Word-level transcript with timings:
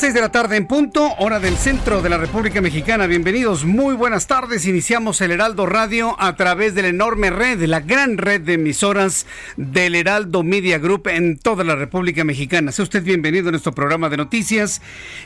Las 0.00 0.06
6 0.06 0.14
de 0.14 0.20
la 0.22 0.32
tarde 0.32 0.56
en 0.56 0.66
punto, 0.66 1.12
hora 1.18 1.38
del 1.40 1.58
centro 1.58 2.00
de 2.00 2.08
la 2.08 2.16
República 2.16 2.62
Mexicana. 2.62 3.06
Bienvenidos, 3.06 3.66
muy 3.66 3.94
buenas 3.94 4.26
tardes. 4.26 4.64
Iniciamos 4.64 5.20
el 5.20 5.30
Heraldo 5.30 5.66
Radio 5.66 6.16
a 6.18 6.36
través 6.36 6.74
de 6.74 6.80
la 6.80 6.88
enorme 6.88 7.28
red, 7.28 7.62
la 7.64 7.80
gran 7.80 8.16
red 8.16 8.40
de 8.40 8.54
emisoras 8.54 9.26
del 9.58 9.94
Heraldo 9.94 10.42
Media 10.42 10.78
Group 10.78 11.08
en 11.08 11.36
toda 11.36 11.64
la 11.64 11.76
República 11.76 12.24
Mexicana. 12.24 12.72
Sea 12.72 12.84
usted 12.84 13.02
bienvenido 13.02 13.48
a 13.48 13.50
nuestro 13.50 13.72
programa 13.72 14.08
de 14.08 14.16
noticias 14.16 14.80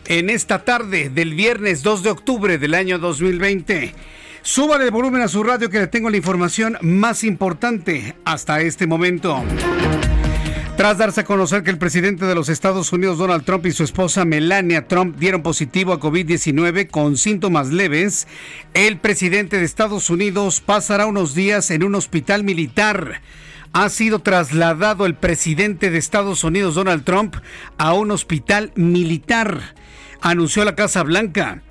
en 0.06 0.28
esta 0.28 0.64
tarde 0.64 1.08
del 1.08 1.34
viernes 1.34 1.84
2 1.84 2.02
de 2.02 2.10
octubre 2.10 2.58
del 2.58 2.74
año 2.74 2.98
2020. 2.98 3.94
Súbale 4.42 4.86
el 4.86 4.90
volumen 4.90 5.22
a 5.22 5.28
su 5.28 5.44
radio 5.44 5.70
que 5.70 5.78
le 5.78 5.86
tengo 5.86 6.10
la 6.10 6.16
información 6.16 6.78
más 6.80 7.22
importante 7.22 8.16
hasta 8.24 8.60
este 8.60 8.88
momento. 8.88 9.40
Tras 10.76 10.98
darse 10.98 11.20
a 11.20 11.24
conocer 11.24 11.62
que 11.62 11.70
el 11.70 11.78
presidente 11.78 12.26
de 12.26 12.34
los 12.34 12.48
Estados 12.48 12.92
Unidos, 12.92 13.18
Donald 13.18 13.44
Trump, 13.44 13.64
y 13.64 13.70
su 13.70 13.84
esposa 13.84 14.24
Melania 14.24 14.88
Trump 14.88 15.16
dieron 15.16 15.40
positivo 15.40 15.92
a 15.92 16.00
COVID-19 16.00 16.90
con 16.90 17.16
síntomas 17.16 17.68
leves, 17.68 18.26
el 18.74 18.98
presidente 18.98 19.56
de 19.56 19.64
Estados 19.64 20.10
Unidos 20.10 20.60
pasará 20.60 21.06
unos 21.06 21.32
días 21.32 21.70
en 21.70 21.84
un 21.84 21.94
hospital 21.94 22.42
militar. 22.42 23.22
Ha 23.72 23.88
sido 23.88 24.18
trasladado 24.18 25.06
el 25.06 25.14
presidente 25.14 25.90
de 25.90 25.98
Estados 25.98 26.42
Unidos, 26.42 26.74
Donald 26.74 27.04
Trump, 27.04 27.36
a 27.78 27.94
un 27.94 28.10
hospital 28.10 28.72
militar, 28.74 29.76
anunció 30.20 30.64
la 30.64 30.74
Casa 30.74 31.04
Blanca. 31.04 31.62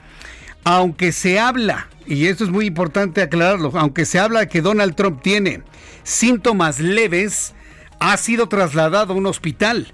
Aunque 0.64 1.12
se 1.12 1.40
habla, 1.40 1.90
y 2.08 2.28
esto 2.28 2.46
es 2.46 2.52
muy 2.52 2.68
importante 2.68 3.22
aclararlo, 3.22 3.74
aunque 3.75 4.06
se 4.06 4.20
habla 4.20 4.47
que 4.47 4.62
Donald 4.62 4.96
Trump 4.96 5.22
tiene 5.22 5.62
síntomas 6.03 6.80
leves, 6.80 7.53
ha 8.00 8.18
sido 8.18 8.48
trasladado 8.48 9.14
a 9.14 9.18
un 9.18 9.26
hospital. 9.26 9.94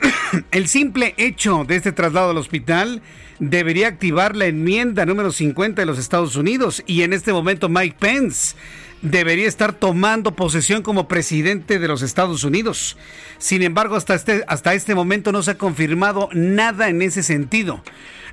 El 0.50 0.68
simple 0.68 1.14
hecho 1.16 1.64
de 1.66 1.76
este 1.76 1.92
traslado 1.92 2.30
al 2.30 2.38
hospital 2.38 3.02
debería 3.38 3.88
activar 3.88 4.36
la 4.36 4.46
enmienda 4.46 5.06
número 5.06 5.32
50 5.32 5.82
de 5.82 5.86
los 5.86 5.98
Estados 5.98 6.36
Unidos 6.36 6.82
y 6.86 7.02
en 7.02 7.12
este 7.12 7.32
momento 7.32 7.68
Mike 7.68 7.96
Pence 7.98 8.56
debería 9.02 9.46
estar 9.46 9.72
tomando 9.72 10.34
posesión 10.34 10.82
como 10.82 11.06
presidente 11.06 11.78
de 11.78 11.88
los 11.88 12.02
Estados 12.02 12.44
Unidos. 12.44 12.96
Sin 13.38 13.62
embargo, 13.62 13.96
hasta 13.96 14.14
este, 14.14 14.44
hasta 14.48 14.74
este 14.74 14.94
momento 14.94 15.32
no 15.32 15.42
se 15.42 15.52
ha 15.52 15.58
confirmado 15.58 16.28
nada 16.32 16.88
en 16.88 17.02
ese 17.02 17.22
sentido. 17.22 17.82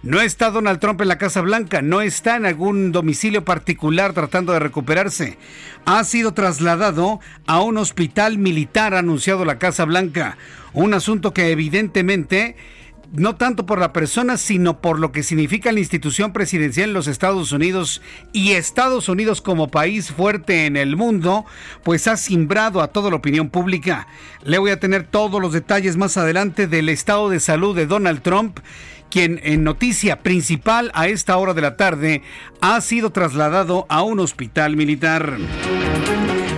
No 0.04 0.20
está 0.20 0.50
Donald 0.50 0.82
Trump 0.82 1.00
en 1.00 1.08
la 1.08 1.18
Casa 1.18 1.40
Blanca, 1.40 1.82
no 1.82 2.02
está 2.02 2.36
en 2.36 2.46
algún 2.46 2.92
domicilio 2.92 3.46
particular 3.46 4.12
tratando 4.12 4.52
de 4.52 4.60
recuperarse. 4.60 5.38
Ha 5.86 6.04
sido 6.04 6.34
trasladado 6.34 7.22
a 7.48 7.62
un 7.62 7.78
hospital 7.78 8.38
militar, 8.38 8.96
ha 8.96 9.00
anunciado 9.00 9.46
la 9.46 9.60
Casa 9.60 9.86
Blanca. 9.86 10.38
Un 10.74 10.94
asunto 10.94 11.34
que 11.34 11.52
evidentemente 11.52 12.58
no 13.14 13.36
tanto 13.36 13.66
por 13.66 13.80
la 13.80 13.94
persona, 13.94 14.38
sino 14.38 14.82
por 14.82 15.00
lo 15.00 15.12
que 15.12 15.24
significa 15.24 15.72
la 15.72 15.80
institución 15.80 16.34
presidencial 16.34 16.90
en 16.90 16.96
los 16.96 17.08
Estados 17.08 17.52
Unidos 17.52 18.02
y 18.34 18.54
Estados 18.54 19.08
Unidos 19.08 19.40
como 19.40 19.70
país 19.70 20.12
fuerte 20.12 20.66
en 20.66 20.76
el 20.76 20.98
mundo, 20.98 21.46
pues 21.84 22.08
ha 22.08 22.18
simbrado 22.18 22.82
a 22.82 22.88
toda 22.88 23.10
la 23.10 23.18
opinión 23.18 23.50
pública. 23.50 24.08
Le 24.44 24.58
voy 24.58 24.72
a 24.72 24.80
tener 24.80 25.04
todos 25.04 25.40
los 25.40 25.54
detalles 25.54 25.96
más 25.96 26.18
adelante 26.18 26.68
del 26.68 26.90
estado 26.90 27.30
de 27.30 27.40
salud 27.40 27.76
de 27.76 27.86
Donald 27.86 28.22
Trump 28.22 28.60
quien 29.14 29.40
en 29.44 29.64
noticia 29.64 30.24
principal 30.24 30.90
a 30.96 31.08
esta 31.08 31.38
hora 31.38 31.54
de 31.54 31.62
la 31.62 31.78
tarde 31.78 32.24
ha 32.62 32.82
sido 32.82 33.12
trasladado 33.12 33.86
a 33.88 34.02
un 34.02 34.20
hospital 34.20 34.76
militar. 34.76 35.38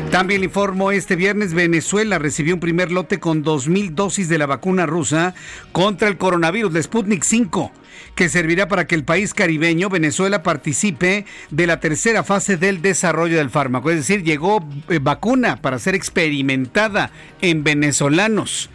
También 0.09 0.39
le 0.39 0.45
informo, 0.45 0.93
este 0.93 1.17
viernes 1.17 1.53
Venezuela 1.53 2.17
recibió 2.17 2.53
un 2.53 2.61
primer 2.61 2.93
lote 2.93 3.19
con 3.19 3.43
2.000 3.43 3.89
dosis 3.89 4.29
de 4.29 4.37
la 4.37 4.45
vacuna 4.45 4.85
rusa 4.85 5.35
contra 5.73 6.07
el 6.07 6.15
coronavirus, 6.15 6.71
de 6.71 6.83
Sputnik 6.83 7.23
5, 7.23 7.73
que 8.15 8.29
servirá 8.29 8.69
para 8.69 8.87
que 8.87 8.95
el 8.95 9.03
país 9.03 9.33
caribeño, 9.33 9.89
Venezuela, 9.89 10.41
participe 10.41 11.25
de 11.51 11.67
la 11.67 11.81
tercera 11.81 12.23
fase 12.23 12.55
del 12.55 12.81
desarrollo 12.81 13.35
del 13.35 13.49
fármaco. 13.49 13.89
Es 13.89 13.97
decir, 13.97 14.23
llegó 14.23 14.65
eh, 14.87 14.99
vacuna 15.01 15.57
para 15.61 15.77
ser 15.77 15.93
experimentada 15.93 17.11
en 17.41 17.65
venezolanos. 17.65 18.69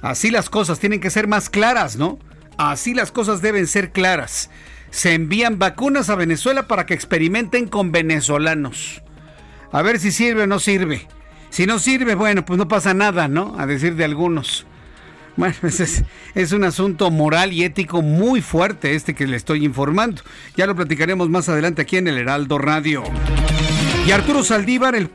Así 0.00 0.30
las 0.30 0.48
cosas 0.48 0.78
tienen 0.78 1.00
que 1.00 1.10
ser 1.10 1.26
más 1.26 1.50
claras, 1.50 1.96
¿no? 1.96 2.18
Así 2.58 2.92
las 2.92 3.12
cosas 3.12 3.40
deben 3.40 3.66
ser 3.66 3.92
claras. 3.92 4.50
Se 4.90 5.14
envían 5.14 5.58
vacunas 5.58 6.10
a 6.10 6.16
Venezuela 6.16 6.66
para 6.66 6.86
que 6.86 6.94
experimenten 6.94 7.68
con 7.68 7.92
venezolanos. 7.92 9.02
A 9.70 9.80
ver 9.82 10.00
si 10.00 10.10
sirve 10.10 10.42
o 10.42 10.46
no 10.46 10.58
sirve. 10.58 11.06
Si 11.50 11.66
no 11.66 11.78
sirve, 11.78 12.14
bueno, 12.14 12.44
pues 12.44 12.58
no 12.58 12.68
pasa 12.68 12.94
nada, 12.94 13.28
¿no? 13.28 13.54
A 13.58 13.66
decir 13.66 13.94
de 13.94 14.04
algunos. 14.04 14.66
Bueno, 15.36 15.54
pues 15.60 15.78
es, 15.78 16.02
es, 16.34 16.52
un 16.52 16.64
asunto 16.64 17.10
moral 17.12 17.52
y 17.52 17.62
ético 17.62 18.02
muy 18.02 18.42
fuerte 18.42 18.96
este 18.96 19.14
que 19.14 19.28
le 19.28 19.36
estoy 19.36 19.64
informando. 19.64 20.22
Ya 20.56 20.66
lo 20.66 20.74
platicaremos 20.74 21.28
más 21.28 21.48
adelante 21.48 21.82
aquí 21.82 21.96
en 21.96 22.08
el 22.08 22.18
Heraldo 22.18 22.58
Radio. 22.58 23.04
Y 24.08 24.12
Arturo 24.12 24.42
Saldívar, 24.42 24.94
el, 24.94 25.10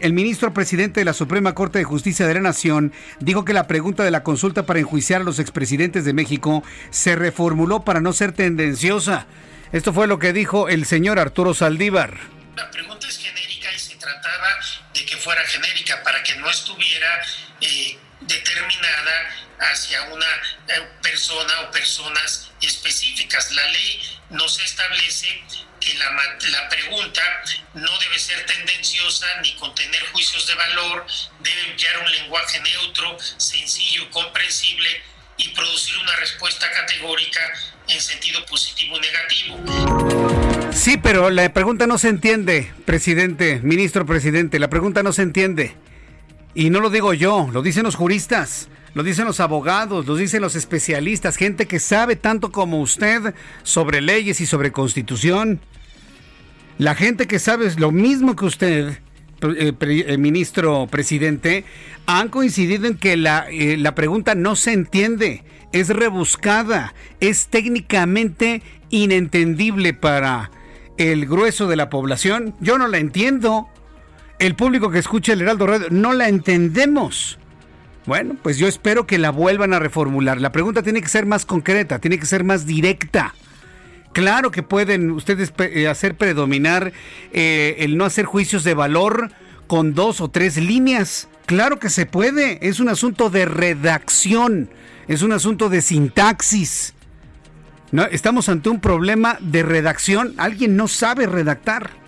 el, 0.00 0.12
ministro 0.12 0.54
presidente 0.54 1.00
de 1.00 1.04
la 1.04 1.12
Suprema 1.12 1.56
Corte 1.56 1.78
de 1.78 1.84
Justicia 1.84 2.24
de 2.24 2.34
la 2.34 2.40
Nación, 2.40 2.92
dijo 3.18 3.44
que 3.44 3.52
la 3.52 3.66
pregunta 3.66 4.04
de 4.04 4.12
la 4.12 4.22
consulta 4.22 4.64
para 4.64 4.78
enjuiciar 4.78 5.22
a 5.22 5.24
los 5.24 5.40
expresidentes 5.40 6.04
de 6.04 6.12
México 6.12 6.62
se 6.92 7.16
reformuló 7.16 7.84
para 7.84 8.00
no 8.00 8.12
ser 8.12 8.30
tendenciosa. 8.30 9.26
Esto 9.72 9.92
fue 9.92 10.06
lo 10.06 10.20
que 10.20 10.32
dijo 10.32 10.68
el 10.68 10.86
señor 10.86 11.18
Arturo 11.18 11.52
Saldívar. 11.52 12.16
La 12.54 12.70
pregunta 12.70 13.08
es 13.08 13.18
genérica 13.18 13.72
y 13.74 13.78
se 13.80 13.96
trataba 13.96 14.50
de 14.94 15.04
que 15.04 15.16
fuera 15.16 15.42
genérica 15.42 16.00
para 16.04 16.22
que 16.22 16.36
no 16.36 16.48
estuviera 16.48 17.22
eh, 17.60 17.98
determinada 18.20 19.30
hacia 19.72 20.00
una 20.14 20.26
eh, 20.68 20.88
persona 21.02 21.62
o 21.62 21.72
personas 21.72 22.52
específicas. 22.60 23.50
La 23.50 23.66
ley 23.66 24.00
no 24.30 24.48
se 24.48 24.62
establece 24.62 25.42
que 25.84 25.94
la, 25.94 26.10
la, 26.50 26.68
pregunta 26.68 27.22
no 27.74 27.98
debe 27.98 28.18
ser 28.18 28.44
tendenciosa 28.46 29.26
ni 29.42 29.54
contener 29.54 30.02
juicios 30.12 30.46
de 30.46 30.54
valor, 30.54 31.06
debe 31.40 31.70
emplear 31.70 31.98
un 31.98 32.10
lenguaje 32.12 32.60
neutro, 32.60 33.16
sencillo, 33.36 34.08
comprensible 34.10 35.02
y 35.38 35.48
producir 35.48 35.96
una 35.98 36.14
respuesta 36.16 36.70
categórica 36.70 37.40
en 37.88 38.00
sentido 38.00 38.44
positivo 38.46 38.96
o 38.96 39.00
negativo. 39.00 40.72
Sí, 40.72 40.96
pero 40.96 41.30
la 41.30 41.52
pregunta 41.52 41.86
no 41.86 41.98
se 41.98 42.08
entiende, 42.08 42.72
presidente, 42.84 43.60
ministro 43.62 44.06
presidente, 44.06 44.58
la 44.58 44.68
pregunta 44.68 45.02
no 45.02 45.12
se 45.12 45.22
entiende. 45.22 45.76
Y 46.54 46.70
no 46.70 46.80
lo 46.80 46.90
digo 46.90 47.14
yo, 47.14 47.48
lo 47.52 47.62
dicen 47.62 47.82
los 47.82 47.96
juristas, 47.96 48.68
lo 48.94 49.02
dicen 49.02 49.24
los 49.24 49.40
abogados, 49.40 50.06
lo 50.06 50.16
dicen 50.16 50.42
los 50.42 50.54
especialistas, 50.54 51.36
gente 51.36 51.66
que 51.66 51.78
sabe 51.78 52.16
tanto 52.16 52.52
como 52.52 52.80
usted 52.80 53.34
sobre 53.62 54.00
leyes 54.00 54.40
y 54.40 54.46
sobre 54.46 54.72
constitución. 54.72 55.60
La 56.78 56.94
gente 56.94 57.26
que 57.26 57.38
sabe 57.38 57.72
lo 57.76 57.90
mismo 57.90 58.36
que 58.36 58.44
usted 58.44 58.98
eh, 59.42 60.18
ministro 60.18 60.86
presidente, 60.88 61.64
han 62.06 62.28
coincidido 62.28 62.86
en 62.86 62.96
que 62.96 63.16
la, 63.16 63.46
la 63.50 63.94
pregunta 63.96 64.36
no 64.36 64.54
se 64.54 64.72
entiende, 64.72 65.42
es 65.72 65.88
rebuscada, 65.88 66.94
es 67.18 67.48
técnicamente 67.48 68.62
inentendible 68.90 69.94
para 69.94 70.52
el 70.96 71.26
grueso 71.26 71.66
de 71.66 71.74
la 71.74 71.90
población. 71.90 72.54
Yo 72.60 72.78
no 72.78 72.86
la 72.86 72.98
entiendo. 72.98 73.68
El 74.38 74.54
público 74.54 74.90
que 74.90 75.00
escucha 75.00 75.32
el 75.32 75.40
Heraldo 75.40 75.66
Radio 75.66 75.88
no 75.90 76.12
la 76.12 76.28
entendemos. 76.28 77.38
Bueno, 78.04 78.36
pues 78.42 78.58
yo 78.58 78.66
espero 78.66 79.06
que 79.06 79.18
la 79.18 79.30
vuelvan 79.30 79.74
a 79.74 79.78
reformular. 79.78 80.40
La 80.40 80.52
pregunta 80.52 80.82
tiene 80.82 81.00
que 81.00 81.08
ser 81.08 81.24
más 81.24 81.46
concreta, 81.46 82.00
tiene 82.00 82.18
que 82.18 82.26
ser 82.26 82.42
más 82.42 82.66
directa. 82.66 83.34
Claro 84.12 84.50
que 84.50 84.62
pueden 84.62 85.10
ustedes 85.12 85.52
eh, 85.58 85.88
hacer 85.88 86.16
predominar 86.16 86.92
eh, 87.32 87.76
el 87.78 87.96
no 87.96 88.04
hacer 88.04 88.26
juicios 88.26 88.64
de 88.64 88.74
valor 88.74 89.30
con 89.66 89.94
dos 89.94 90.20
o 90.20 90.28
tres 90.28 90.56
líneas. 90.56 91.28
Claro 91.46 91.78
que 91.78 91.88
se 91.88 92.04
puede. 92.04 92.66
Es 92.66 92.80
un 92.80 92.88
asunto 92.88 93.30
de 93.30 93.46
redacción. 93.46 94.68
Es 95.08 95.22
un 95.22 95.32
asunto 95.32 95.68
de 95.68 95.80
sintaxis. 95.80 96.94
No, 97.90 98.04
estamos 98.04 98.48
ante 98.48 98.68
un 98.68 98.80
problema 98.80 99.38
de 99.40 99.62
redacción. 99.62 100.34
Alguien 100.38 100.76
no 100.76 100.88
sabe 100.88 101.26
redactar. 101.26 102.01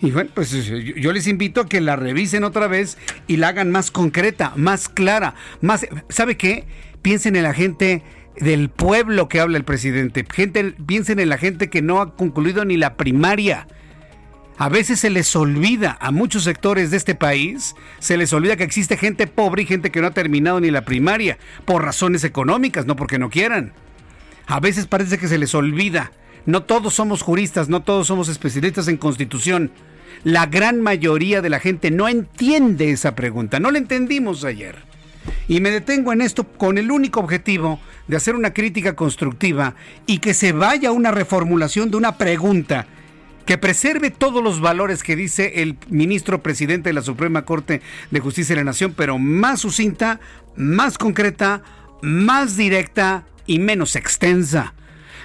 Y 0.00 0.10
bueno, 0.12 0.30
pues 0.32 0.50
yo 0.52 1.12
les 1.12 1.26
invito 1.26 1.62
a 1.62 1.68
que 1.68 1.80
la 1.80 1.96
revisen 1.96 2.44
otra 2.44 2.68
vez 2.68 2.98
y 3.26 3.36
la 3.36 3.48
hagan 3.48 3.70
más 3.70 3.90
concreta, 3.90 4.52
más 4.56 4.88
clara, 4.88 5.34
más... 5.60 5.86
¿Sabe 6.08 6.36
qué? 6.36 6.66
Piensen 7.02 7.34
en 7.34 7.42
la 7.42 7.54
gente 7.54 8.02
del 8.40 8.68
pueblo 8.68 9.28
que 9.28 9.40
habla 9.40 9.56
el 9.56 9.64
presidente. 9.64 10.24
Gente, 10.32 10.74
piensen 10.86 11.18
en 11.18 11.28
la 11.28 11.38
gente 11.38 11.68
que 11.68 11.82
no 11.82 12.00
ha 12.00 12.14
concluido 12.14 12.64
ni 12.64 12.76
la 12.76 12.96
primaria. 12.96 13.66
A 14.56 14.68
veces 14.68 15.00
se 15.00 15.10
les 15.10 15.34
olvida 15.36 15.96
a 16.00 16.10
muchos 16.10 16.42
sectores 16.42 16.90
de 16.90 16.96
este 16.96 17.14
país, 17.14 17.76
se 18.00 18.16
les 18.16 18.32
olvida 18.32 18.56
que 18.56 18.64
existe 18.64 18.96
gente 18.96 19.28
pobre 19.28 19.62
y 19.62 19.66
gente 19.66 19.90
que 19.90 20.00
no 20.00 20.08
ha 20.08 20.12
terminado 20.12 20.60
ni 20.60 20.72
la 20.72 20.84
primaria, 20.84 21.38
por 21.64 21.84
razones 21.84 22.24
económicas, 22.24 22.84
no 22.84 22.96
porque 22.96 23.20
no 23.20 23.30
quieran. 23.30 23.72
A 24.46 24.58
veces 24.58 24.86
parece 24.86 25.18
que 25.18 25.28
se 25.28 25.38
les 25.38 25.54
olvida. 25.54 26.10
No 26.48 26.62
todos 26.62 26.94
somos 26.94 27.20
juristas, 27.20 27.68
no 27.68 27.82
todos 27.82 28.06
somos 28.06 28.30
especialistas 28.30 28.88
en 28.88 28.96
constitución. 28.96 29.70
La 30.24 30.46
gran 30.46 30.80
mayoría 30.80 31.42
de 31.42 31.50
la 31.50 31.60
gente 31.60 31.90
no 31.90 32.08
entiende 32.08 32.90
esa 32.90 33.14
pregunta, 33.14 33.60
no 33.60 33.70
la 33.70 33.76
entendimos 33.76 34.44
ayer. 34.44 34.76
Y 35.46 35.60
me 35.60 35.70
detengo 35.70 36.10
en 36.10 36.22
esto 36.22 36.44
con 36.44 36.78
el 36.78 36.90
único 36.90 37.20
objetivo 37.20 37.80
de 38.06 38.16
hacer 38.16 38.34
una 38.34 38.54
crítica 38.54 38.96
constructiva 38.96 39.74
y 40.06 40.20
que 40.20 40.32
se 40.32 40.52
vaya 40.52 40.88
a 40.88 40.92
una 40.92 41.10
reformulación 41.10 41.90
de 41.90 41.98
una 41.98 42.16
pregunta 42.16 42.86
que 43.44 43.58
preserve 43.58 44.10
todos 44.10 44.42
los 44.42 44.62
valores 44.62 45.02
que 45.02 45.16
dice 45.16 45.60
el 45.60 45.76
ministro 45.90 46.42
presidente 46.42 46.88
de 46.88 46.94
la 46.94 47.02
Suprema 47.02 47.44
Corte 47.44 47.82
de 48.10 48.20
Justicia 48.20 48.54
de 48.54 48.62
la 48.62 48.70
Nación, 48.70 48.94
pero 48.96 49.18
más 49.18 49.60
sucinta, 49.60 50.18
más 50.56 50.96
concreta, 50.96 51.62
más 52.00 52.56
directa 52.56 53.26
y 53.46 53.58
menos 53.58 53.96
extensa. 53.96 54.72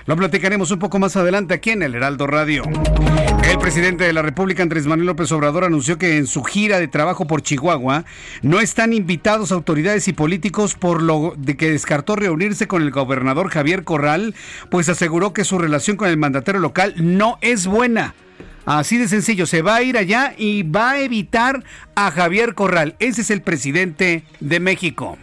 Lo 0.06 0.18
platicaremos 0.18 0.70
un 0.72 0.80
poco 0.80 1.00
más 1.00 1.16
adelante 1.16 1.54
aquí 1.54 1.70
en 1.70 1.82
el 1.82 1.96
Heraldo 1.96 2.28
Radio. 2.28 2.64
El 3.50 3.58
presidente 3.58 4.04
de 4.04 4.12
la 4.12 4.22
República, 4.22 4.62
Andrés 4.62 4.86
Manuel 4.86 5.08
López 5.08 5.32
Obrador, 5.32 5.64
anunció 5.64 5.98
que 5.98 6.18
en 6.18 6.28
su 6.28 6.44
gira 6.44 6.78
de 6.80 6.90
trabajo 6.90 7.26
por 7.26 7.42
Chihuahua 7.42 8.04
no 8.42 8.60
están 8.60 8.92
invitados 8.92 9.54
autoridades 9.54 10.10
y 10.10 10.14
políticos 10.14 10.76
por 10.76 11.02
lo 11.02 11.36
de 11.38 11.56
que 11.56 11.72
descartó 11.72 12.18
reunirse 12.18 12.68
con 12.68 12.82
el 12.82 12.92
gobernador 12.92 13.48
Javier 13.48 13.86
Corral, 13.86 14.36
pues 14.70 14.90
aseguró 14.90 15.32
que 15.32 15.46
su 15.46 15.58
relación 15.58 15.96
con 15.96 16.10
el 16.10 16.18
mandatario 16.18 16.60
local 16.60 16.96
no 16.98 17.38
es 17.40 17.66
buena. 17.66 18.14
Así 18.66 18.98
de 18.98 19.08
sencillo, 19.08 19.46
se 19.46 19.62
va 19.62 19.76
a 19.76 19.84
ir 19.84 19.98
allá 19.98 20.34
y 20.38 20.64
va 20.64 20.92
a 20.92 21.00
evitar 21.00 21.64
a 21.96 22.12
Javier 22.12 22.56
Corral. 22.56 22.98
Ese 23.00 23.22
es 23.22 23.30
el 23.30 23.42
presidente 23.42 24.26
de 24.42 24.60
México. 24.60 25.18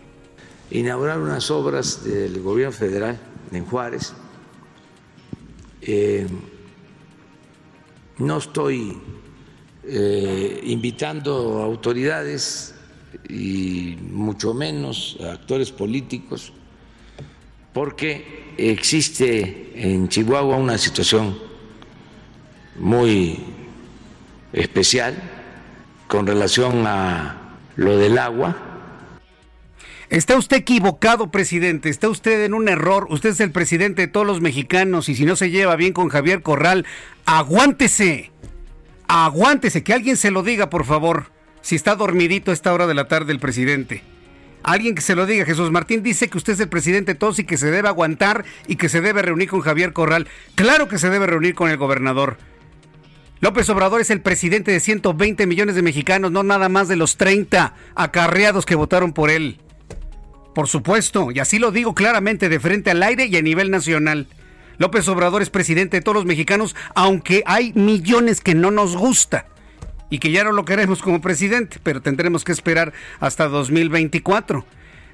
Inaugurar 0.70 1.18
unas 1.18 1.50
obras 1.50 2.02
del 2.04 2.40
gobierno 2.40 2.72
federal 2.72 3.18
en 3.52 3.66
Juárez 3.66 4.14
eh, 5.82 6.26
no 8.18 8.38
estoy 8.38 8.98
eh, 9.84 10.60
invitando 10.64 11.62
autoridades 11.62 12.74
y 13.28 13.96
mucho 14.10 14.54
menos 14.54 15.18
a 15.22 15.32
actores 15.32 15.72
políticos 15.72 16.52
porque 17.72 18.54
existe 18.56 19.72
en 19.74 20.08
Chihuahua 20.08 20.56
una 20.56 20.76
situación 20.76 21.38
muy 22.76 23.38
especial 24.52 25.14
con 26.08 26.26
relación 26.26 26.86
a 26.86 27.56
lo 27.76 27.96
del 27.96 28.18
agua 28.18 28.69
Está 30.10 30.36
usted 30.36 30.56
equivocado, 30.56 31.30
presidente. 31.30 31.88
Está 31.88 32.08
usted 32.08 32.44
en 32.44 32.52
un 32.52 32.68
error. 32.68 33.06
Usted 33.10 33.30
es 33.30 33.38
el 33.38 33.52
presidente 33.52 34.02
de 34.02 34.08
todos 34.08 34.26
los 34.26 34.40
mexicanos 34.40 35.08
y 35.08 35.14
si 35.14 35.24
no 35.24 35.36
se 35.36 35.50
lleva 35.50 35.76
bien 35.76 35.92
con 35.92 36.08
Javier 36.08 36.42
Corral, 36.42 36.84
aguántese. 37.26 38.32
Aguántese. 39.06 39.84
Que 39.84 39.94
alguien 39.94 40.16
se 40.16 40.32
lo 40.32 40.42
diga, 40.42 40.68
por 40.68 40.84
favor. 40.84 41.30
Si 41.62 41.76
está 41.76 41.94
dormidito 41.94 42.50
a 42.50 42.54
esta 42.54 42.74
hora 42.74 42.88
de 42.88 42.94
la 42.94 43.06
tarde 43.06 43.32
el 43.32 43.38
presidente. 43.38 44.02
Alguien 44.64 44.96
que 44.96 45.00
se 45.00 45.14
lo 45.14 45.26
diga. 45.26 45.44
Jesús 45.44 45.70
Martín 45.70 46.02
dice 46.02 46.26
que 46.26 46.38
usted 46.38 46.54
es 46.54 46.60
el 46.60 46.68
presidente 46.68 47.12
de 47.12 47.18
todos 47.18 47.38
y 47.38 47.44
que 47.44 47.56
se 47.56 47.70
debe 47.70 47.86
aguantar 47.86 48.44
y 48.66 48.74
que 48.74 48.88
se 48.88 49.00
debe 49.00 49.22
reunir 49.22 49.48
con 49.48 49.60
Javier 49.60 49.92
Corral. 49.92 50.26
Claro 50.56 50.88
que 50.88 50.98
se 50.98 51.08
debe 51.08 51.28
reunir 51.28 51.54
con 51.54 51.70
el 51.70 51.76
gobernador. 51.76 52.36
López 53.38 53.70
Obrador 53.70 54.00
es 54.00 54.10
el 54.10 54.22
presidente 54.22 54.72
de 54.72 54.80
120 54.80 55.46
millones 55.46 55.76
de 55.76 55.82
mexicanos, 55.82 56.32
no 56.32 56.42
nada 56.42 56.68
más 56.68 56.88
de 56.88 56.96
los 56.96 57.16
30 57.16 57.74
acarreados 57.94 58.66
que 58.66 58.74
votaron 58.74 59.12
por 59.12 59.30
él. 59.30 59.60
Por 60.54 60.68
supuesto, 60.68 61.30
y 61.30 61.38
así 61.38 61.58
lo 61.58 61.70
digo 61.70 61.94
claramente 61.94 62.48
de 62.48 62.60
frente 62.60 62.90
al 62.90 63.02
aire 63.02 63.26
y 63.26 63.36
a 63.36 63.42
nivel 63.42 63.70
nacional. 63.70 64.26
López 64.78 65.06
Obrador 65.08 65.42
es 65.42 65.50
presidente 65.50 65.98
de 65.98 66.02
todos 66.02 66.16
los 66.16 66.24
mexicanos, 66.24 66.74
aunque 66.94 67.42
hay 67.46 67.72
millones 67.74 68.40
que 68.40 68.54
no 68.54 68.70
nos 68.70 68.96
gusta 68.96 69.46
y 70.08 70.18
que 70.18 70.32
ya 70.32 70.42
no 70.42 70.52
lo 70.52 70.64
queremos 70.64 71.02
como 71.02 71.20
presidente, 71.20 71.78
pero 71.82 72.02
tendremos 72.02 72.44
que 72.44 72.52
esperar 72.52 72.92
hasta 73.20 73.46
2024. 73.46 74.64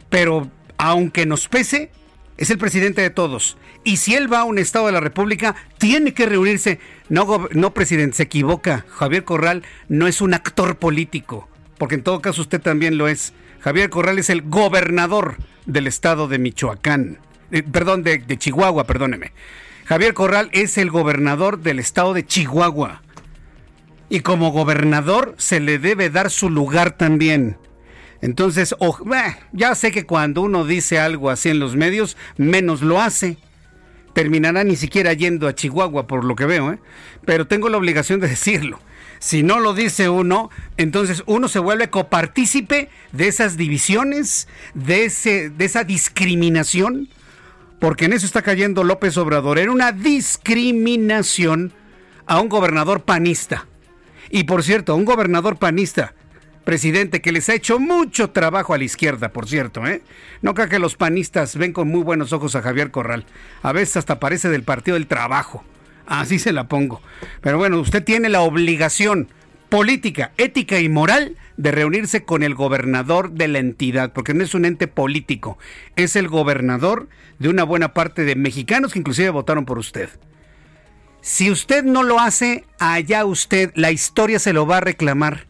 Pero 0.09 0.51
aunque 0.79 1.27
nos 1.27 1.49
pese, 1.49 1.91
es 2.39 2.51
el 2.51 2.59
presidente 2.59 3.03
de 3.03 3.11
todos. 3.11 3.57
Y 3.85 3.99
si 3.99 4.15
él 4.15 4.33
va 4.33 4.41
a 4.41 4.45
un 4.45 4.59
Estado 4.59 4.87
de 4.87 4.93
la 4.93 5.01
República, 5.01 5.57
tiene 5.79 6.15
que 6.15 6.27
reunirse. 6.27 6.81
No, 7.09 7.49
no, 7.53 7.75
presidente, 7.75 8.17
se 8.17 8.23
equivoca. 8.25 8.85
Javier 8.89 9.25
Corral 9.25 9.63
no 9.89 10.07
es 10.07 10.21
un 10.21 10.35
actor 10.35 10.79
político, 10.79 11.49
porque 11.79 11.97
en 11.97 12.03
todo 12.03 12.21
caso 12.21 12.41
usted 12.41 12.61
también 12.61 12.99
lo 12.99 13.09
es. 13.09 13.33
Javier 13.67 13.91
Corral 13.91 14.21
es 14.21 14.31
el 14.31 14.43
gobernador 14.43 15.39
del 15.65 15.89
estado 15.89 16.29
de 16.29 16.39
Michoacán. 16.39 17.19
Eh, 17.51 17.65
perdón, 17.65 18.05
de, 18.05 18.25
Chihuahua, 18.39 18.87
perdóneme. 18.87 19.33
Javier 19.87 20.15
Corral 20.15 20.51
es 20.53 20.79
el 20.79 20.89
gobernador 20.89 21.59
del 21.59 21.81
estado 21.81 22.15
de 22.15 22.25
Chihuahua. 22.25 23.03
Y 24.09 24.21
como 24.21 24.53
gobernador 24.53 25.35
se 25.37 25.59
le 25.59 25.81
debe 25.81 26.11
dar 26.11 26.31
su 26.31 26.49
lugar 26.49 26.93
también. 26.93 27.59
Entonces, 28.21 28.73
ya 29.51 29.75
sé 29.75 29.91
que 29.91 30.07
cuando 30.07 30.43
uno 30.43 30.65
dice 30.65 31.01
algo 31.01 31.29
así 31.29 31.49
en 31.49 31.59
los 31.59 31.75
medios, 31.75 32.17
menos 32.37 32.83
lo 32.83 33.01
hace. 33.01 33.37
Terminará 34.13 34.63
ni 34.63 34.77
siquiera 34.77 35.13
yendo 35.13 35.49
a 35.49 35.57
Chihuahua, 35.57 36.07
por 36.07 36.25
lo 36.25 36.37
que 36.37 36.47
veo, 36.47 36.71
¿eh? 36.71 36.79
pero 37.25 37.49
tengo 37.49 37.69
la 37.69 37.79
obligación 37.79 38.21
de 38.21 38.29
decirlo. 38.29 38.79
Si 39.19 39.43
no 39.43 39.61
lo 39.61 39.75
dice 39.75 40.09
uno, 40.09 40.51
entonces 40.77 41.23
uno 41.27 41.49
se 41.49 41.59
vuelve 41.59 41.91
copartícipe 41.91 42.91
de 43.13 43.29
esas 43.29 43.57
divisiones, 43.57 44.49
de, 44.75 45.05
ese, 45.05 45.51
de 45.51 45.65
esa 45.65 45.85
discriminación, 45.85 47.09
porque 47.79 48.07
en 48.07 48.13
eso 48.13 48.27
está 48.27 48.43
cayendo 48.43 48.85
López 48.85 49.17
Obrador, 49.17 49.59
en 49.59 49.71
una 49.71 49.93
discriminación 49.93 51.73
a 52.27 52.41
un 52.41 52.49
gobernador 52.49 53.03
panista. 53.03 53.67
Y 54.31 54.45
por 54.45 54.63
cierto, 54.63 54.97
un 54.97 55.05
gobernador 55.05 55.57
panista, 55.57 56.15
presidente 56.65 57.23
que 57.23 57.33
les 57.33 57.49
ha 57.49 57.55
hecho 57.55 57.79
mucho 57.79 58.31
trabajo 58.31 58.75
a 58.75 58.79
la 58.79 58.85
izquierda, 58.85 59.33
por 59.33 59.49
cierto, 59.49 59.87
¿eh? 59.87 60.03
No 60.43 60.53
creo 60.55 60.69
que 60.69 60.81
los 60.81 60.97
panistas 60.97 61.57
ven 61.57 61.73
con 61.73 61.89
muy 61.89 62.03
buenos 62.03 62.33
ojos 62.33 62.57
a 62.57 62.63
Javier 62.63 62.91
Corral. 62.91 63.25
A 63.63 63.73
veces 63.73 63.99
hasta 63.99 64.19
parece 64.19 64.49
del 64.49 64.65
Partido 64.65 64.95
del 64.95 65.07
Trabajo. 65.07 65.65
Así 66.07 66.39
se 66.39 66.53
la 66.53 66.69
pongo. 66.69 67.03
Pero 67.41 67.59
bueno, 67.59 67.81
usted 67.81 68.03
tiene 68.03 68.29
la 68.29 68.41
obligación 68.41 69.29
política, 69.69 70.33
ética 70.39 70.79
y 70.79 70.89
moral 70.89 71.37
de 71.57 71.73
reunirse 71.73 72.25
con 72.25 72.43
el 72.43 72.55
gobernador 72.55 73.33
de 73.33 73.49
la 73.49 73.59
entidad, 73.59 74.13
porque 74.13 74.35
no 74.35 74.45
es 74.45 74.55
un 74.55 74.65
ente 74.65 74.87
político, 74.87 75.59
es 75.97 76.17
el 76.17 76.29
gobernador 76.29 77.09
de 77.39 77.49
una 77.49 77.65
buena 77.65 77.93
parte 77.93 78.25
de 78.25 78.37
mexicanos 78.37 78.93
que 78.93 78.99
inclusive 78.99 79.31
votaron 79.31 79.65
por 79.65 79.79
usted. 79.79 80.09
Si 81.21 81.51
usted 81.51 81.83
no 81.83 82.05
lo 82.05 82.21
hace, 82.21 82.65
allá 82.79 83.25
usted, 83.25 83.73
la 83.75 83.91
historia 83.91 84.39
se 84.39 84.53
lo 84.53 84.67
va 84.67 84.77
a 84.77 84.83
reclamar 84.83 85.46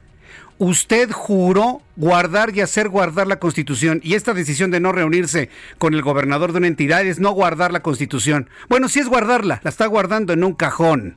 usted 0.59 1.11
juró 1.11 1.83
guardar 1.97 2.55
y 2.57 2.61
hacer 2.61 2.89
guardar 2.89 3.27
la 3.27 3.39
Constitución 3.39 4.01
y 4.03 4.15
esta 4.15 4.35
decisión 4.35 4.71
de 4.71 4.81
no 4.81 4.93
reunirse 4.93 5.51
con 5.79 5.95
el 5.95 6.03
gobernador 6.03 6.53
de 6.53 6.59
una 6.59 6.67
entidad 6.67 7.07
es 7.07 7.19
no 7.19 7.33
guardar 7.33 7.73
la 7.73 7.83
Constitución. 7.83 8.49
Bueno, 8.69 8.89
sí 8.89 9.01
es 9.01 9.09
guardarla, 9.09 9.61
la 9.63 9.71
está 9.71 9.87
guardando 9.87 10.33
en 10.33 10.45
un 10.45 10.55
cajón. 10.55 11.17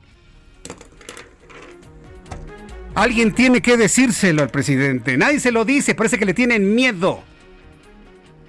Alguien 2.94 3.32
tiene 3.32 3.62
que 3.62 3.76
decírselo 3.76 4.42
al 4.42 4.50
presidente. 4.50 5.16
Nadie 5.16 5.40
se 5.40 5.52
lo 5.52 5.64
dice, 5.64 5.94
parece 5.94 6.18
que 6.18 6.26
le 6.26 6.34
tienen 6.34 6.74
miedo. 6.74 7.22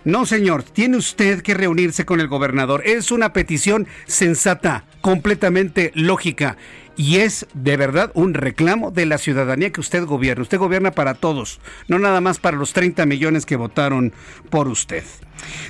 No, 0.03 0.25
señor, 0.25 0.63
tiene 0.63 0.97
usted 0.97 1.41
que 1.41 1.53
reunirse 1.53 2.05
con 2.05 2.19
el 2.19 2.27
gobernador. 2.27 2.81
Es 2.85 3.11
una 3.11 3.33
petición 3.33 3.87
sensata, 4.07 4.85
completamente 5.01 5.91
lógica. 5.93 6.57
Y 6.97 7.17
es 7.17 7.47
de 7.53 7.77
verdad 7.77 8.11
un 8.13 8.33
reclamo 8.33 8.91
de 8.91 9.05
la 9.05 9.17
ciudadanía 9.17 9.71
que 9.71 9.79
usted 9.79 10.05
gobierna. 10.05 10.43
Usted 10.43 10.57
gobierna 10.57 10.91
para 10.91 11.13
todos, 11.13 11.59
no 11.87 11.99
nada 11.99 12.21
más 12.21 12.39
para 12.39 12.57
los 12.57 12.73
30 12.73 13.05
millones 13.05 13.45
que 13.45 13.55
votaron 13.55 14.13
por 14.49 14.67
usted. 14.67 15.03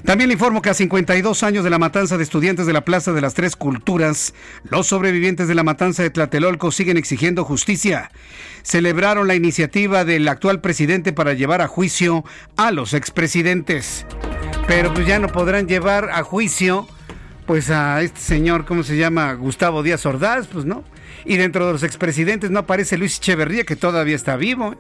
También 0.04 0.28
le 0.28 0.34
informo 0.34 0.62
que 0.62 0.70
a 0.70 0.74
52 0.74 1.44
años 1.44 1.64
de 1.64 1.70
la 1.70 1.78
matanza 1.78 2.18
de 2.18 2.24
estudiantes 2.24 2.66
de 2.66 2.74
la 2.74 2.84
Plaza 2.84 3.14
de 3.14 3.22
las 3.22 3.34
Tres 3.34 3.56
Culturas, 3.56 4.34
los 4.64 4.88
sobrevivientes 4.88 5.48
de 5.48 5.56
la 5.56 5.64
matanza 5.64 6.04
de 6.04 6.10
Tlatelolco 6.10 6.72
siguen 6.72 6.98
exigiendo 6.98 7.46
justicia. 7.46 8.12
Celebraron 8.64 9.28
la 9.28 9.36
iniciativa 9.36 10.04
del 10.04 10.28
actual 10.28 10.60
presidente 10.60 11.14
para 11.14 11.34
llevar 11.34 11.62
a 11.62 11.68
juicio 11.68 12.26
a 12.58 12.72
los 12.72 12.94
expresidentes. 12.94 14.06
Pero 14.68 14.94
pues 14.94 15.08
ya 15.08 15.20
no 15.20 15.28
podrán 15.28 15.68
llevar 15.68 16.10
a 16.12 16.24
juicio 16.24 16.88
pues 17.46 17.70
a 17.70 18.02
este 18.02 18.20
señor, 18.20 18.66
¿cómo 18.66 18.84
se 18.84 18.98
llama? 18.98 19.34
Gustavo 19.34 19.84
Díaz 19.84 20.06
Ordaz, 20.06 20.48
pues 20.48 20.66
no. 20.66 20.84
Y 21.26 21.38
dentro 21.38 21.66
de 21.68 21.74
los 21.74 21.84
expresidentes 21.84 22.52
no 22.52 22.60
aparece 22.60 22.98
Luis 22.98 23.18
Echeverría, 23.18 23.64
que 23.64 23.76
todavía 23.76 24.16
está 24.16 24.36
vivo. 24.36 24.76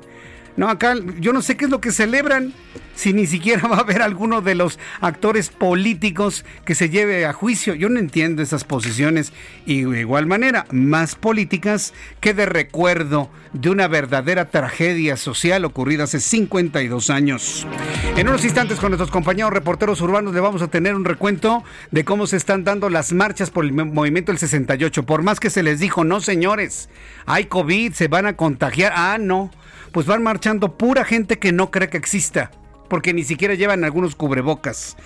No, 0.57 0.69
acá 0.69 0.95
yo 1.19 1.33
no 1.33 1.41
sé 1.41 1.55
qué 1.55 1.65
es 1.65 1.71
lo 1.71 1.81
que 1.81 1.91
celebran, 1.91 2.53
si 2.95 3.13
ni 3.13 3.25
siquiera 3.25 3.67
va 3.67 3.77
a 3.77 3.81
haber 3.81 4.01
alguno 4.01 4.41
de 4.41 4.55
los 4.55 4.79
actores 4.99 5.49
políticos 5.49 6.45
que 6.65 6.75
se 6.75 6.89
lleve 6.89 7.25
a 7.25 7.33
juicio. 7.33 7.73
Yo 7.73 7.89
no 7.89 7.99
entiendo 7.99 8.41
esas 8.41 8.63
posiciones 8.63 9.33
y 9.65 9.83
de 9.83 10.01
igual 10.01 10.25
manera, 10.25 10.65
más 10.71 11.15
políticas 11.15 11.93
que 12.19 12.33
de 12.33 12.45
recuerdo 12.45 13.29
de 13.53 13.69
una 13.69 13.87
verdadera 13.87 14.49
tragedia 14.49 15.17
social 15.17 15.65
ocurrida 15.65 16.03
hace 16.03 16.19
52 16.19 17.09
años. 17.09 17.67
En 18.15 18.27
unos 18.27 18.45
instantes 18.45 18.79
con 18.79 18.91
nuestros 18.91 19.11
compañeros 19.11 19.51
reporteros 19.51 20.01
urbanos 20.01 20.33
le 20.33 20.39
vamos 20.39 20.61
a 20.61 20.67
tener 20.67 20.95
un 20.95 21.05
recuento 21.05 21.63
de 21.91 22.05
cómo 22.05 22.27
se 22.27 22.37
están 22.37 22.63
dando 22.63 22.89
las 22.89 23.13
marchas 23.13 23.49
por 23.49 23.65
el 23.65 23.71
movimiento 23.71 24.31
del 24.31 24.39
68. 24.39 25.03
Por 25.03 25.23
más 25.23 25.39
que 25.39 25.49
se 25.49 25.63
les 25.63 25.79
dijo, 25.79 26.03
no 26.03 26.21
señores, 26.21 26.89
hay 27.25 27.45
COVID, 27.45 27.93
se 27.93 28.07
van 28.07 28.25
a 28.25 28.35
contagiar. 28.35 28.93
Ah, 28.95 29.17
no 29.19 29.51
pues 29.91 30.05
van 30.05 30.23
marchando 30.23 30.77
pura 30.77 31.05
gente 31.05 31.39
que 31.39 31.51
no 31.51 31.71
cree 31.71 31.89
que 31.89 31.97
exista, 31.97 32.51
porque 32.89 33.13
ni 33.13 33.23
siquiera 33.23 33.55
llevan 33.55 33.83
algunos 33.83 34.15
cubrebocas. 34.15 34.97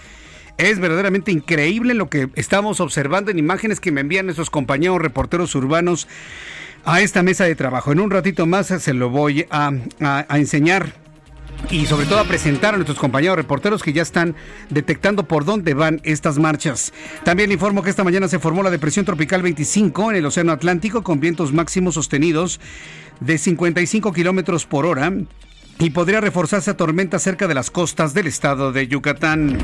Es 0.57 0.79
verdaderamente 0.79 1.31
increíble 1.31 1.93
lo 1.93 2.09
que 2.09 2.29
estamos 2.35 2.79
observando 2.79 3.29
en 3.29 3.39
imágenes 3.39 3.79
que 3.79 3.91
me 3.91 4.01
envían 4.01 4.25
nuestros 4.25 4.49
compañeros 4.49 5.01
reporteros 5.01 5.53
urbanos 5.55 6.07
a 6.85 7.01
esta 7.01 7.23
mesa 7.23 7.43
de 7.43 7.55
trabajo. 7.55 7.91
En 7.91 7.99
un 7.99 8.11
ratito 8.11 8.45
más 8.45 8.67
se 8.67 8.93
lo 8.93 9.09
voy 9.09 9.47
a, 9.49 9.73
enseñar 10.29 10.93
y 11.69 11.85
sobre 11.85 12.05
todo 12.05 12.19
a 12.19 12.25
presentar 12.25 12.73
a 12.73 12.77
nuestros 12.77 12.99
compañeros 12.99 13.37
reporteros 13.37 13.83
que 13.83 13.93
ya 13.93 14.01
están 14.01 14.35
detectando 14.69 15.23
por 15.23 15.45
dónde 15.45 15.73
van 15.73 16.01
estas 16.03 16.37
marchas. 16.37 16.93
También 17.23 17.51
informo 17.51 17.83
que 17.83 17.89
esta 17.89 18.03
mañana 18.03 18.27
se 18.27 18.39
formó 18.39 18.63
la 18.63 18.69
depresión 18.69 19.05
tropical 19.05 19.41
25 19.41 20.11
en 20.11 20.17
el 20.17 20.25
Océano 20.25 20.51
Atlántico 20.51 21.03
con 21.03 21.19
vientos 21.19 21.53
máximos 21.53 21.95
sostenidos 21.95 22.59
de 23.19 23.37
55 23.37 24.11
kilómetros 24.13 24.65
por 24.65 24.85
hora 24.85 25.11
y 25.79 25.89
podría 25.89 26.21
reforzarse 26.21 26.71
a 26.71 26.77
tormenta 26.77 27.19
cerca 27.19 27.47
de 27.47 27.53
las 27.53 27.69
costas 27.69 28.13
del 28.13 28.27
estado 28.27 28.71
de 28.71 28.87
Yucatán. 28.87 29.57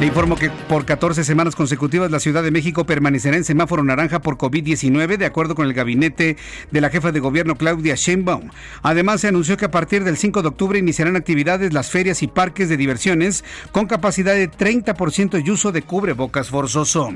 Le 0.00 0.06
informo 0.06 0.36
que 0.36 0.50
por 0.50 0.84
14 0.84 1.24
semanas 1.24 1.56
consecutivas 1.56 2.10
la 2.10 2.20
Ciudad 2.20 2.42
de 2.42 2.50
México 2.50 2.84
permanecerá 2.84 3.38
en 3.38 3.44
semáforo 3.44 3.82
naranja 3.82 4.20
por 4.20 4.36
COVID-19, 4.36 5.16
de 5.16 5.24
acuerdo 5.24 5.54
con 5.54 5.66
el 5.66 5.72
gabinete 5.72 6.36
de 6.70 6.80
la 6.82 6.90
jefa 6.90 7.12
de 7.12 7.20
gobierno 7.20 7.54
Claudia 7.54 7.94
Sheinbaum. 7.94 8.50
Además, 8.82 9.22
se 9.22 9.28
anunció 9.28 9.56
que 9.56 9.64
a 9.64 9.70
partir 9.70 10.04
del 10.04 10.18
5 10.18 10.42
de 10.42 10.48
octubre 10.48 10.78
iniciarán 10.78 11.16
actividades 11.16 11.72
las 11.72 11.90
ferias 11.90 12.22
y 12.22 12.26
parques 12.26 12.68
de 12.68 12.76
diversiones 12.76 13.42
con 13.72 13.86
capacidad 13.86 14.34
de 14.34 14.50
30% 14.50 15.42
y 15.42 15.50
uso 15.50 15.72
de 15.72 15.80
cubrebocas 15.80 16.50
forzoso. 16.50 17.10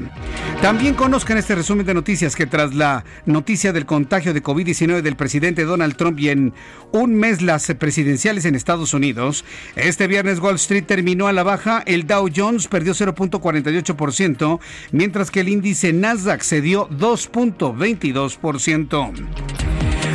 También 0.62 0.94
conozcan 0.94 1.37
este 1.37 1.54
resumen 1.54 1.85
de 1.85 1.92
noticias 1.92 2.35
que 2.35 2.47
tras 2.47 2.75
la 2.75 3.04
noticia 3.26 3.75
del 3.75 3.85
contagio 3.85 4.32
de 4.32 4.42
COVID-19 4.42 5.02
del 5.02 5.16
presidente 5.16 5.64
Donald 5.64 5.97
Trump 5.97 6.18
y 6.18 6.30
en 6.30 6.54
un 6.92 7.14
mes 7.14 7.42
las 7.42 7.66
presidenciales 7.78 8.30
en 8.31 8.55
Estados 8.55 8.95
Unidos. 8.95 9.45
Este 9.75 10.07
viernes 10.07 10.39
Wall 10.39 10.55
Street 10.55 10.85
terminó 10.87 11.27
a 11.27 11.33
la 11.33 11.43
baja, 11.43 11.83
el 11.85 12.07
Dow 12.07 12.29
Jones 12.35 12.69
perdió 12.69 12.95
0.48%, 12.95 14.61
mientras 14.93 15.33
que 15.33 15.41
el 15.41 15.49
índice 15.49 15.93
Nasdaq 15.93 16.43
cedió 16.43 16.89
2.22%. 16.91 19.13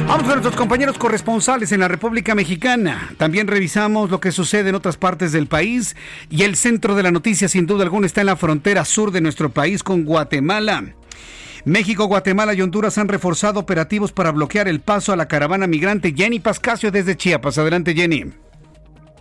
Vamos 0.08 0.24
con 0.24 0.34
nuestros 0.34 0.56
compañeros 0.56 0.98
corresponsales 0.98 1.72
en 1.72 1.82
la 1.82 1.88
República 1.88 2.36
Mexicana. 2.36 3.14
También 3.18 3.48
revisamos 3.48 4.12
lo 4.12 4.20
que 4.20 4.32
sucede 4.32 4.70
en 4.70 4.76
otras 4.76 4.98
partes 4.98 5.32
del 5.32 5.48
país 5.48 5.96
y 6.30 6.44
el 6.44 6.56
centro 6.56 6.94
de 6.96 7.02
la 7.04 7.12
noticia 7.12 7.50
sin 7.50 7.66
duda 7.66 7.84
alguna 7.84 8.06
está 8.06 8.22
en 8.22 8.28
la 8.28 8.38
frontera 8.38 8.86
sur 8.86 9.12
de 9.12 9.22
nuestro 9.22 9.50
país 9.50 9.82
con 9.84 10.06
Guatemala. 10.06 10.94
México, 11.66 12.06
Guatemala 12.06 12.54
y 12.54 12.62
Honduras 12.62 13.00
han 13.00 13.08
reforzado 13.08 13.60
operativos 13.60 14.12
para 14.12 14.32
bloquear 14.32 14.68
el 14.68 14.82
paso 14.82 15.12
a 15.12 15.16
la 15.16 15.28
caravana 15.28 15.66
migrante. 15.66 16.14
Jenny 16.16 16.40
Pascasio 16.40 16.92
desde 16.92 17.18
Chiapas. 17.18 17.58
Adelante, 17.58 17.96
Jenny. 17.96 18.26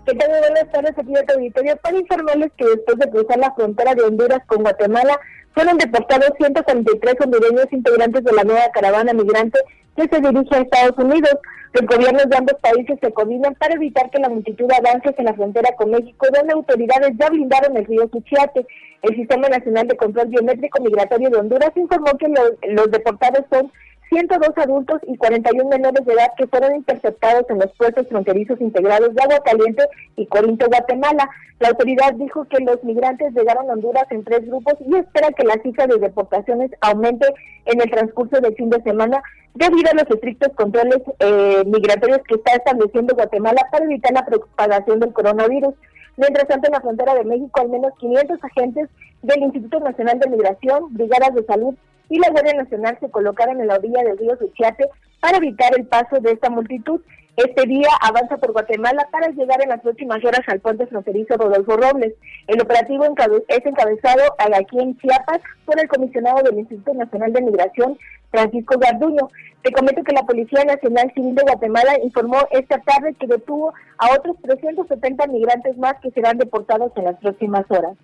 ¿Qué 0.04 0.14
tal? 0.14 0.28
Buenas 0.28 0.70
tardes, 0.70 0.92
aquí 0.98 1.10
de 1.10 1.34
auditorio. 1.34 1.76
Para 1.78 1.98
informarles 1.98 2.52
que 2.58 2.66
después 2.66 2.98
de 2.98 3.08
cruzar 3.08 3.38
la 3.38 3.54
frontera 3.54 3.94
de 3.94 4.02
Honduras 4.02 4.40
con 4.46 4.62
Guatemala, 4.62 5.18
fueron 5.54 5.78
deportados 5.78 6.32
143 6.36 7.14
hondureños 7.24 7.66
integrantes 7.72 8.22
de 8.22 8.32
la 8.32 8.44
nueva 8.44 8.70
caravana 8.74 9.14
migrante 9.14 9.58
que 9.96 10.08
se 10.08 10.20
dirige 10.20 10.54
a 10.54 10.60
Estados 10.60 10.98
Unidos. 10.98 11.36
Los 11.72 11.86
gobiernos 11.86 12.28
de 12.28 12.36
ambos 12.36 12.54
países 12.62 12.98
se 13.02 13.12
coordinan 13.12 13.54
para 13.56 13.74
evitar 13.74 14.08
que 14.10 14.20
la 14.20 14.28
multitud 14.28 14.70
avance 14.70 15.12
en 15.16 15.24
la 15.24 15.34
frontera 15.34 15.74
con 15.76 15.90
México, 15.90 16.26
donde 16.32 16.52
autoridades 16.52 17.10
ya 17.18 17.28
blindaron 17.28 17.76
el 17.76 17.84
río 17.84 18.08
Suchiate. 18.12 18.64
El 19.02 19.16
Sistema 19.16 19.48
Nacional 19.48 19.88
de 19.88 19.96
Control 19.96 20.28
Biométrico 20.28 20.80
Migratorio 20.82 21.30
de 21.30 21.36
Honduras 21.36 21.72
informó 21.74 22.16
que 22.16 22.28
los, 22.28 22.90
deportados 22.90 23.44
son 23.50 23.72
102 24.10 24.50
adultos 24.56 25.00
y 25.06 25.16
41 25.16 25.68
menores 25.68 26.04
de 26.04 26.12
edad 26.12 26.32
que 26.36 26.46
fueron 26.46 26.76
interceptados 26.76 27.44
en 27.48 27.58
los 27.58 27.72
puertos 27.72 28.06
fronterizos 28.08 28.60
integrados 28.60 29.14
de 29.14 29.22
Agua 29.22 29.40
Caliente 29.44 29.84
y 30.16 30.26
Corinto, 30.26 30.66
Guatemala. 30.66 31.28
La 31.60 31.68
autoridad 31.68 32.14
dijo 32.14 32.44
que 32.44 32.62
los 32.62 32.82
migrantes 32.84 33.32
llegaron 33.32 33.70
a 33.70 33.74
Honduras 33.74 34.06
en 34.10 34.24
tres 34.24 34.46
grupos 34.46 34.74
y 34.80 34.96
espera 34.96 35.32
que 35.32 35.44
la 35.44 35.54
cifra 35.62 35.86
de 35.86 35.98
deportaciones 35.98 36.70
aumente 36.80 37.26
en 37.64 37.80
el 37.80 37.90
transcurso 37.90 38.40
del 38.40 38.54
fin 38.54 38.70
de 38.70 38.82
semana 38.82 39.22
debido 39.54 39.90
a 39.90 39.94
los 39.94 40.10
estrictos 40.10 40.52
controles 40.54 41.00
eh, 41.20 41.62
migratorios 41.66 42.20
que 42.28 42.34
está 42.34 42.54
estableciendo 42.54 43.14
Guatemala 43.14 43.66
para 43.70 43.84
evitar 43.84 44.12
la 44.12 44.26
propagación 44.26 45.00
del 45.00 45.12
coronavirus. 45.12 45.74
Mientras 46.16 46.46
tanto, 46.46 46.68
en 46.68 46.72
la 46.72 46.80
frontera 46.80 47.14
de 47.14 47.24
México, 47.24 47.60
al 47.60 47.68
menos 47.68 47.92
500 47.98 48.38
agentes 48.44 48.88
del 49.22 49.42
Instituto 49.42 49.80
Nacional 49.80 50.18
de 50.20 50.30
Migración, 50.30 50.94
brigadas 50.94 51.34
de 51.34 51.44
salud 51.44 51.74
y 52.08 52.18
la 52.18 52.30
Guardia 52.30 52.54
Nacional 52.54 52.96
se 53.00 53.10
colocaron 53.10 53.60
en 53.60 53.66
la 53.66 53.76
orilla 53.76 54.02
del 54.02 54.18
río 54.18 54.36
Suchiate 54.36 54.88
para 55.20 55.38
evitar 55.38 55.72
el 55.76 55.86
paso 55.86 56.20
de 56.20 56.32
esta 56.32 56.50
multitud. 56.50 57.00
Este 57.36 57.66
día 57.66 57.88
avanza 58.00 58.36
por 58.36 58.52
Guatemala 58.52 59.08
para 59.10 59.28
llegar 59.28 59.60
en 59.60 59.70
las 59.70 59.80
próximas 59.80 60.24
horas 60.24 60.42
al 60.46 60.60
puente 60.60 60.86
fronterizo 60.86 61.36
Rodolfo 61.36 61.76
Robles. 61.76 62.14
El 62.46 62.60
operativo 62.60 63.04
es 63.48 63.66
encabezado 63.66 64.22
aquí 64.38 64.78
en 64.78 64.96
Chiapas 64.98 65.40
por 65.64 65.80
el 65.80 65.88
comisionado 65.88 66.42
del 66.44 66.60
Instituto 66.60 66.94
Nacional 66.94 67.32
de 67.32 67.42
Migración, 67.42 67.98
Francisco 68.30 68.78
Garduño. 68.78 69.30
Te 69.62 69.72
comento 69.72 70.04
que 70.04 70.12
la 70.12 70.22
Policía 70.22 70.64
Nacional 70.64 71.10
Civil 71.12 71.34
de 71.34 71.42
Guatemala 71.42 71.98
informó 72.04 72.38
esta 72.52 72.78
tarde 72.78 73.14
que 73.18 73.26
detuvo 73.26 73.74
a 73.98 74.12
otros 74.12 74.36
370 74.42 75.26
migrantes 75.26 75.76
más 75.76 75.94
que 76.02 76.12
serán 76.12 76.38
deportados 76.38 76.92
en 76.96 77.04
las 77.04 77.16
próximas 77.16 77.64
horas. 77.68 77.96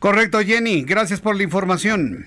Correcto, 0.00 0.40
Jenny. 0.40 0.82
Gracias 0.82 1.20
por 1.20 1.36
la 1.36 1.44
información. 1.44 2.26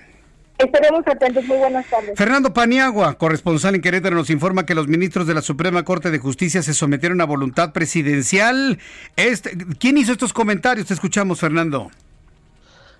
Estaremos 0.58 1.06
atentos. 1.06 1.44
Muy 1.44 1.58
buenas 1.58 1.88
tardes. 1.88 2.12
Fernando 2.16 2.54
Paniagua, 2.54 3.18
corresponsal 3.18 3.74
en 3.74 3.82
Querétaro, 3.82 4.16
nos 4.16 4.30
informa 4.30 4.64
que 4.64 4.74
los 4.74 4.88
ministros 4.88 5.26
de 5.26 5.34
la 5.34 5.42
Suprema 5.42 5.84
Corte 5.84 6.10
de 6.10 6.18
Justicia 6.18 6.62
se 6.62 6.72
sometieron 6.72 7.20
a 7.20 7.24
voluntad 7.24 7.72
presidencial. 7.72 8.78
Este, 9.16 9.56
¿Quién 9.78 9.98
hizo 9.98 10.12
estos 10.12 10.32
comentarios? 10.32 10.86
Te 10.86 10.94
escuchamos, 10.94 11.40
Fernando. 11.40 11.90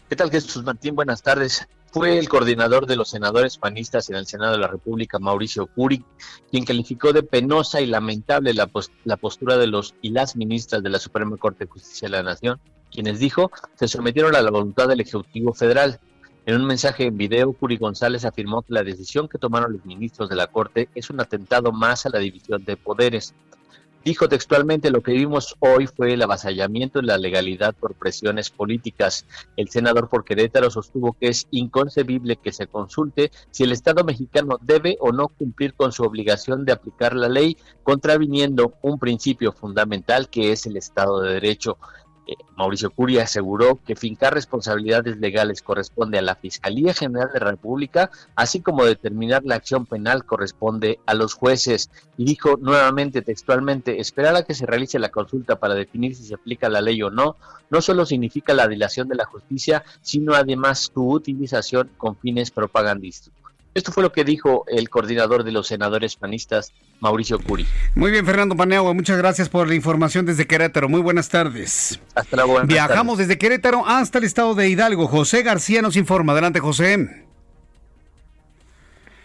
¿Qué 0.08 0.16
tal, 0.16 0.30
Jesús 0.30 0.62
Martín? 0.64 0.94
Buenas 0.94 1.22
tardes. 1.22 1.66
Fue 1.90 2.18
el 2.18 2.28
coordinador 2.28 2.86
de 2.86 2.94
los 2.94 3.08
senadores 3.08 3.56
panistas 3.56 4.10
en 4.10 4.16
el 4.16 4.26
Senado 4.26 4.52
de 4.52 4.58
la 4.58 4.68
República, 4.68 5.18
Mauricio 5.18 5.66
Curi, 5.66 6.04
quien 6.50 6.64
calificó 6.66 7.14
de 7.14 7.22
penosa 7.22 7.80
y 7.80 7.86
lamentable 7.86 8.52
la, 8.52 8.70
la 9.04 9.16
postura 9.16 9.56
de 9.56 9.66
los 9.66 9.94
y 10.02 10.10
las 10.10 10.36
ministras 10.36 10.82
de 10.82 10.90
la 10.90 10.98
Suprema 10.98 11.38
Corte 11.38 11.64
de 11.64 11.70
Justicia 11.70 12.06
de 12.06 12.16
la 12.16 12.22
Nación, 12.22 12.60
quienes 12.92 13.18
dijo 13.18 13.50
se 13.76 13.88
sometieron 13.88 14.36
a 14.36 14.42
la 14.42 14.50
voluntad 14.50 14.88
del 14.88 15.00
Ejecutivo 15.00 15.54
Federal 15.54 15.98
en 16.46 16.54
un 16.54 16.64
mensaje 16.64 17.06
en 17.06 17.18
video, 17.18 17.52
Curi 17.52 17.76
González 17.76 18.24
afirmó 18.24 18.62
que 18.62 18.72
la 18.72 18.84
decisión 18.84 19.28
que 19.28 19.36
tomaron 19.36 19.72
los 19.72 19.84
ministros 19.84 20.28
de 20.28 20.36
la 20.36 20.46
Corte 20.46 20.88
es 20.94 21.10
un 21.10 21.20
atentado 21.20 21.72
más 21.72 22.06
a 22.06 22.08
la 22.08 22.20
división 22.20 22.64
de 22.64 22.76
poderes. 22.76 23.34
Dijo 24.04 24.28
textualmente, 24.28 24.92
lo 24.92 25.02
que 25.02 25.10
vimos 25.10 25.56
hoy 25.58 25.88
fue 25.88 26.12
el 26.12 26.22
avasallamiento 26.22 27.00
de 27.00 27.06
la 27.06 27.18
legalidad 27.18 27.74
por 27.74 27.94
presiones 27.94 28.50
políticas. 28.50 29.26
El 29.56 29.68
senador 29.70 30.08
por 30.08 30.24
Querétaro 30.24 30.70
sostuvo 30.70 31.14
que 31.14 31.26
es 31.26 31.48
inconcebible 31.50 32.36
que 32.36 32.52
se 32.52 32.68
consulte 32.68 33.32
si 33.50 33.64
el 33.64 33.72
Estado 33.72 34.04
mexicano 34.04 34.60
debe 34.62 34.96
o 35.00 35.10
no 35.10 35.26
cumplir 35.26 35.74
con 35.74 35.90
su 35.90 36.04
obligación 36.04 36.64
de 36.64 36.70
aplicar 36.70 37.16
la 37.16 37.28
ley, 37.28 37.56
contraviniendo 37.82 38.74
un 38.82 39.00
principio 39.00 39.50
fundamental 39.50 40.30
que 40.30 40.52
es 40.52 40.66
el 40.66 40.76
Estado 40.76 41.20
de 41.22 41.32
Derecho. 41.32 41.76
Eh, 42.26 42.34
Mauricio 42.56 42.90
Curia 42.90 43.22
aseguró 43.22 43.78
que 43.86 43.94
fincar 43.94 44.34
responsabilidades 44.34 45.18
legales 45.18 45.62
corresponde 45.62 46.18
a 46.18 46.22
la 46.22 46.34
Fiscalía 46.34 46.92
General 46.92 47.30
de 47.32 47.38
la 47.38 47.50
República, 47.52 48.10
así 48.34 48.60
como 48.60 48.84
determinar 48.84 49.44
la 49.44 49.54
acción 49.54 49.86
penal 49.86 50.24
corresponde 50.24 50.98
a 51.06 51.14
los 51.14 51.34
jueces. 51.34 51.90
Y 52.16 52.24
dijo 52.24 52.56
nuevamente 52.56 53.22
textualmente, 53.22 54.00
esperar 54.00 54.34
a 54.34 54.42
que 54.42 54.54
se 54.54 54.66
realice 54.66 54.98
la 54.98 55.10
consulta 55.10 55.56
para 55.56 55.74
definir 55.74 56.16
si 56.16 56.24
se 56.24 56.34
aplica 56.34 56.68
la 56.68 56.80
ley 56.80 57.00
o 57.02 57.10
no, 57.10 57.36
no 57.70 57.80
solo 57.80 58.04
significa 58.04 58.54
la 58.54 58.66
dilación 58.66 59.08
de 59.08 59.14
la 59.14 59.26
justicia, 59.26 59.84
sino 60.00 60.34
además 60.34 60.90
su 60.92 61.08
utilización 61.08 61.90
con 61.96 62.16
fines 62.16 62.50
propagandísticos. 62.50 63.45
Esto 63.76 63.92
fue 63.92 64.02
lo 64.02 64.10
que 64.10 64.24
dijo 64.24 64.64
el 64.68 64.88
coordinador 64.88 65.44
de 65.44 65.52
los 65.52 65.66
senadores 65.66 66.16
panistas, 66.16 66.72
Mauricio 67.00 67.38
Curi. 67.38 67.66
Muy 67.94 68.10
bien, 68.10 68.24
Fernando 68.24 68.56
Paneagua, 68.56 68.94
muchas 68.94 69.18
gracias 69.18 69.50
por 69.50 69.68
la 69.68 69.74
información 69.74 70.24
desde 70.24 70.46
Querétaro. 70.46 70.88
Muy 70.88 71.02
buenas 71.02 71.28
tardes. 71.28 72.00
Hasta 72.14 72.38
la 72.38 72.44
buena 72.44 72.64
Viajamos 72.64 73.18
desde 73.18 73.36
Querétaro 73.36 73.86
hasta 73.86 74.16
el 74.16 74.24
estado 74.24 74.54
de 74.54 74.70
Hidalgo. 74.70 75.06
José 75.08 75.42
García 75.42 75.82
nos 75.82 75.94
informa. 75.98 76.32
Adelante, 76.32 76.58
José. 76.58 77.26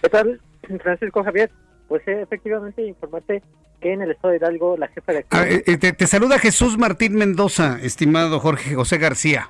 ¿Qué 0.02 0.10
tal, 0.10 0.42
Francisco 0.84 1.24
Javier? 1.24 1.50
Pues 1.88 2.06
eh, 2.10 2.20
efectivamente 2.22 2.86
informarte 2.86 3.42
que 3.80 3.94
en 3.94 4.02
el 4.02 4.12
estado 4.12 4.32
de 4.32 4.38
Hidalgo 4.38 4.76
la 4.76 4.90
jefa 4.90 5.14
de... 5.14 5.26
Ah, 5.30 5.48
eh, 5.48 5.64
eh, 5.66 5.78
te, 5.78 5.94
te 5.94 6.08
saluda 6.08 6.40
Jesús 6.40 6.78
Martín 6.78 7.16
Mendoza, 7.16 7.80
estimado 7.82 8.42
Jorge 8.42 8.76
José 8.76 8.98
García. 8.98 9.50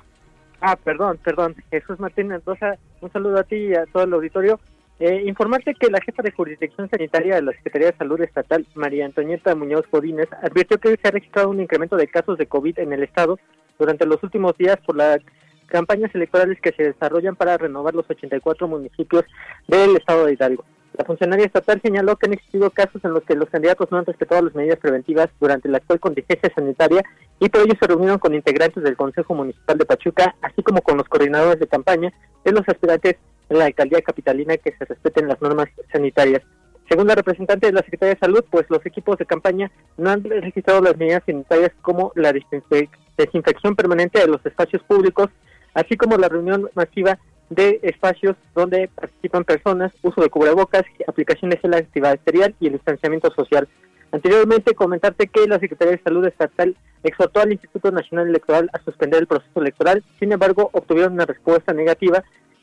Ah, 0.60 0.76
perdón, 0.76 1.18
perdón. 1.24 1.56
Jesús 1.72 1.98
Martín 1.98 2.28
Mendoza, 2.28 2.76
un 3.00 3.10
saludo 3.10 3.40
a 3.40 3.42
ti 3.42 3.56
y 3.56 3.74
a 3.74 3.84
todo 3.86 4.04
el 4.04 4.12
auditorio. 4.12 4.60
Eh, 5.04 5.24
informarte 5.26 5.74
que 5.74 5.90
la 5.90 6.00
jefa 6.00 6.22
de 6.22 6.30
jurisdicción 6.30 6.88
sanitaria 6.88 7.34
de 7.34 7.42
la 7.42 7.50
Secretaría 7.54 7.90
de 7.90 7.96
Salud 7.96 8.20
Estatal, 8.20 8.64
María 8.76 9.04
Antonieta 9.04 9.52
Muñoz 9.56 9.84
Godínez, 9.90 10.28
advirtió 10.40 10.78
que 10.78 10.90
se 10.90 11.08
ha 11.08 11.10
registrado 11.10 11.48
un 11.48 11.60
incremento 11.60 11.96
de 11.96 12.06
casos 12.06 12.38
de 12.38 12.46
COVID 12.46 12.78
en 12.78 12.92
el 12.92 13.02
estado 13.02 13.36
durante 13.80 14.06
los 14.06 14.22
últimos 14.22 14.56
días 14.56 14.76
por 14.86 14.94
las 14.94 15.18
campañas 15.66 16.14
electorales 16.14 16.60
que 16.60 16.70
se 16.70 16.84
desarrollan 16.84 17.34
para 17.34 17.58
renovar 17.58 17.96
los 17.96 18.08
84 18.08 18.68
municipios 18.68 19.24
del 19.66 19.96
estado 19.96 20.24
de 20.24 20.34
Hidalgo. 20.34 20.64
La 20.96 21.04
funcionaria 21.04 21.46
estatal 21.46 21.80
señaló 21.82 22.14
que 22.14 22.26
han 22.26 22.34
existido 22.34 22.70
casos 22.70 23.04
en 23.04 23.12
los 23.12 23.24
que 23.24 23.34
los 23.34 23.50
candidatos 23.50 23.90
no 23.90 23.98
han 23.98 24.06
respetado 24.06 24.42
las 24.42 24.54
medidas 24.54 24.78
preventivas 24.78 25.30
durante 25.40 25.68
la 25.68 25.78
actual 25.78 25.98
contingencia 25.98 26.52
sanitaria 26.54 27.02
y 27.40 27.48
por 27.48 27.62
ello 27.62 27.74
se 27.80 27.88
reunieron 27.88 28.20
con 28.20 28.36
integrantes 28.36 28.84
del 28.84 28.96
Consejo 28.96 29.34
Municipal 29.34 29.76
de 29.78 29.84
Pachuca, 29.84 30.36
así 30.42 30.62
como 30.62 30.80
con 30.80 30.96
los 30.96 31.08
coordinadores 31.08 31.58
de 31.58 31.66
campaña 31.66 32.12
de 32.44 32.52
los 32.52 32.62
aspirantes 32.68 33.16
la 33.48 33.66
alcaldía 33.66 34.02
capitalina 34.02 34.56
que 34.56 34.72
se 34.72 34.84
respeten 34.84 35.28
las 35.28 35.40
normas 35.40 35.68
sanitarias. 35.92 36.42
Según 36.88 37.06
la 37.06 37.14
representante 37.14 37.66
de 37.66 37.72
la 37.72 37.82
Secretaría 37.82 38.14
de 38.14 38.20
Salud, 38.20 38.44
pues 38.50 38.66
los 38.68 38.84
equipos 38.84 39.16
de 39.16 39.26
campaña 39.26 39.70
no 39.96 40.10
han 40.10 40.24
registrado 40.24 40.80
las 40.82 40.96
medidas 40.96 41.22
sanitarias 41.24 41.72
como 41.80 42.12
la 42.16 42.32
desinfección 42.32 43.76
permanente 43.76 44.20
de 44.20 44.26
los 44.26 44.44
espacios 44.44 44.82
públicos, 44.82 45.30
así 45.74 45.96
como 45.96 46.16
la 46.16 46.28
reunión 46.28 46.68
masiva 46.74 47.18
de 47.50 47.80
espacios 47.82 48.36
donde 48.54 48.88
participan 48.94 49.44
personas, 49.44 49.92
uso 50.02 50.20
de 50.20 50.28
cubrebocas, 50.28 50.84
aplicaciones 51.06 51.60
de 51.62 51.68
la 51.68 51.78
antibacterial 51.78 52.54
y 52.60 52.66
el 52.66 52.74
distanciamiento 52.74 53.30
social. 53.32 53.68
Anteriormente, 54.10 54.74
comentarte 54.74 55.28
que 55.28 55.46
la 55.46 55.58
Secretaría 55.58 55.96
de 55.96 56.02
Salud 56.02 56.26
Estatal 56.26 56.76
exhortó 57.02 57.40
al 57.40 57.52
Instituto 57.52 57.90
Nacional 57.90 58.28
Electoral 58.28 58.68
a 58.72 58.82
suspender 58.84 59.20
el 59.20 59.26
proceso 59.26 59.60
electoral, 59.60 60.04
sin 60.18 60.32
embargo, 60.32 60.68
obtuvieron 60.72 61.14
una 61.14 61.26
respuesta 61.26 61.72
negativa 61.72 62.22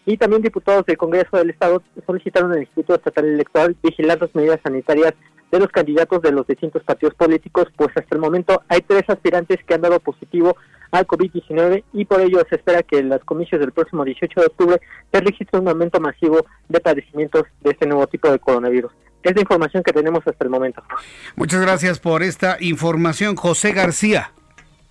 y 0.09 0.17
también 0.17 0.41
diputados 0.41 0.87
del 0.87 0.97
Congreso 0.97 1.37
del 1.37 1.51
Estado 1.51 1.83
solicitaron 2.07 2.51
al 2.51 2.61
Instituto 2.61 2.95
Estatal 2.95 3.25
Electoral 3.25 3.75
vigilar 3.83 4.19
las 4.19 4.33
medidas 4.33 4.59
sanitarias 4.63 5.13
de 5.51 5.59
los 5.59 5.67
candidatos 5.67 6.23
de 6.23 6.31
los 6.31 6.47
distintos 6.47 6.83
partidos 6.83 7.13
políticos, 7.13 7.67
pues 7.75 7.89
hasta 7.95 8.15
el 8.15 8.19
momento 8.19 8.63
hay 8.69 8.81
tres 8.81 9.03
aspirantes 9.07 9.59
que 9.67 9.75
han 9.75 9.81
dado 9.81 9.99
positivo 9.99 10.57
al 10.89 11.05
COVID-19 11.05 11.83
y 11.93 12.05
por 12.05 12.21
ello 12.21 12.41
se 12.49 12.55
espera 12.55 12.81
que 12.81 12.97
en 12.97 13.09
las 13.09 13.23
comicios 13.23 13.61
del 13.61 13.71
próximo 13.71 14.03
18 14.03 14.39
de 14.39 14.47
octubre 14.47 14.81
se 15.11 15.21
registre 15.21 15.59
un 15.59 15.67
aumento 15.67 15.99
masivo 15.99 16.43
de 16.69 16.79
padecimientos 16.79 17.43
de 17.61 17.69
este 17.69 17.85
nuevo 17.85 18.07
tipo 18.07 18.31
de 18.31 18.39
coronavirus. 18.39 18.91
Es 19.21 19.35
la 19.35 19.41
información 19.41 19.83
que 19.83 19.93
tenemos 19.93 20.25
hasta 20.25 20.43
el 20.43 20.49
momento. 20.49 20.81
Muchas 21.35 21.61
gracias 21.61 21.99
por 21.99 22.23
esta 22.23 22.57
información, 22.59 23.35
José 23.35 23.73
García. 23.73 24.31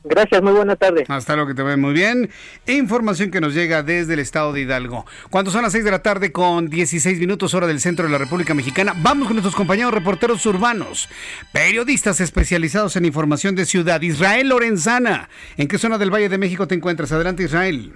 Gracias, 0.08 0.42
muy 0.42 0.52
buena 0.52 0.74
tarde. 0.74 1.04
Hasta 1.08 1.34
luego, 1.34 1.48
que 1.48 1.54
te 1.54 1.62
ve 1.62 1.76
muy 1.76 1.92
bien. 1.92 2.30
Información 2.66 3.30
que 3.30 3.40
nos 3.40 3.54
llega 3.54 3.82
desde 3.82 4.14
el 4.14 4.20
estado 4.20 4.52
de 4.52 4.62
Hidalgo. 4.62 5.04
Cuando 5.30 5.50
son 5.50 5.62
las 5.62 5.72
6 5.72 5.84
de 5.84 5.90
la 5.90 6.02
tarde 6.02 6.32
con 6.32 6.68
16 6.68 7.18
minutos 7.18 7.54
hora 7.54 7.66
del 7.66 7.80
centro 7.80 8.06
de 8.06 8.12
la 8.12 8.18
República 8.18 8.54
Mexicana, 8.54 8.94
vamos 8.96 9.26
con 9.26 9.36
nuestros 9.36 9.54
compañeros 9.54 9.92
reporteros 9.92 10.44
urbanos, 10.46 11.08
periodistas 11.52 12.20
especializados 12.20 12.96
en 12.96 13.04
información 13.04 13.54
de 13.54 13.66
ciudad. 13.66 14.00
Israel 14.00 14.48
Lorenzana, 14.48 15.28
¿en 15.56 15.68
qué 15.68 15.78
zona 15.78 15.98
del 15.98 16.12
Valle 16.12 16.28
de 16.28 16.38
México 16.38 16.66
te 16.66 16.74
encuentras? 16.74 17.12
Adelante, 17.12 17.44
Israel. 17.44 17.92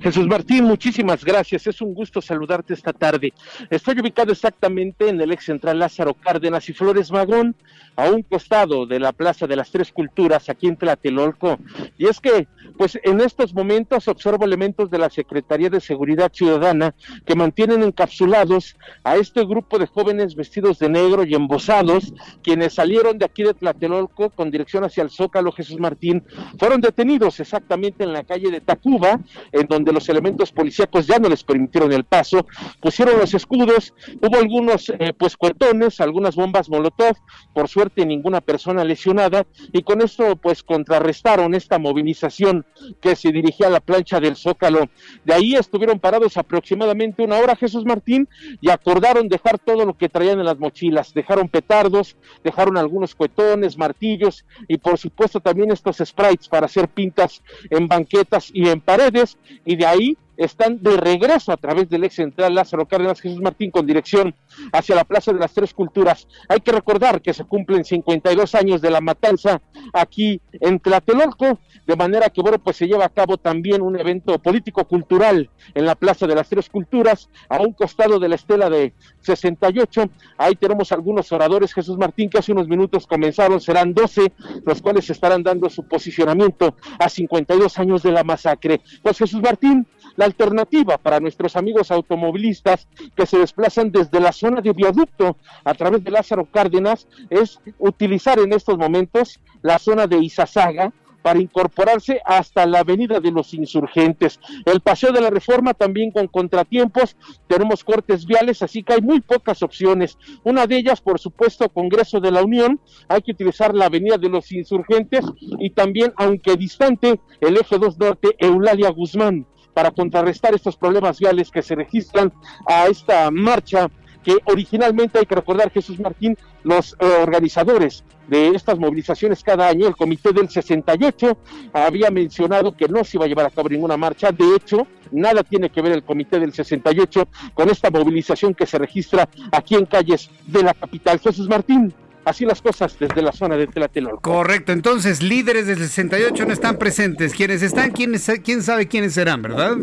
Jesús 0.00 0.28
Martín, 0.28 0.64
muchísimas 0.64 1.24
gracias. 1.24 1.66
Es 1.66 1.80
un 1.80 1.92
gusto 1.92 2.22
saludarte 2.22 2.74
esta 2.74 2.92
tarde. 2.92 3.32
Estoy 3.68 3.98
ubicado 4.00 4.30
exactamente 4.30 5.08
en 5.08 5.20
el 5.20 5.32
ex 5.32 5.44
central 5.44 5.80
Lázaro 5.80 6.14
Cárdenas 6.14 6.68
y 6.68 6.72
Flores 6.72 7.10
Magón, 7.10 7.56
a 7.96 8.08
un 8.10 8.22
costado 8.22 8.86
de 8.86 9.00
la 9.00 9.12
Plaza 9.12 9.48
de 9.48 9.56
las 9.56 9.72
Tres 9.72 9.90
Culturas, 9.90 10.48
aquí 10.48 10.68
en 10.68 10.76
Tlatelolco. 10.76 11.58
Y 11.98 12.06
es 12.06 12.20
que, 12.20 12.46
pues 12.76 12.96
en 13.02 13.20
estos 13.20 13.52
momentos 13.52 14.06
observo 14.06 14.44
elementos 14.44 14.88
de 14.88 14.98
la 14.98 15.10
Secretaría 15.10 15.68
de 15.68 15.80
Seguridad 15.80 16.30
Ciudadana 16.32 16.94
que 17.26 17.34
mantienen 17.34 17.82
encapsulados 17.82 18.76
a 19.02 19.16
este 19.16 19.44
grupo 19.44 19.80
de 19.80 19.88
jóvenes 19.88 20.36
vestidos 20.36 20.78
de 20.78 20.88
negro 20.88 21.24
y 21.24 21.34
embosados, 21.34 22.14
quienes 22.44 22.74
salieron 22.74 23.18
de 23.18 23.24
aquí 23.24 23.42
de 23.42 23.54
Tlatelolco 23.54 24.30
con 24.30 24.52
dirección 24.52 24.84
hacia 24.84 25.02
el 25.02 25.10
Zócalo 25.10 25.50
Jesús 25.50 25.80
Martín, 25.80 26.22
fueron 26.56 26.80
detenidos 26.80 27.40
exactamente 27.40 28.04
en 28.04 28.12
la 28.12 28.22
calle 28.22 28.52
de 28.52 28.60
Tacuba, 28.60 29.18
en 29.52 29.66
donde 29.66 29.92
los 29.92 30.08
elementos 30.08 30.52
policíacos 30.52 31.06
ya 31.06 31.18
no 31.18 31.28
les 31.28 31.44
permitieron 31.44 31.92
el 31.92 32.04
paso, 32.04 32.46
pusieron 32.80 33.18
los 33.18 33.34
escudos, 33.34 33.94
hubo 34.20 34.36
algunos 34.36 34.88
eh, 34.90 35.12
pues 35.16 35.36
cuetones, 35.36 36.00
algunas 36.00 36.34
bombas 36.34 36.68
molotov, 36.68 37.16
por 37.54 37.68
suerte 37.68 38.04
ninguna 38.04 38.40
persona 38.40 38.84
lesionada 38.84 39.46
y 39.72 39.82
con 39.82 40.02
esto 40.02 40.36
pues 40.36 40.62
contrarrestaron 40.62 41.54
esta 41.54 41.78
movilización 41.78 42.66
que 43.00 43.16
se 43.16 43.32
dirigía 43.32 43.68
a 43.68 43.70
la 43.70 43.80
plancha 43.80 44.20
del 44.20 44.36
Zócalo. 44.36 44.88
De 45.24 45.34
ahí 45.34 45.54
estuvieron 45.54 45.98
parados 45.98 46.36
aproximadamente 46.36 47.22
una 47.22 47.38
hora 47.38 47.56
Jesús 47.56 47.84
Martín 47.84 48.28
y 48.60 48.70
acordaron 48.70 49.28
dejar 49.28 49.58
todo 49.58 49.84
lo 49.84 49.96
que 49.96 50.08
traían 50.08 50.38
en 50.38 50.46
las 50.46 50.58
mochilas, 50.58 51.14
dejaron 51.14 51.48
petardos, 51.48 52.16
dejaron 52.44 52.76
algunos 52.76 53.14
cuetones, 53.14 53.78
martillos 53.78 54.44
y 54.66 54.78
por 54.78 54.98
supuesto 54.98 55.40
también 55.40 55.70
estos 55.70 55.98
sprites 56.04 56.48
para 56.48 56.66
hacer 56.66 56.88
pintas 56.88 57.42
en 57.70 57.88
banquetas 57.88 58.50
y 58.52 58.68
en 58.68 58.80
paredes 58.80 59.37
y 59.64 59.76
de 59.76 59.86
ahí 59.86 60.16
están 60.38 60.80
de 60.80 60.96
regreso 60.96 61.52
a 61.52 61.56
través 61.56 61.90
del 61.90 62.04
ex 62.04 62.14
central 62.14 62.54
Lázaro 62.54 62.86
Cárdenas 62.86 63.20
Jesús 63.20 63.40
Martín 63.40 63.72
con 63.72 63.84
dirección 63.84 64.34
hacia 64.72 64.94
la 64.94 65.04
Plaza 65.04 65.32
de 65.32 65.40
las 65.40 65.52
Tres 65.52 65.74
Culturas. 65.74 66.28
Hay 66.48 66.60
que 66.60 66.72
recordar 66.72 67.20
que 67.20 67.34
se 67.34 67.44
cumplen 67.44 67.84
52 67.84 68.54
años 68.54 68.80
de 68.80 68.90
la 68.90 69.00
matanza 69.00 69.60
aquí 69.92 70.40
en 70.52 70.78
Tlatelolco, 70.78 71.58
de 71.86 71.96
manera 71.96 72.30
que, 72.30 72.40
bueno, 72.40 72.58
pues 72.58 72.76
se 72.76 72.86
lleva 72.86 73.04
a 73.04 73.08
cabo 73.08 73.36
también 73.36 73.82
un 73.82 73.98
evento 73.98 74.38
político-cultural 74.38 75.50
en 75.74 75.84
la 75.84 75.96
Plaza 75.96 76.26
de 76.26 76.36
las 76.36 76.48
Tres 76.48 76.68
Culturas, 76.68 77.28
a 77.48 77.60
un 77.60 77.72
costado 77.72 78.20
de 78.20 78.28
la 78.28 78.36
estela 78.36 78.70
de 78.70 78.92
68. 79.22 80.08
Ahí 80.36 80.54
tenemos 80.54 80.92
algunos 80.92 81.32
oradores, 81.32 81.74
Jesús 81.74 81.98
Martín, 81.98 82.30
que 82.30 82.38
hace 82.38 82.52
unos 82.52 82.68
minutos 82.68 83.06
comenzaron, 83.06 83.60
serán 83.60 83.92
12, 83.92 84.32
los 84.64 84.80
cuales 84.80 85.10
estarán 85.10 85.42
dando 85.42 85.68
su 85.68 85.82
posicionamiento 85.88 86.76
a 86.98 87.08
52 87.08 87.78
años 87.78 88.02
de 88.02 88.12
la 88.12 88.22
masacre. 88.22 88.80
Pues 89.02 89.18
Jesús 89.18 89.40
Martín, 89.40 89.86
la 90.18 90.24
alternativa 90.24 90.98
para 90.98 91.20
nuestros 91.20 91.54
amigos 91.54 91.92
automovilistas 91.92 92.88
que 93.14 93.24
se 93.24 93.38
desplazan 93.38 93.92
desde 93.92 94.18
la 94.18 94.32
zona 94.32 94.60
de 94.60 94.72
viaducto 94.72 95.36
a 95.62 95.74
través 95.74 96.02
de 96.02 96.10
Lázaro 96.10 96.44
Cárdenas 96.44 97.06
es 97.30 97.60
utilizar 97.78 98.40
en 98.40 98.52
estos 98.52 98.76
momentos 98.76 99.38
la 99.62 99.78
zona 99.78 100.08
de 100.08 100.18
Izazaga 100.18 100.92
para 101.22 101.40
incorporarse 101.40 102.20
hasta 102.24 102.66
la 102.66 102.80
avenida 102.80 103.20
de 103.20 103.30
los 103.30 103.54
insurgentes. 103.54 104.40
El 104.66 104.80
paseo 104.80 105.12
de 105.12 105.20
la 105.20 105.30
reforma 105.30 105.72
también 105.72 106.10
con 106.10 106.26
contratiempos, 106.26 107.16
tenemos 107.46 107.84
cortes 107.84 108.26
viales, 108.26 108.60
así 108.62 108.82
que 108.82 108.94
hay 108.94 109.00
muy 109.00 109.20
pocas 109.20 109.62
opciones. 109.62 110.18
Una 110.42 110.66
de 110.66 110.78
ellas, 110.78 111.00
por 111.00 111.20
supuesto, 111.20 111.68
Congreso 111.68 112.18
de 112.18 112.32
la 112.32 112.42
Unión, 112.42 112.80
hay 113.06 113.22
que 113.22 113.32
utilizar 113.32 113.72
la 113.72 113.86
avenida 113.86 114.18
de 114.18 114.30
los 114.30 114.50
insurgentes 114.50 115.24
y 115.60 115.70
también, 115.70 116.12
aunque 116.16 116.56
distante, 116.56 117.20
el 117.40 117.56
eje 117.56 117.78
2 117.78 117.98
norte, 117.98 118.30
Eulalia 118.38 118.90
Guzmán 118.90 119.46
para 119.78 119.92
contrarrestar 119.92 120.52
estos 120.56 120.76
problemas 120.76 121.20
viales 121.20 121.52
que 121.52 121.62
se 121.62 121.76
registran 121.76 122.32
a 122.66 122.88
esta 122.88 123.30
marcha 123.30 123.88
que 124.24 124.34
originalmente 124.46 125.20
hay 125.20 125.24
que 125.24 125.36
recordar, 125.36 125.70
Jesús 125.70 126.00
Martín, 126.00 126.36
los 126.64 126.96
eh, 126.98 127.06
organizadores 127.22 128.02
de 128.26 128.48
estas 128.48 128.76
movilizaciones 128.76 129.44
cada 129.44 129.68
año, 129.68 129.86
el 129.86 129.94
comité 129.94 130.32
del 130.32 130.48
68 130.48 131.38
había 131.72 132.10
mencionado 132.10 132.76
que 132.76 132.88
no 132.88 133.04
se 133.04 133.18
iba 133.18 133.26
a 133.26 133.28
llevar 133.28 133.46
a 133.46 133.50
cabo 133.50 133.68
ninguna 133.68 133.96
marcha, 133.96 134.32
de 134.32 134.56
hecho, 134.56 134.88
nada 135.12 135.44
tiene 135.44 135.70
que 135.70 135.80
ver 135.80 135.92
el 135.92 136.02
comité 136.02 136.40
del 136.40 136.52
68 136.52 137.28
con 137.54 137.70
esta 137.70 137.88
movilización 137.88 138.54
que 138.54 138.66
se 138.66 138.78
registra 138.78 139.28
aquí 139.52 139.76
en 139.76 139.86
calles 139.86 140.28
de 140.44 140.64
la 140.64 140.74
capital. 140.74 141.20
Jesús 141.20 141.48
Martín, 141.48 141.94
así 142.28 142.44
las 142.44 142.60
cosas 142.62 142.96
desde 142.98 143.22
la 143.22 143.32
zona 143.32 143.56
de 143.56 143.66
Tlatelolco. 143.66 144.20
Correcto, 144.20 144.72
entonces 144.72 145.22
líderes 145.22 145.66
del 145.66 145.78
68 145.78 146.46
no 146.46 146.52
están 146.52 146.78
presentes. 146.78 147.34
Quienes 147.34 147.62
están, 147.62 147.90
¿quién, 147.90 148.14
quién 148.44 148.62
sabe 148.62 148.86
quiénes 148.86 149.14
serán, 149.14 149.42
verdad? 149.42 149.76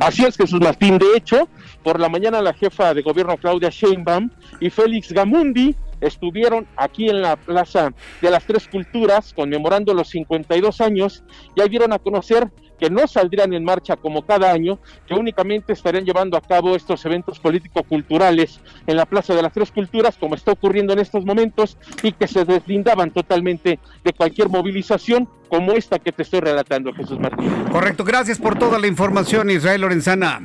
Así 0.00 0.24
es, 0.24 0.36
Jesús 0.36 0.60
Martín. 0.60 0.98
De 0.98 1.16
hecho, 1.16 1.48
por 1.82 2.00
la 2.00 2.08
mañana 2.08 2.42
la 2.42 2.52
jefa 2.52 2.94
de 2.94 3.02
gobierno 3.02 3.36
Claudia 3.36 3.70
Sheinbaum 3.70 4.30
y 4.60 4.70
Félix 4.70 5.12
Gamundi 5.12 5.74
estuvieron 6.00 6.66
aquí 6.76 7.08
en 7.08 7.22
la 7.22 7.36
Plaza 7.36 7.92
de 8.20 8.30
las 8.30 8.44
Tres 8.44 8.68
Culturas 8.68 9.32
conmemorando 9.34 9.94
los 9.94 10.08
52 10.10 10.80
años 10.80 11.22
y 11.54 11.60
ahí 11.60 11.68
dieron 11.68 11.92
a 11.92 11.98
conocer 11.98 12.50
que 12.84 12.90
no 12.90 13.06
saldrían 13.06 13.54
en 13.54 13.64
marcha 13.64 13.96
como 13.96 14.26
cada 14.26 14.52
año, 14.52 14.78
que 15.06 15.14
únicamente 15.14 15.72
estarían 15.72 16.04
llevando 16.04 16.36
a 16.36 16.42
cabo 16.42 16.76
estos 16.76 17.02
eventos 17.06 17.38
político-culturales 17.38 18.60
en 18.86 18.98
la 18.98 19.06
Plaza 19.06 19.34
de 19.34 19.40
las 19.40 19.54
Tres 19.54 19.70
Culturas, 19.70 20.18
como 20.20 20.34
está 20.34 20.52
ocurriendo 20.52 20.92
en 20.92 20.98
estos 20.98 21.24
momentos, 21.24 21.78
y 22.02 22.12
que 22.12 22.28
se 22.28 22.44
deslindaban 22.44 23.10
totalmente 23.10 23.78
de 24.04 24.12
cualquier 24.12 24.50
movilización 24.50 25.26
como 25.48 25.72
esta 25.72 25.98
que 25.98 26.12
te 26.12 26.24
estoy 26.24 26.40
relatando, 26.40 26.92
Jesús 26.92 27.18
Martín. 27.18 27.50
Correcto, 27.72 28.04
gracias 28.04 28.38
por 28.38 28.58
toda 28.58 28.78
la 28.78 28.86
información, 28.86 29.48
Israel 29.48 29.80
Lorenzana. 29.80 30.42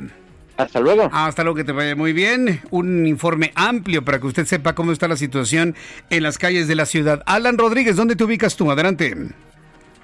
Hasta 0.56 0.80
luego. 0.80 1.10
Hasta 1.12 1.42
luego, 1.42 1.56
que 1.56 1.64
te 1.64 1.72
vaya 1.72 1.94
muy 1.94 2.14
bien. 2.14 2.62
Un 2.70 3.06
informe 3.06 3.52
amplio 3.54 4.02
para 4.02 4.18
que 4.18 4.28
usted 4.28 4.46
sepa 4.46 4.74
cómo 4.74 4.92
está 4.92 5.08
la 5.08 5.16
situación 5.16 5.74
en 6.08 6.22
las 6.22 6.38
calles 6.38 6.68
de 6.68 6.74
la 6.74 6.86
ciudad. 6.86 7.22
Alan 7.26 7.58
Rodríguez, 7.58 7.96
¿dónde 7.96 8.16
te 8.16 8.24
ubicas 8.24 8.56
tú? 8.56 8.70
Adelante. 8.70 9.14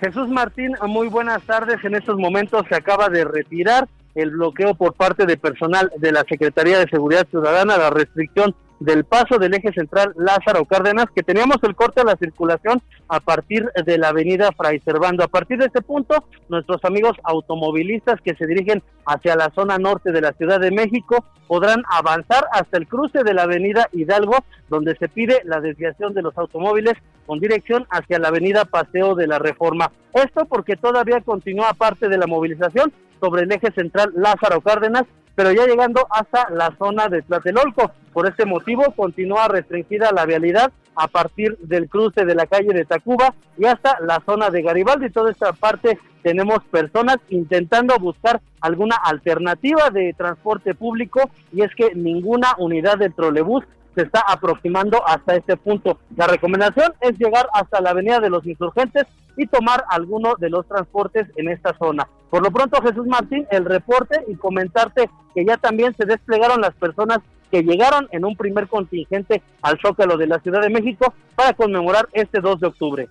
Jesús 0.00 0.28
Martín, 0.28 0.74
muy 0.86 1.08
buenas 1.08 1.42
tardes. 1.44 1.82
En 1.84 1.94
estos 1.94 2.18
momentos 2.18 2.64
se 2.68 2.74
acaba 2.74 3.08
de 3.08 3.24
retirar 3.24 3.88
el 4.14 4.30
bloqueo 4.30 4.74
por 4.74 4.94
parte 4.94 5.26
de 5.26 5.36
personal 5.36 5.90
de 5.98 6.12
la 6.12 6.24
Secretaría 6.28 6.78
de 6.78 6.88
Seguridad 6.88 7.26
Ciudadana, 7.28 7.76
la 7.76 7.90
restricción 7.90 8.54
del 8.80 9.04
paso 9.04 9.38
del 9.38 9.54
eje 9.54 9.72
central 9.72 10.12
Lázaro 10.16 10.64
Cárdenas, 10.64 11.06
que 11.14 11.22
teníamos 11.22 11.56
el 11.62 11.74
corte 11.74 12.00
a 12.00 12.04
la 12.04 12.16
circulación 12.16 12.82
a 13.08 13.20
partir 13.20 13.70
de 13.84 13.98
la 13.98 14.08
avenida 14.08 14.50
Fray 14.56 14.80
Servando. 14.80 15.24
A 15.24 15.28
partir 15.28 15.58
de 15.58 15.66
este 15.66 15.82
punto, 15.82 16.24
nuestros 16.48 16.84
amigos 16.84 17.12
automovilistas 17.22 18.20
que 18.20 18.34
se 18.34 18.46
dirigen 18.46 18.82
hacia 19.06 19.36
la 19.36 19.50
zona 19.54 19.78
norte 19.78 20.12
de 20.12 20.20
la 20.20 20.32
Ciudad 20.32 20.60
de 20.60 20.70
México 20.70 21.24
podrán 21.46 21.82
avanzar 21.90 22.44
hasta 22.52 22.76
el 22.76 22.86
cruce 22.86 23.22
de 23.22 23.34
la 23.34 23.44
avenida 23.44 23.88
Hidalgo, 23.92 24.36
donde 24.68 24.96
se 24.96 25.08
pide 25.08 25.40
la 25.44 25.60
desviación 25.60 26.12
de 26.12 26.22
los 26.22 26.36
automóviles 26.36 26.94
con 27.24 27.40
dirección 27.40 27.86
hacia 27.90 28.18
la 28.18 28.28
avenida 28.28 28.64
Paseo 28.64 29.14
de 29.14 29.26
la 29.26 29.38
Reforma. 29.38 29.90
Esto 30.12 30.44
porque 30.46 30.76
todavía 30.76 31.20
continúa 31.20 31.74
parte 31.74 32.08
de 32.08 32.18
la 32.18 32.26
movilización 32.26 32.92
sobre 33.20 33.42
el 33.42 33.52
eje 33.52 33.72
central 33.72 34.12
Lázaro 34.14 34.60
Cárdenas 34.60 35.04
pero 35.36 35.52
ya 35.52 35.66
llegando 35.66 36.08
hasta 36.10 36.48
la 36.50 36.74
zona 36.76 37.08
de 37.08 37.22
Tlatelolco. 37.22 37.92
Por 38.12 38.26
este 38.26 38.46
motivo 38.46 38.90
continúa 38.96 39.46
restringida 39.46 40.10
la 40.10 40.24
vialidad 40.26 40.72
a 40.96 41.06
partir 41.06 41.58
del 41.58 41.88
cruce 41.88 42.24
de 42.24 42.34
la 42.34 42.46
calle 42.46 42.72
de 42.72 42.86
Tacuba 42.86 43.34
y 43.58 43.66
hasta 43.66 43.98
la 44.00 44.20
zona 44.24 44.48
de 44.48 44.62
Garibaldi. 44.62 45.10
Toda 45.10 45.30
esta 45.30 45.52
parte 45.52 45.98
tenemos 46.22 46.64
personas 46.70 47.18
intentando 47.28 47.96
buscar 47.98 48.40
alguna 48.62 48.96
alternativa 48.96 49.90
de 49.90 50.14
transporte 50.14 50.74
público 50.74 51.30
y 51.52 51.62
es 51.62 51.72
que 51.74 51.94
ninguna 51.94 52.54
unidad 52.58 52.96
de 52.96 53.10
trolebús 53.10 53.62
se 53.94 54.02
está 54.02 54.24
aproximando 54.26 55.06
hasta 55.06 55.36
este 55.36 55.56
punto. 55.56 55.98
La 56.16 56.26
recomendación 56.26 56.94
es 57.00 57.18
llegar 57.18 57.46
hasta 57.52 57.80
la 57.80 57.90
Avenida 57.90 58.20
de 58.20 58.30
los 58.30 58.46
Insurgentes 58.46 59.04
y 59.36 59.46
tomar 59.46 59.84
alguno 59.90 60.34
de 60.38 60.50
los 60.50 60.66
transportes 60.66 61.26
en 61.36 61.48
esta 61.48 61.76
zona. 61.78 62.08
Por 62.30 62.42
lo 62.42 62.50
pronto, 62.50 62.80
Jesús 62.82 63.06
Martín, 63.06 63.46
el 63.50 63.64
reporte 63.64 64.22
y 64.28 64.34
comentarte 64.34 65.08
que 65.34 65.44
ya 65.44 65.56
también 65.56 65.94
se 65.96 66.06
desplegaron 66.06 66.60
las 66.60 66.74
personas 66.74 67.18
que 67.50 67.62
llegaron 67.62 68.08
en 68.10 68.24
un 68.24 68.36
primer 68.36 68.66
contingente 68.68 69.42
al 69.62 69.78
Zócalo 69.80 70.16
de 70.16 70.26
la 70.26 70.40
Ciudad 70.40 70.60
de 70.60 70.70
México 70.70 71.14
para 71.34 71.52
conmemorar 71.52 72.08
este 72.12 72.40
2 72.40 72.60
de 72.60 72.66
octubre. 72.66 73.08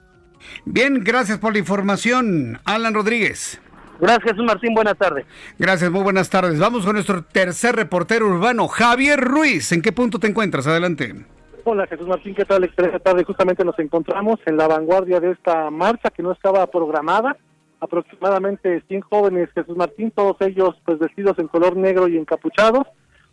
Bien, 0.65 1.03
gracias 1.03 1.39
por 1.39 1.53
la 1.53 1.59
información, 1.59 2.59
Alan 2.65 2.93
Rodríguez. 2.93 3.61
Gracias, 3.99 4.31
Jesús 4.31 4.45
Martín. 4.45 4.73
Buenas 4.73 4.97
tardes. 4.97 5.25
Gracias, 5.57 5.89
muy 5.89 6.03
buenas 6.03 6.29
tardes. 6.29 6.59
Vamos 6.59 6.85
con 6.85 6.95
nuestro 6.95 7.23
tercer 7.23 7.75
reportero 7.75 8.27
urbano, 8.27 8.67
Javier 8.67 9.19
Ruiz. 9.21 9.71
¿En 9.71 9.81
qué 9.81 9.93
punto 9.93 10.19
te 10.19 10.27
encuentras? 10.27 10.67
Adelante. 10.67 11.15
Hola, 11.67 11.87
Jesús 11.87 12.05
Martín. 12.05 12.35
¿Qué 12.35 12.45
tal? 12.45 12.63
Excelente 12.63 12.99
tarde. 12.99 13.23
Justamente 13.23 13.65
nos 13.65 13.79
encontramos 13.79 14.39
en 14.45 14.55
la 14.55 14.67
vanguardia 14.67 15.19
de 15.19 15.31
esta 15.31 15.71
marcha 15.71 16.11
que 16.11 16.21
no 16.21 16.31
estaba 16.31 16.67
programada. 16.67 17.37
Aproximadamente 17.79 18.83
100 18.87 19.01
jóvenes, 19.01 19.49
Jesús 19.55 19.75
Martín, 19.75 20.11
todos 20.11 20.37
ellos 20.41 20.75
pues 20.85 20.99
vestidos 20.99 21.39
en 21.39 21.47
color 21.47 21.75
negro 21.75 22.07
y 22.07 22.19
encapuchados. 22.19 22.85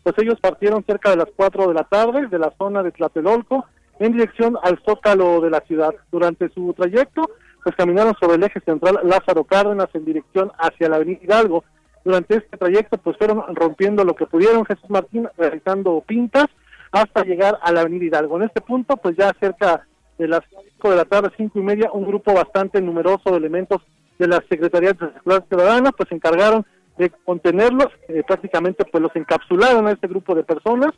Pues 0.02 0.14
ellos 0.16 0.40
partieron 0.40 0.82
cerca 0.82 1.10
de 1.10 1.16
las 1.16 1.28
4 1.36 1.68
de 1.68 1.74
la 1.74 1.84
tarde 1.84 2.26
de 2.28 2.38
la 2.38 2.50
zona 2.56 2.82
de 2.82 2.92
Tlatelolco 2.92 3.66
en 3.98 4.12
dirección 4.12 4.56
al 4.62 4.80
zócalo 4.82 5.42
de 5.42 5.50
la 5.50 5.60
ciudad. 5.60 5.94
Durante 6.10 6.48
su 6.54 6.72
trayecto 6.72 7.28
pues 7.62 7.76
caminaron 7.76 8.14
sobre 8.18 8.36
el 8.36 8.44
eje 8.44 8.60
central 8.60 8.98
Lázaro 9.04 9.44
Cárdenas 9.44 9.90
en 9.92 10.06
dirección 10.06 10.50
hacia 10.56 10.88
la 10.88 10.96
avenida 10.96 11.20
Hidalgo. 11.22 11.64
Durante 12.02 12.36
este 12.36 12.56
trayecto 12.56 12.96
pues 12.96 13.14
fueron 13.18 13.42
rompiendo 13.54 14.06
lo 14.06 14.16
que 14.16 14.24
pudieron 14.24 14.64
Jesús 14.64 14.88
Martín 14.88 15.28
realizando 15.36 16.02
pintas 16.06 16.46
hasta 16.92 17.24
llegar 17.24 17.58
a 17.62 17.72
la 17.72 17.80
avenida 17.80 18.04
Hidalgo. 18.04 18.36
En 18.36 18.44
este 18.44 18.60
punto 18.60 18.96
pues 18.96 19.16
ya 19.16 19.32
cerca 19.40 19.86
de 20.18 20.28
las 20.28 20.42
5 20.74 20.90
de 20.90 20.96
la 20.96 21.04
tarde, 21.04 21.30
cinco 21.36 21.58
y 21.58 21.62
media, 21.62 21.90
un 21.92 22.06
grupo 22.06 22.32
bastante 22.32 22.80
numeroso 22.80 23.30
de 23.30 23.38
elementos 23.38 23.82
de 24.18 24.28
la 24.28 24.42
Secretaría 24.48 24.92
de 24.92 24.98
Seguridad 24.98 25.44
Ciudadana 25.48 25.90
pues 25.90 26.08
se 26.08 26.14
encargaron 26.14 26.64
de 26.98 27.10
contenerlos, 27.24 27.88
eh, 28.08 28.22
prácticamente 28.26 28.84
pues 28.84 29.02
los 29.02 29.14
encapsularon 29.16 29.86
a 29.86 29.92
este 29.92 30.06
grupo 30.06 30.34
de 30.34 30.44
personas. 30.44 30.90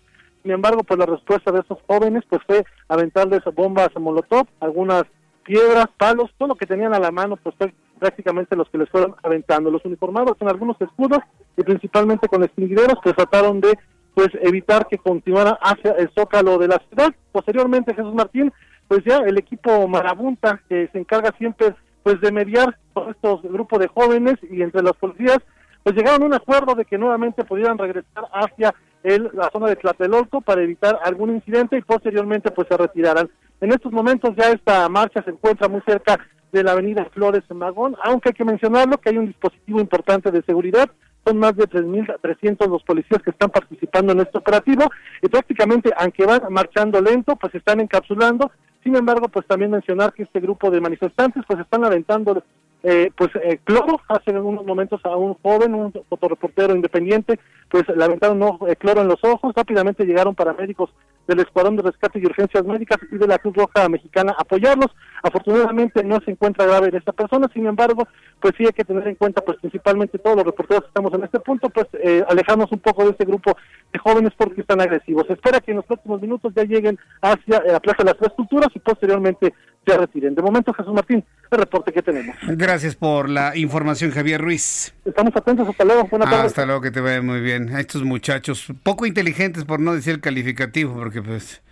Sin 0.43 0.53
embargo, 0.53 0.83
pues 0.83 0.99
la 0.99 1.07
respuesta 1.07 1.51
de 1.53 1.61
esos 1.61 1.79
jóvenes 1.87 2.25
pues 2.29 2.43
fue 2.47 2.65
aventarles 2.89 3.43
bombas 3.55 3.89
molotov, 3.99 4.47
algunas 4.61 5.05
piedras, 5.45 5.87
palos, 5.97 6.31
todo 6.37 6.49
lo 6.49 6.55
que 6.57 6.67
tenían 6.67 6.95
a 6.95 6.99
la 6.99 7.11
mano, 7.11 7.37
pues 7.37 7.55
fue 7.57 7.73
prácticamente 7.99 8.57
los 8.57 8.69
que 8.69 8.79
les 8.79 8.89
fueron 8.91 9.15
aventando. 9.23 9.71
Los 9.71 9.85
uniformados 9.85 10.37
con 10.37 10.49
algunos 10.49 10.79
escudos 10.81 11.21
y 11.57 11.63
principalmente 11.63 12.29
con 12.29 12.43
extinguidores, 12.43 12.97
pues 13.03 13.15
trataron 13.15 13.61
de 13.61 13.79
pues 14.15 14.29
evitar 14.41 14.87
que 14.87 14.99
continuara 14.99 15.59
hacia 15.61 15.93
el 15.93 16.11
zócalo 16.17 16.59
de 16.59 16.69
la 16.69 16.81
ciudad. 16.89 17.13
Posteriormente, 17.33 17.95
Jesús 17.95 18.15
Martín, 18.15 18.53
pues 18.89 19.03
ya 19.05 19.19
el 19.19 19.37
equipo 19.39 19.87
Marabunta, 19.89 20.61
que 20.69 20.89
se 20.93 20.99
encarga 20.99 21.35
siempre 21.37 21.75
pues 22.03 22.21
de 22.21 22.31
mediar 22.31 22.79
con 22.93 23.11
estos 23.11 23.43
grupos 23.43 23.81
de 23.81 23.89
jóvenes 23.89 24.35
y 24.51 24.63
entre 24.63 24.83
los 24.83 24.97
policías, 24.97 25.39
pues 25.83 25.97
llegaron 25.97 26.23
a 26.23 26.27
un 26.27 26.35
acuerdo 26.35 26.75
de 26.75 26.85
que 26.85 26.99
nuevamente 26.99 27.45
pudieran 27.45 27.79
regresar 27.79 28.25
hacia 28.33 28.75
el, 29.03 29.31
la 29.35 29.51
zona 29.51 29.69
de 29.69 29.77
Tlatelolco 29.77 30.41
para 30.41 30.63
evitar 30.63 30.99
algún 31.03 31.35
incidente 31.35 31.77
y 31.77 31.83
posteriormente 31.83 32.51
pues 32.51 32.69
se 32.69 32.77
retiraran. 32.77 33.29
En 33.61 33.73
estos 33.73 33.93
momentos 33.93 34.35
ya 34.37 34.51
esta 34.51 34.89
marcha 34.89 35.23
se 35.23 35.31
encuentra 35.31 35.69
muy 35.69 35.81
cerca 35.83 36.19
de 36.53 36.63
la 36.63 36.73
avenida 36.73 37.07
Flores 37.13 37.43
Magón, 37.51 37.97
aunque 38.03 38.31
hay 38.31 38.35
que 38.35 38.45
mencionarlo 38.45 38.99
que 38.99 39.11
hay 39.11 39.19
un 39.19 39.27
dispositivo 39.27 39.81
importante 39.81 40.31
de 40.31 40.43
seguridad, 40.43 40.89
son 41.25 41.39
más 41.39 41.57
de 41.57 41.65
3.300 41.65 42.69
los 42.69 42.83
policías 42.83 43.23
que 43.23 43.31
están 43.31 43.51
participando 43.51 44.13
en 44.13 44.21
este 44.21 44.39
operativo 44.39 44.91
y 45.23 45.29
prácticamente 45.29 45.93
aunque 45.97 46.27
van 46.27 46.43
marchando 46.51 47.01
lento, 47.01 47.37
pues 47.37 47.55
están 47.55 47.81
encapsulando. 47.81 48.51
Sin 48.83 48.95
embargo, 48.97 49.29
pues 49.29 49.47
también 49.47 49.71
mencionar 49.71 50.13
que 50.13 50.25
este 50.25 50.41
grupo 50.41 50.71
de 50.71 50.81
manifestantes 50.81 51.43
pues 51.47 51.59
están 51.61 51.85
aventando 51.85 52.43
eh, 52.85 53.11
pues 53.17 53.31
eh, 53.43 53.59
cloro, 53.65 54.01
hace 54.09 54.31
unos 54.31 54.67
momentos 54.67 55.01
a 55.05 55.17
un 55.17 55.35
joven, 55.35 55.75
un 55.75 55.93
fotoreportero 56.09 56.77
independiente, 56.77 57.41
pues 57.71 57.85
le 57.89 58.05
aventaron 58.05 58.43
eh, 58.69 58.77
cloro 58.77 59.01
en 59.01 59.09
los 59.09 59.25
ojos, 59.25 59.55
rápidamente 59.57 60.05
llegaron 60.05 60.35
paramédicos 60.35 60.91
del 61.27 61.41
Escuadrón 61.41 61.77
de 61.77 61.83
Rescate 61.83 62.19
y 62.19 62.27
Urgencias 62.27 62.63
Médicas 62.65 62.99
y 63.11 63.17
de 63.17 63.27
la 63.27 63.39
Cruz 63.39 63.57
Roja 63.57 63.89
Mexicana 63.89 64.35
a 64.37 64.43
apoyarlos. 64.43 64.91
Afortunadamente 65.23 66.05
no 66.05 66.21
se 66.21 66.33
encuentra 66.33 66.67
grave 66.67 66.91
esta 66.93 67.13
persona, 67.13 67.49
sin 67.55 67.67
embargo, 67.67 68.07
pues 68.41 68.53
sí 68.59 68.67
hay 68.67 68.73
que 68.73 68.85
tener 68.85 69.09
en 69.09 69.15
cuenta, 69.15 69.41
pues 69.41 69.59
principalmente 69.59 70.19
todos 70.19 70.37
los 70.37 70.45
reporteros 70.45 70.83
que 70.83 70.89
estamos 70.89 71.15
en 71.15 71.25
este 71.25 71.41
punto, 71.41 71.71
pues 71.71 71.87
eh, 71.95 72.23
alejarnos 72.29 72.71
un 72.71 72.81
poco 72.81 73.05
de 73.05 73.13
este 73.13 73.25
grupo 73.25 73.57
de 73.93 73.99
jóvenes 73.99 74.33
porque 74.37 74.61
están 74.61 74.83
agresivos. 74.83 75.25
Espera 75.31 75.61
que 75.61 75.71
en 75.71 75.79
los 75.79 75.87
próximos 75.87 76.21
minutos 76.21 76.53
ya 76.55 76.65
lleguen 76.65 76.99
hacia 77.23 77.63
la 77.63 77.81
Plaza 77.81 78.05
de 78.05 78.11
las 78.11 78.19
Tres 78.19 78.33
Culturas 78.37 78.69
y 78.75 78.79
posteriormente 78.81 79.55
se 79.87 79.97
retiren. 79.97 80.35
De 80.35 80.43
momento, 80.43 80.73
Jesús 80.73 80.93
Martín, 80.93 81.25
el 81.51 81.59
reporte 81.59 81.93
que 81.93 82.03
tenemos. 82.03 82.37
Gracias 82.43 82.97
por 82.97 83.29
la 83.29 83.57
información, 83.57 84.11
Javier 84.11 84.41
Ruiz. 84.41 84.95
Estamos 85.05 85.35
atentos, 85.37 85.69
hasta 85.69 85.85
luego. 85.85 86.05
Buenas 86.09 86.31
tardes. 86.31 86.47
Hasta 86.47 86.67
luego, 86.67 86.81
que 86.81 86.91
te 86.91 87.01
vaya 87.01 87.23
muy 87.23 87.41
bien. 87.41 87.75
A 87.75 87.81
estos 87.81 88.03
muchachos, 88.03 88.69
poco 88.83 89.07
inteligentes 89.07 89.65
por 89.65 89.81
no 89.81 89.95
decir 89.95 90.21
calificativo, 90.21 90.95
porque 90.95 91.23
pues 91.23 91.63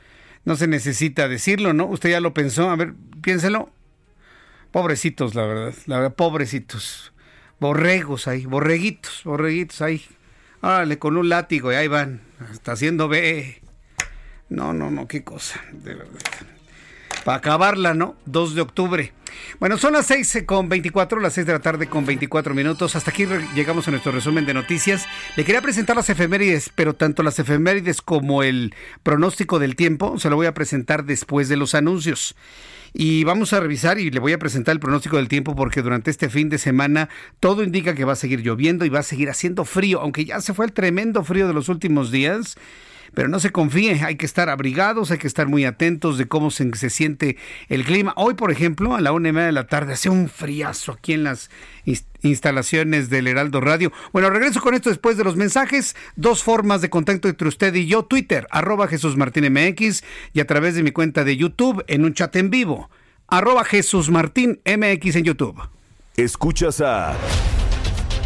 no 0.45 0.57
se 0.57 0.67
necesita 0.67 1.29
decirlo, 1.29 1.73
¿no? 1.73 1.87
Usted 1.87 2.11
ya 2.11 2.21
lo 2.21 2.35
pensó, 2.35 2.71
a 2.71 2.77
ver, 2.77 2.95
piénselo. 3.23 3.71
Pobrecitos, 4.71 5.35
la 5.35 5.45
verdad, 5.45 5.75
la 5.87 5.97
verdad, 5.97 6.15
pobrecitos. 6.15 7.13
Borregos 7.61 8.27
ahí, 8.27 8.47
borreguitos, 8.47 9.23
borreguitos 9.25 9.83
ahí. 9.83 10.03
Árale, 10.63 10.99
con 10.99 11.17
un 11.17 11.29
látigo 11.29 11.73
y 11.73 11.75
ahí 11.75 11.89
van, 11.89 12.23
está 12.51 12.73
haciendo 12.73 13.09
B. 13.09 13.61
No, 14.49 14.73
no, 14.73 14.91
no, 14.91 15.07
qué 15.09 15.25
cosa, 15.25 15.61
de 15.73 15.95
verdad. 15.95 16.21
Para 17.25 17.39
acabarla, 17.39 17.95
¿no? 17.95 18.17
2 18.27 18.55
de 18.55 18.61
octubre. 18.61 19.13
Bueno, 19.61 19.79
son 19.79 19.93
las 19.93 20.07
6 20.07 20.43
con 20.45 20.69
24, 20.69 21.21
las 21.21 21.35
6 21.35 21.47
de 21.47 21.53
la 21.53 21.61
tarde 21.61 21.87
con 21.87 22.05
24 22.05 22.55
minutos. 22.55 22.97
Hasta 22.97 23.11
aquí 23.11 23.27
llegamos 23.55 23.87
a 23.87 23.91
nuestro 23.93 24.13
resumen 24.13 24.45
de 24.45 24.55
noticias. 24.55 25.07
Le 25.37 25.45
quería 25.45 25.63
presentar 25.63 25.97
las 25.97 26.11
efemérides, 26.11 26.71
pero 26.75 26.95
tanto 26.95 27.23
las 27.23 27.39
efemérides 27.39 28.03
como 28.03 28.43
el 28.43 28.75
pronóstico 29.03 29.59
del 29.59 29.77
tiempo 29.77 30.19
se 30.19 30.31
lo 30.31 30.37
voy 30.37 30.47
a 30.47 30.55
presentar 30.55 31.05
después 31.05 31.49
de 31.49 31.57
los 31.57 31.75
anuncios. 31.75 32.35
Y 32.93 33.25
vamos 33.25 33.53
a 33.53 33.61
revisar 33.61 33.99
y 33.99 34.11
le 34.11 34.21
voy 34.21 34.33
a 34.33 34.39
presentar 34.39 34.73
el 34.73 34.81
pronóstico 34.81 35.17
del 35.17 35.29
tiempo 35.29 35.55
porque 35.57 35.81
durante 35.81 36.11
este 36.11 36.29
fin 36.29 36.49
de 36.51 36.59
semana 36.59 37.09
todo 37.41 37.63
indica 37.63 37.95
que 37.95 38.05
va 38.05 38.13
a 38.13 38.17
seguir 38.17 38.43
lloviendo 38.43 38.85
y 38.85 38.91
va 38.91 38.99
a 38.99 39.05
seguir 39.05 39.31
haciendo 39.31 39.65
frío, 39.65 40.01
aunque 40.01 40.25
ya 40.25 40.41
se 40.41 40.53
fue 40.53 40.67
el 40.67 40.73
tremendo 40.73 41.25
frío 41.25 41.47
de 41.47 41.55
los 41.55 41.69
últimos 41.69 42.11
días. 42.11 42.57
Pero 43.15 43.29
no 43.29 43.41
se 43.41 43.51
confíe, 43.51 44.03
hay 44.05 44.17
que 44.17 44.27
estar 44.27 44.49
abrigados, 44.49 45.11
hay 45.11 45.19
que 45.19 45.27
estar 45.27 45.47
muy 45.47 45.65
atentos 45.65 46.17
de 46.17 46.27
cómo 46.27 46.51
se, 46.51 46.73
siente 46.91 47.37
el 47.69 47.85
clima. 47.85 48.15
Hoy, 48.17 48.35
por 48.35 48.51
ejemplo, 48.51 48.95
a 48.95 49.01
la 49.01 49.13
una 49.13 49.29
y 49.29 49.33
media 49.33 49.47
de 49.47 49.53
la 49.53 49.67
tarde, 49.67 49.93
hace 49.93 50.09
un 50.09 50.29
friazo 50.29 50.93
aquí 50.93 51.13
en 51.13 51.25
las 51.25 51.51
instalaciones 52.23 53.11
del 53.11 53.27
Heraldo 53.27 53.61
Radio. 53.61 53.93
Bueno, 54.13 54.31
regreso 54.31 54.61
con 54.61 54.75
esto 54.75 54.89
después 54.89 55.17
de 55.17 55.25
los 55.25 55.37
mensajes. 55.37 55.95
Dos 56.17 56.43
formas 56.43 56.81
de 56.81 56.91
contacto 56.91 57.29
entre 57.29 57.49
usted 57.49 57.75
y 57.75 57.87
yo. 57.87 58.05
Twitter, 58.05 58.47
arroba 58.51 58.89
Jesús 58.89 59.17
Martín 59.17 59.53
MX 59.53 60.03
y 60.33 60.41
a 60.41 60.47
través 60.47 60.75
de 60.75 60.83
mi 60.83 60.93
cuenta 60.93 61.25
de 61.25 61.37
YouTube 61.37 61.85
en 61.89 62.05
un 62.05 62.15
chat 62.15 62.35
en 62.37 62.51
vivo. 62.51 62.91
Arroba 63.27 63.65
Jesús 63.65 64.11
Martín 64.11 64.61
MX 64.65 65.17
en 65.17 65.25
YouTube. 65.25 65.61
Escuchas 66.17 66.81
a 66.81 67.17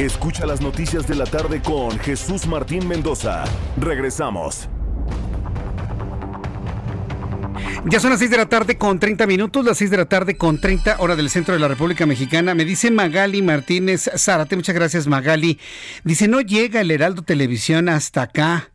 Escucha 0.00 0.46
las 0.46 0.62
noticias 0.62 1.06
de 1.06 1.14
la 1.14 1.26
tarde 1.26 1.60
con 1.60 1.98
Jesús 1.98 2.46
Martín 2.46 2.88
Mendoza. 2.88 3.44
Regresamos. 3.78 4.66
Ya 7.84 8.00
son 8.00 8.08
las 8.08 8.20
6 8.20 8.30
de 8.30 8.36
la 8.38 8.48
tarde 8.48 8.78
con 8.78 8.98
30 8.98 9.26
minutos, 9.26 9.62
las 9.62 9.76
6 9.76 9.90
de 9.90 9.96
la 9.98 10.06
tarde 10.06 10.38
con 10.38 10.58
30 10.58 10.96
hora 11.00 11.16
del 11.16 11.28
centro 11.28 11.52
de 11.52 11.60
la 11.60 11.68
República 11.68 12.06
Mexicana. 12.06 12.54
Me 12.54 12.64
dice 12.64 12.90
Magali 12.90 13.42
Martínez 13.42 14.08
Zárate, 14.16 14.56
muchas 14.56 14.74
gracias 14.74 15.06
Magali. 15.06 15.58
Dice, 16.02 16.28
no 16.28 16.40
llega 16.40 16.80
el 16.80 16.90
Heraldo 16.90 17.20
Televisión 17.20 17.90
hasta 17.90 18.22
acá 18.22 18.70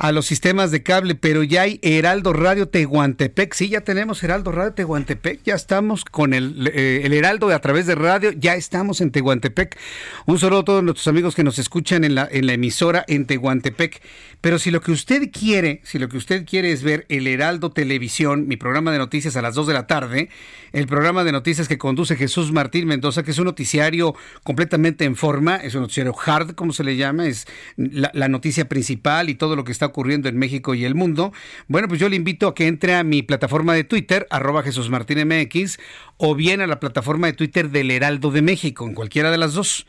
a 0.00 0.12
los 0.12 0.24
sistemas 0.24 0.70
de 0.70 0.82
cable, 0.82 1.14
pero 1.14 1.42
ya 1.42 1.60
hay 1.60 1.78
Heraldo 1.82 2.32
Radio 2.32 2.66
Tehuantepec. 2.66 3.52
Sí, 3.52 3.68
ya 3.68 3.82
tenemos 3.82 4.22
Heraldo 4.22 4.50
Radio 4.50 4.72
Tehuantepec, 4.72 5.42
ya 5.44 5.54
estamos 5.54 6.06
con 6.06 6.32
el, 6.32 6.70
eh, 6.72 7.02
el 7.04 7.12
Heraldo 7.12 7.50
a 7.50 7.58
través 7.58 7.86
de 7.86 7.94
radio, 7.96 8.32
ya 8.32 8.54
estamos 8.54 9.02
en 9.02 9.10
Tehuantepec. 9.10 9.76
Un 10.24 10.38
saludo 10.38 10.60
a 10.60 10.64
todos 10.64 10.82
nuestros 10.82 11.06
amigos 11.06 11.34
que 11.34 11.44
nos 11.44 11.58
escuchan 11.58 12.04
en 12.04 12.14
la, 12.14 12.26
en 12.30 12.46
la 12.46 12.54
emisora 12.54 13.04
en 13.08 13.26
Tehuantepec. 13.26 14.00
Pero 14.40 14.58
si 14.58 14.70
lo 14.70 14.80
que 14.80 14.90
usted 14.90 15.30
quiere, 15.30 15.82
si 15.84 15.98
lo 15.98 16.08
que 16.08 16.16
usted 16.16 16.46
quiere 16.46 16.72
es 16.72 16.82
ver 16.82 17.04
el 17.10 17.26
Heraldo 17.26 17.70
Televisión, 17.70 18.48
mi 18.48 18.56
programa 18.56 18.92
de 18.92 18.96
noticias 18.96 19.36
a 19.36 19.42
las 19.42 19.54
2 19.54 19.66
de 19.66 19.74
la 19.74 19.86
tarde, 19.86 20.30
el 20.72 20.86
programa 20.86 21.24
de 21.24 21.32
noticias 21.32 21.68
que 21.68 21.76
conduce 21.76 22.16
Jesús 22.16 22.52
Martín 22.52 22.86
Mendoza, 22.86 23.22
que 23.22 23.32
es 23.32 23.38
un 23.38 23.44
noticiario 23.44 24.14
completamente 24.44 25.04
en 25.04 25.14
forma, 25.14 25.56
es 25.56 25.74
un 25.74 25.82
noticiario 25.82 26.14
hard, 26.24 26.54
como 26.54 26.72
se 26.72 26.84
le 26.84 26.96
llama, 26.96 27.26
es 27.26 27.46
la, 27.76 28.10
la 28.14 28.28
noticia 28.28 28.66
principal 28.66 29.28
y 29.28 29.34
todo 29.34 29.56
lo 29.56 29.64
que 29.64 29.72
está 29.72 29.89
ocurriendo 29.90 30.28
en 30.28 30.38
México 30.38 30.74
y 30.74 30.84
el 30.84 30.94
mundo. 30.94 31.32
Bueno, 31.68 31.86
pues 31.86 32.00
yo 32.00 32.08
le 32.08 32.16
invito 32.16 32.48
a 32.48 32.54
que 32.54 32.66
entre 32.66 32.94
a 32.94 33.04
mi 33.04 33.22
plataforma 33.22 33.74
de 33.74 33.84
Twitter, 33.84 34.26
arroba 34.30 34.62
Jesús 34.62 34.90
Martín 34.90 35.18
MX, 35.26 35.78
o 36.16 36.34
bien 36.34 36.60
a 36.60 36.66
la 36.66 36.80
plataforma 36.80 37.26
de 37.26 37.34
Twitter 37.34 37.70
del 37.70 37.90
Heraldo 37.90 38.30
de 38.30 38.42
México, 38.42 38.86
en 38.86 38.94
cualquiera 38.94 39.30
de 39.30 39.38
las 39.38 39.54
dos. 39.54 39.86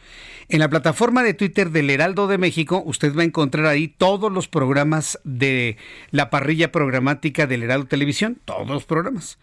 En 0.49 0.59
la 0.59 0.69
plataforma 0.69 1.23
de 1.23 1.33
Twitter 1.33 1.71
del 1.71 1.89
Heraldo 1.89 2.27
de 2.27 2.37
México, 2.37 2.83
usted 2.85 3.15
va 3.15 3.21
a 3.21 3.25
encontrar 3.25 3.65
ahí 3.67 3.87
todos 3.87 4.31
los 4.31 4.47
programas 4.47 5.19
de 5.23 5.77
la 6.11 6.29
parrilla 6.29 6.71
programática 6.71 7.47
del 7.47 7.63
Heraldo 7.63 7.87
Televisión, 7.87 8.37
todos 8.45 8.67
los 8.67 8.83
programas. 8.83 9.39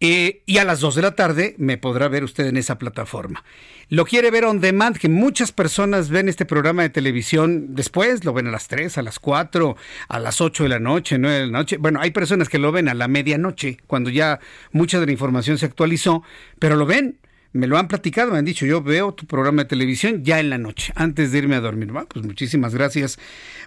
Eh, 0.00 0.42
y 0.44 0.58
a 0.58 0.64
las 0.64 0.80
2 0.80 0.96
de 0.96 1.02
la 1.02 1.14
tarde 1.14 1.54
me 1.56 1.78
podrá 1.78 2.08
ver 2.08 2.24
usted 2.24 2.46
en 2.46 2.56
esa 2.56 2.78
plataforma. 2.78 3.44
Lo 3.88 4.04
quiere 4.04 4.30
ver 4.30 4.44
on 4.44 4.60
demand, 4.60 4.96
que 4.96 5.08
muchas 5.08 5.52
personas 5.52 6.08
ven 6.08 6.28
este 6.28 6.46
programa 6.46 6.82
de 6.82 6.90
televisión 6.90 7.74
después, 7.74 8.24
lo 8.24 8.32
ven 8.32 8.46
a 8.48 8.50
las 8.50 8.68
3, 8.68 8.98
a 8.98 9.02
las 9.02 9.18
4, 9.18 9.76
a 10.08 10.18
las 10.18 10.40
8 10.40 10.64
de 10.64 10.68
la 10.68 10.78
noche, 10.78 11.18
9 11.18 11.36
de 11.38 11.46
la 11.46 11.52
noche. 11.52 11.76
Bueno, 11.76 12.00
hay 12.00 12.10
personas 12.10 12.48
que 12.48 12.58
lo 12.58 12.72
ven 12.72 12.88
a 12.88 12.94
la 12.94 13.08
medianoche, 13.08 13.78
cuando 13.86 14.10
ya 14.10 14.40
mucha 14.72 15.00
de 15.00 15.06
la 15.06 15.12
información 15.12 15.58
se 15.58 15.66
actualizó, 15.66 16.22
pero 16.58 16.76
lo 16.76 16.86
ven 16.86 17.18
me 17.54 17.68
lo 17.68 17.78
han 17.78 17.86
platicado, 17.86 18.32
me 18.32 18.38
han 18.38 18.44
dicho, 18.44 18.66
yo 18.66 18.82
veo 18.82 19.14
tu 19.14 19.26
programa 19.26 19.62
de 19.62 19.68
televisión 19.68 20.24
ya 20.24 20.40
en 20.40 20.50
la 20.50 20.58
noche, 20.58 20.92
antes 20.96 21.30
de 21.30 21.38
irme 21.38 21.54
a 21.54 21.60
dormir. 21.60 21.92
Bueno, 21.92 22.08
pues 22.12 22.26
muchísimas 22.26 22.74
gracias 22.74 23.16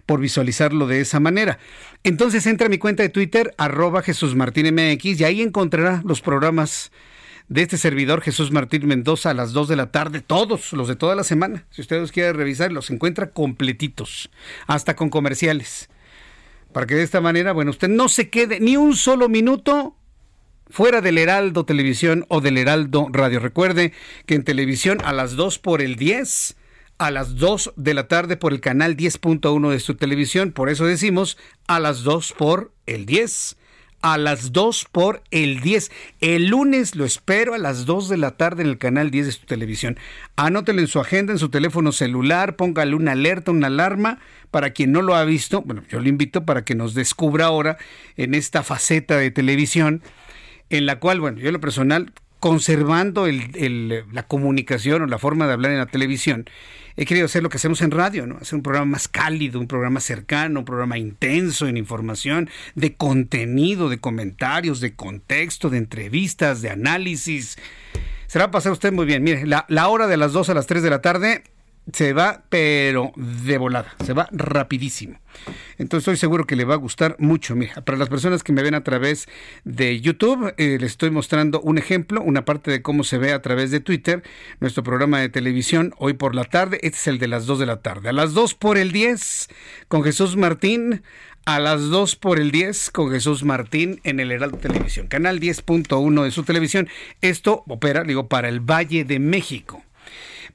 por 0.06 0.20
visualizarlo 0.20 0.88
de 0.88 1.00
esa 1.00 1.22
manera. 1.22 1.58
Entonces 2.04 2.46
entra 2.48 2.68
a 2.68 2.70
mi 2.70 2.80
cuenta 2.80 3.02
de 3.02 3.10
Twitter, 3.10 3.56
arroba 3.58 4.02
Jesús 4.02 4.36
Martín 4.36 4.68
MX, 4.76 5.22
y 5.22 5.24
ahí 5.24 5.42
encontrará 5.42 6.02
los 6.06 6.20
programas 6.20 6.92
de 7.48 7.62
este 7.62 7.78
servidor 7.78 8.20
Jesús 8.22 8.52
Martín 8.52 8.88
Mendoza 8.88 9.30
a 9.30 9.34
las 9.34 9.54
2 9.54 9.70
de 9.70 9.78
la 9.78 9.90
tarde, 9.90 10.20
todos, 10.20 10.74
los 10.74 10.90
de 10.90 10.98
toda 10.98 11.16
la 11.16 11.24
semana. 11.24 11.66
Si 11.70 11.80
ustedes 11.80 12.12
quieren 12.12 12.36
revisar, 12.36 12.74
los 12.74 12.90
encuentra 12.90 13.32
completitos, 13.32 14.30
hasta 14.68 14.98
con 14.98 15.10
comerciales. 15.10 15.90
Para 16.74 16.88
que 16.88 16.96
de 16.96 17.04
esta 17.04 17.22
manera, 17.22 17.54
bueno, 17.54 17.72
usted 17.72 17.88
no 17.88 18.10
se 18.10 18.30
quede 18.30 18.60
ni 18.60 18.76
un 18.76 18.98
solo 18.98 19.30
minuto 19.30 19.96
fuera 20.70 21.02
del 21.02 21.18
Heraldo 21.18 21.66
Televisión 21.66 22.26
o 22.28 22.42
del 22.42 22.58
Heraldo 22.58 23.08
Radio. 23.12 23.40
Recuerde 23.40 23.94
que 24.26 24.36
en 24.36 24.44
televisión 24.44 25.00
a 25.04 25.14
las 25.14 25.36
2 25.36 25.60
por 25.60 25.82
el 25.82 25.96
10, 25.96 26.56
a 26.98 27.12
las 27.12 27.36
2 27.38 27.74
de 27.76 27.94
la 27.94 28.08
tarde 28.08 28.38
por 28.38 28.54
el 28.54 28.62
canal 28.62 28.98
10.1 28.98 29.70
de 29.70 29.80
su 29.80 29.96
televisión, 29.96 30.52
por 30.52 30.70
eso 30.70 30.86
decimos 30.86 31.38
a 31.68 31.80
las 31.80 32.04
2 32.04 32.34
por 32.38 32.72
el 32.86 33.06
10. 33.06 33.58
A 34.00 34.20
las 34.20 34.52
2 34.52 34.86
por 34.92 35.24
el 35.32 35.60
10. 35.60 35.92
El 36.22 36.48
lunes 36.48 36.96
lo 36.96 37.04
espero 37.04 37.56
a 37.56 37.58
las 37.58 37.88
2 37.88 38.10
de 38.10 38.18
la 38.18 38.38
tarde 38.38 38.62
en 38.62 38.70
el 38.70 38.78
canal 38.78 39.10
10 39.10 39.26
de 39.26 39.32
su 39.32 39.46
televisión. 39.48 39.98
Anótelo 40.36 40.82
en 40.82 40.88
su 40.88 41.00
agenda, 41.00 41.34
en 41.34 41.40
su 41.40 41.50
teléfono 41.50 41.92
celular, 41.92 42.56
póngale 42.58 42.94
una 42.94 43.14
alerta, 43.14 43.50
una 43.50 43.68
alarma 43.68 44.20
para 44.52 44.70
quien 44.70 44.92
no 44.92 45.02
lo 45.02 45.16
ha 45.16 45.26
visto. 45.26 45.64
Bueno, 45.64 45.84
yo 45.90 46.00
lo 46.00 46.08
invito 46.08 46.46
para 46.46 46.64
que 46.64 46.76
nos 46.76 46.94
descubra 46.94 47.48
ahora 47.48 47.78
en 48.18 48.36
esta 48.36 48.62
faceta 48.62 49.18
de 49.18 49.32
televisión 49.32 50.04
en 50.70 50.86
la 50.86 51.00
cual, 51.00 51.20
bueno, 51.20 51.40
yo 51.40 51.48
en 51.48 51.54
lo 51.54 51.62
personal, 51.62 52.12
conservando 52.40 53.26
la 53.28 54.24
comunicación 54.24 55.02
o 55.02 55.06
la 55.08 55.18
forma 55.18 55.48
de 55.48 55.54
hablar 55.54 55.72
en 55.72 55.80
la 55.80 55.86
televisión, 55.88 56.50
he 56.96 57.06
querido 57.06 57.26
hacer 57.26 57.44
lo 57.44 57.50
que 57.50 57.58
hacemos 57.58 57.82
en 57.82 57.92
radio, 57.92 58.28
¿no? 58.28 58.38
Hacer 58.38 58.56
un 58.56 58.64
programa 58.64 58.92
más 58.92 59.08
cálido, 59.08 59.60
un 59.60 59.68
programa 59.68 60.00
cercano, 60.00 60.60
un 60.60 60.66
programa 60.66 60.98
intenso 60.98 61.68
en 61.68 61.78
información, 61.78 62.50
de 62.76 62.96
contenido, 62.96 63.90
de 63.90 64.00
comentarios, 64.00 64.82
de 64.82 64.96
contexto, 64.96 65.70
de 65.70 65.78
entrevistas, 65.78 66.62
de 66.62 66.70
análisis. 66.70 67.58
Se 68.28 68.40
va 68.40 68.46
a 68.46 68.52
pasar 68.52 68.72
usted 68.72 68.92
muy 68.92 69.06
bien. 69.06 69.24
Mire, 69.24 69.46
la, 69.46 69.66
la 69.70 69.88
hora 69.88 70.08
de 70.08 70.18
las 70.18 70.34
2 70.34 70.50
a 70.50 70.54
las 70.54 70.68
3 70.68 70.84
de 70.84 70.90
la 70.90 71.02
tarde 71.02 71.44
se 71.94 72.14
va, 72.14 72.44
pero 72.50 73.12
de 73.16 73.58
volada, 73.58 73.96
se 74.06 74.14
va 74.14 74.28
rapidísimo. 74.32 75.20
Entonces 75.78 76.02
estoy 76.02 76.18
seguro 76.18 76.46
que 76.46 76.56
le 76.56 76.66
va 76.66 76.74
a 76.74 76.78
gustar 76.78 77.16
mucho. 77.20 77.56
Mira, 77.56 77.76
para 77.86 77.98
las 77.98 78.10
personas 78.10 78.44
que 78.44 78.52
me 78.52 78.64
ven 78.64 78.74
a 78.74 78.84
través 78.84 79.28
de 79.64 80.02
YouTube, 80.02 80.54
eh, 80.58 80.78
les 80.80 80.92
estoy 80.92 81.12
mostrando 81.12 81.62
un 81.62 81.78
ejemplo, 81.78 82.22
una 82.22 82.44
parte 82.44 82.72
de 82.72 82.82
cómo 82.82 83.04
se 83.04 83.18
ve 83.18 83.32
a 83.32 83.42
través 83.42 83.72
de 83.72 83.80
Twitter, 83.80 84.24
nuestro 84.60 84.84
programa 84.84 85.20
de 85.20 85.30
televisión 85.30 85.94
hoy 85.98 86.14
por 86.14 86.36
la 86.36 86.44
tarde. 86.44 86.80
Este 86.82 86.98
es 86.98 87.08
el 87.08 87.20
de 87.20 87.28
las 87.28 87.46
2 87.46 87.60
de 87.60 87.66
la 87.66 87.82
tarde. 87.82 88.10
A 88.10 88.14
las 88.14 88.34
2 88.34 88.56
por 88.56 88.78
el 88.78 88.92
10 88.92 89.48
con 89.88 90.04
Jesús 90.04 90.36
Martín. 90.36 91.04
A 91.46 91.60
las 91.60 91.84
2 91.84 92.18
por 92.18 92.42
el 92.42 92.52
10 92.52 92.90
con 92.92 93.10
Jesús 93.10 93.46
Martín 93.46 94.02
en 94.04 94.20
el 94.20 94.34
Heraldo 94.34 94.58
Televisión, 94.58 95.08
canal 95.08 95.40
10.1 95.40 96.24
de 96.26 96.32
su 96.32 96.44
televisión. 96.44 96.90
Esto 97.22 97.64
opera, 97.68 98.04
digo, 98.04 98.28
para 98.28 98.50
el 98.50 98.60
Valle 98.60 99.06
de 99.06 99.20
México 99.20 99.82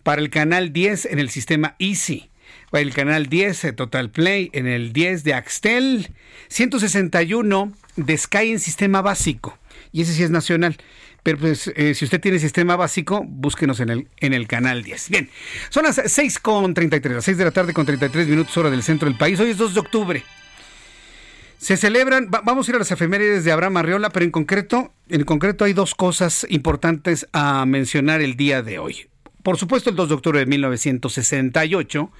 para 0.03 0.21
el 0.21 0.31
canal 0.31 0.73
10 0.73 1.07
en 1.07 1.19
el 1.19 1.31
sistema 1.31 1.77
Easy. 1.79 2.31
El 2.73 2.95
canal 2.95 3.27
10 3.27 3.63
de 3.63 3.73
Total 3.75 4.11
Play, 4.11 4.51
en 4.55 4.67
el 4.67 4.95
10 4.95 5.25
de 5.25 5.35
Axtel, 5.35 6.11
161 6.49 7.73
de 7.97 8.17
Sky 8.17 8.53
en 8.53 8.61
sistema 8.61 9.03
básico. 9.03 9.59
Y 9.93 10.03
ese 10.03 10.15
sí 10.15 10.23
es 10.23 10.31
nacional. 10.31 10.77
Pero 11.23 11.39
pues 11.39 11.71
eh, 11.77 11.95
si 11.95 12.05
usted 12.05 12.21
tiene 12.21 12.39
sistema 12.39 12.75
básico, 12.77 13.23
búsquenos 13.25 13.79
en 13.81 13.91
el, 13.91 14.09
en 14.19 14.33
el 14.33 14.49
canal 14.49 14.83
10. 14.83 15.11
Bien, 15.11 15.31
son 15.69 15.85
las 15.85 16.01
6 16.05 16.39
con 16.41 16.75
33, 16.75 17.17
las 17.17 17.25
6 17.25 17.37
de 17.37 17.45
la 17.45 17.51
tarde 17.51 17.73
con 17.73 17.87
33 17.87 18.27
minutos 18.27 18.57
hora 18.57 18.71
del 18.71 18.83
centro 18.83 19.09
del 19.09 19.19
país. 19.19 19.39
Hoy 19.39 19.51
es 19.51 19.59
2 19.59 19.75
de 19.75 19.81
octubre. 19.81 20.25
Se 21.59 21.77
celebran, 21.77 22.29
vamos 22.29 22.67
a 22.67 22.71
ir 22.73 22.75
a 22.75 22.79
las 22.81 22.91
efemérides 22.91 23.45
de 23.45 23.53
Abraham 23.53 23.77
Arriola, 23.77 24.11
pero 24.11 24.25
en 24.25 24.33
concreto, 24.33 24.93
en 25.09 25.23
concreto 25.23 25.65
hay 25.65 25.75
dos 25.75 25.95
cosas 25.95 26.45
importantes 26.49 27.29
a 27.33 27.65
mencionar 27.67 28.21
el 28.21 28.37
día 28.37 28.63
de 28.63 28.81
hoy. 28.81 29.07
Por 29.43 29.57
supuesto, 29.57 29.91
el 29.91 29.97
2 29.97 30.09
de 30.09 30.15
octubre 30.15 30.39
de 30.39 30.47
1968, 30.47 32.11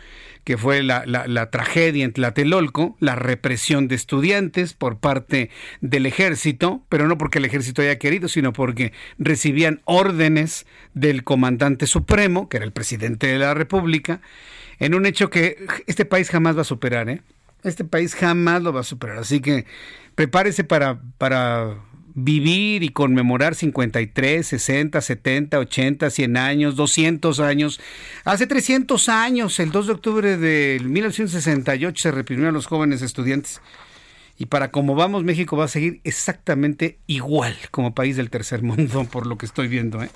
que 0.45 0.59
fue 0.59 0.83
la, 0.83 1.51
tragedia 1.51 2.05
en 2.05 2.13
Tlatelolco, 2.13 2.97
la 2.99 3.15
represión 3.15 3.87
de 3.87 3.95
estudiantes 3.95 4.75
por 4.75 4.99
parte 4.99 5.51
del 5.81 6.07
ejército, 6.07 6.83
pero 6.89 7.07
no 7.07 7.19
porque 7.19 7.39
el 7.39 7.45
ejército 7.45 7.81
haya 7.83 7.99
querido, 7.99 8.29
sino 8.29 8.53
porque 8.53 8.93
recibían 9.19 9.81
órdenes 9.85 10.67
del 10.95 11.23
comandante 11.23 11.87
supremo, 11.87 12.49
que 12.49 12.57
era 12.57 12.67
el 12.67 12.73
presidente 12.73 13.29
de 13.29 13.39
la 13.39 13.55
República, 13.55 14.21
en 14.81 14.95
un 14.95 15.07
hecho 15.07 15.31
que 15.31 15.65
este 15.87 16.05
país 16.05 16.29
jamás 16.29 16.57
va 16.57 16.63
a 16.63 16.65
superar, 16.65 17.09
¿eh? 17.09 17.23
Este 17.63 17.85
país 17.85 18.17
jamás 18.17 18.63
lo 18.63 18.73
va 18.73 18.81
a 18.81 18.85
superar. 18.85 19.19
Así 19.19 19.41
que 19.41 19.65
prepárese 20.17 20.65
para, 20.65 21.01
para 21.19 21.77
vivir 22.15 22.83
y 22.83 22.91
conmemorar 22.91 23.55
53, 23.55 24.47
60, 24.47 25.01
70, 25.01 25.59
80, 25.59 26.11
100 26.11 26.37
años, 26.37 26.77
200 26.77 27.41
años. 27.41 27.81
Hace 28.25 28.47
300 28.47 29.09
años, 29.09 29.59
el 29.61 29.71
2 29.71 29.87
de 29.87 29.93
octubre 29.93 30.37
de 30.37 30.81
1968, 30.85 32.03
se 32.03 32.11
reprimió 32.11 32.49
a 32.49 32.53
los 32.53 32.67
jóvenes 32.67 33.03
estudiantes. 33.03 33.61
Y 34.39 34.47
para 34.47 34.71
como 34.71 34.95
vamos, 34.95 35.25
México 35.25 35.57
va 35.57 35.67
a 35.67 35.69
seguir 35.69 36.01
exactamente 36.05 36.99
igual 37.07 37.57
como 37.71 37.95
país 37.95 38.17
del 38.17 38.31
tercer 38.31 38.63
mundo, 38.63 39.05
por 39.11 39.27
lo 39.27 39.39
que 39.39 39.47
estoy 39.47 39.69
viendo. 39.69 40.03
¿eh? 40.03 40.11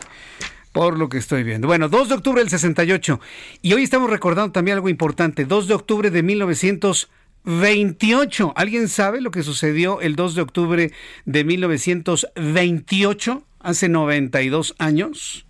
Por 0.73 0.99
lo 0.99 1.09
que 1.09 1.19
estoy 1.19 1.43
viendo. 1.43 1.67
Bueno, 1.67 1.89
2 1.89 2.09
de 2.09 2.15
octubre 2.17 2.41
del 2.41 2.51
68. 2.51 3.21
Y 3.63 3.73
hoy 3.73 3.83
estamos 3.85 4.11
recordando 4.11 4.53
también 4.53 4.77
algo 4.77 4.89
importante. 4.89 5.45
2 5.45 5.69
de 5.69 5.75
octubre 5.75 6.11
de 6.11 6.23
1968. 6.23 7.17
28. 7.47 8.53
¿Alguien 8.57 8.89
sabe 8.89 9.21
lo 9.21 9.31
que 9.31 9.45
sucedió 9.45 10.01
el 10.01 10.17
2 10.17 10.35
de 10.35 10.43
octubre 10.43 10.91
de 11.25 11.45
1928, 11.45 13.45
hace 13.61 13.89
92 13.89 14.75
años? 14.79 15.47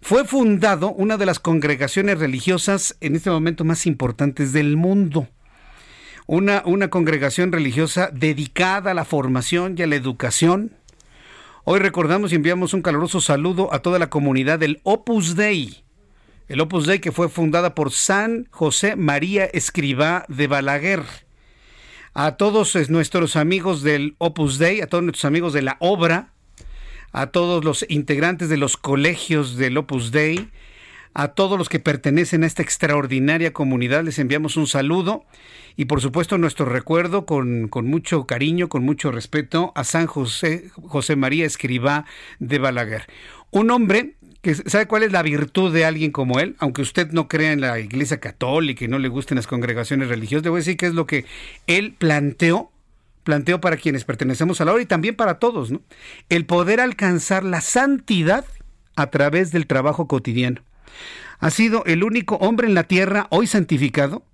Fue 0.00 0.24
fundado 0.24 0.92
una 0.92 1.18
de 1.18 1.26
las 1.26 1.38
congregaciones 1.38 2.18
religiosas 2.18 2.96
en 3.02 3.14
este 3.14 3.28
momento 3.28 3.62
más 3.64 3.84
importantes 3.86 4.54
del 4.54 4.78
mundo. 4.78 5.28
Una, 6.26 6.62
una 6.64 6.88
congregación 6.88 7.52
religiosa 7.52 8.08
dedicada 8.10 8.92
a 8.92 8.94
la 8.94 9.04
formación 9.04 9.74
y 9.76 9.82
a 9.82 9.86
la 9.86 9.96
educación. 9.96 10.72
Hoy 11.64 11.78
recordamos 11.78 12.32
y 12.32 12.36
enviamos 12.36 12.72
un 12.72 12.80
caluroso 12.80 13.20
saludo 13.20 13.74
a 13.74 13.80
toda 13.80 13.98
la 13.98 14.08
comunidad 14.08 14.58
del 14.58 14.80
Opus 14.82 15.36
Dei 15.36 15.84
el 16.48 16.60
Opus 16.60 16.86
Dei 16.86 17.00
que 17.00 17.12
fue 17.12 17.28
fundada 17.28 17.74
por 17.74 17.90
San 17.90 18.46
José 18.50 18.96
María 18.96 19.46
Escribá 19.46 20.24
de 20.28 20.46
Balaguer. 20.46 21.02
A 22.14 22.36
todos 22.36 22.88
nuestros 22.88 23.36
amigos 23.36 23.82
del 23.82 24.14
Opus 24.18 24.58
Dei, 24.58 24.80
a 24.80 24.86
todos 24.86 25.04
nuestros 25.04 25.24
amigos 25.24 25.52
de 25.52 25.62
la 25.62 25.76
obra, 25.80 26.32
a 27.12 27.26
todos 27.28 27.64
los 27.64 27.84
integrantes 27.88 28.48
de 28.48 28.56
los 28.56 28.76
colegios 28.76 29.56
del 29.56 29.76
Opus 29.76 30.12
Dei, 30.12 30.48
a 31.14 31.28
todos 31.28 31.58
los 31.58 31.68
que 31.68 31.80
pertenecen 31.80 32.42
a 32.42 32.46
esta 32.46 32.62
extraordinaria 32.62 33.52
comunidad, 33.52 34.04
les 34.04 34.18
enviamos 34.18 34.56
un 34.56 34.66
saludo 34.66 35.24
y 35.74 35.86
por 35.86 36.00
supuesto 36.00 36.38
nuestro 36.38 36.66
recuerdo 36.66 37.26
con, 37.26 37.68
con 37.68 37.86
mucho 37.86 38.26
cariño, 38.26 38.68
con 38.68 38.84
mucho 38.84 39.10
respeto 39.10 39.72
a 39.74 39.84
San 39.84 40.06
José, 40.06 40.70
José 40.74 41.16
María 41.16 41.44
Escribá 41.44 42.04
de 42.38 42.58
Balaguer. 42.58 43.06
Un 43.50 43.70
hombre 43.70 44.16
sabe 44.54 44.86
cuál 44.86 45.02
es 45.02 45.12
la 45.12 45.22
virtud 45.22 45.72
de 45.72 45.84
alguien 45.84 46.12
como 46.12 46.38
él, 46.38 46.56
aunque 46.58 46.82
usted 46.82 47.10
no 47.10 47.28
crea 47.28 47.52
en 47.52 47.60
la 47.60 47.78
Iglesia 47.78 48.20
Católica 48.20 48.84
y 48.84 48.88
no 48.88 48.98
le 48.98 49.08
gusten 49.08 49.36
las 49.36 49.46
congregaciones 49.46 50.08
religiosas, 50.08 50.44
le 50.44 50.50
voy 50.50 50.58
a 50.58 50.60
decir 50.60 50.76
que 50.76 50.86
es 50.86 50.94
lo 50.94 51.06
que 51.06 51.24
él 51.66 51.94
planteó, 51.98 52.70
planteó 53.24 53.60
para 53.60 53.76
quienes 53.76 54.04
pertenecemos 54.04 54.60
a 54.60 54.64
la 54.64 54.72
hora 54.72 54.82
y 54.82 54.86
también 54.86 55.16
para 55.16 55.38
todos, 55.38 55.70
¿no? 55.70 55.80
El 56.28 56.46
poder 56.46 56.80
alcanzar 56.80 57.44
la 57.44 57.60
santidad 57.60 58.44
a 58.94 59.08
través 59.08 59.52
del 59.52 59.66
trabajo 59.66 60.06
cotidiano. 60.06 60.62
Ha 61.38 61.50
sido 61.50 61.84
el 61.84 62.02
único 62.02 62.36
hombre 62.36 62.66
en 62.66 62.74
la 62.74 62.84
tierra 62.84 63.26
hoy 63.30 63.46
santificado 63.46 64.24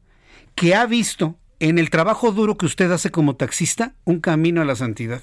que 0.54 0.74
ha 0.74 0.86
visto 0.86 1.36
en 1.58 1.78
el 1.78 1.90
trabajo 1.90 2.32
duro 2.32 2.56
que 2.56 2.66
usted 2.66 2.90
hace 2.90 3.10
como 3.10 3.36
taxista 3.36 3.94
un 4.04 4.20
camino 4.20 4.62
a 4.62 4.64
la 4.64 4.76
santidad. 4.76 5.22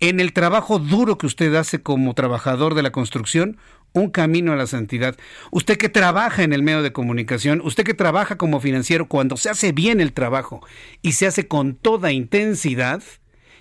En 0.00 0.20
el 0.20 0.32
trabajo 0.32 0.78
duro 0.78 1.18
que 1.18 1.26
usted 1.26 1.54
hace 1.54 1.82
como 1.82 2.14
trabajador 2.14 2.74
de 2.74 2.82
la 2.82 2.92
construcción, 2.92 3.58
un 3.94 4.10
camino 4.10 4.52
a 4.52 4.56
la 4.56 4.66
santidad. 4.66 5.16
Usted 5.50 5.78
que 5.78 5.88
trabaja 5.88 6.42
en 6.42 6.52
el 6.52 6.62
medio 6.62 6.82
de 6.82 6.92
comunicación, 6.92 7.62
usted 7.64 7.84
que 7.84 7.94
trabaja 7.94 8.36
como 8.36 8.60
financiero, 8.60 9.08
cuando 9.08 9.36
se 9.36 9.48
hace 9.48 9.72
bien 9.72 10.00
el 10.00 10.12
trabajo 10.12 10.60
y 11.00 11.12
se 11.12 11.26
hace 11.26 11.48
con 11.48 11.74
toda 11.74 12.12
intensidad, 12.12 13.02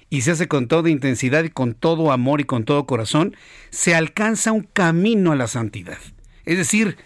y 0.10 0.22
se 0.22 0.32
hace 0.32 0.48
con 0.48 0.68
toda 0.68 0.92
intensidad 0.92 1.44
y 1.44 1.50
con 1.50 1.74
todo 1.74 2.12
amor 2.12 2.40
y 2.40 2.44
con 2.44 2.66
todo 2.66 2.86
corazón, 2.86 3.36
se 3.72 3.96
alcanza 3.96 4.52
un 4.52 4.62
camino 4.62 5.32
a 5.32 5.36
la 5.36 5.48
santidad. 5.48 5.98
Es 6.46 6.58
decir, 6.58 6.98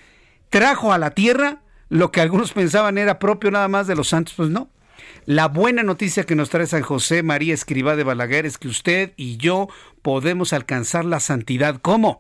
trajo 0.49 0.91
a 0.91 0.97
la 0.97 1.11
tierra 1.11 1.61
lo 1.87 2.11
que 2.11 2.19
algunos 2.19 2.51
pensaban 2.51 2.97
era 2.97 3.17
propio 3.17 3.49
nada 3.49 3.69
más 3.69 3.87
de 3.87 3.95
los 3.95 4.09
santos, 4.09 4.33
pues 4.35 4.49
no. 4.49 4.69
La 5.25 5.47
buena 5.47 5.83
noticia 5.83 6.25
que 6.25 6.35
nos 6.35 6.49
trae 6.49 6.67
San 6.67 6.81
José 6.81 7.23
María 7.23 7.53
Escribá 7.53 7.95
de 7.95 8.03
Balaguer 8.03 8.45
es 8.45 8.57
que 8.57 8.67
usted 8.67 9.13
y 9.15 9.37
yo 9.37 9.69
podemos 10.01 10.51
alcanzar 10.51 11.05
la 11.05 11.21
santidad. 11.21 11.79
¿Cómo? 11.81 12.19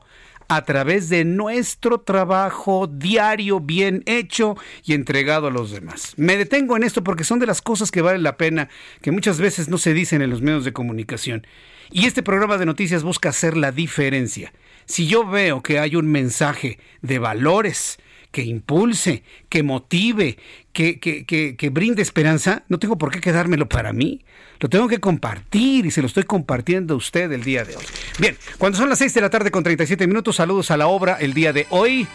A 0.49 0.63
través 0.63 1.09
de 1.09 1.25
nuestro 1.25 1.99
trabajo 1.99 2.87
diario 2.87 3.59
bien 3.59 4.03
hecho 4.05 4.55
y 4.83 4.93
entregado 4.93 5.47
a 5.47 5.51
los 5.51 5.71
demás. 5.71 6.13
Me 6.17 6.37
detengo 6.37 6.77
en 6.77 6.83
esto 6.83 7.03
porque 7.03 7.23
son 7.23 7.39
de 7.39 7.47
las 7.47 7.61
cosas 7.61 7.91
que 7.91 8.01
valen 8.01 8.23
la 8.23 8.37
pena, 8.37 8.69
que 9.01 9.11
muchas 9.11 9.39
veces 9.39 9.69
no 9.69 9.77
se 9.77 9.93
dicen 9.93 10.21
en 10.21 10.29
los 10.29 10.41
medios 10.41 10.65
de 10.65 10.73
comunicación. 10.73 11.45
Y 11.91 12.05
este 12.05 12.23
programa 12.23 12.57
de 12.57 12.65
noticias 12.65 13.03
busca 13.03 13.29
hacer 13.29 13.55
la 13.55 13.71
diferencia. 13.71 14.53
Si 14.85 15.07
yo 15.07 15.25
veo 15.27 15.61
que 15.61 15.79
hay 15.79 15.95
un 15.95 16.07
mensaje 16.07 16.79
de 17.01 17.19
valores, 17.19 17.97
que 18.31 18.43
impulse, 18.43 19.23
que 19.49 19.63
motive, 19.63 20.37
que, 20.77 21.25
que, 21.25 21.55
que, 21.55 21.69
brinde 21.71 22.03
esperanza, 22.03 22.63
no 22.69 22.77
tengo 22.77 22.99
por 22.99 23.09
qué 23.09 23.19
quedármelo 23.19 23.67
para 23.67 23.93
mí. 23.93 24.23
Lo 24.59 24.69
tengo 24.69 24.87
que 24.87 24.99
compartir 24.99 25.87
y 25.87 25.91
se 25.91 26.01
lo 26.01 26.07
estoy 26.07 26.23
compartiendo 26.23 26.93
a 26.93 26.97
usted 26.97 27.31
el 27.31 27.43
día 27.43 27.65
de 27.65 27.75
hoy. 27.75 27.83
Bien, 28.19 28.37
cuando 28.59 28.77
son 28.77 28.87
las 28.87 28.99
6 28.99 29.11
de 29.15 29.21
la 29.21 29.31
tarde 29.31 29.49
con 29.49 29.63
37 29.63 30.05
minutos, 30.05 30.35
saludos 30.35 30.69
a 30.69 30.77
la 30.77 30.85
obra 30.85 31.17
el 31.19 31.33
día 31.33 31.51
de 31.51 31.65
hoy. 31.71 32.07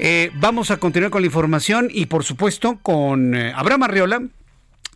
Eh, 0.00 0.32
vamos 0.34 0.72
a 0.72 0.78
continuar 0.78 1.12
con 1.12 1.22
la 1.22 1.26
información 1.26 1.88
y 1.92 2.06
por 2.06 2.24
supuesto 2.24 2.80
con 2.82 3.36
eh, 3.36 3.52
Abraham 3.54 3.84
Arriola, 3.84 4.22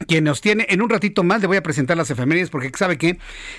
quien 0.08 0.24
nos 0.24 0.40
tiene 0.40 0.66
en 0.68 0.82
un 0.82 0.90
ratito 0.90 1.22
más, 1.22 1.40
le 1.40 1.46
voy 1.46 1.58
a 1.58 1.62
presentar 1.62 1.96
las 1.96 2.10
efemérides 2.10 2.50
porque 2.50 2.72
sabe 2.76 2.98
que 2.98 3.18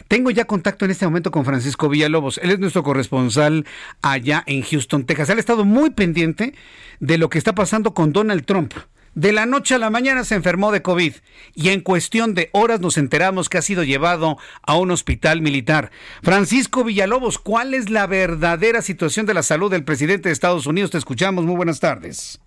tengo 0.10 0.32
ya 0.32 0.44
contacto 0.44 0.84
en 0.84 0.92
este 0.92 1.06
momento 1.06 1.32
con 1.32 1.46
Francisco 1.46 1.88
Villalobos. 1.88 2.40
Él 2.44 2.52
es 2.52 2.60
nuestro 2.60 2.84
corresponsal 2.84 3.66
allá 4.02 4.44
en 4.48 4.64
Houston, 4.64 5.06
Texas. 5.06 5.30
Él 5.30 5.38
ha 5.38 5.40
estado 5.40 5.64
muy 5.64 5.92
pendiente 5.92 6.54
de 7.00 7.18
lo 7.18 7.30
que 7.30 7.38
está 7.38 7.56
pasando 7.56 7.94
con 7.94 8.12
Donald 8.12 8.44
Trump. 8.44 8.74
De 9.16 9.32
la 9.32 9.46
noche 9.46 9.76
a 9.76 9.78
la 9.78 9.92
mañana 9.92 10.24
se 10.24 10.34
enfermó 10.34 10.72
de 10.72 10.82
COVID 10.82 11.14
y 11.54 11.70
en 11.70 11.82
cuestión 11.82 12.34
de 12.34 12.50
horas 12.52 12.80
nos 12.80 12.98
enteramos 12.98 13.48
que 13.48 13.60
ha 13.60 13.62
sido 13.62 13.84
llevado 13.84 14.38
a 14.64 14.78
un 14.78 14.90
hospital 14.90 15.42
militar. 15.42 15.92
Francisco 16.24 16.84
Villalobos, 16.84 17.38
¿cuál 17.38 17.76
es 17.76 17.92
la 17.92 18.08
verdadera 18.08 18.82
situación 18.82 19.28
de 19.28 19.36
la 19.36 19.44
salud 19.44 19.70
del 19.70 19.84
presidente 19.84 20.30
de 20.30 20.34
Estados 20.34 20.66
Unidos? 20.66 20.92
Te 20.92 20.98
escuchamos. 20.98 21.46
Muy 21.46 21.56
buenas 21.56 21.80
tardes. 21.80 22.42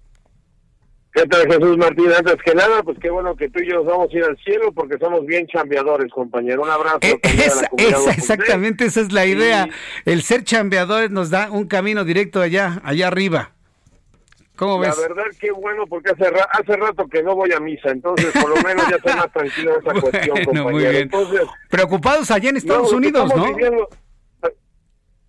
¿Qué 1.16 1.24
tal, 1.28 1.46
Jesús 1.46 1.78
Martín? 1.78 2.12
Antes 2.12 2.36
que 2.44 2.54
nada, 2.54 2.82
pues 2.82 2.98
qué 3.00 3.08
bueno 3.08 3.34
que 3.36 3.48
tú 3.48 3.62
y 3.62 3.68
yo 3.68 3.76
nos 3.76 3.86
vamos 3.86 4.12
a 4.12 4.16
ir 4.18 4.24
al 4.24 4.36
cielo 4.44 4.70
porque 4.72 4.98
somos 4.98 5.24
bien 5.24 5.46
chambeadores, 5.46 6.12
compañero. 6.12 6.62
Un 6.62 6.68
abrazo. 6.68 6.98
Eh, 7.02 7.18
esa, 7.22 7.68
exactamente, 8.10 8.84
esa 8.84 9.00
es 9.00 9.12
la 9.12 9.24
idea. 9.24 9.66
El 10.04 10.22
ser 10.22 10.44
chambeadores 10.44 11.10
nos 11.10 11.30
da 11.30 11.50
un 11.50 11.68
camino 11.68 12.04
directo 12.04 12.42
allá, 12.42 12.82
allá 12.84 13.06
arriba. 13.06 13.55
¿Cómo 14.56 14.78
ves? 14.78 14.96
La 14.96 15.08
verdad, 15.08 15.24
qué 15.38 15.50
bueno, 15.52 15.86
porque 15.86 16.10
hace, 16.10 16.24
hace 16.50 16.76
rato 16.76 17.06
que 17.08 17.22
no 17.22 17.34
voy 17.34 17.52
a 17.52 17.60
misa, 17.60 17.90
entonces 17.90 18.32
por 18.32 18.48
lo 18.48 18.56
menos 18.62 18.88
ya 18.88 18.96
estoy 18.96 19.14
más 19.14 19.32
tranquilo 19.32 19.74
en 19.74 19.86
esa 19.86 20.00
cuestión, 20.00 20.44
compañero. 20.44 20.72
Muy 20.72 20.84
bien. 20.84 21.10
Preocupados 21.70 22.30
allá 22.30 22.50
en 22.50 22.56
Estados 22.56 22.92
Unidos, 22.92 23.32
¿no? 23.36 23.46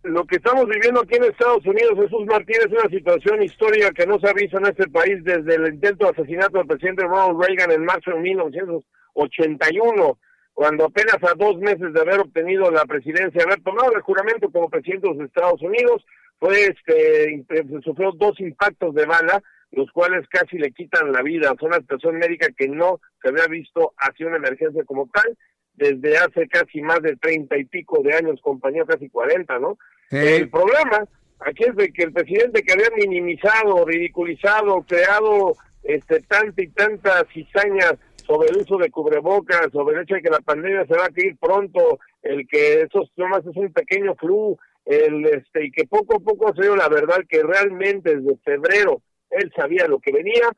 lo 0.08 0.26
que 0.26 0.38
estamos 0.38 0.68
viviendo 0.68 1.02
aquí 1.02 1.16
en 1.16 1.26
Estados 1.26 1.66
Unidos, 1.66 1.94
Jesús 1.96 2.26
Martín, 2.26 2.56
es 2.60 2.72
una 2.72 2.90
situación 2.90 3.44
histórica 3.44 3.92
que 3.92 4.08
no 4.08 4.20
se 4.20 4.30
ha 4.30 4.34
visto 4.34 4.58
en 4.58 4.68
este 4.68 4.88
país 4.88 5.24
desde 5.24 5.56
el 5.56 5.74
intento 5.74 6.06
de 6.06 6.12
asesinato 6.12 6.58
del 6.58 6.68
presidente 6.68 7.04
Ronald 7.04 7.42
Reagan 7.44 7.72
en 7.72 7.86
marzo 7.86 8.12
de 8.12 8.20
1981, 8.20 10.18
cuando 10.54 10.86
apenas 10.86 11.18
a 11.24 11.34
dos 11.36 11.58
meses 11.58 11.94
de 11.94 12.00
haber 12.00 12.22
obtenido 12.22 12.72
la 12.72 12.86
presidencia, 12.86 13.44
haber 13.44 13.62
tomado 13.62 13.94
el 13.94 14.02
juramento 14.02 14.50
como 14.50 14.70
presidente 14.70 15.08
de 15.08 15.14
los 15.14 15.26
Estados 15.26 15.62
Unidos, 15.62 16.06
fue 16.40 16.66
este, 16.66 17.46
sufrió 17.84 18.12
dos 18.14 18.40
impactos 18.40 18.94
de 18.96 19.06
bala, 19.06 19.42
los 19.72 19.92
cuales 19.92 20.28
casi 20.30 20.58
le 20.58 20.72
quitan 20.72 21.12
la 21.12 21.22
vida. 21.22 21.54
Fue 21.60 21.70
una 21.70 21.80
situación 21.80 22.18
médica 22.18 22.48
que 22.56 22.68
no 22.68 23.00
se 23.22 23.30
había 23.30 23.48
visto 23.48 23.94
hacia 23.98 24.28
una 24.28 24.38
emergencia 24.38 24.84
como 24.86 25.10
tal 25.14 25.38
desde 25.74 26.18
hace 26.18 26.48
casi 26.48 26.82
más 26.82 27.02
de 27.02 27.16
treinta 27.18 27.58
y 27.58 27.66
pico 27.66 28.02
de 28.02 28.16
años, 28.16 28.42
compañía 28.42 28.84
casi 28.86 29.10
cuarenta, 29.10 29.60
¿no? 29.60 29.78
El 30.10 30.50
problema 30.50 31.08
aquí 31.40 31.66
es 31.66 31.76
de 31.76 31.92
que 31.92 32.04
el 32.04 32.14
presidente 32.14 32.64
que 32.64 32.74
había 32.74 32.90
minimizado, 32.98 33.86
ridiculizado, 33.86 34.84
creado 34.88 35.56
este 35.84 36.22
tanta 36.22 36.62
y 36.62 36.68
tantas 36.70 37.26
cizañas 37.34 37.94
sobre 38.26 38.50
el 38.50 38.58
uso 38.58 38.78
de 38.78 38.90
cubrebocas, 38.90 39.72
sobre 39.72 39.96
el 39.96 40.04
hecho 40.04 40.16
de 40.16 40.22
que 40.22 40.30
la 40.30 40.40
pandemia 40.40 40.86
se 40.86 40.96
va 40.96 41.06
a 41.06 41.12
ir 41.16 41.38
pronto, 41.38 42.00
el 42.24 42.48
que 42.48 42.82
eso 42.82 43.08
nomás 43.16 43.46
es 43.46 43.56
un 43.56 43.72
pequeño 43.72 44.16
flu, 44.16 44.58
el 44.88 45.26
este 45.26 45.66
y 45.66 45.72
que 45.72 45.86
poco 45.86 46.16
a 46.16 46.20
poco 46.20 46.54
se 46.56 46.64
dio 46.64 46.76
la 46.76 46.88
verdad 46.88 47.20
que 47.28 47.44
realmente 47.44 48.16
desde 48.16 48.38
febrero 48.38 49.02
él 49.30 49.52
sabía 49.56 49.88
lo 49.88 50.00
que 50.00 50.12
venía. 50.12 50.50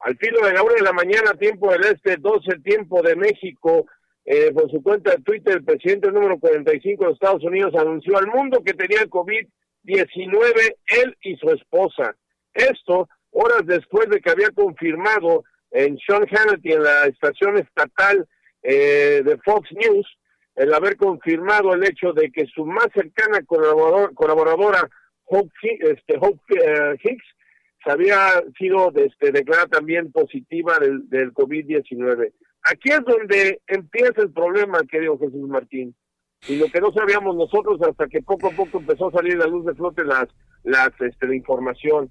Al 0.00 0.16
filo 0.18 0.44
de 0.44 0.52
la 0.52 0.62
una 0.62 0.74
de 0.74 0.82
la 0.82 0.92
mañana, 0.92 1.34
tiempo 1.38 1.70
del 1.72 1.84
este, 1.84 2.16
12 2.16 2.58
tiempo 2.62 3.00
de 3.02 3.16
México, 3.16 3.86
eh, 4.24 4.52
por 4.52 4.70
su 4.70 4.82
cuenta 4.82 5.12
de 5.12 5.22
Twitter, 5.22 5.54
el 5.56 5.64
presidente 5.64 6.10
número 6.10 6.38
45 6.38 7.06
de 7.06 7.12
Estados 7.12 7.44
Unidos 7.44 7.74
anunció 7.76 8.18
al 8.18 8.26
mundo 8.26 8.62
que 8.64 8.74
tenía 8.74 9.00
el 9.00 9.08
COVID-19 9.08 10.76
él 10.86 11.16
y 11.22 11.36
su 11.36 11.48
esposa. 11.50 12.14
Esto 12.52 13.08
horas 13.30 13.62
después 13.66 14.08
de 14.08 14.20
que 14.20 14.30
había 14.30 14.50
confirmado 14.50 15.44
en 15.70 15.96
Sean 15.98 16.26
Hannity, 16.26 16.72
en 16.72 16.82
la 16.82 17.04
estación 17.06 17.58
estatal 17.58 18.26
eh, 18.62 19.22
de 19.24 19.38
Fox 19.44 19.70
News, 19.72 20.06
el 20.56 20.72
haber 20.72 20.96
confirmado 20.96 21.74
el 21.74 21.84
hecho 21.84 22.12
de 22.12 22.30
que 22.32 22.46
su 22.46 22.64
más 22.64 22.88
cercana 22.94 23.40
colaboradora, 23.44 24.88
Hope, 25.26 25.52
este, 25.80 26.16
Hope 26.18 26.54
eh, 26.54 26.96
Hicks, 27.04 27.26
había 27.84 28.42
sido 28.58 28.92
este, 28.96 29.30
declarada 29.30 29.68
también 29.68 30.10
positiva 30.10 30.78
del, 30.78 31.08
del 31.08 31.32
COVID-19. 31.32 32.32
Aquí 32.62 32.90
es 32.90 33.00
donde 33.04 33.60
empieza 33.68 34.22
el 34.22 34.32
problema, 34.32 34.80
querido 34.90 35.18
Jesús 35.18 35.48
Martín. 35.48 35.94
Y 36.48 36.56
lo 36.56 36.66
que 36.66 36.80
no 36.80 36.92
sabíamos 36.92 37.36
nosotros 37.36 37.80
hasta 37.82 38.08
que 38.08 38.22
poco 38.22 38.48
a 38.48 38.50
poco 38.50 38.78
empezó 38.78 39.08
a 39.08 39.12
salir 39.12 39.36
la 39.36 39.46
luz 39.46 39.64
de 39.66 39.74
flote 39.74 40.02
las, 40.04 40.28
este, 41.00 41.26
la 41.28 41.34
información. 41.34 42.10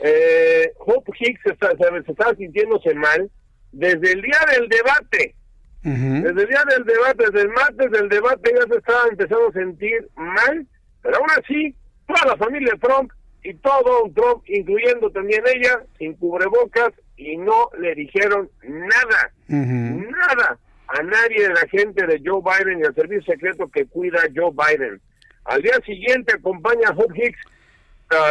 Eh, 0.00 0.72
Hope 0.78 1.12
Hicks 1.18 1.42
estaba 1.46 2.34
sintiéndose 2.34 2.94
mal 2.94 3.30
desde 3.70 4.12
el 4.12 4.22
día 4.22 4.38
del 4.56 4.68
debate. 4.68 5.36
Desde 5.82 6.28
el 6.28 6.48
día 6.48 6.64
del 6.68 6.84
debate, 6.84 7.24
desde 7.24 7.40
el 7.42 7.48
martes 7.48 7.90
del 7.90 8.08
debate 8.08 8.52
ya 8.54 8.66
se 8.72 8.78
estaba 8.78 9.08
empezando 9.10 9.48
a 9.48 9.52
sentir 9.52 10.08
mal, 10.14 10.66
pero 11.02 11.16
aún 11.16 11.30
así, 11.30 11.74
toda 12.06 12.32
la 12.32 12.36
familia 12.36 12.72
Trump 12.80 13.10
y 13.42 13.54
todo 13.54 14.10
Trump, 14.14 14.44
incluyendo 14.46 15.10
también 15.10 15.42
ella, 15.52 15.82
sin 15.98 16.14
cubrebocas 16.14 16.92
y 17.16 17.36
no 17.36 17.68
le 17.78 17.94
dijeron 17.96 18.48
nada, 18.62 19.32
nada 19.48 20.58
a 20.86 21.02
nadie 21.02 21.48
de 21.48 21.54
la 21.54 21.66
gente 21.68 22.06
de 22.06 22.20
Joe 22.24 22.42
Biden 22.42 22.80
y 22.80 22.84
al 22.84 22.94
servicio 22.94 23.32
secreto 23.32 23.68
que 23.68 23.86
cuida 23.86 24.20
a 24.20 24.30
Joe 24.34 24.52
Biden. 24.52 25.00
Al 25.44 25.62
día 25.62 25.80
siguiente 25.84 26.34
acompaña 26.34 26.88
a 26.88 26.92
Hope 26.92 27.14
Hicks, 27.16 27.40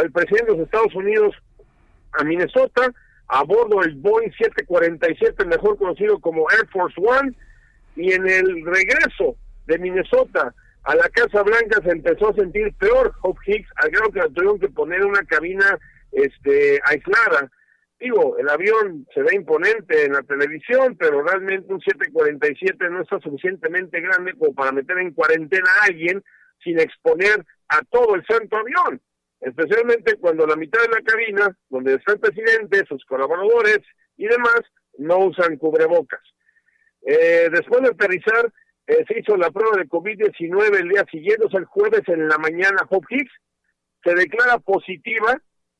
el 0.03 0.11
presidente 0.11 0.51
de 0.51 0.57
los 0.57 0.65
Estados 0.67 0.95
Unidos, 0.95 1.35
a 2.13 2.23
Minnesota, 2.23 2.93
a 3.31 3.43
bordo 3.43 3.79
del 3.79 3.95
Boeing 3.95 4.29
747, 4.37 5.45
mejor 5.45 5.77
conocido 5.77 6.19
como 6.19 6.51
Air 6.51 6.67
Force 6.67 6.99
One, 6.99 7.33
y 7.95 8.11
en 8.11 8.27
el 8.27 8.65
regreso 8.65 9.37
de 9.67 9.79
Minnesota 9.79 10.53
a 10.83 10.95
la 10.95 11.07
Casa 11.09 11.41
Blanca 11.41 11.79
se 11.81 11.91
empezó 11.91 12.29
a 12.29 12.33
sentir 12.33 12.73
peor 12.77 13.13
Hope 13.21 13.39
Hicks, 13.45 13.69
al 13.77 13.91
que 13.91 14.33
tuvieron 14.33 14.59
que 14.59 14.67
poner 14.69 15.05
una 15.05 15.23
cabina 15.23 15.79
este 16.11 16.81
aislada. 16.83 17.49
Digo, 18.01 18.37
el 18.37 18.49
avión 18.49 19.07
se 19.13 19.21
ve 19.21 19.35
imponente 19.35 20.05
en 20.05 20.13
la 20.13 20.23
televisión, 20.23 20.97
pero 20.99 21.23
realmente 21.23 21.73
un 21.73 21.79
747 21.79 22.89
no 22.89 23.01
está 23.01 23.17
suficientemente 23.19 24.01
grande 24.01 24.33
como 24.37 24.53
para 24.53 24.73
meter 24.73 24.97
en 24.97 25.13
cuarentena 25.13 25.69
a 25.69 25.85
alguien 25.85 26.21
sin 26.61 26.79
exponer 26.79 27.45
a 27.69 27.81
todo 27.89 28.15
el 28.15 28.25
santo 28.25 28.57
avión 28.57 28.99
especialmente 29.41 30.17
cuando 30.17 30.45
la 30.45 30.55
mitad 30.55 30.79
de 30.81 30.89
la 30.89 31.01
cabina, 31.01 31.57
donde 31.69 31.95
está 31.95 32.13
el 32.13 32.19
presidente, 32.19 32.85
sus 32.87 33.03
colaboradores 33.05 33.79
y 34.17 34.27
demás, 34.27 34.61
no 34.97 35.17
usan 35.25 35.57
cubrebocas. 35.57 36.21
Eh, 37.01 37.49
después 37.51 37.81
de 37.81 37.89
aterrizar, 37.89 38.53
eh, 38.85 39.03
se 39.07 39.19
hizo 39.19 39.35
la 39.35 39.49
prueba 39.49 39.77
de 39.77 39.89
COVID-19 39.89 40.79
el 40.79 40.89
día 40.89 41.05
siguiente, 41.09 41.45
o 41.45 41.49
sea, 41.49 41.59
el 41.59 41.65
jueves 41.65 42.01
en 42.07 42.27
la 42.27 42.37
mañana, 42.37 42.85
Hope 42.89 43.07
Hicks 43.09 43.31
se 44.03 44.13
declara 44.13 44.59
positiva, 44.59 45.39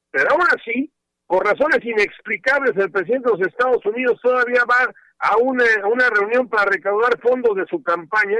pero 0.09 0.31
aún 0.31 0.47
así, 0.55 0.91
por 1.27 1.45
razones 1.45 1.83
inexplicables, 1.83 2.75
el 2.75 2.91
presidente 2.91 3.29
de 3.29 3.37
los 3.37 3.47
Estados 3.47 3.85
Unidos 3.85 4.19
todavía 4.21 4.63
va 4.69 4.91
a 5.19 5.37
una, 5.37 5.63
a 5.83 5.87
una 5.87 6.09
reunión 6.09 6.49
para 6.49 6.71
recaudar 6.71 7.19
fondos 7.21 7.55
de 7.55 7.65
su 7.67 7.81
campaña 7.83 8.39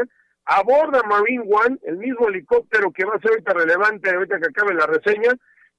aborda 0.51 1.01
Marine 1.03 1.43
One, 1.47 1.77
el 1.83 1.97
mismo 1.97 2.27
helicóptero 2.27 2.91
que 2.91 3.05
va 3.05 3.15
a 3.15 3.19
ser 3.19 3.31
ahorita 3.31 3.53
relevante 3.53 4.09
ahorita 4.09 4.39
que 4.39 4.47
acabe 4.49 4.73
la 4.73 4.85
reseña, 4.85 5.31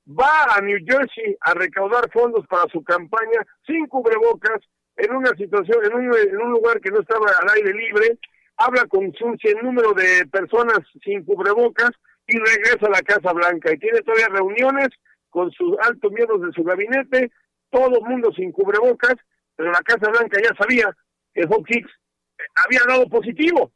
va 0.08 0.56
a 0.56 0.60
New 0.62 0.78
Jersey 0.86 1.36
a 1.40 1.54
recaudar 1.54 2.10
fondos 2.10 2.46
para 2.46 2.64
su 2.72 2.82
campaña 2.82 3.46
sin 3.66 3.86
cubrebocas, 3.86 4.60
en 4.96 5.14
una 5.14 5.30
situación, 5.36 5.78
en 5.84 6.40
un, 6.40 6.50
lugar 6.50 6.80
que 6.80 6.90
no 6.90 7.00
estaba 7.00 7.26
al 7.40 7.48
aire 7.56 7.72
libre, 7.72 8.18
habla 8.56 8.84
con 8.86 9.04
un 9.06 9.38
número 9.62 9.92
de 9.94 10.26
personas 10.26 10.80
sin 11.02 11.24
cubrebocas 11.24 11.90
y 12.26 12.38
regresa 12.38 12.86
a 12.86 12.90
la 12.90 13.02
Casa 13.02 13.32
Blanca. 13.32 13.72
Y 13.72 13.78
tiene 13.78 14.00
todavía 14.02 14.28
reuniones 14.28 14.88
con 15.30 15.50
sus 15.52 15.76
altos 15.80 16.12
miembros 16.12 16.42
de 16.42 16.52
su 16.52 16.62
gabinete, 16.62 17.30
todo 17.70 17.98
el 17.98 18.04
mundo 18.04 18.32
sin 18.32 18.52
cubrebocas, 18.52 19.16
pero 19.56 19.72
la 19.72 19.80
Casa 19.80 20.10
Blanca 20.10 20.38
ya 20.42 20.54
sabía 20.56 20.94
que 21.32 21.42
Hawkins 21.42 21.90
había 22.66 22.80
dado 22.86 23.08
positivo 23.08 23.72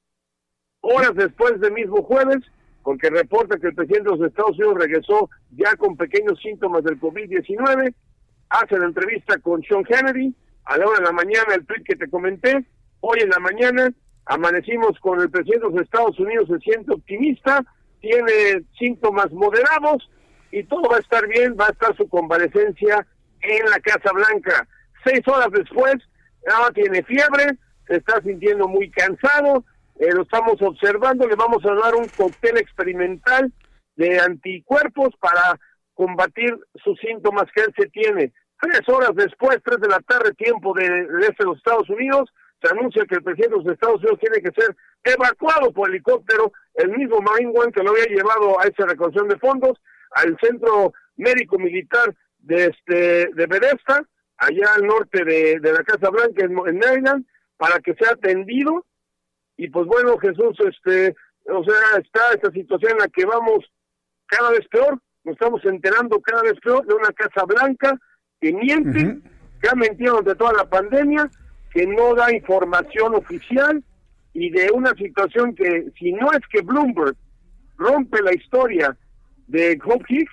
horas 0.80 1.14
después 1.14 1.60
del 1.60 1.72
mismo 1.72 2.02
jueves, 2.02 2.38
porque 2.82 3.10
reporta 3.10 3.58
que 3.58 3.68
el 3.68 3.74
presidente 3.74 4.10
de 4.10 4.16
los 4.16 4.28
Estados 4.28 4.56
Unidos 4.58 4.78
regresó 4.78 5.30
ya 5.50 5.74
con 5.76 5.96
pequeños 5.96 6.40
síntomas 6.40 6.84
del 6.84 7.00
COVID-19, 7.00 7.94
hace 8.48 8.78
la 8.78 8.86
entrevista 8.86 9.38
con 9.38 9.62
Sean 9.62 9.84
Kennedy, 9.84 10.34
a 10.64 10.78
la 10.78 10.86
hora 10.86 10.98
de 10.98 11.04
la 11.04 11.12
mañana 11.12 11.54
el 11.54 11.66
tweet 11.66 11.82
que 11.84 11.96
te 11.96 12.08
comenté, 12.08 12.64
hoy 13.00 13.18
en 13.20 13.30
la 13.30 13.38
mañana 13.38 13.90
amanecimos 14.26 14.98
con 15.00 15.20
el 15.20 15.30
presidente 15.30 15.66
de 15.66 15.72
los 15.72 15.82
Estados 15.82 16.18
Unidos, 16.18 16.48
se 16.48 16.58
siente 16.58 16.92
optimista, 16.92 17.64
tiene 18.00 18.64
síntomas 18.78 19.30
moderados 19.32 20.08
y 20.52 20.62
todo 20.64 20.88
va 20.90 20.96
a 20.96 21.00
estar 21.00 21.26
bien, 21.28 21.56
va 21.58 21.66
a 21.66 21.72
estar 21.72 21.96
su 21.96 22.08
convalecencia 22.08 23.06
en 23.40 23.70
la 23.70 23.80
Casa 23.80 24.12
Blanca. 24.12 24.66
Seis 25.04 25.20
horas 25.26 25.48
después, 25.52 25.96
ahora 26.52 26.72
tiene 26.72 27.02
fiebre, 27.02 27.58
se 27.86 27.96
está 27.96 28.20
sintiendo 28.22 28.68
muy 28.68 28.90
cansado, 28.90 29.64
eh, 29.98 30.12
lo 30.12 30.22
estamos 30.22 30.60
observando, 30.60 31.26
le 31.26 31.36
vamos 31.36 31.64
a 31.64 31.74
dar 31.74 31.94
un 31.94 32.08
cóctel 32.08 32.58
experimental 32.58 33.52
de 33.96 34.20
anticuerpos 34.20 35.14
para 35.18 35.58
combatir 35.94 36.54
sus 36.84 36.98
síntomas 37.00 37.44
que 37.54 37.62
él 37.62 37.74
se 37.76 37.88
tiene. 37.88 38.32
Tres 38.60 38.88
horas 38.88 39.10
después, 39.14 39.58
tres 39.64 39.80
de 39.80 39.88
la 39.88 40.00
tarde, 40.00 40.34
tiempo 40.34 40.74
del 40.74 41.08
este 41.20 41.44
de 41.44 41.44
los 41.44 41.56
Estados 41.56 41.88
Unidos, 41.88 42.30
se 42.62 42.70
anuncia 42.70 43.04
que 43.06 43.16
el 43.16 43.22
presidente 43.22 43.56
de 43.56 43.64
los 43.64 43.72
Estados 43.72 44.00
Unidos 44.00 44.20
tiene 44.20 44.40
que 44.40 44.60
ser 44.60 44.76
evacuado 45.04 45.72
por 45.72 45.88
helicóptero, 45.88 46.52
el 46.74 46.90
mismo 46.90 47.20
Marine 47.20 47.52
One 47.54 47.72
que 47.72 47.82
lo 47.82 47.90
había 47.90 48.06
llevado 48.06 48.60
a 48.60 48.64
esa 48.64 48.86
recolección 48.86 49.28
de 49.28 49.38
fondos, 49.38 49.78
al 50.12 50.36
centro 50.40 50.92
médico 51.16 51.58
militar 51.58 52.14
de 52.38 52.66
este 52.66 53.30
de 53.32 53.46
Bethesda, 53.46 54.02
allá 54.38 54.74
al 54.74 54.86
norte 54.86 55.24
de, 55.24 55.60
la 55.60 55.82
Casa 55.84 56.10
Blanca 56.10 56.44
en 56.44 56.78
Maryland, 56.78 57.26
para 57.56 57.80
que 57.80 57.94
sea 57.94 58.12
atendido 58.12 58.84
y 59.56 59.68
pues 59.68 59.86
bueno, 59.86 60.18
Jesús, 60.18 60.56
este, 60.60 61.14
o 61.48 61.64
sea, 61.64 62.00
está 62.00 62.20
esta 62.34 62.50
situación 62.50 62.92
en 62.92 62.98
la 62.98 63.08
que 63.08 63.24
vamos 63.24 63.64
cada 64.26 64.50
vez 64.50 64.66
peor, 64.68 65.00
nos 65.24 65.34
estamos 65.34 65.64
enterando 65.64 66.20
cada 66.20 66.42
vez 66.42 66.58
peor 66.60 66.84
de 66.86 66.94
una 66.94 67.12
Casa 67.12 67.44
Blanca 67.46 67.98
que 68.40 68.52
miente, 68.52 69.18
que 69.60 69.68
ha 69.68 69.74
mentido 69.74 70.16
durante 70.16 70.34
toda 70.36 70.52
la 70.52 70.68
pandemia, 70.68 71.30
que 71.72 71.86
no 71.86 72.14
da 72.14 72.34
información 72.34 73.14
oficial 73.14 73.82
y 74.32 74.50
de 74.50 74.70
una 74.72 74.94
situación 74.94 75.54
que 75.54 75.86
si 75.98 76.12
no 76.12 76.30
es 76.32 76.40
que 76.50 76.60
Bloomberg 76.60 77.16
rompe 77.76 78.22
la 78.22 78.34
historia 78.34 78.96
de 79.46 79.78
Hope 79.84 80.04
Hicks, 80.08 80.32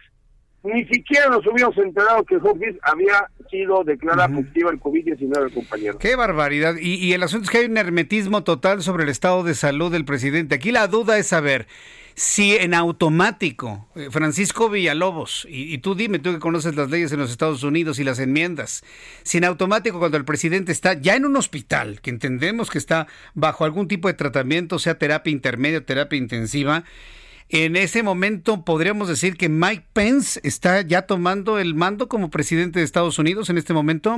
ni 0.63 0.85
siquiera 0.85 1.27
nos 1.27 1.45
hubiéramos 1.45 1.77
enterado 1.77 2.23
que 2.23 2.37
Hopkins 2.37 2.77
había 2.83 3.27
sido 3.51 3.83
declarada 3.83 4.29
positiva 4.29 4.71
el 4.71 4.79
COVID-19, 4.79 5.53
compañero. 5.53 5.97
Qué 5.97 6.15
barbaridad. 6.15 6.75
Y, 6.79 7.11
el 7.11 7.21
asunto 7.23 7.45
es 7.45 7.49
que 7.49 7.57
hay 7.59 7.65
un 7.65 7.77
hermetismo 7.77 8.43
total 8.43 8.81
sobre 8.81 9.03
el 9.03 9.09
estado 9.09 9.43
de 9.43 9.55
salud 9.55 9.91
del 9.91 10.05
presidente. 10.05 10.55
Aquí 10.55 10.71
la 10.71 10.87
duda 10.87 11.17
es 11.17 11.27
saber 11.27 11.67
si 12.15 12.55
en 12.55 12.73
automático, 12.73 13.89
eh, 13.95 14.07
Francisco 14.09 14.69
Villalobos, 14.69 15.45
y, 15.49 15.73
y, 15.73 15.79
tú 15.79 15.95
dime, 15.95 16.19
tú 16.19 16.31
que 16.31 16.39
conoces 16.39 16.75
las 16.75 16.89
leyes 16.89 17.11
en 17.11 17.19
los 17.19 17.31
Estados 17.31 17.63
Unidos 17.63 17.99
y 17.99 18.03
las 18.03 18.19
enmiendas, 18.19 18.83
si 19.23 19.39
en 19.39 19.45
automático 19.45 19.99
cuando 19.99 20.17
el 20.17 20.23
presidente 20.23 20.71
está 20.71 20.93
ya 20.93 21.15
en 21.15 21.25
un 21.25 21.35
hospital, 21.35 21.99
que 22.01 22.11
entendemos 22.11 22.69
que 22.69 22.77
está 22.77 23.07
bajo 23.33 23.65
algún 23.65 23.87
tipo 23.87 24.07
de 24.07 24.13
tratamiento, 24.13 24.79
sea 24.79 24.97
terapia 24.97 25.31
intermedia, 25.31 25.85
terapia 25.85 26.17
intensiva, 26.17 26.83
en 27.53 27.75
ese 27.75 28.01
momento 28.01 28.65
podríamos 28.65 29.07
decir 29.07 29.37
que 29.37 29.47
Mike 29.47 29.85
Pence 29.93 30.39
está 30.43 30.81
ya 30.81 31.03
tomando 31.03 31.59
el 31.59 31.75
mando 31.75 32.07
como 32.07 32.31
presidente 32.31 32.79
de 32.79 32.85
Estados 32.85 33.19
Unidos 33.19 33.49
en 33.51 33.59
este 33.59 33.73
momento. 33.73 34.17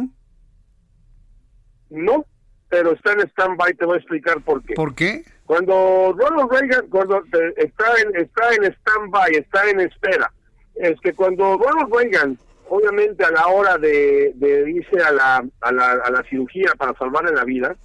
No, 1.90 2.26
pero 2.70 2.94
está 2.94 3.12
en 3.12 3.22
stand-by, 3.28 3.74
te 3.74 3.86
voy 3.86 3.96
a 3.96 4.00
explicar 4.00 4.42
por 4.42 4.64
qué. 4.64 4.74
¿Por 4.74 4.96
qué? 4.96 5.24
Cuando 5.46 6.16
Ronald 6.18 6.50
Reagan 6.50 6.88
cuando 6.90 7.22
está 7.58 7.86
en 8.02 8.16
está 8.16 8.54
en 8.56 8.74
stand-by, 8.74 9.36
está 9.36 9.70
en 9.70 9.82
espera, 9.82 10.32
es 10.76 11.00
que 11.02 11.14
cuando 11.14 11.58
Ronald 11.58 11.94
Reagan 11.94 12.38
obviamente 12.68 13.24
a 13.24 13.32
la 13.32 13.48
hora 13.48 13.78
de, 13.78 14.34
irse 14.68 15.04
a 15.04 15.12
la, 15.12 15.46
a, 15.62 15.72
la, 15.72 15.92
a 15.92 16.10
la 16.10 16.24
cirugía 16.30 16.72
para 16.78 16.98
salvarle 16.98 17.32
la 17.34 17.44
vida, 17.44 17.76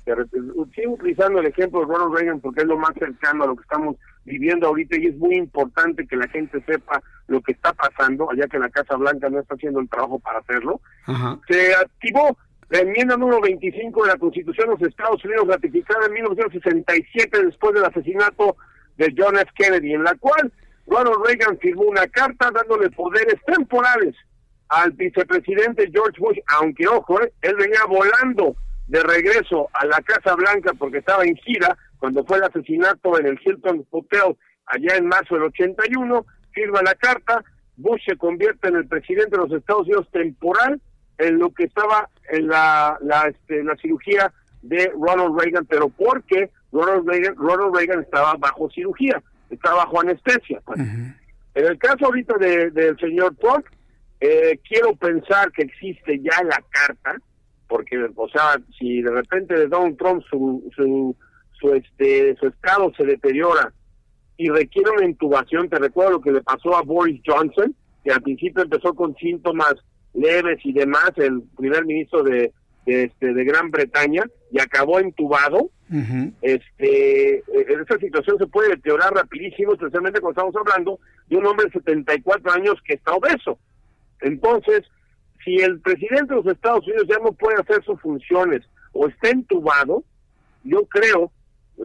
sigo 0.74 0.94
utilizando 0.94 1.40
el 1.40 1.46
ejemplo 1.46 1.80
de 1.80 1.86
Ronald 1.86 2.14
Reagan 2.16 2.40
porque 2.40 2.60
es 2.60 2.66
lo 2.66 2.78
más 2.78 2.94
cercano 2.98 3.44
a 3.44 3.46
lo 3.48 3.56
que 3.56 3.62
estamos 3.62 3.96
viviendo 4.30 4.66
ahorita 4.66 4.96
y 4.96 5.06
es 5.06 5.16
muy 5.16 5.34
importante 5.36 6.06
que 6.06 6.16
la 6.16 6.28
gente 6.28 6.62
sepa 6.64 7.02
lo 7.26 7.40
que 7.42 7.52
está 7.52 7.72
pasando, 7.72 8.30
allá 8.30 8.46
que 8.46 8.58
la 8.58 8.70
Casa 8.70 8.96
Blanca 8.96 9.28
no 9.28 9.40
está 9.40 9.54
haciendo 9.54 9.80
el 9.80 9.88
trabajo 9.88 10.18
para 10.18 10.38
hacerlo. 10.38 10.80
Se 11.48 11.74
activó 11.74 12.36
la 12.70 12.80
enmienda 12.80 13.16
número 13.16 13.40
25 13.40 14.04
de 14.04 14.08
la 14.08 14.18
Constitución 14.18 14.68
de 14.68 14.74
los 14.74 14.88
Estados 14.88 15.24
Unidos, 15.24 15.48
ratificada 15.48 16.06
en 16.06 16.12
1967 16.14 17.44
después 17.44 17.74
del 17.74 17.84
asesinato 17.84 18.56
de 18.96 19.12
John 19.16 19.36
F. 19.36 19.50
Kennedy, 19.56 19.94
en 19.94 20.04
la 20.04 20.14
cual 20.14 20.52
Ronald 20.86 21.24
Reagan 21.26 21.58
firmó 21.58 21.82
una 21.82 22.06
carta 22.06 22.50
dándole 22.52 22.90
poderes 22.90 23.36
temporales 23.44 24.14
al 24.68 24.92
vicepresidente 24.92 25.90
George 25.92 26.20
Bush, 26.20 26.38
aunque 26.58 26.86
ojo, 26.86 27.20
eh, 27.20 27.32
él 27.42 27.56
venía 27.56 27.84
volando 27.88 28.56
de 28.86 29.02
regreso 29.02 29.68
a 29.72 29.86
la 29.86 30.00
Casa 30.02 30.34
Blanca 30.34 30.72
porque 30.74 30.98
estaba 30.98 31.24
en 31.24 31.36
gira 31.36 31.76
cuando 32.00 32.24
fue 32.24 32.38
el 32.38 32.44
asesinato 32.44 33.18
en 33.18 33.26
el 33.26 33.38
Hilton 33.44 33.86
Hotel 33.90 34.36
allá 34.66 34.96
en 34.96 35.06
marzo 35.06 35.34
del 35.34 35.44
81, 35.44 36.26
firma 36.52 36.82
la 36.82 36.94
carta, 36.94 37.44
Bush 37.76 38.02
se 38.06 38.16
convierte 38.16 38.68
en 38.68 38.76
el 38.76 38.86
presidente 38.86 39.36
de 39.36 39.42
los 39.42 39.52
Estados 39.52 39.86
Unidos 39.86 40.08
temporal 40.10 40.80
en 41.18 41.38
lo 41.38 41.50
que 41.52 41.64
estaba 41.64 42.08
en 42.30 42.48
la, 42.48 42.98
la, 43.02 43.28
este, 43.28 43.62
la 43.62 43.76
cirugía 43.76 44.32
de 44.62 44.92
Ronald 44.98 45.38
Reagan, 45.38 45.66
pero 45.66 45.88
porque 45.88 46.50
Ronald 46.72 47.08
Reagan, 47.08 47.36
Ronald 47.36 47.76
Reagan 47.76 48.00
estaba 48.00 48.34
bajo 48.38 48.70
cirugía, 48.70 49.22
estaba 49.50 49.84
bajo 49.84 50.00
anestesia. 50.00 50.60
Pues. 50.64 50.80
En 50.80 51.66
el 51.66 51.78
caso 51.78 52.06
ahorita 52.06 52.36
del 52.38 52.98
señor 52.98 53.34
Trump, 53.36 53.66
eh, 54.20 54.58
quiero 54.68 54.94
pensar 54.96 55.50
que 55.52 55.62
existe 55.62 56.20
ya 56.20 56.42
la 56.44 56.62
carta, 56.70 57.16
porque, 57.68 57.96
o 58.14 58.28
sea, 58.28 58.60
si 58.78 59.02
de 59.02 59.10
repente 59.10 59.54
de 59.54 59.68
Donald 59.68 59.96
Trump 59.96 60.22
su, 60.28 60.70
su, 60.74 61.16
su, 61.60 61.72
este, 61.74 62.36
su 62.36 62.48
estado 62.48 62.92
se 62.96 63.04
deteriora 63.04 63.72
y 64.36 64.48
requiere 64.48 64.90
una 64.90 65.06
intubación, 65.06 65.68
te 65.68 65.78
recuerdo 65.78 66.12
lo 66.12 66.20
que 66.20 66.32
le 66.32 66.42
pasó 66.42 66.76
a 66.76 66.82
Boris 66.82 67.20
Johnson, 67.26 67.74
que 68.02 68.10
al 68.10 68.22
principio 68.22 68.62
empezó 68.62 68.94
con 68.94 69.14
síntomas 69.16 69.74
leves 70.14 70.58
y 70.64 70.72
demás, 70.72 71.12
el 71.16 71.42
primer 71.56 71.84
ministro 71.84 72.22
de, 72.22 72.52
de, 72.86 73.04
este, 73.04 73.34
de 73.34 73.44
Gran 73.44 73.70
Bretaña, 73.70 74.24
y 74.50 74.60
acabó 74.60 74.98
entubado. 74.98 75.70
este 76.40 77.42
en 77.48 77.80
esa 77.80 77.98
situación 77.98 78.38
se 78.38 78.46
puede 78.46 78.70
deteriorar 78.70 79.12
rapidísimo, 79.12 79.74
especialmente 79.74 80.20
cuando 80.20 80.40
estamos 80.40 80.56
hablando 80.56 81.00
de 81.28 81.36
un 81.36 81.46
hombre 81.46 81.66
de 81.66 81.72
74 81.72 82.52
años 82.52 82.74
que 82.86 82.94
está 82.94 83.12
obeso. 83.12 83.58
Entonces, 84.20 84.82
si 85.44 85.56
el 85.56 85.80
presidente 85.80 86.34
de 86.34 86.42
los 86.42 86.46
Estados 86.46 86.86
Unidos 86.86 87.06
ya 87.08 87.18
no 87.18 87.32
puede 87.32 87.60
hacer 87.60 87.82
sus 87.84 88.00
funciones 88.00 88.62
o 88.92 89.08
está 89.08 89.30
entubado, 89.30 90.04
yo 90.64 90.84
creo, 90.86 91.32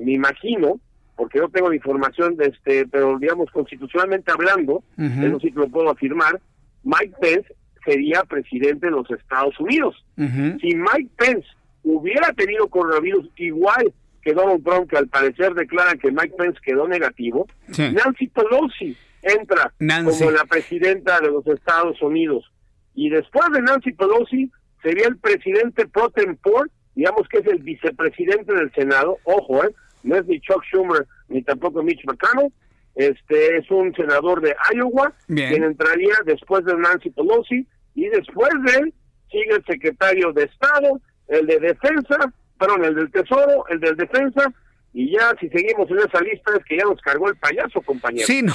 me 0.01 0.13
imagino, 0.13 0.79
porque 1.15 1.39
no 1.39 1.49
tengo 1.49 1.69
la 1.69 1.75
información 1.75 2.35
de 2.35 2.47
este, 2.47 2.87
pero 2.87 3.17
digamos 3.17 3.49
constitucionalmente 3.51 4.31
hablando, 4.31 4.83
eso 4.97 5.39
sí 5.39 5.51
que 5.51 5.59
lo 5.59 5.69
puedo 5.69 5.89
afirmar, 5.89 6.41
Mike 6.83 7.15
Pence 7.21 7.55
sería 7.85 8.23
presidente 8.23 8.87
de 8.87 8.91
los 8.91 9.09
Estados 9.11 9.59
Unidos. 9.59 10.03
Si 10.17 10.75
Mike 10.75 11.09
Pence 11.17 11.47
hubiera 11.83 12.33
tenido 12.33 12.67
coronavirus 12.67 13.29
igual 13.37 13.93
que 14.21 14.33
Donald 14.33 14.63
Trump, 14.63 14.89
que 14.89 14.97
al 14.97 15.07
parecer 15.07 15.53
declara 15.53 15.95
que 15.95 16.11
Mike 16.11 16.35
Pence 16.37 16.59
quedó 16.63 16.87
negativo, 16.87 17.47
Nancy 17.77 18.27
Pelosi 18.27 18.97
entra 19.21 19.73
como 19.77 20.31
la 20.31 20.45
presidenta 20.45 21.19
de 21.19 21.31
los 21.31 21.45
Estados 21.47 22.01
Unidos. 22.01 22.51
Y 22.95 23.09
después 23.09 23.45
de 23.51 23.61
Nancy 23.61 23.91
Pelosi 23.91 24.51
sería 24.81 25.07
el 25.07 25.17
presidente 25.17 25.87
pro 25.87 26.09
tempore, 26.09 26.71
digamos 26.95 27.27
que 27.27 27.39
es 27.39 27.47
el 27.47 27.59
vicepresidente 27.59 28.53
del 28.53 28.71
Senado, 28.73 29.17
ojo, 29.23 29.63
¿eh? 29.63 29.73
No 30.05 30.15
es 30.15 30.25
ni 30.25 30.39
Chuck 30.39 30.63
Schumer 30.65 31.05
ni 31.27 31.41
tampoco 31.41 31.83
Mitch 31.83 32.05
McConnell, 32.05 32.51
este 32.95 33.57
es 33.57 33.69
un 33.69 33.93
senador 33.93 34.41
de 34.41 34.55
Iowa, 34.73 35.13
quien 35.27 35.63
entraría 35.63 36.13
después 36.25 36.63
de 36.63 36.75
Nancy 36.77 37.09
Pelosi, 37.09 37.67
y 37.93 38.07
después 38.09 38.51
de 38.65 38.77
él 38.79 38.93
sigue 39.29 39.55
el 39.55 39.65
secretario 39.65 40.31
de 40.31 40.43
Estado, 40.43 41.01
el 41.27 41.45
de 41.45 41.59
Defensa, 41.59 42.17
perdón, 42.57 42.85
el 42.85 42.95
del 42.95 43.11
Tesoro, 43.11 43.67
el 43.67 43.79
del 43.81 43.97
Defensa, 43.97 44.53
y 44.97 45.11
ya 45.11 45.35
si 45.41 45.49
seguimos 45.49 45.91
en 45.91 45.97
esa 45.97 46.21
lista 46.21 46.53
es 46.57 46.63
que 46.63 46.77
ya 46.77 46.85
nos 46.85 47.01
cargó 47.01 47.27
el 47.27 47.35
payaso, 47.35 47.81
compañero. 47.81 48.25
Sí, 48.25 48.41
no, 48.43 48.53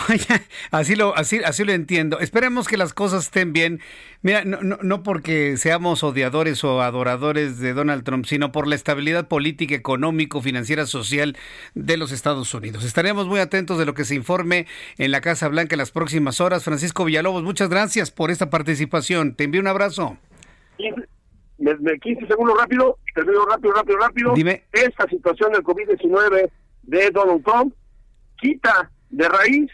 así 0.71 0.97
lo 0.97 1.15
así 1.15 1.39
así 1.45 1.65
lo 1.65 1.73
entiendo. 1.73 2.19
Esperemos 2.19 2.67
que 2.67 2.79
las 2.79 2.95
cosas 2.95 3.25
estén 3.25 3.53
bien. 3.53 3.81
Mira, 4.23 4.47
no, 4.47 4.63
no, 4.63 4.79
no 4.81 5.03
porque 5.03 5.59
seamos 5.59 6.03
odiadores 6.03 6.65
o 6.65 6.81
adoradores 6.81 7.59
de 7.59 7.75
Donald 7.75 8.05
Trump, 8.05 8.25
sino 8.25 8.53
por 8.53 8.67
la 8.67 8.75
estabilidad 8.75 9.29
política, 9.29 9.75
económico, 9.75 10.41
financiera, 10.41 10.87
social 10.87 11.37
de 11.75 11.99
los 11.99 12.11
Estados 12.11 12.55
Unidos. 12.55 12.85
Estaremos 12.85 13.27
muy 13.27 13.41
atentos 13.41 13.79
de 13.79 13.85
lo 13.85 13.93
que 13.93 14.07
se 14.07 14.15
informe 14.15 14.67
en 14.97 15.11
la 15.11 15.21
Casa 15.21 15.47
Blanca 15.49 15.75
en 15.75 15.79
las 15.79 15.91
próximas 15.91 16.41
horas. 16.41 16.65
Francisco 16.65 17.05
Villalobos, 17.05 17.43
muchas 17.43 17.69
gracias 17.69 18.11
por 18.11 18.31
esta 18.31 18.49
participación. 18.49 19.35
Te 19.35 19.45
envío 19.45 19.61
un 19.61 19.67
abrazo 19.67 20.17
me, 21.61 21.99
15 21.99 22.27
segundos 22.27 22.59
rápido, 22.59 22.99
termino 23.15 23.45
rápido, 23.45 23.75
rápido, 23.75 23.99
rápido. 23.99 24.35
Dime. 24.35 24.65
Esta 24.73 25.07
situación 25.09 25.53
del 25.53 25.63
COVID-19 25.63 26.51
de 26.83 27.11
Donald 27.11 27.45
Trump 27.45 27.75
quita 28.37 28.91
de 29.11 29.29
raíz 29.29 29.71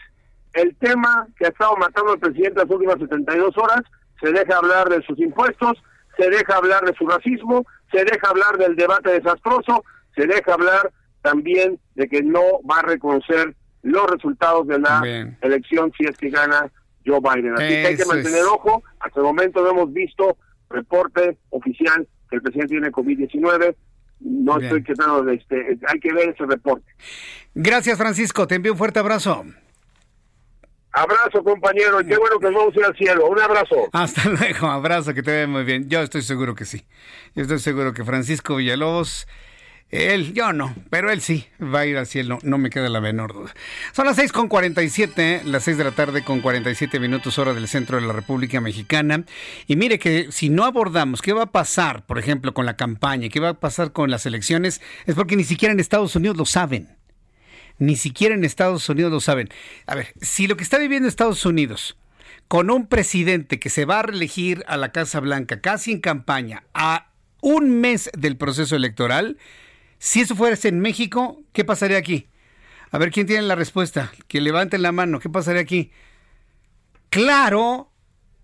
el 0.53 0.75
tema 0.77 1.27
que 1.37 1.45
ha 1.45 1.49
estado 1.49 1.75
matando 1.77 2.13
al 2.13 2.19
presidente 2.19 2.61
las 2.61 2.69
últimas 2.69 2.97
72 2.99 3.57
horas, 3.57 3.81
se 4.19 4.31
deja 4.31 4.57
hablar 4.57 4.89
de 4.89 5.01
sus 5.03 5.19
impuestos, 5.19 5.77
se 6.17 6.29
deja 6.29 6.55
hablar 6.55 6.83
de 6.83 6.95
su 6.95 7.07
racismo, 7.07 7.65
se 7.91 8.03
deja 8.03 8.29
hablar 8.29 8.57
del 8.57 8.75
debate 8.75 9.11
desastroso, 9.11 9.83
se 10.15 10.25
deja 10.25 10.53
hablar 10.53 10.91
también 11.21 11.79
de 11.95 12.07
que 12.07 12.23
no 12.23 12.41
va 12.69 12.79
a 12.79 12.81
reconocer 12.83 13.55
los 13.83 14.09
resultados 14.09 14.67
de 14.67 14.79
la 14.79 15.01
elección 15.41 15.91
si 15.97 16.05
es 16.05 16.17
que 16.17 16.29
gana 16.29 16.71
Joe 17.05 17.19
Biden. 17.19 17.53
Así 17.53 17.67
que 17.67 17.87
hay 17.87 17.97
que 17.97 18.05
mantener 18.05 18.43
ojo, 18.45 18.83
hasta 18.99 19.19
el 19.19 19.25
momento 19.25 19.61
no 19.61 19.69
hemos 19.69 19.93
visto 19.93 20.37
reporte 20.69 21.37
oficial 21.49 22.07
que 22.29 22.35
el 22.37 22.41
presidente 22.41 22.71
tiene 22.71 22.91
COVID-19. 22.91 23.75
No 24.19 24.59
estoy 24.59 24.83
quedando, 24.83 25.29
este, 25.29 25.77
hay 25.87 25.99
que 25.99 26.11
ver 26.11 26.29
ese 26.29 26.45
reporte. 26.45 26.91
Gracias, 27.53 27.97
Francisco. 27.97 28.47
Te 28.47 28.55
envío 28.55 28.71
un 28.71 28.77
fuerte 28.77 28.99
abrazo. 28.99 29.45
Abrazo, 30.91 31.43
compañero. 31.43 31.99
Qué 31.99 32.17
bueno 32.17 32.39
que 32.39 32.47
nos 32.47 32.55
vamos 32.55 32.75
a 32.75 32.79
ir 32.79 32.85
al 32.85 32.95
cielo. 32.97 33.29
Un 33.29 33.39
abrazo. 33.39 33.75
Hasta 33.93 34.27
luego. 34.29 34.67
Abrazo, 34.67 35.13
que 35.13 35.21
te 35.21 35.31
vea 35.31 35.47
muy 35.47 35.63
bien. 35.63 35.87
Yo 35.89 36.01
estoy 36.01 36.23
seguro 36.23 36.55
que 36.55 36.65
sí. 36.65 36.85
Yo 37.35 37.43
estoy 37.43 37.59
seguro 37.59 37.93
que 37.93 38.03
Francisco 38.03 38.55
Villalobos 38.55 39.27
él, 39.89 40.33
yo 40.33 40.51
no, 40.51 40.75
pero 40.89 41.09
él 41.11 41.21
sí, 41.21 41.47
va 41.61 41.79
a 41.79 41.85
ir 41.85 41.97
al 41.97 42.07
cielo, 42.07 42.39
no 42.43 42.57
me 42.57 42.69
queda 42.69 42.89
la 42.89 42.99
menor 42.99 43.33
duda. 43.33 43.53
Son 43.93 44.05
las 44.05 44.17
6 44.17 44.33
con 44.33 44.49
47, 44.49 45.43
las 45.45 45.63
6 45.63 45.77
de 45.77 45.83
la 45.85 45.91
tarde 45.91 46.25
con 46.25 46.41
47 46.41 46.99
minutos 46.99 47.39
hora 47.39 47.53
del 47.53 47.69
centro 47.69 47.99
de 47.99 48.05
la 48.05 48.11
República 48.11 48.59
Mexicana. 48.59 49.23
Y 49.65 49.77
mire 49.77 49.97
que 49.97 50.27
si 50.29 50.49
no 50.49 50.65
abordamos 50.65 51.21
qué 51.21 51.31
va 51.31 51.43
a 51.43 51.51
pasar, 51.51 52.05
por 52.05 52.19
ejemplo, 52.19 52.53
con 52.53 52.65
la 52.65 52.75
campaña, 52.75 53.29
qué 53.29 53.39
va 53.39 53.49
a 53.49 53.59
pasar 53.59 53.93
con 53.93 54.11
las 54.11 54.25
elecciones, 54.25 54.81
es 55.05 55.15
porque 55.15 55.37
ni 55.37 55.45
siquiera 55.45 55.71
en 55.71 55.79
Estados 55.79 56.17
Unidos 56.17 56.35
lo 56.35 56.45
saben. 56.45 56.89
Ni 57.79 57.95
siquiera 57.95 58.35
en 58.35 58.43
Estados 58.43 58.89
Unidos 58.89 59.11
lo 59.11 59.21
saben. 59.21 59.47
A 59.85 59.95
ver, 59.95 60.07
si 60.19 60.47
lo 60.47 60.57
que 60.57 60.63
está 60.63 60.79
viviendo 60.79 61.07
Estados 61.07 61.45
Unidos, 61.45 61.97
con 62.49 62.71
un 62.71 62.87
presidente 62.87 63.57
que 63.57 63.69
se 63.69 63.85
va 63.85 63.99
a 63.99 64.03
reelegir 64.03 64.65
a 64.67 64.75
la 64.75 64.91
Casa 64.91 65.21
Blanca 65.21 65.61
casi 65.61 65.93
en 65.93 66.01
campaña, 66.01 66.63
a 66.73 67.11
un 67.41 67.79
mes 67.79 68.09
del 68.17 68.35
proceso 68.35 68.75
electoral, 68.75 69.37
si 69.99 70.21
eso 70.21 70.35
fuera 70.35 70.57
en 70.63 70.79
México, 70.79 71.41
¿qué 71.53 71.65
pasaría 71.65 71.97
aquí? 71.97 72.27
A 72.91 72.97
ver, 72.97 73.11
¿quién 73.11 73.27
tiene 73.27 73.43
la 73.43 73.55
respuesta? 73.55 74.11
Que 74.27 74.41
levanten 74.41 74.81
la 74.81 74.91
mano. 74.91 75.19
¿Qué 75.19 75.29
pasaría 75.29 75.61
aquí? 75.61 75.91
Claro, 77.09 77.91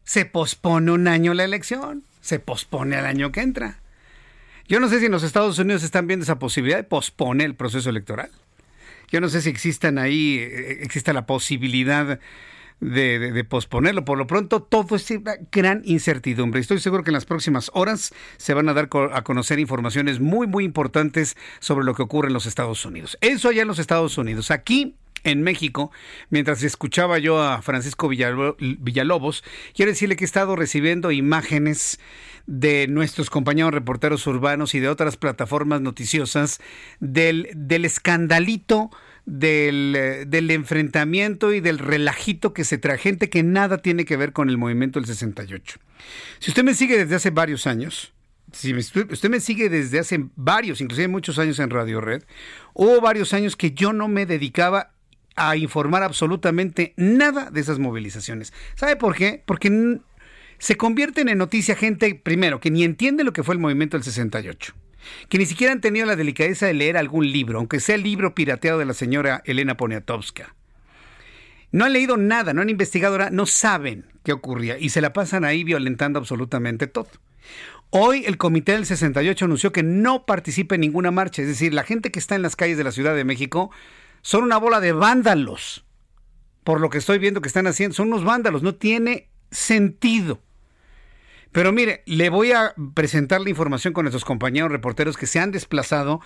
se 0.04 0.26
pospone 0.26 0.92
un 0.92 1.08
año 1.08 1.34
la 1.34 1.44
elección. 1.44 2.04
Se 2.22 2.40
pospone 2.40 2.96
al 2.96 3.06
año 3.06 3.32
que 3.32 3.42
entra. 3.42 3.80
Yo 4.68 4.80
no 4.80 4.90
sé 4.90 5.00
si 5.00 5.06
en 5.06 5.12
los 5.12 5.24
Estados 5.24 5.60
Unidos 5.60 5.84
están 5.84 6.08
viendo 6.08 6.24
esa 6.24 6.40
posibilidad 6.40 6.78
de 6.78 6.84
pospone 6.84 7.44
el 7.44 7.56
proceso 7.56 7.90
electoral. 7.90 8.32
Yo 9.12 9.22
no 9.22 9.30
sé 9.30 9.42
si 9.42 9.50
existan 9.50 9.98
ahí, 9.98 10.40
eh, 10.40 10.80
exista 10.82 11.14
la 11.14 11.26
posibilidad 11.26 12.20
de, 12.80 13.44
posponerlo. 13.44 14.06
Por 14.06 14.18
lo 14.18 14.28
pronto, 14.28 14.62
todo 14.62 14.96
es 14.96 15.10
una 15.12 15.36
gran 15.52 15.82
incertidumbre. 15.86 16.60
Estoy 16.60 16.80
seguro 16.80 17.04
que 17.04 17.10
en 17.10 17.16
las 17.16 17.26
próximas 17.26 17.72
horas 17.74 18.14
se 18.38 18.54
van 18.54 18.70
a 18.70 18.74
dar 18.74 18.90
a 19.12 19.24
conocer 19.24 19.60
informaciones 19.60 20.20
muy, 20.20 20.48
muy 20.48 20.64
importantes 20.64 21.36
sobre 21.60 21.86
lo 21.86 21.96
que 21.96 22.02
ocurre 22.02 22.28
en 22.28 22.34
los 22.34 22.46
Estados 22.46 22.86
Unidos. 22.86 23.18
Eso 23.22 23.50
allá 23.50 23.62
en 23.62 23.68
los 23.68 23.80
Estados 23.80 24.18
Unidos. 24.18 24.52
Aquí 24.52 24.96
en 25.24 25.42
México, 25.42 25.92
mientras 26.30 26.64
escuchaba 26.64 27.18
yo 27.18 27.42
a 27.42 27.62
Francisco 27.62 28.10
Villalobos, 28.10 29.44
quiero 29.74 29.92
decirle 29.92 30.16
que 30.16 30.24
he 30.24 30.28
estado 30.28 30.56
recibiendo 30.56 31.12
imágenes 31.12 32.00
de 32.46 32.88
nuestros 32.90 33.30
compañeros 33.30 33.74
reporteros 33.74 34.28
urbanos 34.28 34.76
y 34.76 34.80
de 34.80 34.90
otras 34.90 35.16
plataformas 35.16 35.80
noticiosas 35.80 36.60
del, 37.00 37.50
del 37.56 37.86
escandalito 37.86 38.92
del, 39.26 39.96
eh, 39.96 40.26
del, 40.26 40.52
enfrentamiento 40.52 41.54
y 41.54 41.62
del 41.62 41.80
relajito 41.80 42.54
que 42.54 42.64
se 42.64 42.78
trae 42.78 42.98
gente 42.98 43.30
que 43.30 43.44
nada 43.44 43.78
tiene 43.78 44.06
que 44.06 44.18
ver 44.18 44.34
con 44.34 44.50
el 44.50 44.58
movimiento 44.58 45.00
del 45.00 45.08
68. 45.08 45.80
Si 46.40 46.52
usted 46.52 46.64
me 46.64 46.74
sigue 46.74 46.98
desde 46.98 47.16
hace 47.16 47.30
varios 47.30 47.66
años, 47.66 48.14
si 48.52 48.74
usted 48.74 49.30
me 49.30 49.40
sigue 49.40 49.70
desde 49.70 50.00
hace 50.00 50.26
varios, 50.36 50.82
inclusive 50.82 51.08
muchos 51.08 51.40
años 51.40 51.60
en 51.60 51.70
Radio 51.70 52.02
Red, 52.02 52.24
hubo 52.74 53.02
varios 53.02 53.34
años 53.34 53.56
que 53.56 53.72
yo 53.72 53.94
no 53.94 54.08
me 54.08 54.26
dedicaba 54.26 54.92
a 55.36 55.56
informar 55.56 56.04
absolutamente 56.04 56.94
nada 56.96 57.50
de 57.50 57.62
esas 57.62 57.80
movilizaciones. 57.80 58.54
¿Sabe 58.76 58.96
por 58.96 59.16
qué? 59.16 59.42
Porque 59.46 60.00
se 60.60 60.78
convierten 60.78 61.30
en 61.30 61.40
noticia 61.40 61.76
gente, 61.76 62.14
primero, 62.14 62.60
que 62.60 62.70
ni 62.70 62.84
entiende 62.84 63.24
lo 63.24 63.34
que 63.34 63.42
fue 63.42 63.56
el 63.56 63.60
movimiento 63.60 63.98
del 63.98 64.04
68 64.04 64.76
que 65.30 65.38
ni 65.38 65.46
siquiera 65.46 65.74
han 65.74 65.82
tenido 65.82 66.06
la 66.06 66.16
delicadeza 66.16 66.66
de 66.66 66.74
leer 66.74 66.98
algún 66.98 67.32
libro, 67.32 67.60
aunque 67.60 67.80
sea 67.80 67.96
el 67.96 68.04
libro 68.04 68.36
pirateado 68.36 68.80
de 68.80 68.86
la 68.86 68.94
señora 68.94 69.42
Elena 69.46 69.78
Poniatowska. 69.78 70.56
No 71.72 71.86
han 71.86 71.94
leído 71.94 72.18
nada, 72.18 72.54
no 72.54 72.62
han 72.62 72.70
investigado 72.70 73.18
no 73.32 73.46
saben 73.46 74.06
qué 74.24 74.32
ocurría 74.32 74.78
y 74.78 74.90
se 74.90 75.02
la 75.02 75.12
pasan 75.12 75.44
ahí 75.44 75.64
violentando 75.64 76.20
absolutamente 76.20 76.88
todo. 76.88 77.10
Hoy 77.90 78.26
el 78.26 78.38
Comité 78.38 78.72
del 78.72 78.86
68 78.86 79.46
anunció 79.46 79.72
que 79.72 79.84
no 79.84 80.26
participa 80.26 80.76
en 80.76 80.82
ninguna 80.82 81.12
marcha, 81.12 81.42
es 81.42 81.48
decir, 81.48 81.74
la 81.74 81.84
gente 81.84 82.12
que 82.12 82.20
está 82.20 82.36
en 82.36 82.42
las 82.42 82.56
calles 82.56 82.78
de 82.78 82.84
la 82.84 82.92
Ciudad 82.92 83.16
de 83.16 83.24
México 83.24 83.72
son 84.22 84.44
una 84.44 84.58
bola 84.58 84.80
de 84.80 84.94
vándalos. 84.94 85.86
Por 86.64 86.80
lo 86.80 86.90
que 86.90 86.98
estoy 86.98 87.20
viendo 87.20 87.42
que 87.42 87.48
están 87.48 87.68
haciendo, 87.68 87.96
son 87.96 88.08
unos 88.08 88.24
vándalos, 88.24 88.64
no 88.64 88.76
tiene 88.76 89.30
sentido. 89.52 90.42
Pero 91.54 91.72
mire, 91.72 92.02
le 92.08 92.30
voy 92.30 92.52
a 92.52 92.74
presentar 92.96 93.40
la 93.40 93.50
información 93.50 93.94
con 93.94 94.04
nuestros 94.04 94.26
compañeros 94.26 94.72
reporteros 94.72 95.18
que 95.18 95.28
se 95.28 95.40
han 95.40 95.52
desplazado 95.52 96.20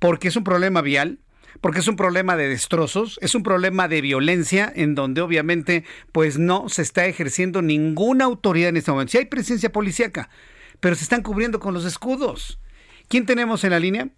porque 0.00 0.26
es 0.26 0.34
un 0.34 0.42
problema 0.42 0.82
vial, 0.82 1.20
porque 1.60 1.78
es 1.78 1.86
un 1.86 1.94
problema 1.94 2.36
de 2.36 2.48
destrozos, 2.48 3.16
es 3.22 3.36
un 3.36 3.44
problema 3.44 3.86
de 3.86 4.00
violencia 4.00 4.70
en 4.74 4.96
donde 4.96 5.20
obviamente 5.20 5.84
pues 6.10 6.36
no 6.36 6.68
se 6.68 6.82
está 6.82 7.06
ejerciendo 7.06 7.62
ninguna 7.62 8.24
autoridad 8.24 8.70
en 8.70 8.76
este 8.76 8.90
momento. 8.90 9.12
Sí 9.12 9.18
hay 9.18 9.26
presencia 9.26 9.70
policíaca, 9.70 10.28
pero 10.80 10.96
se 10.96 11.04
están 11.04 11.22
cubriendo 11.22 11.60
con 11.60 11.74
los 11.74 11.84
escudos. 11.84 12.58
¿Quién 13.06 13.24
tenemos 13.24 13.62
en 13.62 13.70
la 13.70 13.78
línea? 13.78 14.08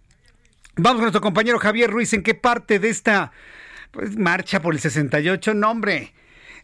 Vamos 0.77 0.95
con 0.95 1.01
nuestro 1.03 1.21
compañero 1.21 1.59
Javier 1.59 1.91
Ruiz. 1.91 2.11
¿En 2.13 2.23
qué 2.23 2.33
parte 2.33 2.79
de 2.79 2.89
esta 2.89 3.31
pues, 3.91 4.17
marcha 4.17 4.63
por 4.63 4.73
el 4.73 4.79
68? 4.79 5.53
Nombre 5.53 6.15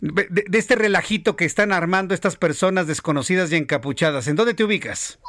de, 0.02 0.46
este 0.58 0.76
relajito 0.76 1.36
que 1.36 1.46
están 1.46 1.72
armando 1.72 2.14
estas 2.14 2.36
personas 2.36 2.88
desconocidas 2.88 3.52
y 3.52 3.56
encapuchadas. 3.56 4.28
¿En 4.28 4.36
dónde 4.36 4.54
te 4.54 4.64
ubicas? 4.64 5.20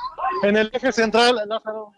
En 0.42 0.56
el 0.56 0.70
eje 0.72 0.92
central, 0.92 1.40
Lázaro 1.46 1.92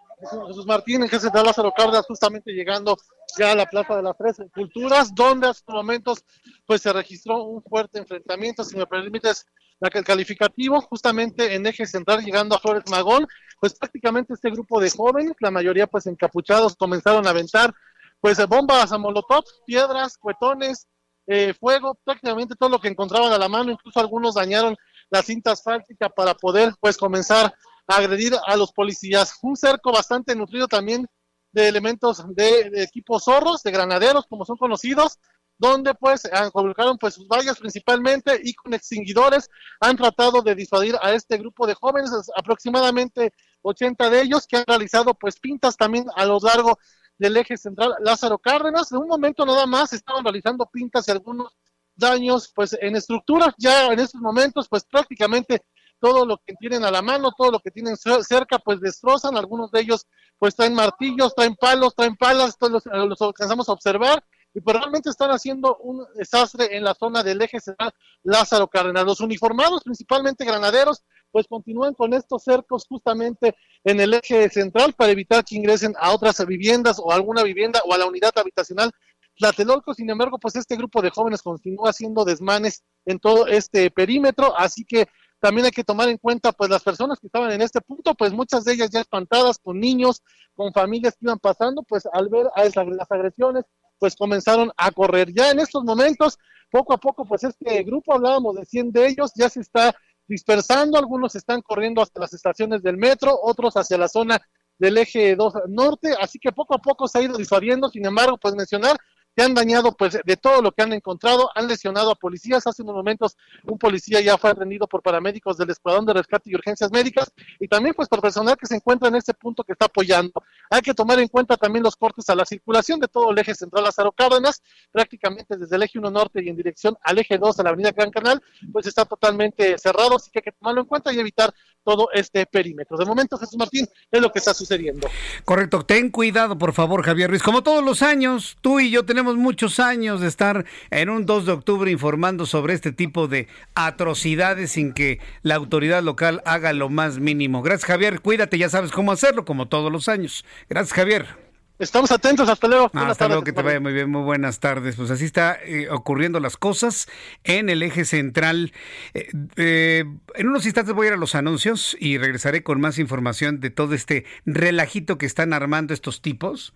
Jesús 0.48 0.66
Martín, 0.66 1.02
eje 1.02 1.20
central 1.20 1.46
Lázaro 1.46 1.72
Cárdenas, 1.76 2.06
justamente 2.06 2.52
llegando 2.52 2.96
ya 3.38 3.52
a 3.52 3.54
la 3.54 3.66
Plaza 3.66 3.96
de 3.96 4.02
las 4.02 4.16
Tres 4.16 4.36
Culturas, 4.54 5.14
donde 5.14 5.48
hace 5.48 5.62
momentos 5.68 6.24
pues 6.66 6.82
se 6.82 6.92
registró 6.92 7.44
un 7.44 7.62
fuerte 7.62 7.98
enfrentamiento, 7.98 8.64
si 8.64 8.76
me 8.76 8.86
permites 8.86 9.46
el 9.80 10.04
calificativo, 10.04 10.80
justamente 10.80 11.54
en 11.54 11.66
eje 11.66 11.86
central 11.86 12.24
llegando 12.24 12.56
a 12.56 12.58
Flores 12.58 12.84
Magón, 12.90 13.26
pues 13.60 13.74
prácticamente 13.74 14.34
este 14.34 14.50
grupo 14.50 14.80
de 14.80 14.90
jóvenes, 14.90 15.34
la 15.40 15.50
mayoría 15.50 15.86
pues 15.86 16.06
encapuchados, 16.06 16.76
comenzaron 16.76 17.26
a 17.26 17.30
aventar 17.30 17.74
pues 18.20 18.38
bombas 18.46 18.90
a 18.92 18.98
molotov, 18.98 19.44
piedras, 19.66 20.16
cuetones, 20.16 20.88
eh, 21.26 21.54
fuego, 21.54 21.98
prácticamente 22.04 22.54
todo 22.54 22.68
lo 22.68 22.80
que 22.80 22.88
encontraban 22.88 23.32
a 23.32 23.38
la 23.38 23.48
mano, 23.48 23.72
incluso 23.72 23.98
algunos 24.00 24.34
dañaron 24.34 24.76
la 25.10 25.22
cinta 25.22 25.52
asfáltica 25.52 26.08
para 26.08 26.34
poder 26.34 26.74
pues 26.80 26.96
comenzar 26.96 27.54
a 27.86 27.96
agredir 27.96 28.34
a 28.46 28.56
los 28.56 28.72
policías. 28.72 29.38
Un 29.42 29.56
cerco 29.56 29.92
bastante 29.92 30.34
nutrido 30.34 30.68
también 30.68 31.06
de 31.52 31.68
elementos 31.68 32.24
de, 32.34 32.70
equipos 32.82 33.24
zorros, 33.24 33.62
de 33.62 33.70
granaderos, 33.70 34.26
como 34.28 34.44
son 34.44 34.56
conocidos, 34.56 35.18
donde 35.56 35.94
pues 35.94 36.28
colocaron 36.52 36.98
pues 36.98 37.14
sus 37.14 37.28
vallas 37.28 37.58
principalmente 37.58 38.40
y 38.42 38.54
con 38.54 38.74
extinguidores 38.74 39.48
han 39.80 39.96
tratado 39.96 40.42
de 40.42 40.56
disuadir 40.56 40.96
a 41.00 41.12
este 41.12 41.38
grupo 41.38 41.66
de 41.66 41.74
jóvenes, 41.74 42.10
aproximadamente 42.36 43.32
80 43.62 44.10
de 44.10 44.22
ellos 44.22 44.46
que 44.48 44.56
han 44.56 44.64
realizado 44.66 45.14
pues 45.14 45.38
pintas 45.38 45.76
también 45.76 46.06
a 46.16 46.26
lo 46.26 46.38
largo 46.40 46.76
del 47.18 47.36
eje 47.36 47.56
central 47.56 47.94
Lázaro 48.00 48.38
Cárdenas. 48.38 48.90
En 48.92 48.98
un 48.98 49.08
momento 49.08 49.44
nada 49.44 49.66
más 49.66 49.92
estaban 49.92 50.24
realizando 50.24 50.66
pintas 50.66 51.08
y 51.08 51.10
algunos 51.10 51.56
daños 51.94 52.52
pues 52.54 52.76
en 52.80 52.96
estructuras. 52.96 53.54
Ya 53.58 53.86
en 53.86 54.00
estos 54.00 54.20
momentos 54.20 54.68
pues 54.68 54.84
prácticamente 54.84 55.64
todo 56.00 56.26
lo 56.26 56.38
que 56.44 56.54
tienen 56.54 56.84
a 56.84 56.90
la 56.90 57.02
mano, 57.02 57.32
todo 57.36 57.50
lo 57.50 57.60
que 57.60 57.70
tienen 57.70 57.96
cerca 57.96 58.58
pues 58.58 58.80
destrozan. 58.80 59.36
Algunos 59.36 59.70
de 59.70 59.80
ellos 59.80 60.06
pues 60.38 60.54
traen 60.54 60.74
martillos, 60.74 61.34
traen 61.34 61.56
palos, 61.56 61.94
traen 61.94 62.16
palas, 62.16 62.58
todos 62.58 62.84
los, 62.84 62.84
los 62.86 63.22
alcanzamos 63.22 63.68
a 63.68 63.72
observar 63.72 64.22
y 64.54 64.60
pues 64.60 64.76
realmente 64.76 65.10
están 65.10 65.30
haciendo 65.30 65.76
un 65.78 66.06
desastre 66.14 66.76
en 66.76 66.84
la 66.84 66.94
zona 66.94 67.24
del 67.24 67.42
eje 67.42 67.58
central 67.58 67.92
Lázaro 68.22 68.68
Cárdenas. 68.68 69.04
Los 69.04 69.20
uniformados, 69.20 69.82
principalmente 69.82 70.44
granaderos, 70.44 71.02
pues 71.34 71.48
continúan 71.48 71.94
con 71.94 72.14
estos 72.14 72.44
cercos 72.44 72.86
justamente 72.88 73.56
en 73.82 73.98
el 73.98 74.14
eje 74.14 74.48
central 74.50 74.92
para 74.92 75.10
evitar 75.10 75.44
que 75.44 75.56
ingresen 75.56 75.92
a 75.98 76.12
otras 76.12 76.46
viviendas 76.46 77.00
o 77.02 77.10
a 77.10 77.16
alguna 77.16 77.42
vivienda 77.42 77.80
o 77.84 77.92
a 77.92 77.98
la 77.98 78.06
unidad 78.06 78.30
habitacional 78.36 78.92
Tlatelolco, 79.36 79.94
sin 79.94 80.08
embargo, 80.08 80.38
pues 80.38 80.54
este 80.54 80.76
grupo 80.76 81.02
de 81.02 81.10
jóvenes 81.10 81.42
continúa 81.42 81.90
haciendo 81.90 82.24
desmanes 82.24 82.84
en 83.04 83.18
todo 83.18 83.48
este 83.48 83.90
perímetro, 83.90 84.56
así 84.56 84.84
que 84.84 85.08
también 85.40 85.64
hay 85.64 85.72
que 85.72 85.82
tomar 85.82 86.08
en 86.08 86.18
cuenta 86.18 86.52
pues 86.52 86.70
las 86.70 86.84
personas 86.84 87.18
que 87.18 87.26
estaban 87.26 87.50
en 87.50 87.62
este 87.62 87.80
punto, 87.80 88.14
pues 88.14 88.32
muchas 88.32 88.64
de 88.64 88.74
ellas 88.74 88.90
ya 88.90 89.00
espantadas 89.00 89.58
con 89.58 89.80
niños, 89.80 90.22
con 90.54 90.72
familias 90.72 91.14
que 91.14 91.26
iban 91.26 91.40
pasando, 91.40 91.82
pues 91.82 92.06
al 92.12 92.28
ver 92.28 92.46
a 92.54 92.62
las 92.62 93.10
agresiones, 93.10 93.64
pues 93.98 94.14
comenzaron 94.14 94.70
a 94.76 94.92
correr. 94.92 95.34
Ya 95.34 95.50
en 95.50 95.58
estos 95.58 95.82
momentos, 95.82 96.38
poco 96.70 96.92
a 96.92 96.98
poco, 96.98 97.24
pues 97.24 97.42
este 97.42 97.82
grupo, 97.82 98.14
hablábamos 98.14 98.54
de 98.54 98.64
100 98.64 98.92
de 98.92 99.08
ellos, 99.08 99.32
ya 99.34 99.48
se 99.48 99.60
está 99.60 99.96
dispersando, 100.26 100.98
algunos 100.98 101.34
están 101.34 101.60
corriendo 101.62 102.02
hasta 102.02 102.20
las 102.20 102.32
estaciones 102.32 102.82
del 102.82 102.96
metro, 102.96 103.38
otros 103.42 103.76
hacia 103.76 103.98
la 103.98 104.08
zona 104.08 104.40
del 104.78 104.98
eje 104.98 105.36
2 105.36 105.54
norte, 105.68 106.14
así 106.20 106.38
que 106.38 106.52
poco 106.52 106.74
a 106.74 106.78
poco 106.78 107.06
se 107.06 107.18
ha 107.18 107.22
ido 107.22 107.36
disuadiendo, 107.36 107.88
sin 107.88 108.04
embargo, 108.06 108.38
pues 108.38 108.54
mencionar 108.54 108.96
que 109.34 109.42
han 109.42 109.54
dañado 109.54 109.92
pues 109.96 110.18
de 110.24 110.36
todo 110.36 110.62
lo 110.62 110.72
que 110.72 110.82
han 110.82 110.92
encontrado, 110.92 111.50
han 111.54 111.68
lesionado 111.68 112.10
a 112.10 112.14
policías, 112.14 112.66
hace 112.66 112.82
unos 112.82 112.94
momentos 112.94 113.36
un 113.64 113.78
policía 113.78 114.20
ya 114.20 114.38
fue 114.38 114.50
atendido 114.50 114.86
por 114.86 115.02
paramédicos 115.02 115.56
del 115.56 115.70
Escuadrón 115.70 116.06
de 116.06 116.14
Rescate 116.14 116.50
y 116.50 116.54
Urgencias 116.54 116.90
Médicas 116.90 117.32
y 117.58 117.68
también 117.68 117.94
pues 117.94 118.08
por 118.08 118.20
personal 118.20 118.56
que 118.56 118.66
se 118.66 118.76
encuentra 118.76 119.08
en 119.08 119.16
este 119.16 119.34
punto 119.34 119.64
que 119.64 119.72
está 119.72 119.86
apoyando. 119.86 120.42
Hay 120.70 120.80
que 120.80 120.94
tomar 120.94 121.18
en 121.18 121.28
cuenta 121.28 121.56
también 121.56 121.82
los 121.82 121.96
cortes 121.96 122.28
a 122.30 122.34
la 122.34 122.44
circulación 122.44 123.00
de 123.00 123.08
todo 123.08 123.30
el 123.30 123.38
eje 123.38 123.54
central 123.54 123.84
Lázaro 123.84 124.12
Cárdenas, 124.12 124.62
prácticamente 124.92 125.56
desde 125.56 125.76
el 125.76 125.82
eje 125.82 125.98
1 125.98 126.10
norte 126.10 126.42
y 126.42 126.48
en 126.48 126.56
dirección 126.56 126.96
al 127.02 127.18
eje 127.18 127.38
2 127.38 127.58
a 127.58 127.62
la 127.62 127.70
avenida 127.70 127.92
Gran 127.92 128.10
Canal, 128.10 128.42
pues 128.72 128.86
está 128.86 129.04
totalmente 129.04 129.76
cerrado, 129.78 130.16
así 130.16 130.30
que 130.30 130.38
hay 130.38 130.44
que 130.44 130.52
tomarlo 130.52 130.82
en 130.82 130.86
cuenta 130.86 131.12
y 131.12 131.18
evitar 131.18 131.52
todo 131.84 132.08
este 132.12 132.46
perímetro. 132.46 132.96
De 132.96 133.04
momento, 133.04 133.36
Jesús 133.36 133.56
Martín, 133.58 133.86
es 134.10 134.20
lo 134.20 134.32
que 134.32 134.38
está 134.38 134.54
sucediendo. 134.54 135.08
Correcto, 135.44 135.84
ten 135.84 136.10
cuidado, 136.10 136.56
por 136.56 136.72
favor, 136.72 137.02
Javier 137.04 137.30
Ruiz. 137.30 137.42
Como 137.42 137.62
todos 137.62 137.84
los 137.84 138.02
años, 138.02 138.56
tú 138.60 138.80
y 138.80 138.90
yo 138.90 139.04
tenemos 139.04 139.23
muchos 139.36 139.80
años 139.80 140.20
de 140.20 140.28
estar 140.28 140.64
en 140.90 141.08
un 141.08 141.26
2 141.26 141.46
de 141.46 141.52
octubre 141.52 141.90
informando 141.90 142.46
sobre 142.46 142.74
este 142.74 142.92
tipo 142.92 143.26
de 143.26 143.48
atrocidades 143.74 144.72
sin 144.72 144.92
que 144.92 145.20
la 145.42 145.54
autoridad 145.54 146.02
local 146.02 146.42
haga 146.44 146.72
lo 146.72 146.90
más 146.90 147.18
mínimo. 147.18 147.62
Gracias, 147.62 147.86
Javier. 147.86 148.20
Cuídate, 148.20 148.58
ya 148.58 148.68
sabes 148.68 148.90
cómo 148.90 149.12
hacerlo, 149.12 149.44
como 149.44 149.68
todos 149.68 149.90
los 149.90 150.08
años. 150.08 150.44
Gracias, 150.68 150.92
Javier. 150.92 151.44
Estamos 151.80 152.12
atentos, 152.12 152.48
hasta 152.48 152.68
luego. 152.68 152.88
hasta 152.94 153.26
luego, 153.26 153.42
que 153.42 153.52
te 153.52 153.60
vaya 153.60 153.80
muy 153.80 153.92
bien, 153.92 154.08
muy 154.08 154.22
buenas 154.22 154.60
tardes. 154.60 154.94
Pues 154.94 155.10
así 155.10 155.24
está 155.24 155.58
eh, 155.64 155.88
ocurriendo 155.90 156.38
las 156.38 156.56
cosas 156.56 157.08
en 157.42 157.68
el 157.68 157.82
eje 157.82 158.04
central. 158.04 158.72
Eh, 159.12 159.28
eh, 159.56 160.04
en 160.36 160.48
unos 160.48 160.66
instantes 160.66 160.94
voy 160.94 161.06
a 161.06 161.08
ir 161.08 161.14
a 161.14 161.16
los 161.16 161.34
anuncios 161.34 161.96
y 161.98 162.16
regresaré 162.18 162.62
con 162.62 162.80
más 162.80 163.00
información 163.00 163.58
de 163.58 163.70
todo 163.70 163.94
este 163.94 164.24
relajito 164.46 165.18
que 165.18 165.26
están 165.26 165.52
armando 165.52 165.94
estos 165.94 166.22
tipos. 166.22 166.74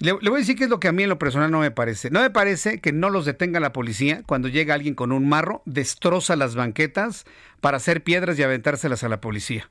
Le, 0.00 0.12
voy 0.12 0.34
a 0.34 0.38
decir 0.38 0.56
qué 0.56 0.64
es 0.64 0.70
lo 0.70 0.78
que 0.78 0.88
a 0.88 0.92
mí 0.92 1.02
en 1.02 1.08
lo 1.08 1.18
personal 1.18 1.50
no 1.50 1.60
me 1.60 1.70
parece. 1.70 2.10
No 2.10 2.20
me 2.20 2.30
parece 2.30 2.80
que 2.80 2.92
no 2.92 3.10
los 3.10 3.24
detenga 3.24 3.58
la 3.58 3.72
policía 3.72 4.22
cuando 4.26 4.48
llega 4.48 4.74
alguien 4.74 4.94
con 4.94 5.10
un 5.10 5.28
marro, 5.28 5.62
destroza 5.64 6.36
las 6.36 6.54
banquetas 6.54 7.24
para 7.60 7.78
hacer 7.78 8.04
piedras 8.04 8.38
y 8.38 8.42
aventárselas 8.42 9.02
a 9.02 9.08
la 9.08 9.20
policía. 9.20 9.70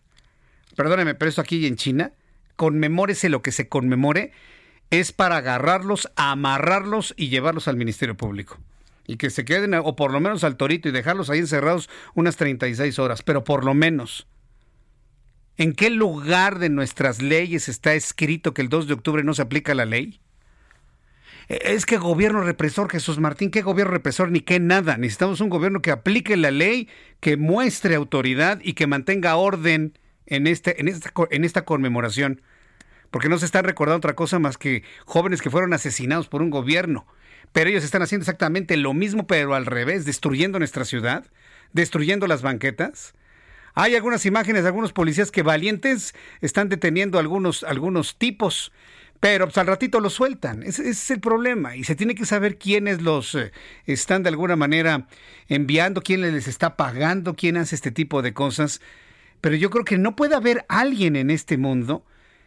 Perdóneme, 0.75 1.15
pero 1.15 1.29
esto 1.29 1.41
aquí 1.41 1.65
en 1.65 1.77
China 1.77 2.11
conmemórese 2.57 3.29
lo 3.29 3.41
que 3.41 3.53
se 3.53 3.69
conmemore, 3.69 4.33
es 4.89 5.13
para 5.13 5.37
agarrarlos, 5.37 6.11
amarrarlos 6.17 7.13
y 7.15 7.29
llevarlos 7.29 7.69
al 7.69 7.77
Ministerio 7.77 8.17
Público. 8.17 8.57
Y 9.05 9.15
que 9.15 9.29
se 9.29 9.45
queden, 9.45 9.73
o 9.75 9.95
por 9.95 10.11
lo 10.11 10.19
menos 10.19 10.43
al 10.43 10.57
torito, 10.57 10.89
y 10.89 10.91
dejarlos 10.91 11.29
ahí 11.29 11.39
encerrados 11.39 11.89
unas 12.13 12.35
36 12.35 12.99
horas, 12.99 13.23
pero 13.23 13.45
por 13.45 13.63
lo 13.63 13.73
menos. 13.73 14.27
¿En 15.57 15.73
qué 15.73 15.89
lugar 15.89 16.59
de 16.59 16.69
nuestras 16.69 17.21
leyes 17.21 17.67
está 17.67 17.95
escrito 17.95 18.53
que 18.53 18.61
el 18.61 18.69
2 18.69 18.87
de 18.87 18.93
octubre 18.93 19.23
no 19.23 19.33
se 19.33 19.41
aplica 19.41 19.73
la 19.73 19.85
ley? 19.85 20.19
E, 21.49 21.59
es 21.73 21.87
que 21.87 21.97
gobierno 21.97 22.41
represor, 22.41 22.91
Jesús 22.91 23.17
Martín, 23.17 23.49
qué 23.49 23.63
gobierno 23.63 23.91
represor 23.91 24.29
ni 24.29 24.41
qué 24.41 24.59
nada. 24.59 24.97
Necesitamos 24.97 25.41
un 25.41 25.49
gobierno 25.49 25.81
que 25.81 25.91
aplique 25.91 26.37
la 26.37 26.51
ley, 26.51 26.87
que 27.19 27.37
muestre 27.37 27.95
autoridad 27.95 28.59
y 28.63 28.73
que 28.73 28.85
mantenga 28.85 29.35
orden 29.35 29.97
en, 30.27 30.45
este, 30.45 30.79
en, 30.79 30.87
esta, 30.87 31.11
en 31.31 31.43
esta 31.43 31.65
conmemoración. 31.65 32.41
porque 33.09 33.29
no 33.29 33.39
se 33.39 33.45
está 33.45 33.61
recordando 33.61 33.97
otra 33.97 34.15
cosa 34.15 34.37
más 34.37 34.57
que 34.57 34.83
jóvenes 35.05 35.41
que 35.41 35.49
fueron 35.49 35.73
asesinados 35.73 36.27
por 36.27 36.41
un 36.43 36.51
gobierno. 36.51 37.07
Pero 37.51 37.69
ellos 37.69 37.83
están 37.83 38.03
haciendo 38.03 38.23
exactamente 38.23 38.77
lo 38.77 38.93
mismo, 38.93 39.25
pero 39.25 39.55
al 39.55 39.65
revés, 39.65 40.05
destruyendo 40.05 40.59
nuestra 40.59 40.85
ciudad, 40.85 41.25
destruyendo 41.73 42.27
las 42.27 42.41
banquetas. 42.43 43.15
Hay 43.79 43.93
algunas 43.93 44.25
imágenes 44.25 44.63
de 44.63 44.69
algunos 44.69 44.91
policías 44.91 45.29
que 45.29 45.43
valientes 45.43 46.15
están 46.41 46.67
deteniendo 46.67 47.19
algunos, 47.19 47.61
algunos 47.61 48.17
tipos, 48.17 48.71
pero 49.19 49.45
pues, 49.45 49.59
al 49.59 49.67
ratito 49.67 49.99
los 49.99 50.13
sueltan. 50.13 50.63
Ese, 50.63 50.89
es 50.89 51.11
el 51.11 51.19
problema. 51.19 51.75
Y 51.75 51.83
se 51.83 51.93
tiene 51.93 52.15
que 52.15 52.25
saber 52.25 52.57
quiénes 52.57 53.03
los 53.03 53.35
eh, 53.35 53.51
están 53.85 54.23
de 54.23 54.29
alguna 54.29 54.55
manera 54.55 55.05
enviando, 55.47 56.01
quién 56.01 56.21
les 56.21 56.47
está 56.47 56.75
pagando, 56.75 57.35
quién 57.35 57.55
hace 57.55 57.75
este 57.75 57.91
tipo 57.91 58.23
de 58.23 58.33
cosas. 58.33 58.81
Pero 59.41 59.55
yo 59.55 59.69
creo 59.69 59.85
que 59.85 59.99
no 59.99 60.15
puede 60.15 60.33
haber 60.33 60.65
alguien 60.69 61.15
en 61.15 61.29
este 61.29 61.59
mundo 61.59 62.03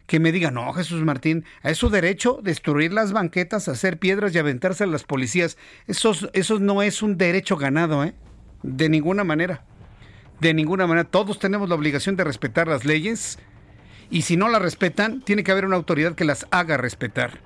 que 0.07 0.19
me 0.19 0.33
diga, 0.33 0.51
no, 0.51 0.73
Jesús 0.73 1.01
Martín, 1.01 1.45
es 1.63 1.77
su 1.77 1.89
derecho 1.89 2.41
destruir 2.43 2.91
las 2.91 3.13
banquetas, 3.13 3.69
hacer 3.69 3.99
piedras 3.99 4.35
y 4.35 4.37
aventarse 4.37 4.83
a 4.83 4.87
las 4.87 5.05
policías. 5.05 5.57
Eso, 5.87 6.11
eso 6.33 6.59
no 6.59 6.81
es 6.81 7.01
un 7.01 7.17
derecho 7.17 7.55
ganado, 7.55 8.03
¿eh? 8.03 8.15
De 8.63 8.89
ninguna 8.89 9.23
manera. 9.23 9.63
De 10.41 10.53
ninguna 10.53 10.87
manera. 10.87 11.07
Todos 11.07 11.39
tenemos 11.39 11.69
la 11.69 11.75
obligación 11.75 12.15
de 12.17 12.23
respetar 12.23 12.67
las 12.67 12.83
leyes 12.83 13.37
y 14.09 14.23
si 14.23 14.35
no 14.35 14.49
las 14.49 14.61
respetan, 14.61 15.21
tiene 15.21 15.43
que 15.43 15.51
haber 15.51 15.65
una 15.65 15.77
autoridad 15.77 16.15
que 16.15 16.25
las 16.25 16.47
haga 16.51 16.77
respetar. 16.77 17.39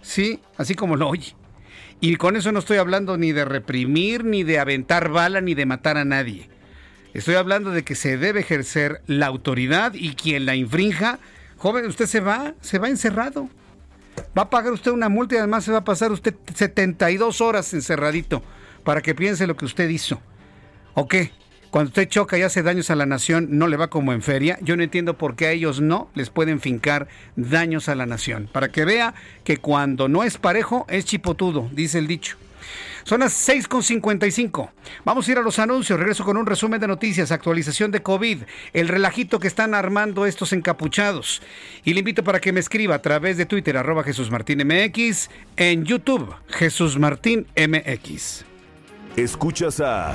Sí, 0.00 0.40
así 0.56 0.74
como 0.74 0.96
lo 0.96 1.08
oye. 1.08 1.36
Y 2.00 2.16
con 2.16 2.34
eso 2.34 2.50
no 2.50 2.58
estoy 2.58 2.78
hablando 2.78 3.18
ni 3.18 3.32
de 3.32 3.44
reprimir, 3.44 4.24
ni 4.24 4.42
de 4.42 4.58
aventar 4.58 5.10
bala, 5.10 5.40
ni 5.40 5.54
de 5.54 5.66
matar 5.66 5.98
a 5.98 6.04
nadie. 6.04 6.48
Estoy 7.12 7.34
hablando 7.34 7.70
de 7.70 7.84
que 7.84 7.94
se 7.94 8.16
debe 8.16 8.40
ejercer 8.40 9.02
la 9.06 9.26
autoridad 9.26 9.92
y 9.92 10.14
quien 10.14 10.46
la 10.46 10.56
infrinja, 10.56 11.18
joven, 11.58 11.86
usted 11.86 12.06
se 12.06 12.20
va, 12.20 12.54
se 12.62 12.78
va 12.78 12.88
encerrado. 12.88 13.50
Va 14.36 14.42
a 14.42 14.50
pagar 14.50 14.72
usted 14.72 14.90
una 14.90 15.10
multa 15.10 15.34
y 15.34 15.38
además 15.38 15.64
se 15.64 15.72
va 15.72 15.78
a 15.78 15.84
pasar 15.84 16.10
usted 16.10 16.34
72 16.54 17.42
horas 17.42 17.72
encerradito 17.74 18.42
para 18.84 19.02
que 19.02 19.14
piense 19.14 19.46
lo 19.46 19.56
que 19.56 19.66
usted 19.66 19.88
hizo. 19.90 20.20
¿O 20.94 21.06
qué? 21.06 21.30
Cuando 21.72 21.88
usted 21.88 22.06
choca 22.06 22.36
y 22.36 22.42
hace 22.42 22.62
daños 22.62 22.90
a 22.90 22.96
la 22.96 23.06
nación, 23.06 23.48
no 23.52 23.66
le 23.66 23.78
va 23.78 23.88
como 23.88 24.12
en 24.12 24.20
feria. 24.20 24.58
Yo 24.60 24.76
no 24.76 24.82
entiendo 24.82 25.16
por 25.16 25.36
qué 25.36 25.46
a 25.46 25.52
ellos 25.52 25.80
no 25.80 26.10
les 26.14 26.28
pueden 26.28 26.60
fincar 26.60 27.08
daños 27.34 27.88
a 27.88 27.94
la 27.94 28.04
nación. 28.04 28.46
Para 28.52 28.70
que 28.70 28.84
vea 28.84 29.14
que 29.42 29.56
cuando 29.56 30.06
no 30.06 30.22
es 30.22 30.36
parejo, 30.36 30.84
es 30.90 31.06
chipotudo, 31.06 31.70
dice 31.72 31.98
el 31.98 32.08
dicho. 32.08 32.36
Son 33.04 33.20
las 33.20 33.48
6.55. 33.48 34.68
Vamos 35.06 35.26
a 35.26 35.32
ir 35.32 35.38
a 35.38 35.40
los 35.40 35.58
anuncios. 35.58 35.98
Regreso 35.98 36.24
con 36.24 36.36
un 36.36 36.44
resumen 36.44 36.78
de 36.78 36.88
noticias, 36.88 37.32
actualización 37.32 37.90
de 37.90 38.02
COVID, 38.02 38.42
el 38.74 38.88
relajito 38.88 39.40
que 39.40 39.48
están 39.48 39.72
armando 39.72 40.26
estos 40.26 40.52
encapuchados. 40.52 41.40
Y 41.84 41.94
le 41.94 42.00
invito 42.00 42.22
para 42.22 42.42
que 42.42 42.52
me 42.52 42.60
escriba 42.60 42.96
a 42.96 43.00
través 43.00 43.38
de 43.38 43.46
Twitter, 43.46 43.78
arroba 43.78 44.04
Jesús 44.04 44.30
en 45.56 45.84
YouTube, 45.86 46.34
Jesús 46.48 46.98
Martín 46.98 47.46
MX. 47.56 48.44
Escuchas 49.16 49.80
a 49.80 50.14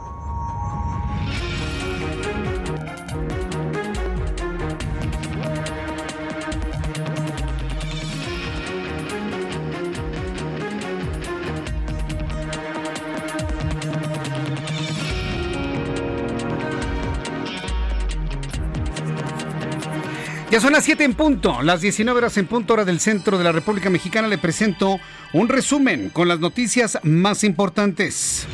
Ya 20.51 20.59
son 20.59 20.73
las 20.73 20.83
7 20.83 21.05
en 21.05 21.13
punto, 21.13 21.61
las 21.61 21.79
19 21.79 22.17
horas 22.17 22.35
en 22.35 22.45
punto 22.45 22.73
hora 22.73 22.83
del 22.83 22.99
centro 22.99 23.37
de 23.37 23.45
la 23.45 23.53
República 23.53 23.89
Mexicana. 23.89 24.27
Le 24.27 24.37
presento 24.37 24.99
un 25.31 25.47
resumen 25.47 26.09
con 26.09 26.27
las 26.27 26.41
noticias 26.41 26.99
más 27.03 27.45
importantes. 27.45 28.47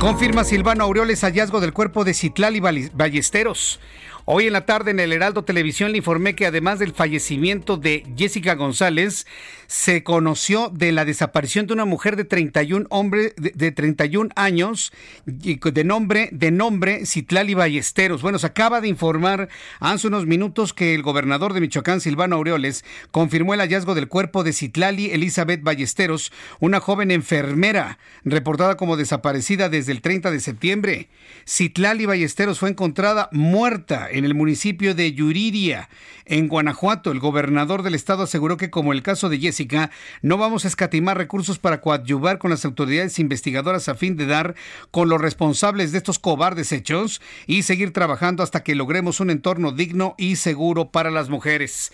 Confirma 0.00 0.42
Silvano 0.42 0.82
Aureoles 0.82 1.20
hallazgo 1.20 1.60
del 1.60 1.72
cuerpo 1.72 2.02
de 2.02 2.14
Citlali 2.14 2.58
Ballesteros. 2.58 3.78
Hoy 4.26 4.46
en 4.46 4.54
la 4.54 4.64
tarde 4.64 4.90
en 4.90 5.00
el 5.00 5.12
Heraldo 5.12 5.44
Televisión 5.44 5.92
le 5.92 5.98
informé 5.98 6.34
que 6.34 6.46
además 6.46 6.78
del 6.78 6.94
fallecimiento 6.94 7.76
de 7.76 8.06
Jessica 8.16 8.54
González, 8.54 9.26
se 9.66 10.02
conoció 10.02 10.68
de 10.68 10.92
la 10.92 11.04
desaparición 11.04 11.66
de 11.66 11.72
una 11.72 11.84
mujer 11.84 12.16
de 12.16 12.24
31 12.24 12.86
hombre 12.90 13.34
de, 13.36 13.72
31 13.72 14.30
años 14.36 14.92
de 15.26 15.84
nombre 15.84 16.28
de 16.32 16.50
nombre 16.50 17.06
Citlali 17.06 17.54
Ballesteros. 17.54 18.22
Bueno, 18.22 18.38
se 18.38 18.46
acaba 18.46 18.80
de 18.80 18.88
informar 18.88 19.48
hace 19.80 20.06
unos 20.06 20.26
minutos 20.26 20.72
que 20.74 20.94
el 20.94 21.02
gobernador 21.02 21.54
de 21.54 21.60
Michoacán 21.60 22.00
Silvano 22.00 22.36
Aureoles 22.36 22.84
confirmó 23.10 23.54
el 23.54 23.60
hallazgo 23.60 23.94
del 23.94 24.08
cuerpo 24.08 24.44
de 24.44 24.52
Citlali 24.52 25.10
Elizabeth 25.10 25.62
Ballesteros, 25.62 26.32
una 26.60 26.80
joven 26.80 27.10
enfermera 27.10 27.98
reportada 28.24 28.76
como 28.76 28.96
desaparecida 28.96 29.68
desde 29.68 29.92
el 29.92 30.02
30 30.02 30.30
de 30.30 30.40
septiembre. 30.40 31.08
Citlali 31.46 32.06
Ballesteros 32.06 32.58
fue 32.58 32.70
encontrada 32.70 33.28
muerta 33.32 34.08
en 34.14 34.24
el 34.24 34.34
municipio 34.34 34.94
de 34.94 35.12
Yuriria, 35.12 35.88
en 36.24 36.48
Guanajuato. 36.48 37.10
El 37.10 37.18
gobernador 37.18 37.82
del 37.82 37.94
estado 37.94 38.22
aseguró 38.22 38.56
que, 38.56 38.70
como 38.70 38.92
el 38.92 39.02
caso 39.02 39.28
de 39.28 39.38
Jessica, 39.38 39.90
no 40.22 40.38
vamos 40.38 40.64
a 40.64 40.68
escatimar 40.68 41.18
recursos 41.18 41.58
para 41.58 41.80
coadyuvar 41.80 42.38
con 42.38 42.50
las 42.50 42.64
autoridades 42.64 43.18
investigadoras 43.18 43.88
a 43.88 43.94
fin 43.94 44.16
de 44.16 44.26
dar 44.26 44.54
con 44.90 45.08
los 45.08 45.20
responsables 45.20 45.92
de 45.92 45.98
estos 45.98 46.18
cobardes 46.18 46.72
hechos 46.72 47.20
y 47.46 47.62
seguir 47.62 47.92
trabajando 47.92 48.42
hasta 48.42 48.62
que 48.62 48.74
logremos 48.74 49.20
un 49.20 49.30
entorno 49.30 49.72
digno 49.72 50.14
y 50.16 50.36
seguro 50.36 50.90
para 50.90 51.10
las 51.10 51.28
mujeres. 51.28 51.92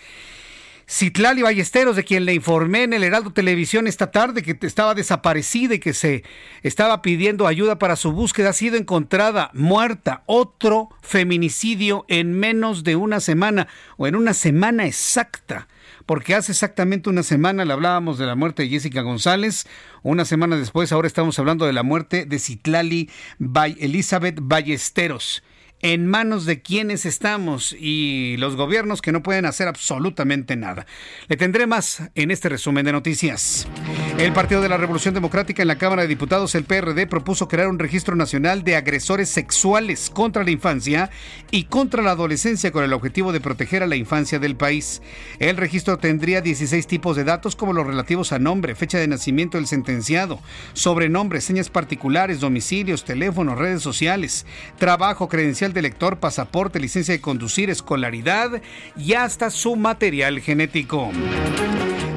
Citlali 0.91 1.41
Ballesteros, 1.41 1.95
de 1.95 2.03
quien 2.03 2.25
le 2.25 2.33
informé 2.33 2.83
en 2.83 2.91
el 2.91 3.05
Heraldo 3.05 3.31
Televisión 3.31 3.87
esta 3.87 4.11
tarde 4.11 4.43
que 4.43 4.57
estaba 4.67 4.93
desaparecida 4.93 5.75
y 5.75 5.79
que 5.79 5.93
se 5.93 6.25
estaba 6.63 7.01
pidiendo 7.01 7.47
ayuda 7.47 7.79
para 7.79 7.95
su 7.95 8.11
búsqueda, 8.11 8.49
ha 8.49 8.53
sido 8.53 8.75
encontrada 8.75 9.51
muerta. 9.53 10.23
Otro 10.25 10.89
feminicidio 11.01 12.03
en 12.09 12.33
menos 12.33 12.83
de 12.83 12.97
una 12.97 13.21
semana 13.21 13.69
o 13.95 14.05
en 14.05 14.17
una 14.17 14.33
semana 14.33 14.85
exacta. 14.85 15.69
Porque 16.05 16.35
hace 16.35 16.51
exactamente 16.51 17.09
una 17.09 17.23
semana 17.23 17.63
le 17.63 17.71
hablábamos 17.71 18.17
de 18.17 18.25
la 18.25 18.35
muerte 18.35 18.63
de 18.63 18.69
Jessica 18.69 19.01
González. 19.01 19.67
Una 20.03 20.25
semana 20.25 20.57
después, 20.57 20.91
ahora 20.91 21.07
estamos 21.07 21.39
hablando 21.39 21.65
de 21.65 21.71
la 21.71 21.83
muerte 21.83 22.25
de 22.25 22.37
Citlali 22.37 23.09
Elizabeth 23.79 24.39
Ballesteros 24.41 25.41
en 25.81 26.07
manos 26.07 26.45
de 26.45 26.61
quienes 26.61 27.05
estamos 27.05 27.75
y 27.77 28.35
los 28.37 28.55
gobiernos 28.55 29.01
que 29.01 29.11
no 29.11 29.23
pueden 29.23 29.45
hacer 29.45 29.67
absolutamente 29.67 30.55
nada. 30.55 30.85
Le 31.27 31.37
tendré 31.37 31.67
más 31.67 32.03
en 32.15 32.31
este 32.31 32.49
resumen 32.49 32.85
de 32.85 32.91
noticias. 32.91 33.67
El 34.17 34.33
Partido 34.33 34.61
de 34.61 34.69
la 34.69 34.77
Revolución 34.77 35.13
Democrática 35.13 35.61
en 35.61 35.67
la 35.67 35.77
Cámara 35.77 36.03
de 36.03 36.07
Diputados, 36.07 36.53
el 36.55 36.65
PRD, 36.65 37.07
propuso 37.07 37.47
crear 37.47 37.67
un 37.67 37.79
registro 37.79 38.15
nacional 38.15 38.63
de 38.63 38.75
agresores 38.75 39.29
sexuales 39.29 40.09
contra 40.09 40.43
la 40.43 40.51
infancia 40.51 41.09
y 41.49 41.63
contra 41.63 42.03
la 42.03 42.11
adolescencia 42.11 42.71
con 42.71 42.83
el 42.83 42.93
objetivo 42.93 43.31
de 43.31 43.39
proteger 43.39 43.83
a 43.83 43.87
la 43.87 43.95
infancia 43.95 44.37
del 44.37 44.55
país. 44.55 45.01
El 45.39 45.57
registro 45.57 45.97
tendría 45.97 46.41
16 46.41 46.85
tipos 46.87 47.15
de 47.15 47.23
datos 47.23 47.55
como 47.55 47.73
los 47.73 47.87
relativos 47.87 48.31
a 48.31 48.39
nombre, 48.39 48.75
fecha 48.75 48.99
de 48.99 49.07
nacimiento 49.07 49.57
del 49.57 49.67
sentenciado, 49.67 50.39
sobrenombre, 50.73 51.41
señas 51.41 51.69
particulares, 51.69 52.39
domicilios, 52.39 53.05
teléfonos, 53.05 53.57
redes 53.57 53.81
sociales, 53.81 54.45
trabajo, 54.77 55.27
credencial 55.27 55.70
de 55.73 55.81
lector, 55.81 56.19
pasaporte, 56.19 56.79
licencia 56.79 57.13
de 57.13 57.21
conducir, 57.21 57.69
escolaridad 57.69 58.61
y 58.97 59.13
hasta 59.13 59.49
su 59.49 59.75
material 59.75 60.39
genético. 60.39 61.11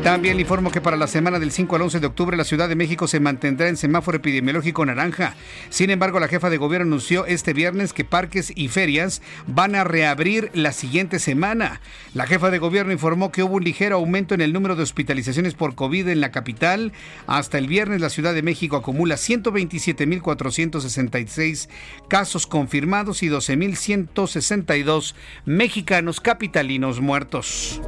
También 0.04 0.36
le 0.36 0.42
informo 0.42 0.70
que 0.70 0.82
para 0.82 0.98
la 0.98 1.06
semana 1.06 1.38
del 1.38 1.50
5 1.50 1.76
al 1.76 1.80
11 1.80 1.98
de 1.98 2.06
octubre 2.06 2.36
la 2.36 2.44
Ciudad 2.44 2.68
de 2.68 2.76
México 2.76 3.08
se 3.08 3.20
mantendrá 3.20 3.68
en 3.68 3.78
semáforo 3.78 4.18
epidemiológico 4.18 4.84
naranja. 4.84 5.34
Sin 5.70 5.88
embargo, 5.88 6.20
la 6.20 6.28
jefa 6.28 6.50
de 6.50 6.58
gobierno 6.58 6.88
anunció 6.88 7.24
este 7.24 7.54
viernes 7.54 7.94
que 7.94 8.04
parques 8.04 8.52
y 8.54 8.68
ferias 8.68 9.22
van 9.46 9.74
a 9.74 9.82
reabrir 9.82 10.50
la 10.52 10.72
siguiente 10.72 11.18
semana. 11.18 11.80
La 12.12 12.26
jefa 12.26 12.50
de 12.50 12.58
gobierno 12.58 12.92
informó 12.92 13.32
que 13.32 13.42
hubo 13.42 13.54
un 13.54 13.64
ligero 13.64 13.96
aumento 13.96 14.34
en 14.34 14.42
el 14.42 14.52
número 14.52 14.76
de 14.76 14.82
hospitalizaciones 14.82 15.54
por 15.54 15.74
COVID 15.74 16.08
en 16.08 16.20
la 16.20 16.32
capital. 16.32 16.92
Hasta 17.26 17.56
el 17.56 17.66
viernes 17.66 18.02
la 18.02 18.10
Ciudad 18.10 18.34
de 18.34 18.42
México 18.42 18.76
acumula 18.76 19.14
127.466 19.14 21.70
casos 22.08 22.46
confirmados 22.46 23.22
y 23.22 23.28
12.162 23.48 25.14
mexicanos 25.44 26.20
capitalinos 26.20 27.00
muertos. 27.00 27.80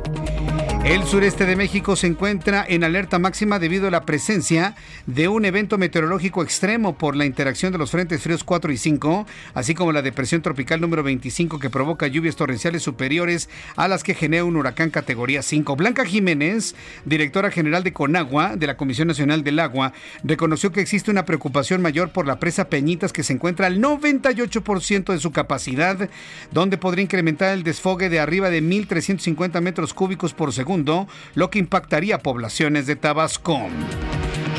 El 0.87 1.03
sureste 1.03 1.47
de 1.47 1.57
México 1.57 1.97
se 1.97 2.07
encuentra 2.07 2.65
en 2.69 2.85
alerta 2.85 3.19
máxima 3.19 3.59
debido 3.59 3.89
a 3.89 3.91
la 3.91 4.03
presencia 4.03 4.77
de 5.07 5.27
un 5.27 5.45
evento 5.45 5.79
meteorológico 5.79 6.45
extremo 6.45 6.97
por 6.97 7.17
la 7.17 7.25
interacción 7.25 7.73
de 7.73 7.79
los 7.79 7.91
frentes 7.91 8.23
fríos 8.23 8.45
4 8.45 8.71
y 8.71 8.77
5, 8.77 9.27
así 9.55 9.75
como 9.75 9.91
la 9.91 10.03
depresión 10.03 10.43
tropical 10.43 10.81
número 10.81 11.03
25 11.03 11.59
que 11.59 11.71
provoca 11.71 12.07
lluvias 12.07 12.37
torrenciales 12.37 12.85
superiores 12.85 13.49
a 13.75 13.89
las 13.89 14.05
que 14.05 14.15
genera 14.15 14.45
un 14.45 14.55
huracán 14.55 14.91
categoría 14.91 15.43
5. 15.43 15.75
Blanca 15.75 16.05
Jiménez, 16.05 16.77
directora 17.05 17.51
general 17.51 17.83
de 17.83 17.93
Conagua, 17.93 18.55
de 18.55 18.69
la 18.69 18.77
Comisión 18.77 19.09
Nacional 19.09 19.43
del 19.43 19.59
Agua, 19.59 19.93
reconoció 20.23 20.71
que 20.71 20.83
existe 20.83 21.11
una 21.11 21.25
preocupación 21.25 21.83
mayor 21.83 22.11
por 22.11 22.29
la 22.29 22.39
presa 22.39 22.69
Peñitas 22.69 23.13
que 23.13 23.25
se 23.25 23.33
encuentra 23.33 23.67
al 23.67 23.81
98% 23.81 25.13
de 25.13 25.19
su 25.19 25.33
capacidad, 25.33 26.09
donde 26.53 26.79
podría 26.79 27.03
incrementar 27.03 27.55
el 27.55 27.65
desfogue 27.65 28.09
de 28.09 28.21
arriba 28.21 28.51
de 28.51 28.63
1.350 28.63 29.61
metros 29.61 29.93
cúbicos 29.93 30.33
por 30.33 30.53
segundo 30.53 30.76
lo 30.85 31.51
que 31.51 31.59
impactaría 31.59 32.19
poblaciones 32.19 32.87
de 32.87 32.97
Tabasco. 32.97 33.69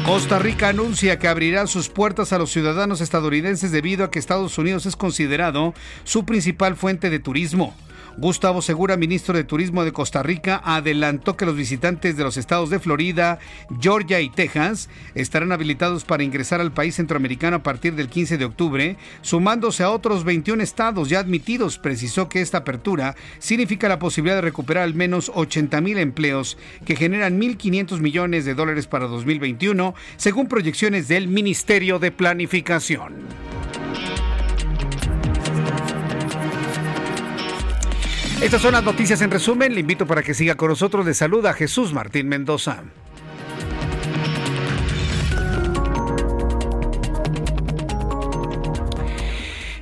Costa 0.05 0.39
Rica 0.39 0.70
anuncia 0.70 1.20
que 1.20 1.28
abrirá 1.28 1.68
sus 1.68 1.89
puertas 1.89 2.32
a 2.32 2.38
los 2.38 2.51
ciudadanos 2.51 3.01
estadounidenses 3.01 3.72
debido 3.72 4.05
a 4.05 4.09
que 4.09 4.20
Estados 4.20 4.57
Unidos 4.57 4.86
es 4.86 4.95
considerado 4.95 5.74
su 6.05 6.26
principal 6.26 6.76
fuente 6.76 7.09
de 7.09 7.20
turismo. 7.20 7.76
Gustavo 8.18 8.63
Segura, 8.63 8.97
ministro 8.97 9.36
de 9.36 9.43
Turismo 9.43 9.84
de 9.84 9.91
Costa 9.91 10.24
Rica, 10.24 10.59
adelantó 10.65 11.38
que 11.38 11.45
los 11.45 11.55
visitantes 11.55 12.18
de 12.18 12.24
los 12.24 12.36
estados 12.36 12.72
de 12.72 12.80
Florida, 12.80 13.38
Georgia 13.80 14.20
y 14.22 14.32
Texas 14.32 14.89
estarán 15.13 15.51
habilitados 15.51 16.03
para 16.03 16.24
ingresar 16.24 16.59
al 16.59 16.72
país 16.72 16.95
centroamericano 16.95 17.57
a 17.57 17.63
partir 17.63 17.93
del 17.93 18.09
15 18.09 18.39
de 18.39 18.45
octubre, 18.45 18.97
sumándose 19.22 19.84
a 19.84 19.91
otros 19.91 20.24
21 20.24 20.63
estados 20.63 21.09
ya 21.09 21.20
admitidos. 21.20 21.78
Precisó 21.78 22.28
que 22.28 22.41
esta 22.41 22.59
apertura 22.59 23.15
significa 23.38 23.88
la 23.88 23.99
posibilidad 23.99 24.38
de 24.38 24.41
recuperar 24.41 24.84
al 24.84 24.95
menos 24.95 25.32
80 25.36 25.80
mil 25.82 25.99
empleos 25.99 26.57
que 26.86 26.95
generan 26.95 27.39
1.500 27.39 27.99
millones 27.99 28.45
de 28.45 28.55
dólares 28.55 28.88
para 28.88 29.05
2021, 29.05 29.93
según 30.15 30.47
proyecciones 30.47 31.07
del 31.07 31.28
Ministerio 31.28 31.99
de 31.99 32.11
Planificación. 32.11 33.13
Estas 38.41 38.61
son 38.61 38.73
las 38.73 38.83
noticias 38.83 39.19
en 39.21 39.31
resumen. 39.31 39.73
Le 39.73 39.79
invito 39.79 40.05
para 40.05 40.21
que 40.21 40.35
siga 40.35 40.55
con 40.55 40.69
nosotros. 40.69 41.03
Le 41.05 41.15
saluda 41.15 41.53
Jesús 41.53 41.91
Martín 41.91 42.29
Mendoza. 42.29 42.83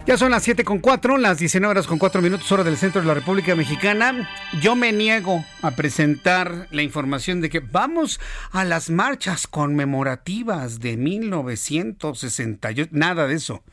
Ya 0.08 0.18
son 0.18 0.32
las 0.32 0.44
7 0.44 0.64
con 0.64 0.80
4, 0.80 1.18
las 1.18 1.40
19 1.40 1.70
horas 1.70 1.88
con 1.88 1.98
4 1.98 2.22
minutos, 2.22 2.50
hora 2.52 2.64
del 2.64 2.78
centro 2.78 3.02
de 3.02 3.08
la 3.08 3.16
República 3.16 3.56
Mexicana. 3.56 4.30
Yo 4.62 4.76
me 4.76 4.94
niego 4.94 5.44
a 5.62 5.72
presentar 5.72 6.68
la 6.72 6.82
información 6.82 7.42
de 7.42 7.50
que 7.50 7.60
vamos 7.60 8.22
a 8.52 8.64
las 8.64 8.90
marchas 8.90 9.48
conmemorativas 9.48 10.80
de 10.80 10.96
1968. 10.96 12.92
Nada 12.94 13.28
de 13.28 13.36
eso. 13.36 13.64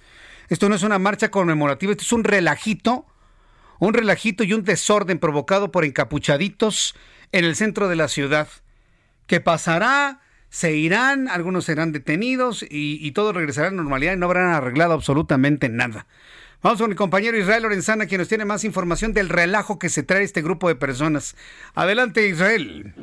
Esto 0.49 0.69
no 0.69 0.75
es 0.75 0.83
una 0.83 0.99
marcha 0.99 1.31
conmemorativa, 1.31 1.93
esto 1.93 2.03
es 2.03 2.13
un 2.13 2.25
relajito 2.25 3.07
un 3.87 3.95
relajito 3.95 4.45
y 4.45 4.53
un 4.53 4.63
desorden 4.63 5.19
provocado 5.19 5.73
por 5.73 5.85
encapuchaditos 5.85 6.95
en 7.33 7.45
el 7.45 7.57
centro 7.57 7.89
de 7.89 7.97
la 7.97 8.07
ciudad. 8.07 8.47
¿Qué 9.27 9.41
pasará? 9.41 10.21
Se 10.51 10.77
irán, 10.77 11.27
algunos 11.27 11.65
serán 11.65 11.91
detenidos 11.91 12.65
y, 12.71 13.11
todo 13.11 13.33
regresará 13.33 13.67
a 13.67 13.71
la 13.73 13.79
normalidad 13.79 14.13
y 14.13 14.19
no 14.19 14.27
habrán 14.27 14.51
arreglado 14.51 14.93
absolutamente 14.93 15.69
nada. 15.69 16.07
Vamos 16.63 16.81
con 16.81 16.91
mi 16.91 16.95
compañero 16.95 17.37
Israel 17.37 17.65
Lorenzana, 17.65 18.07
quien 18.07 18.21
nos 18.21 18.29
tiene 18.29 18.45
más 18.45 18.63
información 18.63 19.13
del 19.13 19.29
relajo 19.29 19.81
que 19.81 19.89
se 19.89 20.05
trae 20.05 20.23
este 20.23 20.43
grupo 20.43 20.69
de 20.69 20.77
personas. 20.77 21.35
Adelante, 21.75 22.29
Israel. 22.29 22.95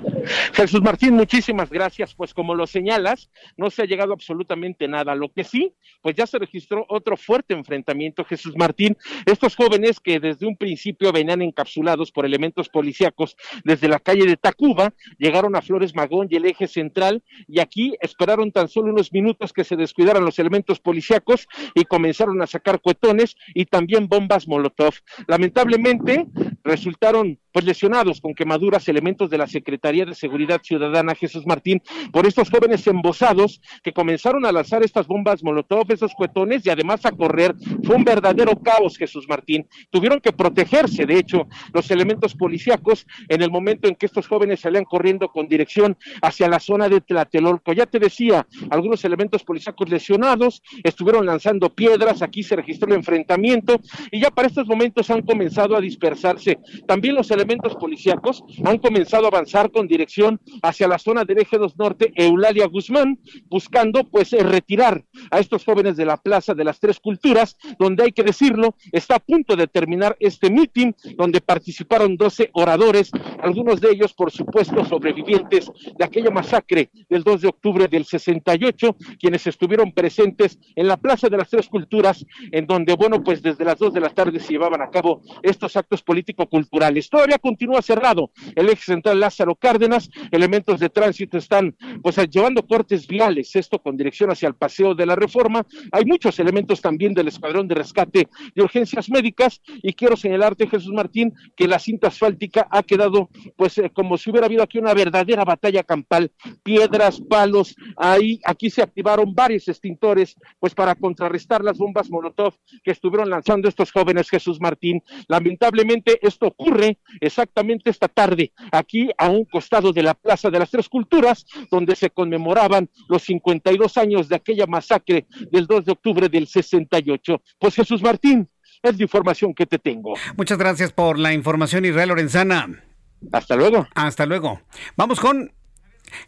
Jesús 0.53 0.81
Martín, 0.81 1.15
muchísimas 1.15 1.69
gracias. 1.69 2.15
Pues 2.15 2.33
como 2.33 2.55
lo 2.55 2.67
señalas, 2.67 3.29
no 3.57 3.69
se 3.69 3.81
ha 3.81 3.85
llegado 3.85 4.13
absolutamente 4.13 4.87
nada. 4.87 5.13
Lo 5.13 5.27
que 5.33 5.43
sí, 5.43 5.73
pues 6.01 6.15
ya 6.15 6.25
se 6.25 6.39
registró 6.39 6.85
otro 6.87 7.17
fuerte 7.17 7.53
enfrentamiento, 7.53 8.23
Jesús 8.23 8.55
Martín. 8.55 8.95
Estos 9.25 9.57
jóvenes 9.57 9.99
que 9.99 10.21
desde 10.21 10.47
un 10.47 10.55
principio 10.55 11.11
venían 11.11 11.41
encapsulados 11.41 12.13
por 12.13 12.25
elementos 12.25 12.69
policíacos 12.69 13.35
desde 13.65 13.89
la 13.89 13.99
calle 13.99 14.25
de 14.25 14.37
Tacuba, 14.37 14.93
llegaron 15.17 15.57
a 15.57 15.61
Flores 15.61 15.93
Magón 15.95 16.27
y 16.29 16.37
el 16.37 16.45
eje 16.45 16.67
central, 16.67 17.23
y 17.45 17.59
aquí 17.59 17.95
esperaron 17.99 18.53
tan 18.53 18.69
solo 18.69 18.93
unos 18.93 19.11
minutos 19.11 19.51
que 19.51 19.65
se 19.65 19.75
descuidaran 19.75 20.23
los 20.23 20.39
elementos 20.39 20.79
policíacos 20.79 21.47
y 21.75 21.83
comenzaron 21.83 22.41
a 22.41 22.47
sacar 22.47 22.79
cuetones 22.79 23.35
y 23.53 23.65
también 23.65 24.07
bombas 24.07 24.47
Molotov. 24.47 24.93
Lamentablemente 25.27 26.25
resultaron 26.63 27.39
pues 27.51 27.65
lesionados 27.65 28.21
con 28.21 28.33
quemaduras 28.33 28.87
elementos 28.87 29.29
de 29.29 29.37
la 29.37 29.47
Secretaría 29.47 30.05
de 30.05 30.15
Seguridad 30.15 30.61
Ciudadana 30.63 31.15
Jesús 31.15 31.45
Martín 31.45 31.81
por 32.11 32.25
estos 32.25 32.49
jóvenes 32.49 32.85
embosados 32.87 33.61
que 33.83 33.93
comenzaron 33.93 34.45
a 34.45 34.51
lanzar 34.51 34.83
estas 34.83 35.07
bombas 35.07 35.43
Molotov, 35.43 35.91
esos 35.91 36.13
cuetones 36.13 36.65
y 36.65 36.69
además 36.69 37.05
a 37.05 37.11
correr. 37.11 37.55
Fue 37.83 37.95
un 37.95 38.03
verdadero 38.03 38.59
caos 38.61 38.97
Jesús 38.97 39.27
Martín. 39.27 39.67
Tuvieron 39.89 40.19
que 40.19 40.31
protegerse, 40.31 41.05
de 41.05 41.17
hecho, 41.17 41.47
los 41.73 41.89
elementos 41.91 42.35
policíacos 42.35 43.05
en 43.27 43.41
el 43.41 43.51
momento 43.51 43.87
en 43.87 43.95
que 43.95 44.05
estos 44.05 44.27
jóvenes 44.27 44.59
salían 44.59 44.85
corriendo 44.85 45.29
con 45.29 45.47
dirección 45.47 45.97
hacia 46.21 46.47
la 46.47 46.59
zona 46.59 46.89
de 46.89 47.01
Tlatelolco. 47.01 47.73
Ya 47.73 47.85
te 47.85 47.99
decía, 47.99 48.47
algunos 48.69 49.03
elementos 49.05 49.43
policíacos 49.43 49.89
lesionados 49.89 50.61
estuvieron 50.83 51.25
lanzando 51.25 51.69
piedras, 51.69 52.21
aquí 52.21 52.43
se 52.43 52.55
registró 52.55 52.89
el 52.89 52.95
enfrentamiento 52.95 53.79
y 54.11 54.21
ya 54.21 54.29
para 54.29 54.47
estos 54.47 54.67
momentos 54.67 55.09
han 55.09 55.21
comenzado 55.21 55.75
a 55.75 55.81
dispersarse. 55.81 56.59
También 56.87 57.15
los 57.15 57.31
policíacos 57.75 58.43
han 58.65 58.77
comenzado 58.77 59.25
a 59.25 59.27
avanzar 59.29 59.71
con 59.71 59.87
dirección 59.87 60.39
hacia 60.61 60.87
la 60.87 60.99
zona 60.99 61.23
del 61.25 61.39
eje 61.39 61.57
2 61.57 61.77
norte, 61.77 62.11
Eulalia 62.15 62.67
Guzmán, 62.67 63.19
buscando 63.49 64.03
pues 64.03 64.33
eh, 64.33 64.43
retirar 64.43 65.03
a 65.31 65.39
estos 65.39 65.63
jóvenes 65.63 65.97
de 65.97 66.05
la 66.05 66.17
Plaza 66.17 66.53
de 66.53 66.63
las 66.63 66.79
Tres 66.79 66.99
Culturas, 66.99 67.57
donde 67.77 68.03
hay 68.03 68.11
que 68.11 68.23
decirlo, 68.23 68.75
está 68.91 69.15
a 69.15 69.19
punto 69.19 69.55
de 69.55 69.67
terminar 69.67 70.15
este 70.19 70.49
mitin, 70.49 70.95
donde 71.15 71.41
participaron 71.41 72.17
12 72.17 72.49
oradores, 72.53 73.11
algunos 73.41 73.81
de 73.81 73.91
ellos, 73.91 74.13
por 74.13 74.31
supuesto, 74.31 74.83
sobrevivientes 74.85 75.71
de 75.97 76.05
aquella 76.05 76.31
masacre 76.31 76.89
del 77.09 77.23
2 77.23 77.41
de 77.41 77.47
octubre 77.47 77.87
del 77.87 78.05
68, 78.05 78.95
quienes 79.19 79.47
estuvieron 79.47 79.91
presentes 79.91 80.59
en 80.75 80.87
la 80.87 80.97
Plaza 80.97 81.29
de 81.29 81.37
las 81.37 81.49
Tres 81.49 81.67
Culturas, 81.67 82.25
en 82.51 82.65
donde, 82.65 82.95
bueno, 82.95 83.23
pues 83.23 83.41
desde 83.41 83.65
las 83.65 83.77
2 83.79 83.93
de 83.93 83.99
la 84.01 84.09
tarde 84.09 84.39
se 84.39 84.53
llevaban 84.53 84.81
a 84.81 84.89
cabo 84.89 85.21
estos 85.43 85.75
actos 85.75 86.01
político-culturales. 86.01 87.09
Continúa 87.37 87.81
cerrado 87.81 88.31
el 88.55 88.69
eje 88.69 88.83
central 88.83 89.19
Lázaro 89.19 89.55
Cárdenas, 89.55 90.09
elementos 90.31 90.79
de 90.79 90.89
tránsito 90.89 91.37
están 91.37 91.75
pues 92.01 92.17
llevando 92.29 92.65
cortes 92.65 93.07
viales, 93.07 93.55
esto 93.55 93.79
con 93.79 93.97
dirección 93.97 94.31
hacia 94.31 94.47
el 94.47 94.55
Paseo 94.55 94.95
de 94.95 95.05
la 95.05 95.15
Reforma. 95.15 95.65
Hay 95.91 96.05
muchos 96.05 96.39
elementos 96.39 96.81
también 96.81 97.13
del 97.13 97.27
Escuadrón 97.27 97.67
de 97.67 97.75
Rescate 97.75 98.27
de 98.55 98.61
Urgencias 98.61 99.09
Médicas 99.09 99.61
y 99.81 99.93
quiero 99.93 100.15
señalarte, 100.15 100.67
Jesús 100.67 100.91
Martín, 100.91 101.33
que 101.55 101.67
la 101.67 101.79
cinta 101.79 102.07
asfáltica 102.07 102.67
ha 102.71 102.83
quedado 102.83 103.29
pues 103.55 103.77
eh, 103.77 103.91
como 103.93 104.17
si 104.17 104.29
hubiera 104.29 104.47
habido 104.47 104.63
aquí 104.63 104.77
una 104.77 104.93
verdadera 104.93 105.43
batalla 105.43 105.83
campal, 105.83 106.31
piedras, 106.63 107.21
palos, 107.21 107.75
ahí 107.97 108.39
aquí 108.45 108.69
se 108.69 108.81
activaron 108.81 109.33
varios 109.33 109.67
extintores 109.67 110.35
pues 110.59 110.73
para 110.73 110.95
contrarrestar 110.95 111.63
las 111.63 111.77
bombas 111.77 112.09
Molotov 112.09 112.55
que 112.83 112.91
estuvieron 112.91 113.29
lanzando 113.29 113.67
estos 113.67 113.91
jóvenes 113.91 114.29
Jesús 114.29 114.59
Martín. 114.59 115.01
Lamentablemente 115.27 116.19
esto 116.21 116.47
ocurre 116.47 116.99
exactamente 117.21 117.89
esta 117.89 118.07
tarde 118.07 118.51
aquí 118.71 119.09
a 119.17 119.29
un 119.29 119.45
costado 119.45 119.91
de 119.91 120.03
la 120.03 120.13
Plaza 120.13 120.49
de 120.49 120.59
las 120.59 120.69
Tres 120.69 120.89
Culturas, 120.89 121.45
donde 121.71 121.95
se 121.95 122.09
conmemoraban 122.09 122.89
los 123.07 123.23
52 123.23 123.97
años 123.97 124.29
de 124.29 124.35
aquella 124.35 124.65
masacre 124.65 125.27
del 125.51 125.65
2 125.67 125.85
de 125.85 125.91
octubre 125.91 126.29
del 126.29 126.47
68. 126.47 127.41
Pues 127.59 127.75
Jesús 127.75 128.01
Martín, 128.01 128.49
es 128.81 128.97
la 128.97 129.03
información 129.03 129.53
que 129.53 129.65
te 129.65 129.77
tengo. 129.77 130.13
Muchas 130.37 130.57
gracias 130.57 130.91
por 130.91 131.19
la 131.19 131.33
información, 131.33 131.85
Israel 131.85 132.09
Lorenzana. 132.09 132.83
Hasta 133.31 133.55
luego. 133.55 133.87
Hasta 133.95 134.25
luego. 134.25 134.61
Vamos 134.95 135.19
con 135.19 135.51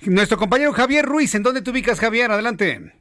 nuestro 0.02 0.38
compañero 0.38 0.74
Javier 0.74 1.06
Ruiz. 1.06 1.34
¿En 1.36 1.44
dónde 1.44 1.62
te 1.62 1.72
ubicas, 1.72 2.00
Javier? 2.00 2.32
Adelante. 2.32 2.94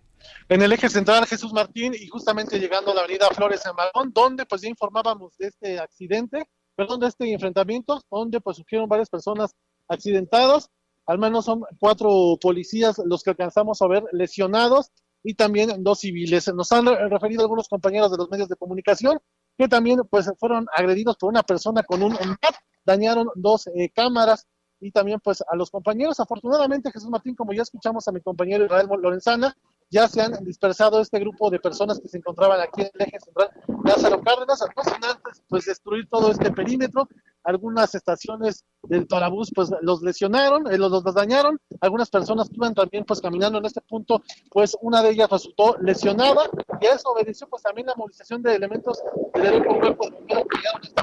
En 0.48 0.62
el 0.62 0.72
eje 0.72 0.88
central 0.88 1.26
Jesús 1.26 1.52
Martín 1.52 1.94
y 1.94 2.06
justamente 2.08 2.58
llegando 2.58 2.90
a 2.90 2.94
la 2.94 3.00
avenida 3.02 3.28
Flores 3.30 3.64
en 3.66 3.74
Magón, 3.74 4.12
donde 4.12 4.46
pues 4.46 4.62
ya 4.62 4.68
informábamos 4.68 5.36
de 5.38 5.48
este 5.48 5.78
accidente, 5.78 6.44
perdón, 6.80 7.00
de 7.00 7.08
este 7.08 7.30
enfrentamiento, 7.30 8.00
donde 8.10 8.40
pues 8.40 8.56
surgieron 8.56 8.88
varias 8.88 9.10
personas 9.10 9.54
accidentadas, 9.86 10.70
al 11.04 11.18
menos 11.18 11.44
son 11.44 11.62
cuatro 11.78 12.38
policías 12.40 12.98
los 13.04 13.22
que 13.22 13.28
alcanzamos 13.28 13.82
a 13.82 13.86
ver 13.86 14.02
lesionados 14.12 14.90
y 15.22 15.34
también 15.34 15.84
dos 15.84 15.98
civiles. 15.98 16.50
Nos 16.54 16.72
han 16.72 16.86
referido 16.86 17.42
algunos 17.42 17.68
compañeros 17.68 18.10
de 18.10 18.16
los 18.16 18.30
medios 18.30 18.48
de 18.48 18.56
comunicación 18.56 19.18
que 19.58 19.68
también 19.68 20.00
pues 20.08 20.32
fueron 20.38 20.68
agredidos 20.74 21.18
por 21.18 21.28
una 21.28 21.42
persona 21.42 21.82
con 21.82 22.02
un 22.02 22.12
MAP, 22.12 22.54
dañaron 22.86 23.28
dos 23.34 23.66
eh, 23.66 23.90
cámaras 23.90 24.46
y 24.80 24.90
también 24.90 25.20
pues 25.22 25.44
a 25.46 25.56
los 25.56 25.70
compañeros. 25.70 26.18
Afortunadamente 26.18 26.90
Jesús 26.90 27.10
Martín, 27.10 27.34
como 27.34 27.52
ya 27.52 27.60
escuchamos 27.60 28.08
a 28.08 28.12
mi 28.12 28.22
compañero 28.22 28.64
Israel 28.64 28.88
Lorenzana, 29.02 29.54
ya 29.90 30.08
se 30.08 30.22
han 30.22 30.32
dispersado 30.44 31.00
este 31.00 31.18
grupo 31.18 31.50
de 31.50 31.58
personas 31.58 32.00
que 32.00 32.08
se 32.08 32.18
encontraban 32.18 32.60
aquí 32.60 32.82
en 32.82 32.90
el 32.94 33.08
eje 33.08 33.18
central 33.20 33.50
Lázaro 33.84 34.22
Cárdenas, 34.22 34.60
no 34.60 35.08
antes 35.08 35.42
pues 35.48 35.64
destruir 35.64 36.08
todo 36.08 36.30
este 36.30 36.52
perímetro, 36.52 37.08
algunas 37.42 37.94
estaciones 37.94 38.64
del 38.82 39.06
Parabús 39.06 39.50
pues 39.54 39.70
los 39.82 40.02
lesionaron, 40.02 40.70
eh, 40.70 40.78
los, 40.78 41.02
dañaron, 41.14 41.58
algunas 41.80 42.08
personas 42.10 42.48
que 42.48 42.74
también 42.74 43.04
pues 43.04 43.20
caminando 43.20 43.58
en 43.58 43.66
este 43.66 43.80
punto, 43.80 44.22
pues 44.50 44.76
una 44.80 45.02
de 45.02 45.10
ellas 45.10 45.30
resultó 45.30 45.76
lesionada 45.80 46.42
y 46.80 46.86
a 46.86 46.94
eso 46.94 47.10
obedeció 47.10 47.48
pues 47.48 47.62
también 47.62 47.86
la 47.86 47.94
movilización 47.96 48.42
de 48.42 48.54
elementos 48.54 49.02
del 49.34 49.64
cuerpo 49.64 50.06
de 50.06 50.16
bomberos 50.16 50.44
que 50.48 50.58
llegaron 50.58 50.82
a 50.82 50.86
este 50.86 50.94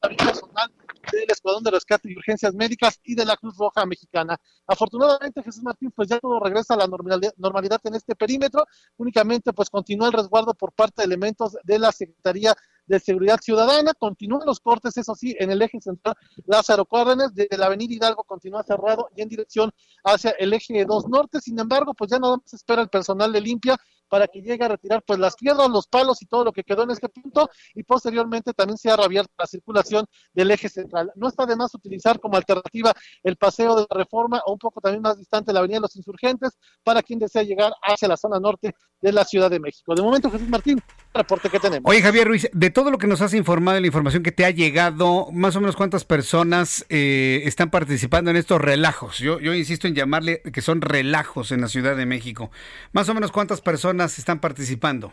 también 0.00 0.16
personal 0.16 0.71
del 1.18 1.30
Escuadrón 1.30 1.62
de 1.64 1.70
Rescate 1.70 2.10
y 2.10 2.16
Urgencias 2.16 2.54
Médicas 2.54 3.00
y 3.04 3.14
de 3.14 3.24
la 3.24 3.36
Cruz 3.36 3.56
Roja 3.56 3.84
Mexicana. 3.86 4.38
Afortunadamente, 4.66 5.42
Jesús 5.42 5.62
Martín, 5.62 5.92
pues 5.94 6.08
ya 6.08 6.18
todo 6.18 6.40
regresa 6.40 6.74
a 6.74 6.76
la 6.76 6.86
normalidad 6.86 7.80
en 7.84 7.94
este 7.94 8.14
perímetro, 8.14 8.64
únicamente 8.96 9.52
pues 9.52 9.70
continúa 9.70 10.06
el 10.08 10.12
resguardo 10.12 10.54
por 10.54 10.72
parte 10.72 11.02
de 11.02 11.06
elementos 11.06 11.56
de 11.62 11.78
la 11.78 11.92
Secretaría 11.92 12.54
de 12.86 12.98
Seguridad 13.00 13.38
Ciudadana. 13.40 13.92
Continúan 13.94 14.42
los 14.46 14.60
cortes, 14.60 14.96
eso 14.96 15.14
sí, 15.14 15.36
en 15.38 15.50
el 15.50 15.62
eje 15.62 15.80
central 15.80 16.14
Lázaro 16.46 16.84
Cárdenas, 16.84 17.34
desde 17.34 17.56
la 17.56 17.66
avenida 17.66 17.94
Hidalgo 17.94 18.24
continúa 18.24 18.62
cerrado 18.62 19.08
y 19.16 19.22
en 19.22 19.28
dirección 19.28 19.70
hacia 20.04 20.30
el 20.32 20.52
eje 20.52 20.84
2 20.84 21.08
norte. 21.08 21.40
Sin 21.40 21.58
embargo, 21.58 21.94
pues 21.94 22.10
ya 22.10 22.18
nada 22.18 22.36
más 22.36 22.52
espera 22.52 22.82
el 22.82 22.88
personal 22.88 23.32
de 23.32 23.40
limpia 23.40 23.76
para 24.12 24.28
que 24.28 24.42
llegue 24.42 24.62
a 24.62 24.68
retirar 24.68 25.02
pues 25.06 25.18
las 25.18 25.36
piedras, 25.36 25.70
los 25.70 25.86
palos 25.86 26.20
y 26.20 26.26
todo 26.26 26.44
lo 26.44 26.52
que 26.52 26.64
quedó 26.64 26.82
en 26.82 26.90
este 26.90 27.08
punto 27.08 27.48
y 27.74 27.82
posteriormente 27.82 28.52
también 28.52 28.76
se 28.76 28.90
ha 28.90 28.96
reabierto 28.98 29.32
la 29.38 29.46
circulación 29.46 30.04
del 30.34 30.50
eje 30.50 30.68
central. 30.68 31.10
No 31.16 31.28
está 31.28 31.46
de 31.46 31.56
más 31.56 31.74
utilizar 31.74 32.20
como 32.20 32.36
alternativa 32.36 32.92
el 33.22 33.36
paseo 33.36 33.74
de 33.74 33.86
la 33.88 33.96
reforma 33.96 34.42
o 34.44 34.52
un 34.52 34.58
poco 34.58 34.82
también 34.82 35.00
más 35.00 35.16
distante 35.16 35.50
la 35.54 35.60
avenida 35.60 35.78
de 35.78 35.84
los 35.84 35.96
insurgentes 35.96 36.58
para 36.84 37.02
quien 37.02 37.20
desea 37.20 37.42
llegar 37.42 37.72
hacia 37.82 38.06
la 38.06 38.18
zona 38.18 38.38
norte 38.38 38.74
de 39.00 39.12
la 39.12 39.24
Ciudad 39.24 39.50
de 39.50 39.58
México. 39.58 39.94
De 39.94 40.02
momento, 40.02 40.30
Jesús 40.30 40.48
Martín, 40.48 40.80
reporte 41.14 41.48
que 41.48 41.58
tenemos. 41.58 41.90
Oye, 41.90 42.02
Javier 42.02 42.28
Ruiz, 42.28 42.48
de 42.52 42.70
todo 42.70 42.90
lo 42.90 42.98
que 42.98 43.06
nos 43.06 43.20
has 43.20 43.34
informado, 43.34 43.74
de 43.74 43.80
la 43.80 43.86
información 43.86 44.22
que 44.22 44.30
te 44.30 44.44
ha 44.44 44.50
llegado, 44.50 45.28
más 45.32 45.56
o 45.56 45.60
menos 45.60 45.74
cuántas 45.74 46.04
personas 46.04 46.86
eh, 46.88 47.42
están 47.44 47.70
participando 47.70 48.30
en 48.30 48.36
estos 48.36 48.60
relajos. 48.60 49.18
Yo, 49.18 49.40
yo 49.40 49.54
insisto 49.54 49.88
en 49.88 49.94
llamarle 49.94 50.42
que 50.52 50.60
son 50.60 50.82
relajos 50.82 51.50
en 51.50 51.62
la 51.62 51.68
Ciudad 51.68 51.96
de 51.96 52.06
México. 52.06 52.50
Más 52.92 53.08
o 53.08 53.14
menos 53.14 53.32
cuántas 53.32 53.60
personas 53.60 54.01
están 54.04 54.40
participando? 54.40 55.12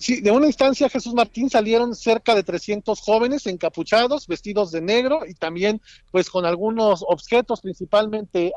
Sí, 0.00 0.20
de 0.20 0.30
una 0.30 0.46
instancia, 0.46 0.88
Jesús 0.88 1.12
Martín, 1.12 1.50
salieron 1.50 1.92
cerca 1.94 2.36
de 2.36 2.44
300 2.44 3.00
jóvenes 3.00 3.46
encapuchados, 3.46 4.28
vestidos 4.28 4.70
de 4.70 4.80
negro 4.80 5.26
y 5.26 5.34
también 5.34 5.82
pues 6.12 6.30
con 6.30 6.46
algunos 6.46 7.04
objetos, 7.06 7.60
principalmente 7.60 8.52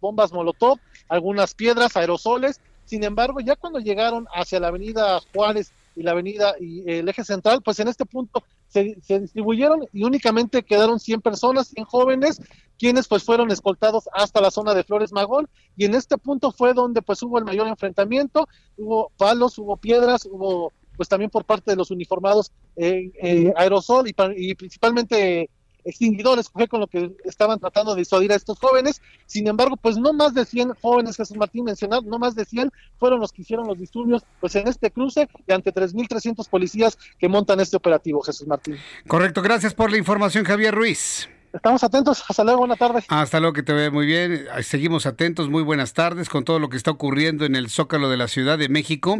bombas 0.00 0.32
molotov, 0.32 0.80
algunas 1.08 1.54
piedras, 1.54 1.96
aerosoles. 1.96 2.60
Sin 2.86 3.04
embargo, 3.04 3.38
ya 3.38 3.54
cuando 3.54 3.78
llegaron 3.78 4.26
hacia 4.34 4.58
la 4.58 4.68
avenida 4.68 5.20
Juárez 5.32 5.72
y 5.98 6.02
la 6.02 6.12
avenida 6.12 6.54
y 6.60 6.88
el 6.90 7.08
eje 7.08 7.24
central, 7.24 7.60
pues 7.62 7.80
en 7.80 7.88
este 7.88 8.06
punto 8.06 8.44
se, 8.68 8.96
distribuyeron 9.06 9.86
y 9.92 10.04
únicamente 10.04 10.62
quedaron 10.62 11.00
100 11.00 11.20
personas, 11.20 11.68
100 11.68 11.84
jóvenes, 11.86 12.40
quienes 12.78 13.08
pues 13.08 13.24
fueron 13.24 13.50
escoltados 13.50 14.08
hasta 14.12 14.40
la 14.40 14.50
zona 14.50 14.74
de 14.74 14.84
Flores 14.84 15.12
Magón. 15.12 15.48
Y 15.76 15.84
en 15.84 15.94
este 15.94 16.16
punto 16.16 16.52
fue 16.52 16.72
donde 16.72 17.02
pues 17.02 17.22
hubo 17.22 17.38
el 17.38 17.44
mayor 17.44 17.66
enfrentamiento, 17.66 18.46
hubo 18.76 19.10
palos, 19.16 19.58
hubo 19.58 19.76
piedras, 19.76 20.26
hubo 20.30 20.72
pues 20.96 21.08
también 21.08 21.30
por 21.30 21.44
parte 21.44 21.70
de 21.70 21.76
los 21.76 21.90
uniformados 21.90 22.50
eh, 22.76 23.10
eh, 23.22 23.52
aerosol 23.56 24.06
y 24.08 24.54
principalmente 24.54 25.48
extinguidores, 25.88 26.48
fue 26.48 26.68
con 26.68 26.80
lo 26.80 26.86
que 26.86 27.12
estaban 27.24 27.58
tratando 27.58 27.94
de 27.94 28.00
disuadir 28.00 28.32
a 28.32 28.36
estos 28.36 28.58
jóvenes. 28.58 29.00
Sin 29.26 29.46
embargo, 29.48 29.76
pues 29.76 29.96
no 29.96 30.12
más 30.12 30.34
de 30.34 30.44
100 30.44 30.74
jóvenes, 30.80 31.16
Jesús 31.16 31.36
Martín 31.36 31.64
mencionado, 31.64 32.02
no 32.02 32.18
más 32.18 32.34
de 32.34 32.44
100 32.44 32.70
fueron 32.98 33.20
los 33.20 33.32
que 33.32 33.42
hicieron 33.42 33.66
los 33.66 33.78
disturbios 33.78 34.22
pues 34.40 34.54
en 34.56 34.68
este 34.68 34.90
cruce 34.90 35.28
y 35.46 35.52
ante 35.52 35.72
3.300 35.72 36.48
policías 36.48 36.98
que 37.18 37.28
montan 37.28 37.60
este 37.60 37.76
operativo, 37.76 38.22
Jesús 38.22 38.46
Martín. 38.46 38.76
Correcto, 39.06 39.42
gracias 39.42 39.74
por 39.74 39.90
la 39.90 39.98
información, 39.98 40.44
Javier 40.44 40.74
Ruiz. 40.74 41.28
Estamos 41.52 41.82
atentos. 41.82 42.22
Hasta 42.28 42.44
luego, 42.44 42.60
buenas 42.60 42.78
tardes. 42.78 43.04
Hasta 43.08 43.40
luego, 43.40 43.54
que 43.54 43.62
te 43.62 43.72
ve 43.72 43.90
muy 43.90 44.06
bien. 44.06 44.46
Seguimos 44.62 45.06
atentos. 45.06 45.48
Muy 45.48 45.62
buenas 45.62 45.94
tardes 45.94 46.28
con 46.28 46.44
todo 46.44 46.58
lo 46.58 46.68
que 46.68 46.76
está 46.76 46.90
ocurriendo 46.90 47.46
en 47.46 47.56
el 47.56 47.70
Zócalo 47.70 48.10
de 48.10 48.18
la 48.18 48.28
Ciudad 48.28 48.58
de 48.58 48.68
México. 48.68 49.18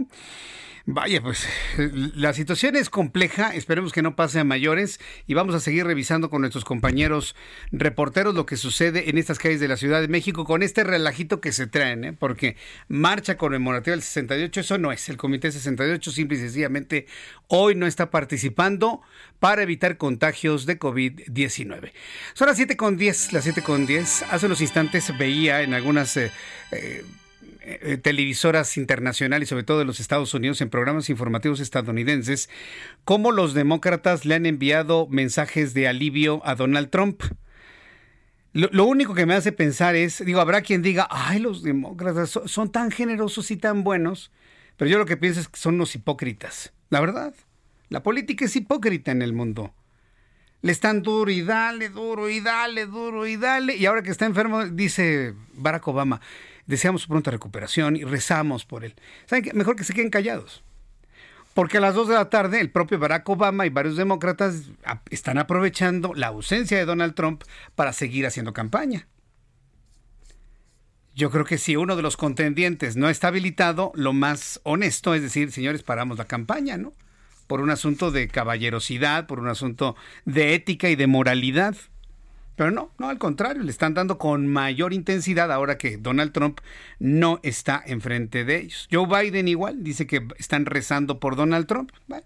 Vaya, 0.91 1.21
pues 1.21 1.47
la 1.77 2.33
situación 2.33 2.75
es 2.75 2.89
compleja, 2.89 3.55
esperemos 3.55 3.93
que 3.93 4.01
no 4.01 4.17
pase 4.17 4.41
a 4.41 4.45
mayores 4.45 4.99
y 5.27 5.35
vamos 5.35 5.55
a 5.55 5.61
seguir 5.61 5.85
revisando 5.85 6.31
con 6.31 6.41
nuestros 6.41 6.65
compañeros 6.65 7.37
reporteros 7.71 8.35
lo 8.35 8.47
que 8.47 8.57
sucede 8.57 9.11
en 9.11 9.19
estas 9.19 9.39
calles 9.39 9.61
de 9.61 9.69
la 9.69 9.77
Ciudad 9.77 10.01
de 10.01 10.09
México 10.09 10.47
con 10.47 10.63
este 10.63 10.85
relajito 10.85 11.43
que 11.43 11.53
se 11.53 11.67
traen, 11.67 12.05
¿eh? 12.05 12.13
porque 12.15 12.57
marcha 12.89 13.37
conmemorativa 13.37 13.93
del 13.93 14.03
68, 14.03 14.61
eso 14.61 14.79
no 14.79 14.91
es, 14.91 15.11
el 15.11 15.19
Comité 15.19 15.53
68 15.53 16.11
simple 16.11 16.39
y 16.39 16.41
sencillamente 16.41 17.07
hoy 17.49 17.75
no 17.75 17.87
está 17.87 18.11
participando 18.11 19.03
para 19.41 19.63
evitar 19.63 19.99
contagios 19.99 20.65
de 20.65 20.79
COVID-19. 20.79 21.93
Son 22.33 22.49
las 22.49 22.57
7 22.57 22.79
con 22.79 22.97
10, 22.97 23.35
las 23.35 23.45
7 23.45 23.63
con 23.63 23.85
10, 23.85 24.23
hace 24.31 24.47
unos 24.47 24.63
instantes 24.63 25.13
veía 25.19 25.61
en 25.61 25.75
algunas... 25.75 26.17
Eh, 26.17 26.33
eh, 26.73 27.05
eh, 27.69 27.99
televisoras 27.99 28.77
internacionales, 28.77 29.49
sobre 29.49 29.63
todo 29.63 29.79
de 29.79 29.85
los 29.85 30.01
Estados 30.01 30.33
Unidos, 30.33 30.61
en 30.61 30.71
programas 30.71 31.11
informativos 31.11 31.61
estadounidenses, 31.61 32.49
cómo 33.05 33.31
los 33.31 33.53
demócratas 33.53 34.25
le 34.25 34.35
han 34.35 34.47
enviado 34.47 35.07
mensajes 35.09 35.75
de 35.75 35.87
alivio 35.87 36.41
a 36.47 36.55
Donald 36.55 36.89
Trump. 36.91 37.23
Lo, 38.55 38.87
único 38.87 39.15
que 39.15 39.27
me 39.27 39.35
hace 39.35 39.53
pensar 39.53 39.95
es, 39.95 40.25
digo, 40.25 40.41
habrá 40.41 40.63
quien 40.63 40.81
diga, 40.81 41.07
ay, 41.11 41.39
los 41.39 41.63
demócratas 41.63 42.31
son, 42.31 42.49
son 42.49 42.73
tan 42.73 42.91
generosos 42.91 43.51
y 43.51 43.57
tan 43.57 43.85
buenos, 43.85 44.33
pero 44.77 44.91
yo 44.91 44.99
lo 44.99 45.05
que 45.05 45.19
pienso 45.19 45.41
es 45.41 45.49
que 45.49 45.61
son 45.61 45.75
unos 45.75 45.95
hipócritas. 45.95 46.73
La 46.89 47.01
verdad, 47.01 47.35
la 47.91 48.03
política 48.03 48.47
es 48.47 48.57
hipócrita 48.57 49.13
en 49.13 49.23
el 49.23 49.35
mundo. 49.35 49.75
Le 50.61 50.73
están 50.73 51.03
duro 51.03 51.31
y 51.31 51.43
dale, 51.43 51.89
duro 51.89 52.29
y 52.29 52.41
dale, 52.41 52.87
duro 52.87 53.27
y 53.27 53.37
dale. 53.37 53.77
Y 53.77 53.87
ahora 53.87 54.03
que 54.03 54.11
está 54.11 54.27
enfermo, 54.27 54.65
dice 54.65 55.35
Barack 55.53 55.87
Obama, 55.87 56.21
deseamos 56.69 57.03
su 57.03 57.09
pronta 57.09 57.33
recuperación 57.33 57.97
y 57.97 58.05
rezamos 58.05 58.65
por 58.65 58.85
él. 58.85 58.95
¿Saben 59.27 59.43
qué? 59.43 59.53
Mejor 59.53 59.75
que 59.75 59.83
se 59.83 59.95
queden 59.95 60.11
callados. 60.11 60.63
Porque 61.55 61.79
a 61.79 61.81
las 61.81 61.97
2 61.97 62.09
de 62.09 62.15
la 62.15 62.31
tarde 62.31 62.61
el 62.61 62.71
propio 62.71 63.01
Barack 63.01 63.29
Obama 63.29 63.67
y 63.67 63.71
varios 63.71 63.97
demócratas 63.97 64.71
están 65.11 65.39
aprovechando 65.39 66.15
la 66.15 66.29
ausencia 66.29 66.79
de 66.79 66.85
Donald 66.85 67.15
Trump 67.17 67.43
para 67.75 67.93
seguir 67.93 68.27
haciendo 68.27 68.53
campaña. 68.53 69.09
Yo 71.17 71.31
creo 71.31 71.45
que 71.45 71.59
si 71.59 71.75
uno 71.75 71.97
de 71.97 72.03
los 72.03 72.17
contendientes 72.17 72.95
no 72.95 73.09
está 73.09 73.29
habilitado, 73.29 73.91
lo 73.97 74.13
más 74.13 74.61
honesto 74.63 75.15
es 75.15 75.23
decir, 75.23 75.51
señores, 75.51 75.83
paramos 75.83 76.17
la 76.17 76.27
campaña, 76.27 76.77
¿no? 76.77 76.93
Por 77.49 77.61
un 77.61 77.71
asunto 77.71 78.13
de 78.13 78.29
caballerosidad, 78.29 79.27
por 79.27 79.41
un 79.41 79.49
asunto 79.49 79.97
de 80.27 80.55
ética 80.55 80.91
y 80.91 80.95
de 80.95 81.09
moralidad. 81.09 81.75
Pero 82.59 82.73
no, 82.73 82.91
no, 82.99 83.09
al 83.09 83.19
contrario, 83.19 83.63
le 83.63 83.71
están 83.71 83.95
dando 83.95 84.19
con 84.19 84.49
mayor 84.49 84.93
intensidad 84.93 85.53
ahora 85.53 85.79
que 85.79 85.97
Donald 85.97 86.33
Trump 86.33 86.59
no 86.99 87.39
está 87.45 87.81
enfrente 87.87 88.45
de 88.45 88.57
ellos. 88.57 88.89
Joe 88.91 89.07
Biden 89.07 89.47
igual 89.47 89.85
dice 89.85 90.09
que 90.09 90.27
están 90.39 90.67
rezando 90.67 91.21
por 91.21 91.37
Donald 91.37 91.69
Trump. 91.69 91.93
Bueno, 92.09 92.25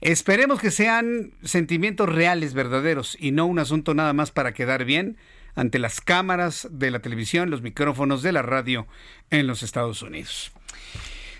esperemos 0.00 0.60
que 0.60 0.70
sean 0.70 1.34
sentimientos 1.42 2.08
reales, 2.08 2.54
verdaderos, 2.54 3.18
y 3.20 3.32
no 3.32 3.44
un 3.44 3.58
asunto 3.58 3.92
nada 3.92 4.14
más 4.14 4.30
para 4.30 4.54
quedar 4.54 4.86
bien 4.86 5.18
ante 5.54 5.78
las 5.78 6.00
cámaras 6.00 6.66
de 6.70 6.90
la 6.90 7.00
televisión, 7.00 7.50
los 7.50 7.60
micrófonos 7.60 8.22
de 8.22 8.32
la 8.32 8.40
radio 8.40 8.86
en 9.28 9.46
los 9.46 9.62
Estados 9.62 10.00
Unidos. 10.00 10.55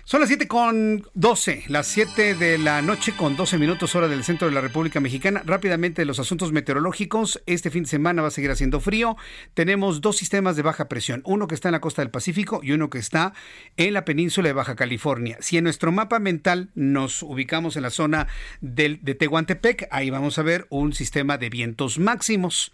Son 0.09 0.21
las 0.21 0.29
7 0.29 0.47
con 0.47 1.05
12, 1.15 1.65
las 1.67 1.85
7 1.87 2.35
de 2.35 2.57
la 2.57 2.81
noche 2.81 3.11
con 3.17 3.35
12 3.35 3.57
minutos 3.57 3.93
hora 3.93 4.07
del 4.07 4.23
centro 4.23 4.47
de 4.47 4.53
la 4.53 4.61
República 4.61 5.01
Mexicana. 5.01 5.43
Rápidamente 5.45 6.05
los 6.05 6.17
asuntos 6.17 6.53
meteorológicos. 6.53 7.43
Este 7.45 7.69
fin 7.71 7.83
de 7.83 7.89
semana 7.89 8.21
va 8.21 8.29
a 8.29 8.31
seguir 8.31 8.49
haciendo 8.49 8.79
frío. 8.79 9.17
Tenemos 9.53 9.99
dos 9.99 10.15
sistemas 10.15 10.55
de 10.55 10.61
baja 10.61 10.87
presión, 10.87 11.23
uno 11.25 11.47
que 11.47 11.55
está 11.55 11.67
en 11.67 11.73
la 11.73 11.81
costa 11.81 12.03
del 12.03 12.09
Pacífico 12.09 12.61
y 12.63 12.71
uno 12.71 12.89
que 12.89 12.99
está 12.99 13.33
en 13.75 13.93
la 13.93 14.05
península 14.05 14.47
de 14.47 14.53
Baja 14.53 14.77
California. 14.77 15.39
Si 15.41 15.57
en 15.57 15.65
nuestro 15.65 15.91
mapa 15.91 16.19
mental 16.19 16.69
nos 16.73 17.21
ubicamos 17.21 17.75
en 17.75 17.83
la 17.83 17.89
zona 17.89 18.27
del, 18.61 19.03
de 19.03 19.13
Tehuantepec, 19.13 19.89
ahí 19.91 20.09
vamos 20.09 20.39
a 20.39 20.41
ver 20.41 20.67
un 20.69 20.93
sistema 20.93 21.37
de 21.37 21.49
vientos 21.49 21.99
máximos. 21.99 22.71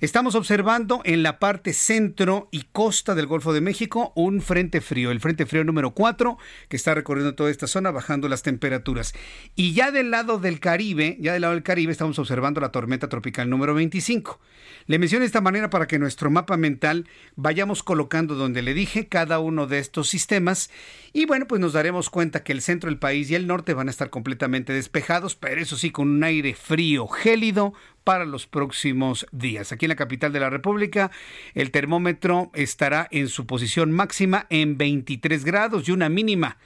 Estamos 0.00 0.34
observando 0.34 1.00
en 1.04 1.22
la 1.22 1.38
parte 1.38 1.72
centro 1.72 2.48
y 2.50 2.64
costa 2.72 3.14
del 3.14 3.26
Golfo 3.26 3.52
de 3.52 3.60
México 3.60 4.12
un 4.16 4.42
frente 4.42 4.80
frío, 4.80 5.12
el 5.12 5.20
frente 5.20 5.46
frío 5.46 5.62
número 5.62 5.92
4 5.92 6.36
que 6.68 6.76
está 6.76 6.94
recorriendo 6.94 7.34
toda 7.34 7.50
esta 7.50 7.66
zona, 7.66 7.90
bajando 7.90 8.28
las 8.28 8.42
temperaturas. 8.42 9.14
Y 9.54 9.72
ya 9.72 9.90
del 9.90 10.10
lado 10.10 10.38
del 10.38 10.60
Caribe, 10.60 11.16
ya 11.20 11.32
del 11.32 11.42
lado 11.42 11.54
del 11.54 11.62
Caribe, 11.62 11.92
estamos 11.92 12.18
observando 12.18 12.60
la 12.60 12.72
tormenta 12.72 13.08
tropical 13.08 13.48
número 13.50 13.74
25. 13.74 14.40
Le 14.86 14.98
menciono 14.98 15.20
de 15.20 15.26
esta 15.26 15.40
manera 15.40 15.70
para 15.70 15.86
que 15.86 15.98
nuestro 15.98 16.30
mapa 16.30 16.56
mental 16.56 17.08
vayamos 17.36 17.82
colocando 17.82 18.34
donde 18.34 18.62
le 18.62 18.74
dije 18.74 19.08
cada 19.08 19.38
uno 19.38 19.66
de 19.66 19.78
estos 19.78 20.08
sistemas. 20.08 20.70
Y 21.12 21.26
bueno, 21.26 21.46
pues 21.46 21.60
nos 21.60 21.72
daremos 21.72 22.10
cuenta 22.10 22.42
que 22.42 22.52
el 22.52 22.60
centro 22.60 22.90
del 22.90 22.98
país 22.98 23.30
y 23.30 23.34
el 23.34 23.46
norte 23.46 23.74
van 23.74 23.88
a 23.88 23.90
estar 23.90 24.10
completamente 24.10 24.72
despejados, 24.72 25.36
pero 25.36 25.60
eso 25.60 25.76
sí, 25.76 25.90
con 25.90 26.08
un 26.08 26.24
aire 26.24 26.54
frío, 26.54 27.06
gélido, 27.06 27.72
para 28.04 28.26
los 28.26 28.46
próximos 28.46 29.26
días. 29.32 29.72
Aquí 29.72 29.86
en 29.86 29.90
la 29.90 29.96
capital 29.96 30.32
de 30.32 30.40
la 30.40 30.50
República, 30.50 31.10
el 31.54 31.70
termómetro 31.70 32.50
estará 32.54 33.08
en 33.10 33.28
su 33.28 33.46
posición 33.46 33.90
máxima 33.90 34.46
en 34.50 34.78
23 34.78 35.44
grados 35.44 35.88
y 35.88 35.92
una 35.92 36.08
mínima. 36.08 36.58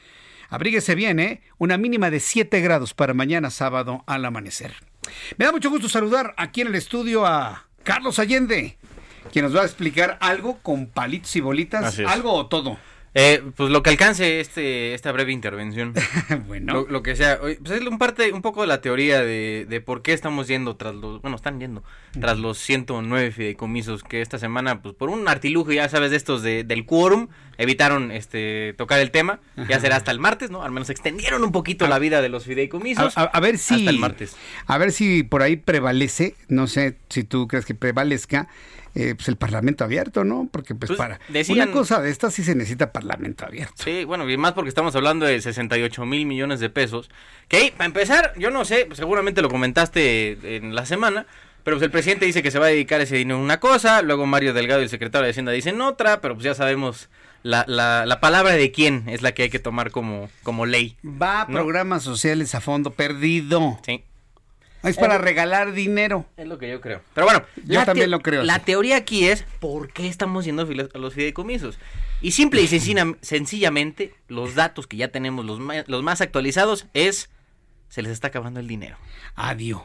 Abríguese 0.51 0.95
bien, 0.95 1.20
¿eh? 1.20 1.43
Una 1.59 1.78
mínima 1.78 2.11
de 2.11 2.20
7 2.20 2.61
grados 2.61 2.95
para 2.95 3.14
mañana 3.14 3.51
sábado 3.51 4.03
al 4.07 4.24
amanecer. 4.24 4.74
Me 5.36 5.45
da 5.45 5.53
mucho 5.53 5.70
gusto 5.70 5.89
saludar 5.89 6.34
aquí 6.36 6.62
en 6.62 6.68
el 6.68 6.74
estudio 6.74 7.24
a 7.26 7.66
Carlos 7.84 8.18
Allende, 8.18 8.76
quien 9.32 9.45
nos 9.45 9.57
va 9.57 9.62
a 9.62 9.66
explicar 9.66 10.18
algo 10.20 10.59
con 10.59 10.86
palitos 10.86 11.34
y 11.36 11.41
bolitas, 11.41 11.99
algo 12.01 12.32
o 12.32 12.47
todo. 12.47 12.78
Eh, 13.20 13.42
pues 13.56 13.70
lo 13.70 13.82
que 13.82 13.90
alcance 13.90 14.38
este 14.38 14.94
esta 14.94 15.10
breve 15.10 15.32
intervención. 15.32 15.92
bueno. 16.46 16.72
Lo, 16.72 16.86
lo 16.88 17.02
que 17.02 17.16
sea. 17.16 17.40
Pues 17.40 17.58
es 17.68 17.80
un 17.86 17.98
parte, 17.98 18.32
un 18.32 18.42
poco 18.42 18.60
de 18.60 18.68
la 18.68 18.80
teoría 18.80 19.22
de, 19.22 19.66
de 19.68 19.80
por 19.80 20.02
qué 20.02 20.12
estamos 20.12 20.46
yendo 20.46 20.76
tras 20.76 20.94
los, 20.94 21.20
bueno, 21.20 21.36
están 21.36 21.58
yendo 21.58 21.82
tras 22.20 22.38
los 22.38 22.58
109 22.58 23.32
fideicomisos 23.32 24.04
que 24.04 24.22
esta 24.22 24.38
semana, 24.38 24.82
pues 24.82 24.94
por 24.94 25.10
un 25.10 25.26
artilugio, 25.28 25.74
ya 25.74 25.88
sabes, 25.88 26.10
de 26.12 26.16
estos 26.16 26.42
de, 26.42 26.62
del 26.62 26.86
quórum, 26.86 27.28
evitaron 27.56 28.12
este 28.12 28.74
tocar 28.78 29.00
el 29.00 29.10
tema. 29.10 29.40
Ya 29.68 29.80
será 29.80 29.96
hasta 29.96 30.10
el 30.12 30.20
martes, 30.20 30.50
¿no? 30.50 30.62
Al 30.62 30.70
menos 30.70 30.88
extendieron 30.90 31.42
un 31.42 31.50
poquito 31.50 31.88
la 31.88 31.98
vida 31.98 32.22
de 32.22 32.28
los 32.28 32.44
fideicomisos. 32.44 33.18
A, 33.18 33.22
a- 33.22 33.24
a 33.24 33.40
ver 33.40 33.58
si 33.58 33.74
Hasta 33.74 33.90
el 33.90 33.98
martes. 33.98 34.36
a 34.66 34.78
ver 34.78 34.92
si 34.92 35.24
por 35.24 35.42
ahí 35.42 35.56
prevalece, 35.56 36.36
no 36.48 36.66
sé 36.68 36.96
si 37.08 37.24
tú 37.24 37.48
crees 37.48 37.64
que 37.66 37.74
prevalezca 37.74 38.46
eh, 38.95 39.14
pues 39.14 39.28
el 39.28 39.36
Parlamento 39.36 39.84
abierto, 39.84 40.24
¿no? 40.24 40.49
Porque 40.51 40.74
pues, 40.74 40.89
Pues, 40.89 40.99
para 40.99 41.20
decían- 41.28 41.59
una 41.68 41.72
cosa 41.72 42.01
de 42.01 42.11
estas 42.11 42.34
sí 42.34 42.43
se 42.43 42.55
necesita 42.55 42.93
Parlamento 42.93 43.45
abierto. 43.47 43.74
Sí, 43.82 44.05
bueno, 44.05 44.28
y 44.28 44.36
más 44.36 44.53
porque 44.53 44.68
estamos 44.68 44.95
hablando 44.97 45.26
de 45.26 45.41
68 45.41 46.05
mil 46.07 46.26
millones 46.26 46.61
de 46.61 46.70
pesos. 46.70 47.11
Que 47.49 47.72
para 47.76 47.86
empezar, 47.86 48.32
yo 48.39 48.51
no 48.51 48.64
sé, 48.64 48.89
seguramente 48.93 49.43
lo 49.43 49.49
comentaste 49.49 50.57
en 50.57 50.74
la 50.74 50.86
semana, 50.86 51.26
pero 51.64 51.76
pues 51.76 51.84
el 51.84 51.91
presidente 51.91 52.24
dice 52.26 52.43
que 52.43 52.51
se 52.51 52.59
va 52.59 52.66
a 52.66 52.70
dedicar 52.70 53.01
ese 53.01 53.16
dinero 53.16 53.39
a 53.39 53.43
una 53.43 53.61
cosa, 53.61 54.03
luego 54.03 54.26
Mario 54.26 54.55
Delgado 54.55 54.80
y 54.80 54.84
el 54.84 54.91
secretario 54.91 55.24
de 55.24 55.30
Hacienda 55.30 55.53
dicen 55.53 55.80
otra, 55.80 56.20
pero 56.20 56.34
pues 56.34 56.45
ya 56.45 56.55
sabemos 56.55 57.09
la, 57.43 57.64
la, 57.68 58.07
la 58.07 58.20
palabra 58.20 58.53
de 58.55 58.70
quién 58.72 59.05
es 59.09 59.22
la 59.22 59.32
que 59.32 59.45
hay 59.45 59.51
que 59.51 59.59
tomar 59.59 59.91
como, 59.91 60.28
como 60.43 60.66
ley. 60.66 60.97
Va 61.05 61.43
a 61.43 61.47
¿no? 61.47 61.53
programas 61.55 62.03
sociales 62.03 62.55
a 62.55 62.61
fondo 62.61 62.91
perdido. 62.93 63.78
Sí. 63.84 64.03
Es 64.82 64.96
para 64.96 65.18
regalar 65.18 65.72
dinero. 65.72 66.24
Es 66.36 66.46
lo 66.46 66.58
que 66.58 66.70
yo 66.70 66.80
creo. 66.80 67.02
Pero 67.14 67.26
bueno, 67.26 67.42
Yo 67.64 67.84
también 67.84 68.10
lo 68.10 68.20
creo 68.20 68.44
La 68.44 68.60
teoría 68.60 68.96
aquí 68.96 69.26
es 69.26 69.44
por 69.60 69.92
qué 69.92 70.06
estamos 70.08 70.44
yendo 70.44 70.62
a 70.94 70.98
los 70.98 71.14
fideicomisos. 71.14 71.78
Y 72.20 72.30
simple 72.32 72.62
y 72.62 72.66
sencilla- 72.68 73.16
sencillamente, 73.20 74.14
los 74.28 74.54
datos 74.54 74.86
que 74.86 74.96
ya 74.96 75.08
tenemos, 75.08 75.44
los, 75.44 75.58
ma- 75.60 75.84
los 75.86 76.02
más 76.02 76.20
actualizados, 76.20 76.86
es 76.94 77.30
se 77.88 78.02
les 78.02 78.12
está 78.12 78.28
acabando 78.28 78.60
el 78.60 78.68
dinero. 78.68 78.96
Adiós. 79.34 79.82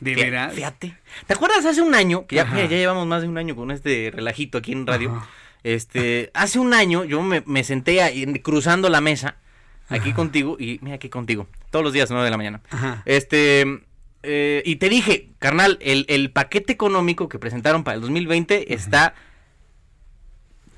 ¿De 0.00 0.12
Fí- 0.14 0.20
veras? 0.20 0.54
Fíjate. 0.54 0.96
¿Te 1.26 1.32
acuerdas 1.34 1.64
hace 1.64 1.80
un 1.82 1.94
año? 1.94 2.26
Que 2.26 2.36
ya, 2.36 2.44
mira, 2.44 2.64
ya 2.66 2.76
llevamos 2.76 3.06
más 3.06 3.22
de 3.22 3.28
un 3.28 3.38
año 3.38 3.56
con 3.56 3.70
este 3.70 4.10
relajito 4.14 4.58
aquí 4.58 4.72
en 4.72 4.86
radio. 4.86 5.14
Ajá. 5.16 5.28
Este, 5.64 6.30
hace 6.34 6.58
un 6.58 6.74
año 6.74 7.04
yo 7.04 7.22
me, 7.22 7.42
me 7.46 7.62
senté 7.62 8.02
ahí 8.02 8.26
cruzando 8.40 8.88
la 8.88 9.00
mesa 9.00 9.36
aquí 9.88 10.12
contigo 10.12 10.56
y 10.58 10.78
mira 10.82 10.96
aquí 10.96 11.08
contigo 11.08 11.46
todos 11.70 11.84
los 11.84 11.92
días 11.92 12.10
9 12.10 12.24
de 12.24 12.30
la 12.30 12.36
mañana. 12.36 12.60
Ajá. 12.70 13.02
Este 13.04 13.84
eh, 14.22 14.62
y 14.64 14.76
te 14.76 14.88
dije, 14.88 15.30
carnal, 15.38 15.78
el, 15.80 16.04
el 16.08 16.30
paquete 16.30 16.72
económico 16.72 17.28
que 17.28 17.38
presentaron 17.38 17.84
para 17.84 17.96
el 17.96 18.00
2020 18.02 18.72
está 18.74 19.14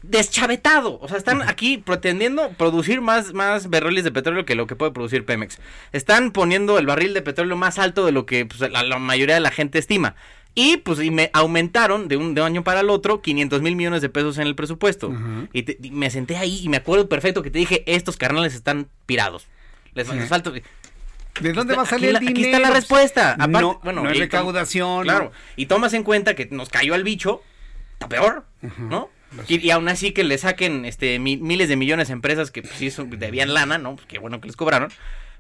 deschavetado. 0.03 0.99
O 1.01 1.09
sea, 1.09 1.17
están 1.17 1.43
aquí 1.43 1.79
pretendiendo 1.79 2.51
producir 2.59 3.01
más, 3.01 3.33
más 3.33 3.71
barriles 3.71 4.05
de 4.05 4.13
petróleo 4.13 4.45
que 4.45 4.55
lo 4.55 4.67
que 4.67 4.77
puede 4.77 4.93
producir 4.93 5.25
Pemex. 5.25 5.59
Están 5.93 6.31
poniendo 6.31 6.79
el 6.79 6.87
barril 6.87 7.15
de 7.15 7.23
petróleo 7.23 7.57
más 7.57 7.79
alto 7.79 8.05
de 8.05 8.13
lo 8.13 8.27
que 8.27 8.45
pues, 8.47 8.61
la, 8.71 8.83
la 8.83 8.99
mayoría 8.99 9.35
de 9.35 9.41
la 9.41 9.51
gente 9.51 9.79
estima. 9.79 10.15
Y 10.57 10.77
pues 10.77 11.01
y 11.01 11.11
me 11.11 11.31
aumentaron 11.33 12.07
de 12.07 12.17
un, 12.17 12.35
de 12.35 12.41
un 12.43 12.47
año 12.47 12.63
para 12.63 12.81
el 12.81 12.91
otro 12.91 13.23
500 13.23 13.61
mil 13.61 13.75
millones 13.75 14.03
de 14.03 14.09
pesos 14.09 14.39
en 14.39 14.47
el 14.47 14.55
presupuesto. 14.55 15.13
Y, 15.53 15.63
te- 15.65 15.79
y 15.83 15.91
me 15.91 16.11
senté 16.11 16.37
ahí 16.37 16.61
y 16.63 16.69
me 16.69 16.77
acuerdo 16.77 17.09
perfecto 17.09 17.43
que 17.43 17.51
te 17.51 17.59
dije, 17.59 17.83
estos 17.87 18.17
carnales 18.17 18.55
están 18.55 18.89
pirados. 19.07 19.47
Les, 19.95 20.07
les 20.09 20.29
falta... 20.29 20.53
¿De 21.41 21.53
dónde 21.53 21.75
va 21.75 21.83
a 21.83 21.87
salir 21.87 22.13
la- 22.13 22.19
el 22.19 22.27
dinero? 22.27 22.39
Aquí 22.41 22.45
está 22.47 22.59
la 22.61 22.71
respuesta. 22.71 23.33
Aparte, 23.33 23.61
no, 23.61 23.81
bueno, 23.83 24.03
no 24.03 24.11
es 24.11 24.19
recaudación. 24.19 25.03
Claro. 25.05 25.33
Y 25.57 25.67
tomas 25.67 25.93
en 25.95 26.03
cuenta 26.05 26.35
que 26.35 26.47
nos 26.51 26.69
cayó 26.69 26.95
el 26.95 27.05
bicho, 27.05 27.43
está 27.95 28.09
peor, 28.09 28.45
¿no? 28.79 29.11
Y, 29.49 29.59
y 29.67 29.71
aún 29.73 29.89
así 29.89 30.13
que 30.13 30.23
le 30.23 30.39
saquen 30.39 30.85
este 30.85 31.19
mi- 31.19 31.37
miles 31.37 31.69
de 31.69 31.75
millones 31.77 32.09
a 32.11 32.13
empresas 32.13 32.51
que 32.53 32.63
pues, 32.63 32.75
sí 32.75 32.91
son- 32.93 33.11
debían 33.11 33.53
lana, 33.53 33.79
¿no? 33.79 33.97
Pues 33.97 34.07
qué 34.07 34.19
bueno 34.21 34.41
que 34.41 34.47
les 34.47 34.57
cobraron. 34.57 34.91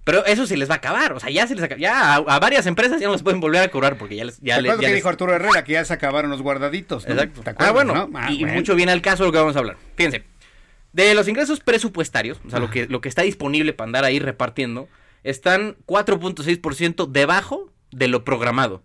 Pero 0.02 0.26
eso 0.26 0.46
se 0.46 0.56
les 0.58 0.68
va 0.68 0.74
a 0.74 0.76
acabar, 0.78 1.12
o 1.14 1.20
sea, 1.20 1.30
ya 1.30 1.46
se 1.46 1.54
les 1.54 1.62
acaba- 1.64 1.80
ya 1.80 2.12
a, 2.12 2.16
a 2.16 2.38
varias 2.40 2.66
empresas 2.66 3.00
ya 3.00 3.06
no 3.06 3.12
les 3.14 3.22
pueden 3.22 3.40
volver 3.40 3.62
a 3.62 3.68
cobrar 3.70 3.96
porque 3.96 4.16
ya 4.16 4.24
les 4.26 4.38
ya 4.40 4.56
¿Te 4.56 4.62
les- 4.62 4.70
acuerdas 4.72 4.80
ya 4.82 4.88
que 4.88 4.92
les- 4.92 4.96
dijo 4.96 5.08
Arturo 5.08 5.32
Herrera 5.34 5.64
que 5.64 5.72
ya 5.74 5.84
se 5.84 5.94
acabaron 5.94 6.30
los 6.30 6.42
guardaditos? 6.42 7.06
¿no? 7.06 7.14
Exacto. 7.14 7.40
¿Te 7.42 7.54
Ah, 7.56 7.70
bueno, 7.70 7.94
no? 7.94 8.10
Ah, 8.18 8.30
y, 8.30 8.40
bueno. 8.40 8.54
mucho 8.54 8.74
viene 8.74 8.92
al 8.92 9.00
caso 9.00 9.22
de 9.22 9.28
lo 9.28 9.32
que 9.32 9.38
vamos 9.38 9.56
a 9.56 9.60
hablar. 9.60 9.76
Fíjense, 9.96 10.24
de 10.92 11.14
los 11.14 11.26
ingresos 11.28 11.60
presupuestarios, 11.60 12.38
o 12.46 12.50
sea, 12.50 12.58
lo 12.58 12.70
que, 12.70 12.86
lo 12.86 13.00
que 13.00 13.08
está 13.08 13.22
disponible 13.22 13.72
para 13.72 13.86
andar 13.86 14.04
ahí 14.04 14.18
repartiendo, 14.18 14.88
están 15.24 15.76
4.6% 15.86 17.08
debajo 17.10 17.70
de 17.90 18.08
lo 18.08 18.24
programado. 18.24 18.82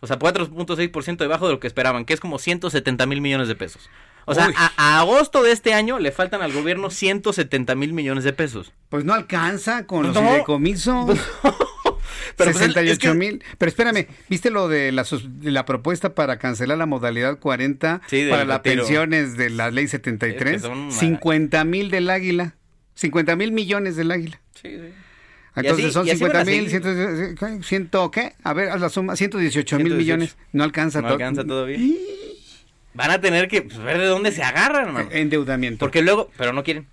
O 0.00 0.06
sea, 0.06 0.18
4.6% 0.18 1.16
debajo 1.18 1.46
de 1.46 1.52
lo 1.54 1.60
que 1.60 1.66
esperaban, 1.66 2.04
que 2.04 2.14
es 2.14 2.20
como 2.20 2.38
170 2.38 3.06
mil 3.06 3.20
millones 3.20 3.48
de 3.48 3.54
pesos. 3.54 3.88
O 4.26 4.34
sea, 4.34 4.50
a, 4.56 4.72
a 4.76 5.00
agosto 5.00 5.42
de 5.42 5.50
este 5.52 5.72
año 5.74 5.98
le 5.98 6.12
faltan 6.12 6.42
al 6.42 6.52
gobierno 6.52 6.90
170 6.90 7.74
mil 7.74 7.92
millones 7.92 8.22
de 8.24 8.32
pesos. 8.32 8.72
Pues 8.88 9.04
no 9.04 9.12
alcanza 9.14 9.86
con 9.86 10.04
los 10.06 10.14
No. 10.14 10.20
fideicomisos. 10.22 11.18
Pero, 12.36 12.52
pues, 12.52 12.56
es 12.62 12.72
68 12.74 13.00
que- 13.00 13.14
mil. 13.14 13.44
Pero 13.58 13.68
espérame, 13.68 14.06
¿viste 14.28 14.50
lo 14.50 14.68
de 14.68 14.92
la, 14.92 15.04
de 15.24 15.50
la 15.50 15.64
propuesta 15.64 16.14
para 16.14 16.38
cancelar 16.38 16.78
la 16.78 16.86
modalidad 16.86 17.38
40 17.38 18.00
Sí, 18.08 18.18
del 18.22 18.30
para 18.30 18.44
las 18.44 18.60
pensiones 18.60 19.36
de 19.36 19.50
la 19.50 19.70
ley 19.70 19.88
73? 19.88 20.56
Es 20.56 20.62
que 20.62 20.68
son 20.68 20.78
una- 20.78 20.90
50 20.92 21.64
mil 21.64 21.90
del 21.90 22.08
águila. 22.10 22.54
50 22.94 23.36
mil 23.36 23.52
millones 23.52 23.96
del 23.96 24.10
águila. 24.10 24.40
Sí, 24.54 24.68
sí. 24.76 24.92
Entonces 25.56 25.86
así- 25.86 25.92
son 25.94 26.06
y 26.06 26.10
así 26.10 26.20
van 26.22 26.30
50 26.32 26.40
a 26.40 26.44
mil, 26.44 26.70
seguir. 26.70 26.82
ciento, 27.36 27.62
ciento, 27.66 28.10
¿qué? 28.10 28.32
A 28.44 28.52
ver, 28.52 28.68
haz 28.70 28.80
la 28.80 28.88
suma, 28.88 29.16
118 29.16 29.76
mil 29.78 29.86
118. 29.88 29.98
millones. 29.98 30.36
No 30.52 30.64
alcanza 30.64 31.00
No 31.02 31.08
to- 31.08 31.14
alcanza 31.14 31.44
todavía. 31.44 31.78
Van 32.94 33.10
a 33.10 33.20
tener 33.20 33.48
que 33.48 33.62
pues, 33.62 33.78
ver 33.78 33.98
de 33.98 34.06
dónde 34.06 34.32
se 34.32 34.42
agarran, 34.42 34.86
hermano. 34.88 35.08
Endeudamiento. 35.12 35.78
Porque 35.78 36.02
luego, 36.02 36.30
pero 36.36 36.52
no 36.52 36.62
quieren. 36.64 36.86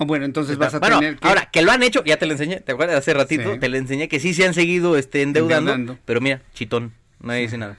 Oh, 0.00 0.06
Bueno, 0.06 0.24
entonces 0.24 0.56
vas 0.58 0.74
a 0.74 0.78
bueno, 0.78 1.00
tener 1.00 1.16
que... 1.16 1.26
ahora 1.26 1.48
que 1.50 1.60
lo 1.62 1.72
han 1.72 1.82
hecho, 1.82 2.04
ya 2.04 2.16
te 2.18 2.26
lo 2.26 2.32
enseñé, 2.32 2.60
¿te 2.60 2.70
acuerdas? 2.72 2.98
Hace 2.98 3.14
ratito 3.14 3.54
Sí. 3.54 3.58
te 3.58 3.68
lo 3.68 3.76
enseñé 3.76 4.08
que 4.08 4.20
sí 4.20 4.32
se 4.32 4.46
han 4.46 4.54
seguido 4.54 4.96
este, 4.96 5.22
endeudando, 5.22 5.72
Endeudando. 5.72 6.02
pero 6.04 6.20
mira, 6.20 6.40
chitón, 6.54 6.92
nadie 7.20 7.40
dice 7.42 7.58
nada. 7.58 7.76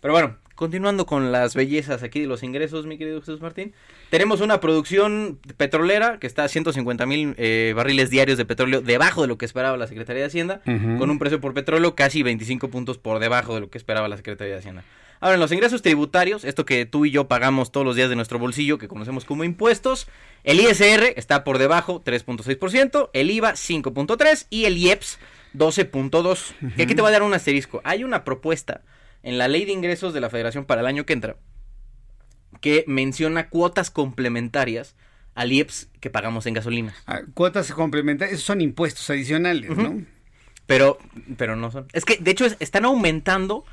Pero 0.00 0.12
bueno, 0.14 0.36
continuando 0.56 1.06
con 1.06 1.30
las 1.30 1.54
bellezas 1.54 2.02
aquí 2.02 2.20
de 2.20 2.26
los 2.26 2.42
ingresos, 2.42 2.86
mi 2.86 2.98
querido 2.98 3.20
Jesús 3.20 3.40
Martín, 3.40 3.74
tenemos 4.10 4.40
una 4.40 4.58
producción 4.58 5.38
petrolera 5.56 6.18
que 6.18 6.26
está 6.26 6.44
a 6.44 6.48
150 6.48 7.06
mil 7.06 7.34
eh, 7.36 7.74
barriles 7.76 8.10
diarios 8.10 8.38
de 8.38 8.44
petróleo 8.44 8.80
debajo 8.80 9.22
de 9.22 9.28
lo 9.28 9.38
que 9.38 9.44
esperaba 9.44 9.76
la 9.76 9.86
Secretaría 9.86 10.22
de 10.22 10.26
Hacienda, 10.26 10.62
con 10.64 11.10
un 11.10 11.18
precio 11.18 11.40
por 11.40 11.54
petróleo 11.54 11.94
casi 11.94 12.22
25 12.22 12.68
puntos 12.68 12.98
por 12.98 13.20
debajo 13.20 13.54
de 13.54 13.60
lo 13.60 13.70
que 13.70 13.78
esperaba 13.78 14.08
la 14.08 14.16
Secretaría 14.16 14.54
de 14.54 14.58
Hacienda. 14.58 14.82
Ahora, 15.20 15.34
en 15.34 15.40
los 15.40 15.52
ingresos 15.52 15.82
tributarios, 15.82 16.44
esto 16.44 16.66
que 16.66 16.84
tú 16.84 17.06
y 17.06 17.10
yo 17.10 17.26
pagamos 17.26 17.72
todos 17.72 17.86
los 17.86 17.96
días 17.96 18.10
de 18.10 18.16
nuestro 18.16 18.38
bolsillo, 18.38 18.78
que 18.78 18.88
conocemos 18.88 19.24
como 19.24 19.44
impuestos, 19.44 20.08
el 20.44 20.60
ISR 20.60 21.14
está 21.16 21.42
por 21.44 21.58
debajo 21.58 22.02
3.6%, 22.04 23.10
el 23.12 23.30
IVA 23.30 23.52
5.3% 23.52 24.46
y 24.50 24.64
el 24.66 24.76
IEPS 24.76 25.18
12.2%. 25.54 26.74
Que 26.76 26.82
aquí 26.82 26.94
te 26.94 27.00
voy 27.00 27.08
a 27.08 27.12
dar 27.12 27.22
un 27.22 27.32
asterisco. 27.32 27.80
Hay 27.84 28.04
una 28.04 28.24
propuesta 28.24 28.82
en 29.26 29.38
la 29.38 29.48
ley 29.48 29.64
de 29.64 29.72
ingresos 29.72 30.14
de 30.14 30.20
la 30.20 30.30
Federación 30.30 30.64
para 30.64 30.80
el 30.82 30.86
año 30.86 31.04
que 31.04 31.12
entra 31.12 31.36
que 32.60 32.84
menciona 32.86 33.48
cuotas 33.50 33.90
complementarias 33.90 34.94
al 35.34 35.52
IEPS 35.52 35.88
que 36.00 36.08
pagamos 36.10 36.46
en 36.46 36.54
gasolinas. 36.54 36.94
Ah, 37.06 37.20
Cuotas 37.34 37.70
complementarias, 37.72 38.34
esos 38.36 38.46
son 38.46 38.60
impuestos 38.62 39.10
adicionales, 39.10 39.76
¿no? 39.76 40.02
Pero, 40.66 40.98
pero 41.36 41.54
no 41.56 41.70
son. 41.70 41.86
Es 41.92 42.04
que, 42.04 42.16
de 42.16 42.30
hecho, 42.30 42.46
es- 42.46 42.56
están 42.60 42.84
aumentando 42.86 43.64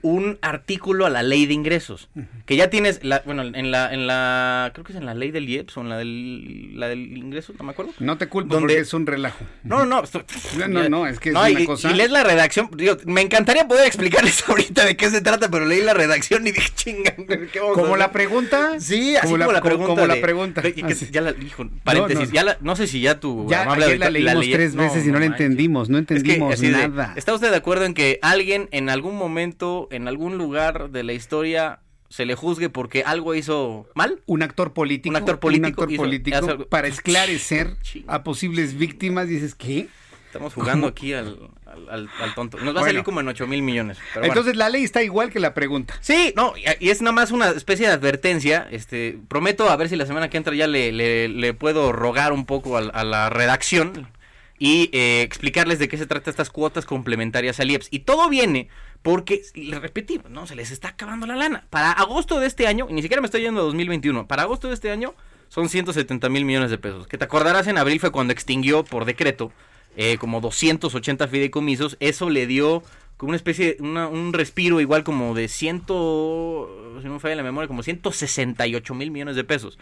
un 0.00 0.38
artículo 0.42 1.06
a 1.06 1.10
la 1.10 1.22
ley 1.24 1.44
de 1.46 1.54
ingresos. 1.54 2.08
Que 2.46 2.54
ya 2.56 2.70
tienes, 2.70 3.00
la, 3.02 3.20
bueno, 3.26 3.42
en 3.42 3.70
la, 3.72 3.92
en 3.92 4.06
la, 4.06 4.70
creo 4.72 4.84
que 4.84 4.92
es 4.92 4.98
en 4.98 5.04
la 5.06 5.14
ley 5.14 5.32
del 5.32 5.48
IEPS 5.48 5.76
o 5.76 5.80
en 5.80 5.88
la 5.88 5.98
del, 5.98 6.78
la 6.78 6.88
del 6.88 7.16
ingreso, 7.16 7.52
no 7.58 7.64
me 7.64 7.72
acuerdo. 7.72 7.92
No 7.98 8.16
te 8.16 8.28
culpo 8.28 8.54
Donde- 8.54 8.74
porque 8.74 8.80
es 8.82 8.94
un 8.94 9.06
relajo. 9.06 9.44
No, 9.64 9.78
no, 9.80 9.86
no. 9.86 10.04
esto- 10.04 10.24
No, 10.56 10.68
no, 10.68 10.88
no, 10.88 11.06
es 11.06 11.18
que 11.18 11.30
es 11.30 11.34
una 11.34 11.50
y, 11.50 11.64
cosa... 11.66 11.90
y 11.90 11.94
lees 11.94 12.10
la 12.12 12.22
redacción. 12.22 12.70
digo, 12.76 12.96
me 13.06 13.22
encantaría 13.22 13.66
poder 13.66 13.86
explicarles 13.86 14.42
ahorita 14.48 14.84
de 14.86 14.96
qué 14.96 15.10
se 15.10 15.20
trata, 15.20 15.50
pero 15.50 15.66
leí 15.66 15.82
la 15.82 15.94
redacción 15.94 16.46
y 16.46 16.52
dije, 16.52 16.70
chinga, 16.76 17.14
¿qué 17.52 17.60
vamos 17.60 17.76
a 17.76 17.80
¿Como 17.82 17.96
la 17.96 18.04
hacer?" 18.04 18.12
pregunta? 18.12 18.80
Sí, 18.80 19.16
así 19.16 19.26
como 19.26 19.36
la, 19.52 19.60
pregunta. 19.60 19.86
Como 19.88 20.06
la 20.06 20.20
pregunta. 20.20 20.60
de- 20.62 20.74
que 20.74 20.84
Así. 20.84 21.08
ya 21.10 21.20
la, 21.22 21.32
hijo, 21.32 21.68
paréntesis, 21.82 22.28
No, 22.28 22.34
ya 22.34 22.44
la- 22.44 22.58
no 22.60 22.76
sé 22.76 22.86
si 22.86 23.00
ya 23.00 23.18
tu 23.18 23.48
Ya 23.50 23.70
ayer 23.70 23.98
la 23.98 24.10
leímos 24.10 24.46
tres 24.50 24.76
veces 24.76 25.04
y 25.06 25.10
no 25.10 25.18
la 25.18 25.26
entendimos, 25.26 25.88
no 25.90 25.98
Es 25.98 26.06
que 26.06 26.14
entendimos 26.14 26.60
nada. 26.60 27.12
¿Está 27.16 27.34
usted 27.34 27.50
de 27.50 27.56
acuerdo 27.56 27.84
en 27.84 27.94
que 27.94 28.20
alguien 28.22 28.68
en 28.70 28.88
algún 28.90 29.16
momento, 29.16 29.67
en 29.90 30.08
algún 30.08 30.38
lugar 30.38 30.90
de 30.90 31.02
la 31.02 31.12
historia, 31.12 31.80
se 32.08 32.24
le 32.24 32.34
juzgue 32.34 32.68
porque 32.70 33.02
algo 33.04 33.34
hizo 33.34 33.86
mal? 33.94 34.20
Un 34.26 34.42
actor 34.42 34.72
político. 34.72 35.10
Un 35.10 35.16
actor 35.16 35.38
político 35.40 35.66
Un 35.66 35.72
actor 35.72 35.90
hizo- 35.92 36.02
político 36.02 36.66
para 36.68 36.88
esclarecer 36.88 37.76
a 38.06 38.22
posibles 38.22 38.76
víctimas. 38.78 39.28
Dices, 39.28 39.54
¿qué? 39.54 39.88
Estamos 40.26 40.52
jugando 40.52 40.86
aquí 40.86 41.14
al, 41.14 41.38
al, 41.64 41.88
al- 41.88 42.08
al 42.20 42.34
tonto. 42.34 42.58
Nos 42.58 42.76
va 42.76 42.80
a 42.82 42.84
salir 42.84 43.02
como 43.02 43.20
en 43.20 43.28
8 43.28 43.46
mil 43.46 43.62
millones. 43.62 43.96
pero 44.12 44.20
bueno. 44.20 44.32
Entonces 44.34 44.56
la 44.56 44.68
ley 44.68 44.84
está 44.84 45.02
igual 45.02 45.30
que 45.30 45.40
la 45.40 45.54
pregunta. 45.54 45.94
Sí, 46.02 46.34
no, 46.36 46.52
y- 46.80 46.88
es 46.90 47.00
nada 47.00 47.12
más 47.12 47.30
una 47.30 47.48
especie 47.50 47.86
de 47.86 47.92
advertencia. 47.94 48.68
Este, 48.70 49.18
prometo 49.28 49.70
a 49.70 49.76
ver 49.76 49.88
si 49.88 49.96
la 49.96 50.04
semana 50.04 50.28
que 50.28 50.36
entra 50.36 50.54
ya 50.54 50.66
le, 50.66 50.92
le, 50.92 51.28
le 51.28 51.54
puedo 51.54 51.92
rogar 51.92 52.32
un 52.34 52.44
poco 52.44 52.76
a, 52.76 53.04
la 53.04 53.30
redacción 53.30 54.06
y 54.58 54.90
eh, 54.92 55.22
explicarles 55.22 55.78
de 55.78 55.88
qué 55.88 55.96
se 55.96 56.06
trata 56.06 56.28
estas 56.28 56.50
cuotas 56.50 56.84
complementarias 56.84 57.58
al 57.60 57.70
IEPS. 57.70 57.88
Y 57.90 58.00
todo 58.00 58.28
viene 58.28 58.68
porque, 59.02 59.42
le 59.54 59.78
repetimos, 59.78 60.30
¿no? 60.30 60.46
Se 60.46 60.54
les 60.54 60.70
está 60.70 60.88
acabando 60.88 61.26
la 61.26 61.36
lana. 61.36 61.66
Para 61.70 61.92
agosto 61.92 62.40
de 62.40 62.46
este 62.46 62.66
año, 62.66 62.86
y 62.90 62.92
ni 62.92 63.02
siquiera 63.02 63.20
me 63.20 63.26
estoy 63.26 63.42
yendo 63.42 63.60
a 63.60 63.64
2021, 63.64 64.26
para 64.26 64.42
agosto 64.42 64.68
de 64.68 64.74
este 64.74 64.90
año 64.90 65.14
son 65.48 65.68
170 65.68 66.28
mil 66.28 66.44
millones 66.44 66.70
de 66.70 66.78
pesos. 66.78 67.06
Que 67.06 67.18
te 67.18 67.24
acordarás 67.24 67.66
en 67.66 67.78
abril 67.78 68.00
fue 68.00 68.10
cuando 68.10 68.32
extinguió 68.32 68.84
por 68.84 69.04
decreto 69.04 69.52
eh, 69.96 70.18
como 70.18 70.40
280 70.40 71.28
fideicomisos. 71.28 71.96
Eso 72.00 72.28
le 72.30 72.46
dio 72.46 72.82
como 73.16 73.30
una 73.30 73.36
especie, 73.36 73.76
un 73.80 74.32
respiro 74.32 74.80
igual 74.80 75.02
como 75.02 75.34
de 75.34 75.48
ciento, 75.48 76.98
si 77.00 77.06
no 77.06 77.14
me 77.14 77.20
falla 77.20 77.34
la 77.34 77.42
memoria, 77.42 77.66
como 77.66 77.82
168 77.82 78.94
mil 78.94 79.10
millones 79.10 79.34
de 79.36 79.44
pesos. 79.44 79.78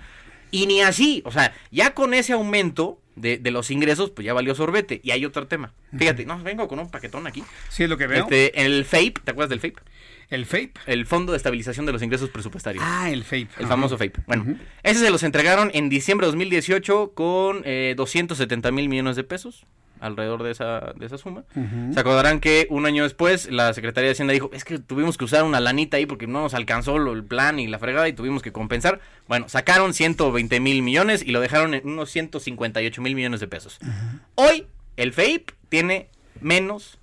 Y 0.50 0.66
ni 0.66 0.80
así, 0.80 1.22
o 1.26 1.32
sea, 1.32 1.54
ya 1.70 1.92
con 1.92 2.14
ese 2.14 2.32
aumento 2.32 2.98
de, 3.16 3.38
de, 3.38 3.50
los 3.50 3.70
ingresos, 3.70 4.10
pues 4.10 4.24
ya 4.24 4.32
valió 4.32 4.54
sorbete. 4.54 5.00
Y 5.02 5.10
hay 5.10 5.24
otro 5.24 5.46
tema. 5.46 5.72
Fíjate, 5.96 6.24
no, 6.24 6.42
vengo 6.42 6.68
con 6.68 6.78
un 6.78 6.90
paquetón 6.90 7.26
aquí. 7.26 7.42
Sí, 7.68 7.84
es 7.84 7.90
lo 7.90 7.96
que 7.96 8.06
veo. 8.06 8.24
Este, 8.24 8.64
el 8.64 8.84
FAPE, 8.84 9.14
¿te 9.24 9.30
acuerdas 9.32 9.50
del 9.50 9.60
FAPE? 9.60 9.82
¿El 10.28 10.46
FAPE? 10.46 10.72
El 10.86 11.06
Fondo 11.06 11.32
de 11.32 11.36
Estabilización 11.38 11.86
de 11.86 11.92
los 11.92 12.02
Ingresos 12.02 12.30
Presupuestarios. 12.30 12.84
Ah, 12.86 13.10
el 13.10 13.24
FAPE. 13.24 13.48
El 13.58 13.66
famoso 13.66 13.96
FAPE. 13.96 14.22
Bueno, 14.26 14.44
uh 14.46 14.50
-huh. 14.50 14.58
ese 14.82 15.00
se 15.00 15.10
los 15.10 15.22
entregaron 15.22 15.70
en 15.74 15.88
diciembre 15.88 16.26
de 16.26 16.32
2018 16.32 17.12
con 17.14 17.62
eh, 17.64 17.94
270 17.96 18.70
mil 18.70 18.88
millones 18.88 19.16
de 19.16 19.24
pesos 19.24 19.66
alrededor 20.00 20.42
de 20.42 20.50
esa, 20.50 20.92
de 20.96 21.06
esa 21.06 21.18
suma. 21.18 21.44
Uh 21.54 21.60
-huh. 21.60 21.94
Se 21.94 22.00
acordarán 22.00 22.40
que 22.40 22.66
un 22.70 22.86
año 22.86 23.02
después 23.02 23.50
la 23.50 23.72
Secretaría 23.74 24.08
de 24.08 24.12
Hacienda 24.12 24.32
dijo, 24.32 24.50
es 24.52 24.64
que 24.64 24.78
tuvimos 24.78 25.16
que 25.16 25.24
usar 25.24 25.44
una 25.44 25.60
lanita 25.60 25.96
ahí 25.96 26.06
porque 26.06 26.26
no 26.26 26.42
nos 26.42 26.54
alcanzó 26.54 26.96
el 26.96 27.24
plan 27.24 27.58
y 27.58 27.66
la 27.66 27.78
fregada 27.78 28.08
y 28.08 28.12
tuvimos 28.12 28.42
que 28.42 28.52
compensar. 28.52 29.00
Bueno, 29.28 29.48
sacaron 29.48 29.94
120 29.94 30.60
mil 30.60 30.82
millones 30.82 31.22
y 31.22 31.30
lo 31.30 31.40
dejaron 31.40 31.74
en 31.74 31.86
unos 31.88 32.10
158 32.10 33.02
mil 33.02 33.14
millones 33.14 33.40
de 33.40 33.48
pesos. 33.48 33.78
Uh 33.82 33.86
-huh. 33.86 34.20
Hoy 34.34 34.66
el 34.96 35.12
FAPE 35.12 35.46
tiene 35.68 36.08
menos 36.40 36.98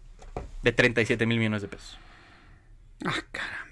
de 0.61 0.71
37 0.71 1.25
mil 1.25 1.37
millones 1.37 1.61
de 1.61 1.67
pesos. 1.67 1.97
Ah, 3.05 3.13
caramba. 3.31 3.62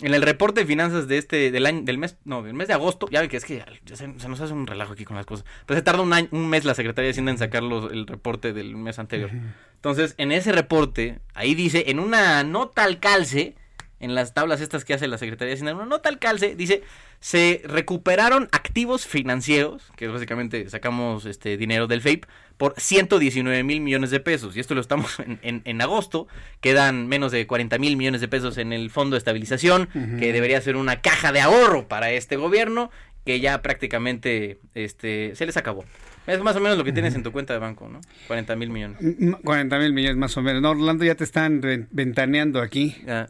En 0.00 0.14
el 0.14 0.22
reporte 0.22 0.60
de 0.60 0.66
finanzas 0.66 1.08
de 1.08 1.18
este, 1.18 1.50
del 1.50 1.64
año, 1.64 1.82
del 1.82 1.96
mes, 1.96 2.16
no, 2.24 2.42
del 2.42 2.54
mes 2.54 2.68
de 2.68 2.74
agosto, 2.74 3.08
ya 3.10 3.20
ven 3.20 3.30
que 3.30 3.38
es 3.38 3.44
que 3.44 3.64
se, 3.86 3.96
se, 4.18 4.28
nos 4.28 4.40
hace 4.40 4.52
un 4.52 4.66
relajo 4.66 4.92
aquí 4.92 5.04
con 5.04 5.16
las 5.16 5.24
cosas. 5.24 5.46
Pero 5.64 5.78
se 5.78 5.82
tarda 5.82 6.02
un, 6.02 6.12
año, 6.12 6.28
un 6.32 6.48
mes 6.48 6.64
la 6.64 6.74
Secretaría 6.74 7.06
de 7.06 7.12
Hacienda 7.12 7.32
en 7.32 7.38
sacar 7.38 7.62
los, 7.62 7.90
el 7.90 8.06
reporte 8.06 8.52
del 8.52 8.76
mes 8.76 8.98
anterior. 8.98 9.30
Entonces, 9.76 10.14
en 10.18 10.32
ese 10.32 10.52
reporte, 10.52 11.20
ahí 11.34 11.54
dice, 11.54 11.84
en 11.88 11.98
una 11.98 12.42
nota 12.44 12.84
al 12.84 13.00
calce, 13.00 13.54
en 14.00 14.14
las 14.14 14.34
tablas 14.34 14.60
estas 14.60 14.84
que 14.84 14.94
hace 14.94 15.08
la 15.08 15.18
Secretaría 15.18 15.48
de 15.50 15.54
Hacienda, 15.54 15.72
en 15.72 15.78
una 15.78 15.86
nota 15.86 16.08
al 16.08 16.18
calce, 16.18 16.54
dice, 16.54 16.82
se 17.20 17.62
recuperaron 17.64 18.48
activos 18.52 19.06
financieros, 19.06 19.82
que 19.96 20.08
básicamente 20.08 20.68
sacamos 20.68 21.24
este 21.24 21.56
dinero 21.56 21.86
del 21.86 22.02
FAPE, 22.02 22.26
por 22.56 22.74
119 22.78 23.62
mil 23.62 23.80
millones 23.80 24.10
de 24.10 24.20
pesos. 24.20 24.56
Y 24.56 24.60
esto 24.60 24.74
lo 24.74 24.80
estamos 24.80 25.18
en, 25.20 25.38
en, 25.42 25.62
en 25.64 25.80
agosto. 25.82 26.26
Quedan 26.60 27.06
menos 27.08 27.32
de 27.32 27.46
40 27.46 27.78
mil 27.78 27.96
millones 27.96 28.20
de 28.20 28.28
pesos 28.28 28.58
en 28.58 28.72
el 28.72 28.90
Fondo 28.90 29.14
de 29.14 29.18
Estabilización, 29.18 29.88
uh 29.94 29.98
-huh. 29.98 30.18
que 30.18 30.32
debería 30.32 30.60
ser 30.60 30.76
una 30.76 31.00
caja 31.00 31.32
de 31.32 31.40
ahorro 31.40 31.88
para 31.88 32.10
este 32.10 32.36
gobierno, 32.36 32.90
que 33.24 33.40
ya 33.40 33.60
prácticamente 33.62 34.60
este, 34.74 35.34
se 35.34 35.46
les 35.46 35.56
acabó. 35.56 35.84
Es 36.26 36.40
más 36.40 36.56
o 36.56 36.60
menos 36.60 36.76
lo 36.76 36.84
que 36.84 36.92
tienes 36.92 37.14
en 37.14 37.22
tu 37.22 37.32
cuenta 37.32 37.52
de 37.52 37.58
banco, 37.58 37.88
¿no? 37.88 38.00
40 38.26 38.56
mil 38.56 38.70
millones. 38.70 38.98
40 39.44 39.78
mil 39.78 39.92
millones 39.92 40.16
más 40.16 40.36
o 40.36 40.42
menos. 40.42 40.62
No, 40.62 40.70
Orlando, 40.70 41.04
ya 41.04 41.14
te 41.14 41.24
están 41.24 41.60
ventaneando 41.90 42.60
aquí. 42.60 42.96
Ya. 43.06 43.28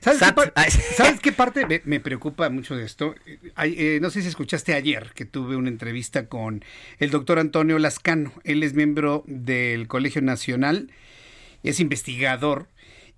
¿Sabes, 0.00 0.20
qué, 0.20 0.70
¿Sabes 0.96 1.20
qué, 1.20 1.32
parte 1.32 1.66
me, 1.66 1.82
me, 1.84 2.00
preocupa 2.00 2.48
mucho 2.50 2.76
de 2.76 2.84
esto? 2.84 3.14
Eh, 3.62 3.98
no 4.00 4.10
sé 4.10 4.22
si 4.22 4.28
escuchaste 4.28 4.74
ayer 4.74 5.10
que 5.14 5.24
tuve 5.24 5.56
una 5.56 5.68
entrevista 5.68 6.26
con 6.26 6.64
el 6.98 7.10
doctor 7.10 7.38
Antonio 7.38 7.78
Lascano. 7.78 8.32
Él 8.44 8.62
es 8.62 8.74
miembro 8.74 9.24
del 9.26 9.88
Colegio 9.88 10.22
Nacional, 10.22 10.90
es 11.62 11.80
investigador, 11.80 12.68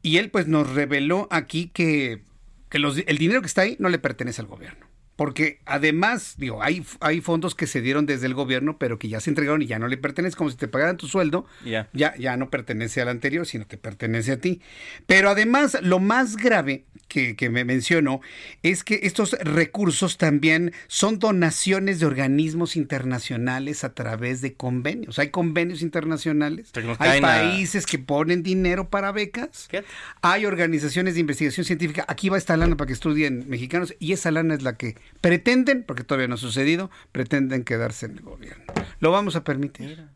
y 0.03 0.17
él 0.17 0.31
pues 0.31 0.49
nos 0.49 0.71
reveló 0.71 1.29
aquí 1.31 1.71
que, 1.73 2.23
que 2.69 2.79
los, 2.79 2.99
el 3.07 3.19
dinero 3.19 3.41
que 3.41 3.47
está 3.47 3.63
ahí 3.63 3.77
no 3.79 3.89
le 3.89 3.99
pertenece 3.99 4.41
al 4.41 4.49
gobierno. 4.49 4.87
Porque 5.23 5.61
además, 5.67 6.35
digo, 6.37 6.65
hay, 6.65 6.85
hay 6.99 7.21
fondos 7.21 7.55
que 7.55 7.69
se 7.69 7.81
dieron 7.81 8.07
desde 8.07 8.27
el 8.27 8.35
gobierno, 8.35 8.77
pero 8.77 8.99
que 8.99 9.09
ya 9.09 9.21
se 9.21 9.31
entregaron 9.31 9.63
y 9.63 9.67
ya 9.67 9.79
no 9.79 9.87
le 9.87 9.97
pertenece, 9.97 10.37
como 10.37 10.51
si 10.51 10.57
te 10.57 10.67
pagaran 10.67 10.97
tu 10.97 11.07
sueldo, 11.07 11.47
yeah. 11.65 11.89
ya, 11.93 12.17
ya 12.17 12.37
no 12.37 12.51
pertenece 12.51 13.01
al 13.01 13.09
anterior, 13.09 13.47
sino 13.47 13.65
te 13.65 13.77
pertenece 13.77 14.33
a 14.33 14.39
ti. 14.39 14.61
Pero 15.07 15.31
además, 15.31 15.79
lo 15.81 16.01
más 16.01 16.37
grave 16.37 16.87
que, 17.07 17.37
que 17.37 17.51
me 17.51 17.65
mencionó 17.65 18.21
es 18.65 18.83
que 18.83 18.99
estos 19.05 19.35
recursos 19.35 20.19
también 20.19 20.73
son 20.89 21.21
donaciones 21.21 22.01
de 22.01 22.07
organismos 22.07 22.75
internacionales 22.75 23.85
a 23.85 23.95
través 23.95 24.41
de 24.41 24.55
convenios. 24.55 25.21
Hay 25.21 25.31
convenios 25.31 25.83
internacionales, 25.83 26.73
hay 26.99 27.21
países 27.21 27.87
que 27.87 28.01
ponen 28.01 28.43
dinero 28.43 28.91
para 28.91 29.13
becas, 29.13 29.69
¿Qué? 29.71 29.85
hay 30.21 30.47
organizaciones 30.47 31.15
de 31.15 31.21
investigación 31.21 31.65
científica. 31.65 32.05
Aquí 32.09 32.29
va 32.29 32.39
esta 32.39 32.57
lana 32.57 32.77
para 32.77 32.89
que 32.89 32.95
estudien 32.95 33.49
mexicanos 33.49 33.95
y 34.01 34.15
esa 34.15 34.33
lana 34.33 34.55
es 34.55 34.63
la 34.63 34.77
que 34.77 34.97
pretenden, 35.21 35.85
porque 35.85 36.05
todavía 36.05 36.29
no 36.29 36.35
ha 36.35 36.39
sucedido, 36.39 36.91
pretenden 37.13 37.65
quedarse 37.65 38.07
en 38.07 38.13
el 38.13 38.21
gobierno. 38.23 38.65
Lo 39.01 39.11
vamos 39.11 39.37
a 39.37 39.45
permitir. 39.45 39.89
Mira. 39.89 40.09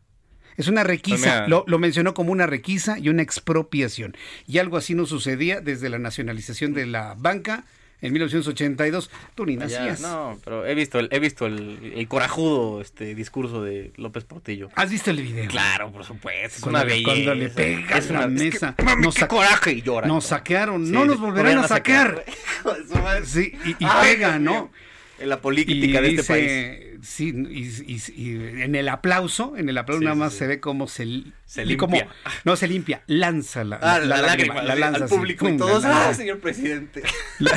Es 0.57 0.67
una 0.67 0.83
requisa, 0.83 1.47
lo, 1.47 1.63
lo, 1.67 1.77
mencionó 1.77 2.15
como 2.15 2.31
una 2.31 2.47
requisa 2.47 2.97
y 2.97 3.09
una 3.09 3.21
expropiación. 3.21 4.17
Y 4.47 4.57
algo 4.57 4.77
así 4.77 4.95
no 4.95 5.05
sucedía 5.05 5.61
desde 5.61 5.87
la 5.87 5.99
nacionalización 5.99 6.73
de 6.73 6.87
la 6.87 7.13
banca 7.15 7.65
en 8.01 8.13
1982. 8.13 9.09
Tú 9.35 9.45
ni 9.45 9.55
nacías. 9.55 10.01
no, 10.01 10.39
pero 10.43 10.65
he 10.65 10.75
visto 10.75 10.99
el, 10.99 11.09
he 11.11 11.19
visto 11.19 11.45
el, 11.45 11.93
el, 11.95 12.07
corajudo 12.07 12.81
este 12.81 13.15
discurso 13.15 13.63
de 13.63 13.91
López 13.97 14.23
Portillo. 14.23 14.69
¿Has 14.75 14.89
visto 14.89 15.11
el 15.11 15.21
video? 15.21 15.47
Claro, 15.47 15.91
por 15.91 16.03
supuesto. 16.03 16.57
Es 16.57 16.61
cuando 16.61 16.79
una 16.79 16.85
le, 16.85 16.93
belleza. 16.93 17.13
Cuando 17.13 17.35
le 17.35 17.49
pega 17.49 17.97
es 17.97 18.09
una 18.09 18.19
una 18.19 18.27
mesa. 18.27 18.69
Es 18.69 18.75
que, 18.75 18.83
mami, 18.83 19.01
nos 19.03 19.15
qué 19.15 19.27
coraje 19.27 19.71
y 19.73 19.81
llora. 19.81 20.07
Nos 20.07 20.25
saquearon. 20.25 20.85
Sí, 20.85 20.91
no 20.91 21.05
nos 21.05 21.19
volverán 21.19 21.59
a 21.59 21.67
sacar. 21.67 22.25
sacar. 22.63 23.25
sí, 23.25 23.53
y, 23.63 23.69
y 23.71 23.87
Ay, 23.87 24.15
pega, 24.15 24.39
¿no? 24.39 24.71
En 25.19 25.29
la 25.29 25.41
política 25.41 25.73
y 25.73 25.91
de 25.91 26.01
dice, 26.09 26.21
este 26.21 26.33
país. 26.33 27.07
Sí, 27.07 27.33
y, 27.49 27.93
y, 27.93 28.01
y, 28.15 28.61
en 28.61 28.75
el 28.75 28.87
aplauso, 28.89 29.57
en 29.57 29.69
el 29.69 29.77
aplauso 29.77 29.99
sí, 29.99 30.05
nada 30.05 30.15
más 30.15 30.33
sí, 30.33 30.39
se 30.39 30.47
ve 30.47 30.59
cómo 30.59 30.87
se, 30.87 31.23
se 31.45 31.65
limpia. 31.65 32.07
No 32.43 32.55
se 32.55 32.67
limpia, 32.67 33.03
lanza 33.07 33.63
la, 33.63 33.77
ah, 33.77 33.99
la, 33.99 34.05
la, 34.05 34.21
lágrima, 34.21 34.61
la 34.61 34.75
lanza 34.75 35.03
al 35.03 35.09
público 35.09 35.45
pum, 35.45 35.55
y 35.55 35.57
todos, 35.57 35.85
ah, 35.85 36.13
señor 36.13 36.39
presidente. 36.39 37.03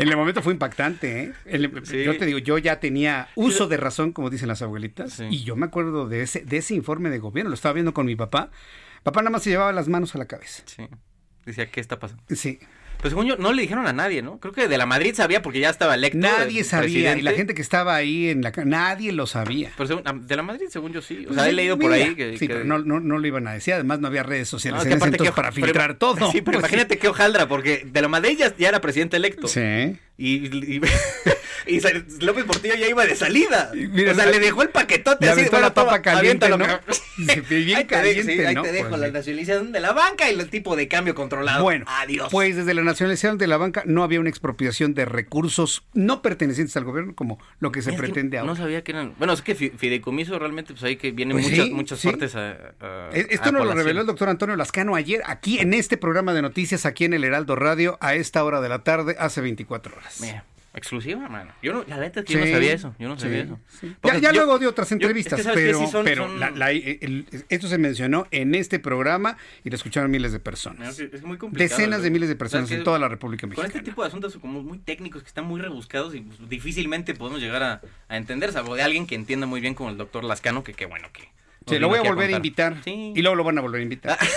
En 0.00 0.08
el 0.08 0.16
momento 0.16 0.40
fue 0.40 0.54
impactante, 0.54 1.24
¿eh? 1.24 1.32
El, 1.44 1.70
sí. 1.84 2.02
Yo 2.02 2.16
te 2.16 2.24
digo, 2.24 2.38
yo 2.38 2.56
ya 2.56 2.80
tenía 2.80 3.28
uso 3.34 3.68
de 3.68 3.76
razón, 3.76 4.12
como 4.12 4.30
dicen 4.30 4.48
las 4.48 4.62
abuelitas, 4.62 5.12
sí. 5.12 5.26
y 5.30 5.44
yo 5.44 5.56
me 5.56 5.66
acuerdo 5.66 6.08
de 6.08 6.22
ese, 6.22 6.40
de 6.40 6.56
ese 6.56 6.74
informe 6.74 7.10
de 7.10 7.18
gobierno, 7.18 7.50
lo 7.50 7.54
estaba 7.54 7.74
viendo 7.74 7.92
con 7.92 8.06
mi 8.06 8.16
papá. 8.16 8.50
Papá 9.02 9.20
nada 9.20 9.28
más 9.28 9.42
se 9.42 9.50
llevaba 9.50 9.72
las 9.72 9.88
manos 9.88 10.14
a 10.14 10.18
la 10.18 10.24
cabeza. 10.24 10.62
Sí. 10.64 10.88
Decía, 11.44 11.70
¿qué 11.70 11.80
está 11.80 11.98
pasando? 11.98 12.22
Sí. 12.34 12.60
Pues 13.00 13.12
según 13.12 13.26
yo, 13.26 13.36
no 13.36 13.52
le 13.52 13.62
dijeron 13.62 13.86
a 13.86 13.92
nadie, 13.92 14.20
¿no? 14.20 14.38
Creo 14.38 14.52
que 14.52 14.68
de 14.68 14.76
la 14.76 14.84
Madrid 14.84 15.14
sabía 15.14 15.40
porque 15.40 15.60
ya 15.60 15.70
estaba 15.70 15.94
electo. 15.94 16.18
Nadie 16.18 16.64
sabía. 16.64 16.82
Presidente. 16.82 17.20
Y 17.20 17.22
la 17.22 17.32
gente 17.32 17.54
que 17.54 17.62
estaba 17.62 17.94
ahí 17.94 18.28
en 18.28 18.42
la 18.42 18.52
nadie 18.64 19.12
lo 19.12 19.26
sabía. 19.26 19.72
Pero 19.76 19.86
según, 19.86 20.26
de 20.26 20.36
la 20.36 20.42
Madrid, 20.42 20.66
según 20.68 20.92
yo 20.92 21.00
sí. 21.00 21.26
O 21.28 21.32
sea, 21.32 21.48
he 21.48 21.52
leído 21.52 21.78
por 21.78 21.92
ahí 21.92 22.14
que. 22.14 22.36
Sí, 22.36 22.46
que... 22.46 22.54
pero 22.54 22.64
no, 22.64 22.78
no, 22.78 23.00
no, 23.00 23.18
lo 23.18 23.26
iban 23.26 23.46
a 23.48 23.54
decir. 23.54 23.74
Además, 23.74 24.00
no 24.00 24.08
había 24.08 24.22
redes 24.22 24.48
sociales 24.48 24.84
no, 24.84 24.90
en 24.90 24.96
ese 24.98 25.06
entonces 25.06 25.34
para 25.34 25.52
filtrar 25.52 25.98
pero, 25.98 25.98
todo. 25.98 26.30
Sí, 26.30 26.42
pero 26.42 26.60
pues 26.60 26.70
imagínate 26.70 26.98
qué 26.98 27.08
hojaldra, 27.08 27.48
porque 27.48 27.86
de 27.90 28.02
la 28.02 28.08
Madrid 28.08 28.36
ya, 28.38 28.54
ya 28.56 28.68
era 28.68 28.80
presidente 28.80 29.16
electo. 29.16 29.48
Sí. 29.48 29.96
Y, 30.18 30.76
y, 30.76 30.80
y, 31.66 31.80
López 32.24 32.44
Portillo 32.44 32.74
ya 32.74 32.88
iba 32.88 33.04
de 33.04 33.16
salida. 33.16 33.70
Mira, 33.74 34.12
o 34.12 34.14
sea, 34.14 34.26
le 34.26 34.38
dejó 34.38 34.62
el 34.62 34.70
paquetote 34.70 35.28
así. 35.28 35.42
Bueno, 35.42 35.60
la 35.60 35.74
papa 35.74 36.02
caliente, 36.02 36.48
¿no? 36.48 36.58
bien 37.48 37.76
ahí 37.76 37.84
caliente, 37.86 38.24
te, 38.24 38.36
sí, 38.36 38.44
ahí 38.44 38.54
¿no? 38.54 38.62
te 38.62 38.72
dejo 38.72 38.90
pues, 38.90 39.00
la 39.00 39.10
nacionalización 39.10 39.72
de 39.72 39.80
la 39.80 39.92
banca 39.92 40.30
y 40.30 40.34
el 40.38 40.48
tipo 40.48 40.76
de 40.76 40.88
cambio 40.88 41.14
controlado. 41.14 41.62
Bueno, 41.62 41.84
adiós. 41.88 42.28
Pues 42.30 42.56
desde 42.56 42.74
la 42.74 42.82
nacionalización 42.82 43.38
de 43.38 43.46
la 43.46 43.56
banca 43.56 43.82
no 43.86 44.02
había 44.02 44.20
una 44.20 44.28
expropiación 44.28 44.94
de 44.94 45.04
recursos 45.04 45.84
no 45.94 46.22
pertenecientes 46.22 46.76
al 46.76 46.84
gobierno 46.84 47.14
como 47.14 47.38
lo 47.58 47.72
que 47.72 47.82
se 47.82 47.90
es 47.90 47.96
pretende 47.96 48.32
que 48.32 48.38
ahora. 48.38 48.52
No 48.52 48.56
sabía 48.56 48.82
que 48.82 48.92
eran. 48.92 49.14
Bueno, 49.18 49.32
es 49.32 49.42
que 49.42 49.54
fideicomiso 49.54 50.38
realmente, 50.38 50.72
pues 50.72 50.84
ahí 50.84 50.96
que 50.96 51.10
vienen 51.10 51.36
pues 51.36 51.50
muchas, 51.50 51.66
sí, 51.66 51.72
muchas 51.72 51.98
sí. 51.98 52.08
partes 52.08 52.34
a, 52.36 52.50
a 52.80 53.10
Esto 53.12 53.48
a 53.48 53.52
nos 53.52 53.66
lo 53.66 53.74
reveló 53.74 54.00
el 54.00 54.06
doctor 54.06 54.28
Antonio 54.28 54.56
Lascano 54.56 54.94
ayer, 54.94 55.22
aquí 55.26 55.58
en 55.58 55.74
este 55.74 55.96
programa 55.96 56.32
de 56.32 56.42
noticias, 56.42 56.86
aquí 56.86 57.04
en 57.04 57.14
el 57.14 57.24
Heraldo 57.24 57.56
Radio, 57.56 57.98
a 58.00 58.14
esta 58.14 58.42
hora 58.44 58.60
de 58.60 58.68
la 58.68 58.80
tarde, 58.80 59.16
hace 59.18 59.40
24 59.40 59.96
horas. 59.96 60.20
Mira. 60.20 60.44
Exclusiva, 60.72 61.28
mano. 61.28 61.52
Yo 61.62 61.72
no, 61.72 61.84
la 61.88 61.96
neta 61.96 62.20
es 62.20 62.26
que 62.26 62.32
sí, 62.32 62.38
yo 62.38 62.44
no 62.44 62.52
sabía 62.52 62.72
eso. 62.72 62.94
Yo 62.98 63.08
no 63.08 63.18
sabía 63.18 63.42
sí, 63.42 63.46
eso. 63.46 63.58
Sí. 63.80 63.96
Ya, 64.04 64.18
ya 64.18 64.32
yo, 64.32 64.44
luego 64.44 64.58
de 64.60 64.68
otras 64.68 64.92
entrevistas, 64.92 65.42
yo, 65.42 65.50
es 65.50 65.56
que 65.56 65.62
pero, 65.62 65.78
sí 65.80 65.86
son, 65.88 66.04
pero 66.04 66.28
son... 66.28 66.38
La, 66.38 66.50
la, 66.50 66.70
el, 66.70 67.26
esto 67.48 67.66
se 67.66 67.76
mencionó 67.76 68.28
en 68.30 68.54
este 68.54 68.78
programa 68.78 69.36
y 69.64 69.70
lo 69.70 69.76
escucharon 69.76 70.10
miles 70.12 70.30
de 70.30 70.38
personas. 70.38 70.98
Es 70.98 71.22
muy 71.22 71.38
complicado. 71.38 71.76
Decenas 71.76 72.02
de 72.02 72.10
miles 72.10 72.28
de 72.28 72.36
personas 72.36 72.66
o 72.66 72.68
sea, 72.68 72.78
en 72.78 72.84
toda 72.84 73.00
la 73.00 73.08
República 73.08 73.48
Mexicana. 73.48 73.68
Con 73.68 73.76
este 73.76 73.90
tipo 73.90 74.02
de 74.02 74.08
asuntos 74.08 74.38
como 74.38 74.62
muy 74.62 74.78
técnicos 74.78 75.22
que 75.22 75.28
están 75.28 75.44
muy 75.44 75.60
rebuscados 75.60 76.14
y 76.14 76.20
pues, 76.20 76.48
difícilmente 76.48 77.14
podemos 77.14 77.40
llegar 77.40 77.64
a, 77.64 77.80
a, 78.08 78.16
entender, 78.16 78.52
salvo 78.52 78.76
de 78.76 78.82
alguien 78.82 79.08
que 79.08 79.16
entienda 79.16 79.46
muy 79.46 79.60
bien 79.60 79.74
como 79.74 79.90
el 79.90 79.96
doctor 79.96 80.22
Lascano, 80.22 80.62
que 80.62 80.74
qué 80.74 80.86
bueno 80.86 81.08
que 81.12 81.28
Sí, 81.66 81.78
lo 81.78 81.88
voy 81.88 81.98
a 81.98 82.02
volver 82.02 82.30
a, 82.30 82.34
a 82.34 82.36
invitar. 82.36 82.76
Sí. 82.84 83.12
Y 83.14 83.22
luego 83.22 83.36
lo 83.36 83.44
van 83.44 83.58
a 83.58 83.60
volver 83.60 83.80
a 83.80 83.82
invitar. 83.82 84.18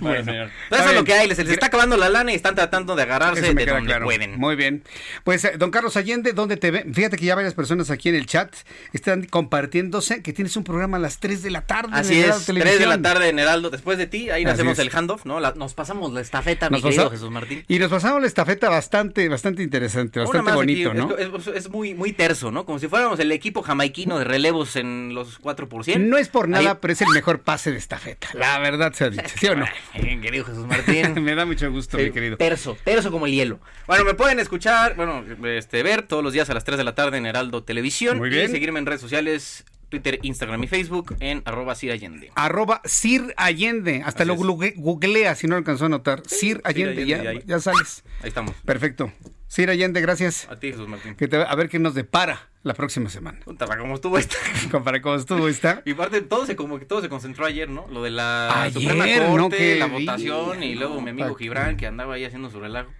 Bueno, 0.00 0.24
señor. 0.24 0.50
Eso 0.70 0.88
es 0.88 0.94
lo 0.94 1.04
que 1.04 1.14
hay, 1.14 1.28
se 1.34 1.44
les 1.44 1.52
está 1.52 1.66
acabando 1.66 1.96
la 1.96 2.08
lana 2.08 2.32
y 2.32 2.34
están 2.34 2.54
tratando 2.54 2.96
de 2.96 3.02
agarrarse 3.02 3.54
de 3.54 3.66
donde 3.66 4.00
pueden. 4.00 4.38
Muy 4.38 4.56
bien. 4.56 4.82
Pues, 5.24 5.44
eh, 5.44 5.52
don 5.56 5.70
Carlos 5.70 5.96
Allende, 5.96 6.32
¿dónde 6.32 6.56
te 6.56 6.70
ven? 6.70 6.94
Fíjate 6.94 7.16
que 7.16 7.24
ya 7.24 7.34
varias 7.34 7.54
personas 7.54 7.90
aquí 7.90 8.08
en 8.08 8.14
el 8.14 8.26
chat 8.26 8.52
están 8.92 9.24
compartiéndose 9.24 10.22
que 10.22 10.32
tienes 10.32 10.56
un 10.56 10.64
programa 10.64 10.96
a 10.96 11.00
las 11.00 11.18
3 11.18 11.42
de 11.42 11.50
la 11.50 11.62
tarde. 11.62 11.90
Así 11.92 12.20
es, 12.20 12.46
3 12.46 12.78
de 12.78 12.86
la 12.86 13.00
tarde 13.00 13.28
en 13.28 13.38
Heraldo. 13.38 13.70
Después 13.70 13.98
de 13.98 14.06
ti, 14.06 14.30
ahí 14.30 14.44
hacemos 14.44 14.78
el 14.78 14.90
handoff, 14.90 15.24
¿no? 15.24 15.40
nos 15.40 15.74
pasamos 15.74 16.12
la 16.12 16.20
estafeta, 16.20 16.70
mi 16.70 16.82
querido 16.82 17.10
Jesús 17.10 17.30
Martín. 17.30 17.64
Y 17.68 17.78
nos 17.78 17.90
pasamos 17.90 18.20
la 18.20 18.26
estafeta 18.26 18.68
bastante, 18.68 19.28
bastante 19.28 19.62
interesante, 19.62 20.20
bastante 20.20 20.52
bonito, 20.52 20.94
¿no? 20.94 21.16
Es, 21.16 21.68
muy, 21.68 21.94
muy 21.94 22.12
terso, 22.12 22.50
¿no? 22.50 22.64
Como 22.64 22.78
si 22.78 22.88
fuéramos 22.88 23.18
el 23.20 23.32
equipo 23.32 23.62
jamaiquino 23.62 24.18
de 24.18 24.24
relevos 24.24 24.76
en 24.76 25.14
los 25.14 25.38
4 25.54 25.68
No 25.98 26.18
es 26.18 26.28
por 26.28 26.46
nada, 26.46 26.78
pero 26.78 26.92
es 26.92 27.00
el 27.00 27.08
mejor 27.08 27.40
pase 27.40 27.70
de 27.70 27.78
estafeta. 27.78 28.28
La 28.34 28.58
verdad 28.58 28.92
se 28.92 29.04
ha 29.04 29.10
dicho, 29.10 29.34
¿sí 29.34 29.46
o 29.46 29.54
no? 29.54 29.64
querido 29.94 30.44
Jesús 30.44 30.66
Martín. 30.66 31.14
me 31.22 31.34
da 31.34 31.46
mucho 31.46 31.70
gusto, 31.70 31.96
mi 31.96 32.10
querido. 32.10 32.36
Terso, 32.36 32.76
terso 32.84 33.10
como 33.10 33.24
el 33.24 33.32
hielo. 33.32 33.58
Bueno, 33.86 34.04
me 34.04 34.12
pueden 34.12 34.40
escuchar, 34.40 34.94
bueno, 34.94 35.24
este, 35.46 35.82
ver 35.82 36.02
todos 36.02 36.22
los 36.22 36.34
días 36.34 36.50
a 36.50 36.54
las 36.54 36.64
3 36.64 36.76
de 36.76 36.84
la 36.84 36.94
tarde 36.94 37.16
en 37.16 37.24
Heraldo 37.24 37.64
Televisión. 37.64 38.18
Muy 38.18 38.28
bien. 38.28 38.50
Y 38.50 38.52
seguirme 38.52 38.78
en 38.78 38.84
redes 38.84 39.00
sociales 39.00 39.64
Twitter, 39.88 40.18
Instagram 40.22 40.62
y 40.64 40.66
Facebook 40.66 41.16
en 41.20 41.42
arroba 41.44 41.74
Sir 41.74 41.92
Allende. 41.92 42.30
Arroba 42.34 42.80
Sir 42.84 43.34
Allende. 43.36 44.02
Hasta 44.04 44.24
lo 44.24 44.34
googlea 44.34 45.34
si 45.34 45.46
no 45.46 45.56
alcanzó 45.56 45.86
a 45.86 45.88
notar. 45.88 46.22
Sir 46.26 46.60
Allende, 46.64 47.06
ya, 47.06 47.32
ya 47.44 47.60
sales. 47.60 48.04
Ahí 48.22 48.28
estamos. 48.28 48.54
Perfecto. 48.64 49.12
Sir 49.46 49.70
Allende, 49.70 50.00
gracias. 50.00 50.46
A 50.50 50.56
ti, 50.56 50.70
Jesús 50.70 50.88
Martín. 50.88 51.16
a 51.46 51.54
ver 51.56 51.68
qué 51.70 51.78
nos 51.78 51.94
depara 51.94 52.48
la 52.62 52.74
próxima 52.74 53.08
semana. 53.08 53.38
Para 53.58 53.78
cómo 53.78 53.94
estuvo 53.94 54.18
esta. 54.18 54.36
Para 54.84 55.00
cómo 55.00 55.16
estuvo 55.16 55.48
esta. 55.48 55.82
Y 55.86 55.94
parte, 55.94 56.20
todo 56.20 56.44
se, 56.44 56.54
como 56.54 56.78
que 56.78 56.84
todo 56.84 57.00
se 57.00 57.08
concentró 57.08 57.46
ayer, 57.46 57.70
¿no? 57.70 57.86
Lo 57.88 58.02
de 58.02 58.10
la 58.10 58.68
Suprema 58.72 59.06
Corte, 59.26 59.76
la 59.76 59.86
votación 59.86 60.62
y 60.62 60.74
luego 60.74 61.00
mi 61.00 61.10
amigo 61.10 61.34
Gibran 61.34 61.76
que 61.76 61.86
andaba 61.86 62.14
ahí 62.14 62.24
haciendo 62.24 62.50
su 62.50 62.60
relajo. 62.60 62.90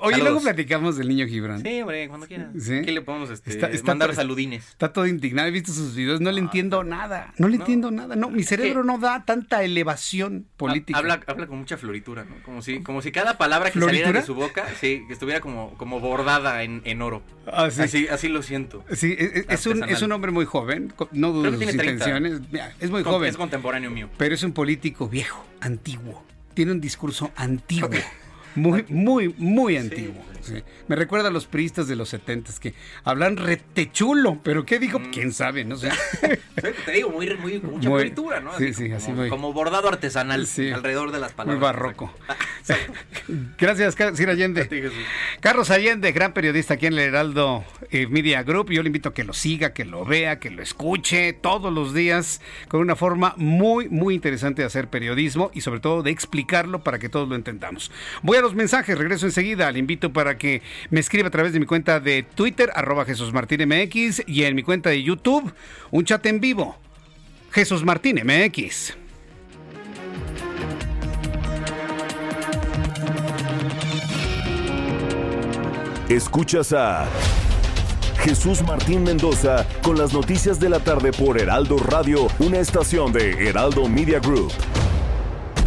Oye, 0.00 0.18
luego 0.18 0.40
platicamos 0.40 0.96
del 0.96 1.08
niño 1.08 1.26
Gibran. 1.26 1.62
Sí, 1.62 1.80
hombre, 1.80 2.08
cuando 2.08 2.26
quieras. 2.26 2.48
¿Qué 2.54 2.90
le 2.90 3.02
podemos 3.02 3.30
este, 3.30 3.82
mandar 3.84 4.14
saludines? 4.14 4.68
Está 4.68 4.92
todo 4.92 5.06
indignado. 5.06 5.48
He 5.48 5.52
visto 5.52 5.72
sus 5.72 5.94
videos. 5.94 6.20
No 6.20 6.32
le 6.32 6.40
entiendo 6.40 6.82
nada. 6.82 7.32
No 7.38 7.48
le 7.48 7.56
entiendo 7.56 7.90
nada. 7.90 8.16
No, 8.16 8.30
mi 8.30 8.42
cerebro 8.42 8.84
no 8.84 8.98
da 8.98 9.24
tanta 9.24 9.62
elevación 9.62 10.46
política. 10.56 10.98
Habla, 10.98 11.20
habla 11.26 11.46
con 11.46 11.58
mucha 11.58 11.76
floritura, 11.76 12.24
¿no? 12.24 12.42
Como 12.42 12.62
si, 12.62 12.82
como 12.82 13.02
si 13.02 13.12
cada 13.12 13.38
palabra 13.38 13.70
que 13.70 13.80
saliera 13.80 14.12
de 14.12 14.22
su 14.22 14.34
boca, 14.34 14.66
sí, 14.80 15.04
que 15.06 15.12
estuviera 15.12 15.40
como, 15.40 15.74
como 15.76 16.00
bordada 16.00 16.62
en, 16.62 16.82
en 16.84 17.02
oro. 17.02 17.22
Ah, 17.46 17.64
así, 17.64 18.08
así 18.08 18.28
lo 18.28 18.42
siento. 18.42 18.84
Sí, 18.92 19.14
e, 19.18 19.24
e, 19.24 19.46
es, 19.48 19.66
un, 19.66 19.84
es 19.84 20.02
un 20.02 20.10
hombre 20.12 20.32
muy 20.32 20.44
joven. 20.44 20.92
No 21.12 21.32
dudo 21.32 21.52
de 21.52 21.64
sus 21.64 21.74
intenciones. 21.74 22.40
Es 22.80 22.90
muy 22.90 23.04
joven. 23.04 23.30
Es 23.30 23.36
contemporáneo 23.36 23.90
mío. 23.90 24.08
Pero 24.16 24.34
es 24.34 24.42
un 24.42 24.52
político 24.52 25.08
viejo, 25.08 25.44
antiguo. 25.60 26.24
Tiene 26.54 26.72
un 26.72 26.80
discurso 26.80 27.30
antiguo. 27.36 27.90
Muy, 28.56 28.84
muy, 28.88 29.34
muy 29.38 29.76
antiguo. 29.76 30.22
Me 30.88 30.96
recuerda 30.96 31.28
a 31.28 31.30
los 31.30 31.46
priistas 31.46 31.88
de 31.88 31.96
los 31.96 32.08
setentas 32.08 32.60
que 32.60 32.74
hablan 33.04 33.36
retechulo, 33.36 34.40
pero 34.42 34.64
¿qué 34.64 34.78
dijo? 34.78 34.98
Mm. 34.98 35.10
¿Quién 35.10 35.32
sabe? 35.32 35.64
No 35.64 35.76
sé. 35.76 35.90
Te 36.84 36.92
digo, 36.92 37.10
muy, 37.10 37.36
muy 37.36 37.60
mucha 37.60 37.96
pintura, 37.96 38.40
¿no? 38.40 38.56
sí, 38.56 38.72
sí, 38.72 38.90
así 38.92 39.12
muy... 39.12 39.28
Como 39.28 39.52
bordado 39.52 39.88
artesanal 39.88 40.46
alrededor 40.74 41.12
de 41.12 41.20
las 41.20 41.32
palabras. 41.32 41.58
Muy 41.58 41.62
barroco. 41.62 42.12
Gracias, 43.58 43.94
Sir 44.14 44.28
Allende. 44.28 44.90
Carlos 45.40 45.70
Allende, 45.70 46.12
gran 46.12 46.32
periodista 46.32 46.74
aquí 46.74 46.86
en 46.86 46.94
el 46.94 46.98
Heraldo 47.00 47.64
eh, 47.90 48.06
Media 48.06 48.42
Group. 48.42 48.70
Yo 48.70 48.82
le 48.82 48.88
invito 48.88 49.10
a 49.10 49.14
que 49.14 49.24
lo 49.24 49.32
siga, 49.32 49.72
que 49.72 49.84
lo 49.84 50.04
vea, 50.04 50.38
que 50.38 50.50
lo 50.50 50.62
escuche 50.62 51.32
todos 51.32 51.72
los 51.72 51.94
días 51.94 52.40
con 52.68 52.80
una 52.80 52.96
forma 52.96 53.34
muy, 53.36 53.88
muy 53.88 54.14
interesante 54.14 54.62
de 54.62 54.66
hacer 54.66 54.88
periodismo 54.88 55.50
y 55.54 55.60
sobre 55.60 55.80
todo 55.80 56.02
de 56.02 56.10
explicarlo 56.10 56.82
para 56.82 56.98
que 56.98 57.08
todos 57.08 57.28
lo 57.28 57.34
entendamos. 57.34 57.90
Voy 58.22 58.38
a 58.38 58.40
los 58.40 58.54
mensajes, 58.54 58.96
regreso 58.98 59.26
enseguida. 59.26 59.70
Le 59.70 59.78
invito 59.78 60.12
para 60.12 60.35
que 60.36 60.62
me 60.90 61.00
escriba 61.00 61.28
a 61.28 61.30
través 61.30 61.52
de 61.52 61.60
mi 61.60 61.66
cuenta 61.66 62.00
de 62.00 62.22
Twitter, 62.22 62.70
arroba 62.74 63.04
Jesús 63.04 63.32
Martín 63.32 63.66
MX, 63.68 64.22
y 64.26 64.44
en 64.44 64.54
mi 64.54 64.62
cuenta 64.62 64.90
de 64.90 65.02
YouTube, 65.02 65.52
un 65.90 66.04
chat 66.04 66.24
en 66.26 66.40
vivo. 66.40 66.78
Jesús 67.50 67.84
Martín 67.84 68.20
MX. 68.24 68.94
Escuchas 76.08 76.72
a 76.72 77.08
Jesús 78.20 78.62
Martín 78.62 79.02
Mendoza 79.02 79.66
con 79.82 79.98
las 79.98 80.12
noticias 80.12 80.60
de 80.60 80.68
la 80.68 80.80
tarde 80.80 81.12
por 81.12 81.40
Heraldo 81.40 81.78
Radio, 81.78 82.28
una 82.38 82.58
estación 82.58 83.12
de 83.12 83.48
Heraldo 83.48 83.88
Media 83.88 84.20
Group. 84.20 84.52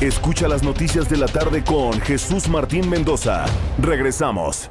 Escucha 0.00 0.46
las 0.46 0.62
noticias 0.62 1.08
de 1.10 1.16
la 1.16 1.26
tarde 1.26 1.64
con 1.64 2.00
Jesús 2.00 2.48
Martín 2.48 2.88
Mendoza. 2.88 3.46
Regresamos. 3.82 4.70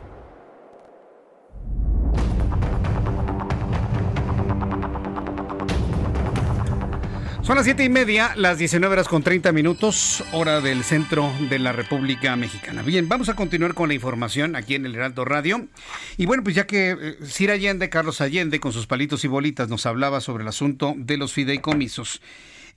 Son 7.41 7.57
las 7.57 7.65
siete 7.65 7.83
y 7.83 7.89
media, 7.89 8.31
las 8.37 8.57
19 8.57 8.93
horas 8.93 9.09
con 9.09 9.21
30 9.21 9.51
minutos, 9.51 10.23
hora 10.31 10.61
del 10.61 10.85
centro 10.85 11.29
de 11.49 11.59
la 11.59 11.73
República 11.73 12.33
Mexicana. 12.37 12.81
Bien, 12.81 13.09
vamos 13.09 13.27
a 13.27 13.35
continuar 13.35 13.73
con 13.73 13.89
la 13.89 13.95
información 13.95 14.55
aquí 14.55 14.75
en 14.75 14.85
el 14.85 14.95
Heraldo 14.95 15.25
Radio. 15.25 15.67
Y 16.15 16.25
bueno, 16.25 16.41
pues 16.41 16.55
ya 16.55 16.65
que 16.65 16.91
eh, 16.91 17.17
Sir 17.25 17.51
Allende, 17.51 17.89
Carlos 17.89 18.21
Allende, 18.21 18.61
con 18.61 18.71
sus 18.71 18.87
palitos 18.87 19.25
y 19.25 19.27
bolitas, 19.27 19.67
nos 19.67 19.85
hablaba 19.85 20.21
sobre 20.21 20.43
el 20.43 20.47
asunto 20.47 20.93
de 20.95 21.17
los 21.17 21.33
fideicomisos. 21.33 22.21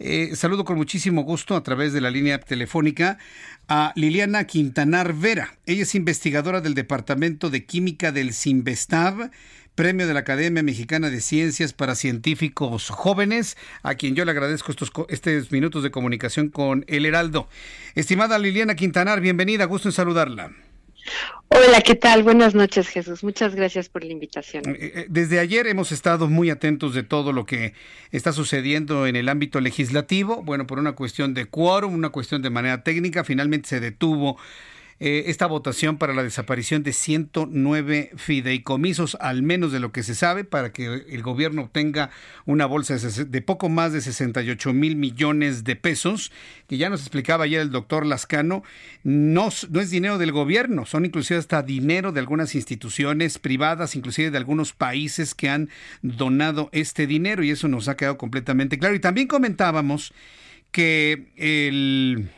Eh, 0.03 0.35
saludo 0.35 0.65
con 0.65 0.79
muchísimo 0.79 1.25
gusto 1.25 1.55
a 1.55 1.63
través 1.63 1.93
de 1.93 2.01
la 2.01 2.11
línea 2.11 2.41
telefónica 2.41 3.19
a 3.69 3.93
Liliana 3.97 4.45
Quintanar 4.45 5.13
Vera. 5.13 5.59
Ella 5.67 5.83
es 5.83 5.95
investigadora 5.95 6.63
del 6.63 6.73
Departamento 6.73 7.51
de 7.51 7.67
Química 7.67 8.11
del 8.11 8.33
Sinvestav, 8.33 9.31
premio 9.75 10.07
de 10.07 10.15
la 10.15 10.21
Academia 10.21 10.63
Mexicana 10.63 11.11
de 11.11 11.21
Ciencias 11.21 11.75
para 11.75 11.95
Científicos 11.95 12.89
Jóvenes, 12.89 13.59
a 13.83 13.95
quien 13.95 14.15
yo 14.15 14.25
le 14.25 14.31
agradezco 14.31 14.73
estos, 14.73 14.91
estos 15.11 15.53
minutos 15.53 15.83
de 15.83 15.91
comunicación 15.91 16.49
con 16.49 16.87
El 16.89 17.05
Heraldo. 17.05 17.47
Estimada 17.95 18.39
Liliana 18.39 18.77
Quintanar, 18.77 19.21
bienvenida, 19.21 19.67
gusto 19.67 19.91
en 19.91 19.93
saludarla. 19.93 20.51
Hola, 21.49 21.81
¿qué 21.81 21.97
tal? 21.97 22.23
Buenas 22.23 22.55
noches, 22.55 22.89
Jesús. 22.89 23.25
Muchas 23.25 23.57
gracias 23.57 23.89
por 23.89 24.05
la 24.05 24.13
invitación. 24.13 24.63
Eh, 24.67 24.77
eh, 24.81 25.07
desde 25.09 25.41
ayer 25.41 25.67
hemos 25.67 25.91
estado 25.91 26.29
muy 26.29 26.49
atentos 26.49 26.95
de 26.95 27.03
todo 27.03 27.33
lo 27.33 27.45
que 27.45 27.75
está 28.13 28.33
sucediendo 28.33 29.07
en 29.07 29.17
el 29.17 29.29
ámbito 29.29 29.61
legislativo. 29.61 30.43
Bueno, 30.43 30.67
por 30.69 30.79
una 30.79 30.93
cuestión 30.93 31.35
de 31.35 31.47
quórum, 31.47 31.95
una 31.95 32.11
cuestión 32.11 32.41
de 32.43 32.51
manera 32.51 32.85
técnica, 32.85 33.25
finalmente 33.25 33.69
se 33.69 33.81
detuvo 33.81 34.39
eh, 35.03 35.31
esta 35.31 35.47
votación 35.47 35.97
para 35.97 36.13
la 36.13 36.23
desaparición 36.23 36.83
de 36.83 36.93
109 36.93 38.11
fideicomisos, 38.17 39.17
al 39.19 39.43
menos 39.43 39.73
de 39.73 39.81
lo 39.81 39.93
que 39.93 40.03
se 40.03 40.15
sabe, 40.15 40.45
para 40.45 40.75
que 40.75 40.85
el 41.09 41.23
gobierno 41.23 41.63
obtenga 41.63 42.11
una 42.45 42.67
bolsa 42.67 42.99
de, 42.99 43.41
poco 43.41 43.71
más 43.71 43.95
de 43.95 44.03
68 44.03 44.75
mil 44.75 44.97
millones 44.97 45.65
de 45.65 45.75
pesos, 45.75 46.31
que 46.67 46.77
ya 46.77 46.91
nos 46.91 47.01
explicaba 47.01 47.45
ayer 47.45 47.63
el 47.63 47.71
doctor 47.71 48.05
Lascano, 48.05 48.63
no, 49.03 49.49
no 49.71 49.81
es 49.81 49.91
dinero 49.91 50.19
del 50.19 50.33
gobierno, 50.33 50.85
son 50.85 51.07
inclusive 51.07 51.41
hasta 51.41 51.63
dinero 51.63 52.13
de 52.13 52.21
algunas 52.21 52.55
instituciones 52.55 53.39
privadas, 53.39 53.97
inclusive 53.97 54.31
de 54.31 54.37
algunos 54.37 54.75
países 54.75 55.35
que 55.35 55.49
han 55.49 55.71
donado 56.03 56.69
este 56.73 57.07
dinero 57.07 57.43
y 57.43 57.51
eso 57.51 57.69
nos 57.69 57.89
ha 57.89 57.97
quedado 57.97 58.19
completamente 58.19 58.79
claro. 58.79 58.95
Y 58.95 59.01
también 59.01 59.29
comentábamos 59.29 60.13
que 60.73 61.33
el 61.37 62.29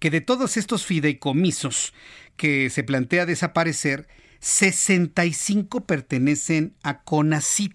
que 0.00 0.10
de 0.10 0.20
todos 0.20 0.56
estos 0.56 0.84
fideicomisos 0.84 1.92
que 2.36 2.70
se 2.70 2.82
plantea 2.82 3.26
desaparecer, 3.26 4.08
65 4.40 5.86
pertenecen 5.86 6.74
a 6.82 7.02
CONACIT 7.02 7.74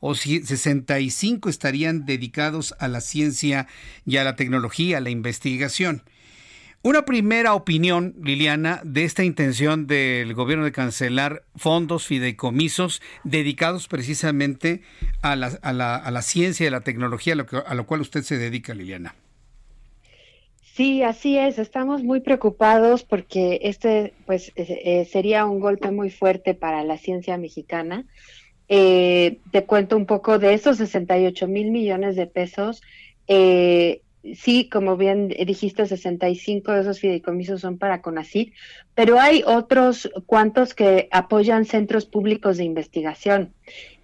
o 0.00 0.14
65 0.14 1.48
estarían 1.48 2.06
dedicados 2.06 2.74
a 2.78 2.88
la 2.88 3.00
ciencia 3.00 3.66
y 4.06 4.16
a 4.16 4.24
la 4.24 4.34
tecnología, 4.34 4.98
a 4.98 5.00
la 5.00 5.10
investigación. 5.10 6.02
Una 6.82 7.04
primera 7.04 7.52
opinión, 7.52 8.14
Liliana, 8.22 8.80
de 8.84 9.04
esta 9.04 9.22
intención 9.22 9.86
del 9.86 10.32
gobierno 10.32 10.64
de 10.64 10.72
cancelar 10.72 11.44
fondos, 11.54 12.06
fideicomisos 12.06 13.02
dedicados 13.22 13.86
precisamente 13.86 14.80
a 15.20 15.36
la, 15.36 15.48
a 15.60 15.72
la, 16.10 16.22
ciencia 16.22 16.64
y 16.64 16.68
a 16.68 16.70
la 16.70 16.80
tecnología, 16.80 17.34
a 17.34 17.36
lo, 17.36 17.46
a 17.66 17.74
lo 17.74 17.84
cual 17.84 18.00
usted 18.00 18.22
se 18.22 18.38
dedica, 18.38 18.72
Liliana. 18.72 19.14
Sí, 20.80 21.02
así 21.02 21.36
es. 21.36 21.58
Estamos 21.58 22.02
muy 22.02 22.20
preocupados 22.20 23.04
porque 23.04 23.58
este, 23.64 24.14
pues, 24.24 24.48
eh, 24.56 24.80
eh, 24.82 25.04
sería 25.04 25.44
un 25.44 25.60
golpe 25.60 25.90
muy 25.90 26.08
fuerte 26.08 26.54
para 26.54 26.82
la 26.84 26.96
ciencia 26.96 27.36
mexicana. 27.36 28.06
Eh, 28.66 29.40
te 29.52 29.66
cuento 29.66 29.94
un 29.98 30.06
poco 30.06 30.38
de 30.38 30.54
esos 30.54 30.78
68 30.78 31.48
mil 31.48 31.70
millones 31.70 32.16
de 32.16 32.26
pesos. 32.26 32.80
sí, 33.28 34.70
como 34.70 34.96
bien 34.96 35.28
dijiste, 35.28 35.84
65 35.84 36.72
de 36.72 36.80
esos 36.80 36.98
fideicomisos 36.98 37.60
son 37.60 37.76
para 37.76 38.00
CONACYT, 38.00 38.54
pero 38.94 39.20
hay 39.20 39.42
otros 39.46 40.10
cuantos 40.24 40.72
que 40.72 41.08
apoyan 41.10 41.66
centros 41.66 42.06
públicos 42.06 42.56
de 42.56 42.64
investigación. 42.64 43.52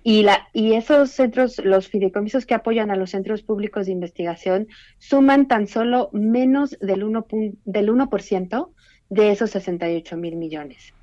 Y, 0.08 0.72
esos 0.74 1.10
centros, 1.10 1.58
los 1.64 1.88
fideicomisos 1.88 2.46
que 2.46 2.54
apoyan 2.54 2.92
a 2.92 2.96
los 2.96 3.10
centros 3.10 3.42
públicos 3.42 3.86
de 3.86 3.92
investigación, 3.92 4.68
suman 4.98 5.48
tan 5.48 5.66
solo 5.66 6.10
menos 6.12 6.78
del 6.80 7.02
1%, 7.02 7.56
del 7.64 7.90
1 7.90 8.70
de 9.10 9.32
esos 9.32 9.50
68 9.50 10.16
mil 10.16 10.36
millones. 10.36 10.94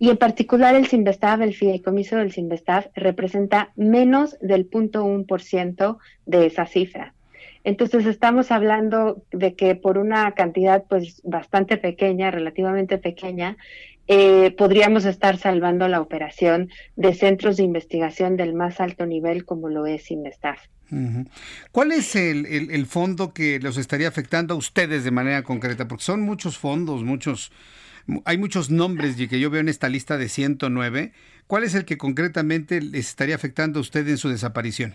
Y 0.00 0.10
en 0.10 0.16
particular 0.16 0.74
el 0.74 0.88
Sinvestav, 0.88 1.40
el 1.40 1.54
fideicomiso 1.54 2.16
del 2.16 2.32
Sinvestav, 2.32 2.90
representa 2.96 3.70
menos 3.76 4.36
del 4.40 4.68
0.1% 4.68 5.98
de 6.26 6.46
esa 6.46 6.66
cifra. 6.66 7.14
Entonces 7.62 8.06
estamos 8.06 8.50
hablando 8.50 9.22
de 9.30 9.54
que 9.54 9.76
por 9.76 9.98
una 9.98 10.32
cantidad 10.32 10.82
pues 10.88 11.22
bastante 11.22 11.76
pequeña, 11.76 12.32
relativamente 12.32 12.98
pequeña, 12.98 13.56
eh, 14.08 14.54
podríamos 14.56 15.04
estar 15.04 15.36
salvando 15.36 15.86
la 15.86 16.00
operación 16.00 16.70
de 16.96 17.14
centros 17.14 17.58
de 17.58 17.62
investigación 17.62 18.36
del 18.36 18.54
más 18.54 18.80
alto 18.80 19.04
nivel 19.06 19.44
como 19.44 19.68
lo 19.68 19.86
es 19.86 20.10
Investaf. 20.10 20.58
¿Cuál 21.70 21.92
es 21.92 22.16
el, 22.16 22.46
el, 22.46 22.86
fondo 22.86 23.34
que 23.34 23.60
los 23.60 23.76
estaría 23.76 24.08
afectando 24.08 24.54
a 24.54 24.56
ustedes 24.56 25.04
de 25.04 25.10
manera 25.10 25.42
concreta? 25.42 25.86
Porque 25.86 26.04
son 26.04 26.22
muchos 26.22 26.56
fondos, 26.56 27.04
muchos, 27.04 27.52
hay 28.24 28.38
muchos 28.38 28.70
nombres 28.70 29.16
que 29.16 29.38
yo 29.38 29.50
veo 29.50 29.60
en 29.60 29.68
esta 29.68 29.90
lista 29.90 30.16
de 30.16 30.30
109. 30.30 31.12
¿Cuál 31.46 31.64
es 31.64 31.74
el 31.74 31.84
que 31.84 31.98
concretamente 31.98 32.80
les 32.80 33.08
estaría 33.08 33.34
afectando 33.34 33.78
a 33.78 33.82
ustedes 33.82 34.08
en 34.08 34.16
su 34.16 34.30
desaparición? 34.30 34.94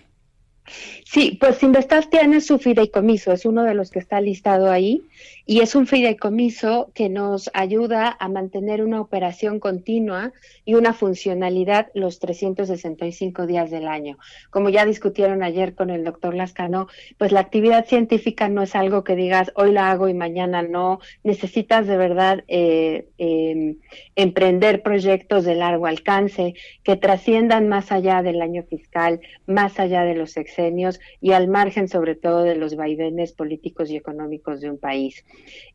Sí, 1.06 1.38
pues 1.40 1.62
Investaf 1.62 2.10
tiene 2.10 2.40
su 2.40 2.58
fideicomiso, 2.58 3.34
es 3.34 3.46
uno 3.46 3.64
de 3.64 3.74
los 3.74 3.92
que 3.92 4.00
está 4.00 4.22
listado 4.22 4.72
ahí, 4.72 5.04
y 5.46 5.60
es 5.60 5.76
un 5.76 5.88
fideicomiso 5.88 6.92
que 6.94 7.10
nos 7.10 7.50
ayuda 7.54 8.16
a 8.20 8.30
mantener 8.30 8.84
una 8.84 9.02
operación 9.02 9.60
continua 9.60 10.32
y 10.64 10.76
una 10.76 10.94
funcionalidad 10.94 11.88
los 11.94 12.20
365 12.20 13.46
días 13.46 13.70
del 13.70 13.88
año. 13.88 14.18
Como 14.50 14.70
ya 14.70 14.86
discutieron 14.86 15.44
ayer 15.44 15.76
con 15.76 15.90
el 15.90 16.04
doctor 16.04 16.34
Lascano, 16.34 16.88
pues 17.18 17.32
la 17.32 17.42
actividad 17.42 17.86
científica 17.86 18.48
no 18.48 18.62
es 18.62 18.76
algo 18.76 19.04
que 19.04 19.16
digas 19.16 19.52
hoy 19.56 19.74
la 19.74 19.92
hago 19.92 20.08
y 20.08 20.14
mañana 20.14 20.62
no. 20.62 21.00
Necesitas 21.24 21.88
de 21.88 21.98
verdad 21.98 22.44
eh, 22.48 23.10
em, 23.18 23.80
emprender 24.16 24.82
proyectos 24.82 25.44
de 25.44 25.56
largo 25.56 25.88
alcance 25.88 26.54
que 26.84 26.96
trasciendan 26.96 27.68
más 27.68 27.92
allá 27.92 28.22
del 28.22 28.42
año 28.42 28.64
fiscal, 28.64 29.20
más 29.46 29.80
allá 29.80 30.04
de 30.04 30.16
los 30.16 30.34
y 31.22 31.32
al 31.32 31.48
margen 31.48 31.88
sobre 31.88 32.16
todo 32.16 32.44
de 32.44 32.56
los 32.56 32.76
vaivenes 32.76 33.34
políticos 33.34 33.90
y 33.90 33.96
económicos 33.96 34.62
de 34.62 34.70
un 34.70 34.78
país. 34.78 35.24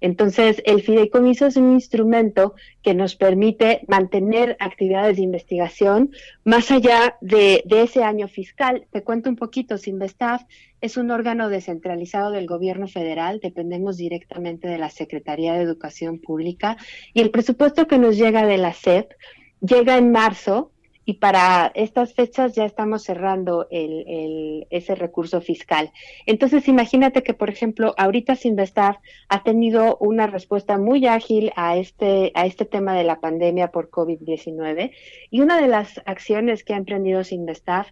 Entonces, 0.01 0.63
el 0.65 0.83
fideicomiso 0.83 1.47
es 1.47 1.57
un 1.57 1.73
instrumento 1.73 2.55
que 2.83 2.95
nos 2.95 3.17
permite 3.17 3.83
mantener 3.89 4.57
actividades 4.61 5.17
de 5.17 5.23
investigación 5.23 6.11
más 6.45 6.71
allá 6.71 7.17
de, 7.21 7.65
ese 7.69 8.05
año 8.05 8.29
fiscal. 8.29 8.87
Te 8.93 9.03
cuento 9.03 9.29
un 9.29 9.37
poquito, 9.37 9.77
Sinvestaf 9.77 10.43
es 10.81 10.97
un 10.97 11.11
órgano 11.11 11.49
descentralizado 11.49 12.31
del 12.31 12.47
gobierno 12.47 12.87
federal, 12.87 13.41
dependemos 13.43 13.97
directamente 13.97 14.69
de 14.69 14.79
la 14.79 14.91
Secretaría 14.91 15.55
de 15.55 15.63
Educación 15.63 16.21
Pública 16.21 16.77
y 17.13 17.21
el 17.21 17.31
presupuesto 17.31 17.87
que 17.87 17.99
nos 17.99 18.17
llega 18.17 18.47
de 18.47 18.59
la 18.59 18.73
SEP 18.73 19.13
llega 19.61 19.97
en 19.97 20.13
marzo 20.13 20.71
y 21.09 21.15
para 21.15 21.73
estas 21.75 22.13
fechas 22.13 22.55
ya 22.55 22.67
estamos 22.67 23.03
cerrando 23.03 23.67
el, 23.71 24.67
ese 24.69 24.95
recurso 24.95 25.41
fiscal. 25.41 25.91
Entonces, 26.27 26.69
imagínate 26.69 27.23
que, 27.23 27.33
por 27.33 27.49
ejemplo, 27.49 27.95
ahorita 27.97 28.37
Sinvestar 28.37 29.01
ha 29.31 29.43
tenido 29.43 29.97
una 30.01 30.27
respuesta 30.27 30.77
muy 30.77 31.07
ágil 31.07 31.51
a 31.57 31.79
este, 31.79 32.31
a 32.35 32.45
este 32.45 32.67
tema 32.67 32.93
de 32.93 33.05
la 33.05 33.21
pandemia 33.21 33.69
por 33.69 33.89
COVID-19 33.89 34.91
y 35.31 35.41
una 35.41 35.59
de 35.59 35.69
las 35.69 35.99
acciones 36.05 36.63
que 36.63 36.75
ha 36.75 36.77
emprendido 36.77 37.25
Sinvestar 37.25 37.87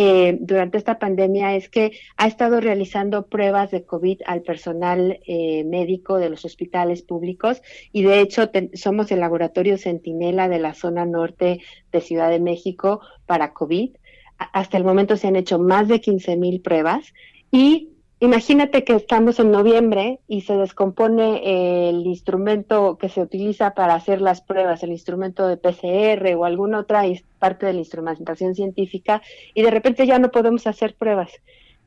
eh, 0.00 0.38
durante 0.40 0.78
esta 0.78 1.00
pandemia 1.00 1.56
es 1.56 1.68
que 1.68 1.90
ha 2.16 2.28
estado 2.28 2.60
realizando 2.60 3.26
pruebas 3.26 3.72
de 3.72 3.84
COVID 3.84 4.20
al 4.26 4.42
personal 4.42 5.18
eh, 5.26 5.64
médico 5.64 6.18
de 6.18 6.30
los 6.30 6.44
hospitales 6.44 7.02
públicos 7.02 7.60
y 7.90 8.04
de 8.04 8.20
hecho 8.20 8.48
somos 8.74 9.10
el 9.10 9.18
laboratorio 9.18 9.76
Centinela 9.76 10.48
de 10.48 10.60
la 10.60 10.74
zona 10.74 11.04
norte 11.04 11.62
de 11.90 12.00
Ciudad 12.00 12.30
de 12.30 12.38
México 12.38 13.00
para 13.26 13.52
COVID. 13.52 13.96
hasta 14.38 14.76
el 14.76 14.84
momento 14.84 15.16
se 15.16 15.26
han 15.26 15.34
hecho 15.34 15.58
más 15.58 15.88
de 15.88 16.00
15 16.00 16.36
mil 16.36 16.60
pruebas 16.60 17.12
y 17.50 17.88
Imagínate 18.20 18.82
que 18.82 18.96
estamos 18.96 19.38
en 19.38 19.52
noviembre 19.52 20.18
y 20.26 20.40
se 20.40 20.56
descompone 20.56 21.88
el 21.88 22.04
instrumento 22.04 22.98
que 22.98 23.08
se 23.08 23.20
utiliza 23.20 23.74
para 23.74 23.94
hacer 23.94 24.20
las 24.20 24.40
pruebas, 24.40 24.82
el 24.82 24.90
instrumento 24.90 25.46
de 25.46 25.56
PCR 25.56 26.34
o 26.36 26.44
alguna 26.44 26.80
otra 26.80 27.04
parte 27.38 27.66
de 27.66 27.74
la 27.74 27.78
instrumentación 27.78 28.56
científica, 28.56 29.22
y 29.54 29.62
de 29.62 29.70
repente 29.70 30.04
ya 30.04 30.18
no 30.18 30.32
podemos 30.32 30.66
hacer 30.66 30.96
pruebas. 30.96 31.30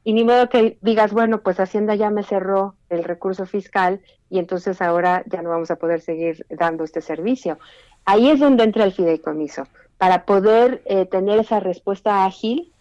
Y 0.06 0.14
ni 0.14 0.24
modo 0.24 0.48
que 0.48 0.78
digas, 0.82 1.12
bueno, 1.12 1.42
pues 1.42 1.60
Hacienda 1.60 1.96
ya 1.96 2.10
me 2.10 2.24
cerró 2.24 2.76
el 2.90 3.04
recurso 3.04 3.46
fiscal 3.46 4.00
y 4.30 4.40
entonces 4.40 4.82
ahora 4.82 5.24
ya 5.28 5.42
no 5.42 5.50
vamos 5.50 5.70
a 5.70 5.76
poder 5.76 6.00
seguir 6.00 6.46
dando 6.50 6.86
este 6.86 7.02
servicio. 7.02 7.60
Ahí 8.06 8.30
es 8.30 8.40
donde 8.40 8.64
entra 8.64 8.86
el 8.86 8.94
fideicomiso, 8.94 9.68
para 9.98 10.26
poder 10.26 10.82
eh, 10.86 11.06
tener 11.06 11.40
esa 11.40 11.60
respuesta 11.60 12.26
ágil 12.26 12.72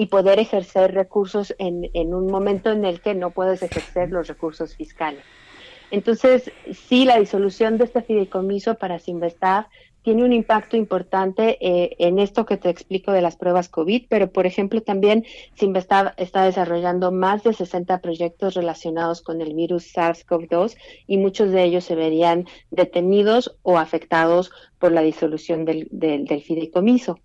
y 0.00 0.06
poder 0.06 0.38
ejercer 0.38 0.94
recursos 0.94 1.54
en, 1.58 1.90
en 1.92 2.14
un 2.14 2.26
momento 2.26 2.72
en 2.72 2.86
el 2.86 3.02
que 3.02 3.14
no 3.14 3.32
puedes 3.32 3.62
ejercer 3.62 4.10
los 4.10 4.28
recursos 4.28 4.74
fiscales. 4.74 5.22
Entonces, 5.90 6.50
sí, 6.72 7.04
la 7.04 7.18
disolución 7.18 7.76
de 7.76 7.84
este 7.84 8.00
fideicomiso 8.00 8.76
para 8.76 8.98
Sinvestav 8.98 9.66
tiene 10.02 10.24
un 10.24 10.32
impacto 10.32 10.78
importante 10.78 11.58
eh, 11.60 11.96
en 11.98 12.18
esto 12.18 12.46
que 12.46 12.56
te 12.56 12.70
explico 12.70 13.12
de 13.12 13.20
las 13.20 13.36
pruebas 13.36 13.68
COVID, 13.68 14.06
pero 14.08 14.32
por 14.32 14.46
ejemplo 14.46 14.80
también 14.80 15.26
Sinvestav 15.54 16.14
está 16.16 16.44
desarrollando 16.44 17.12
más 17.12 17.42
de 17.42 17.52
60 17.52 18.00
proyectos 18.00 18.54
relacionados 18.54 19.20
con 19.20 19.42
el 19.42 19.52
virus 19.52 19.94
SARS-CoV-2 19.94 20.76
y 21.06 21.18
muchos 21.18 21.50
de 21.50 21.64
ellos 21.64 21.84
se 21.84 21.96
verían 21.96 22.46
detenidos 22.70 23.54
o 23.62 23.78
afectados 23.78 24.50
por 24.80 24.92
la 24.92 25.02
disolución 25.02 25.64
del, 25.64 25.86
del, 25.90 26.42
fideicomiso. 26.42 27.20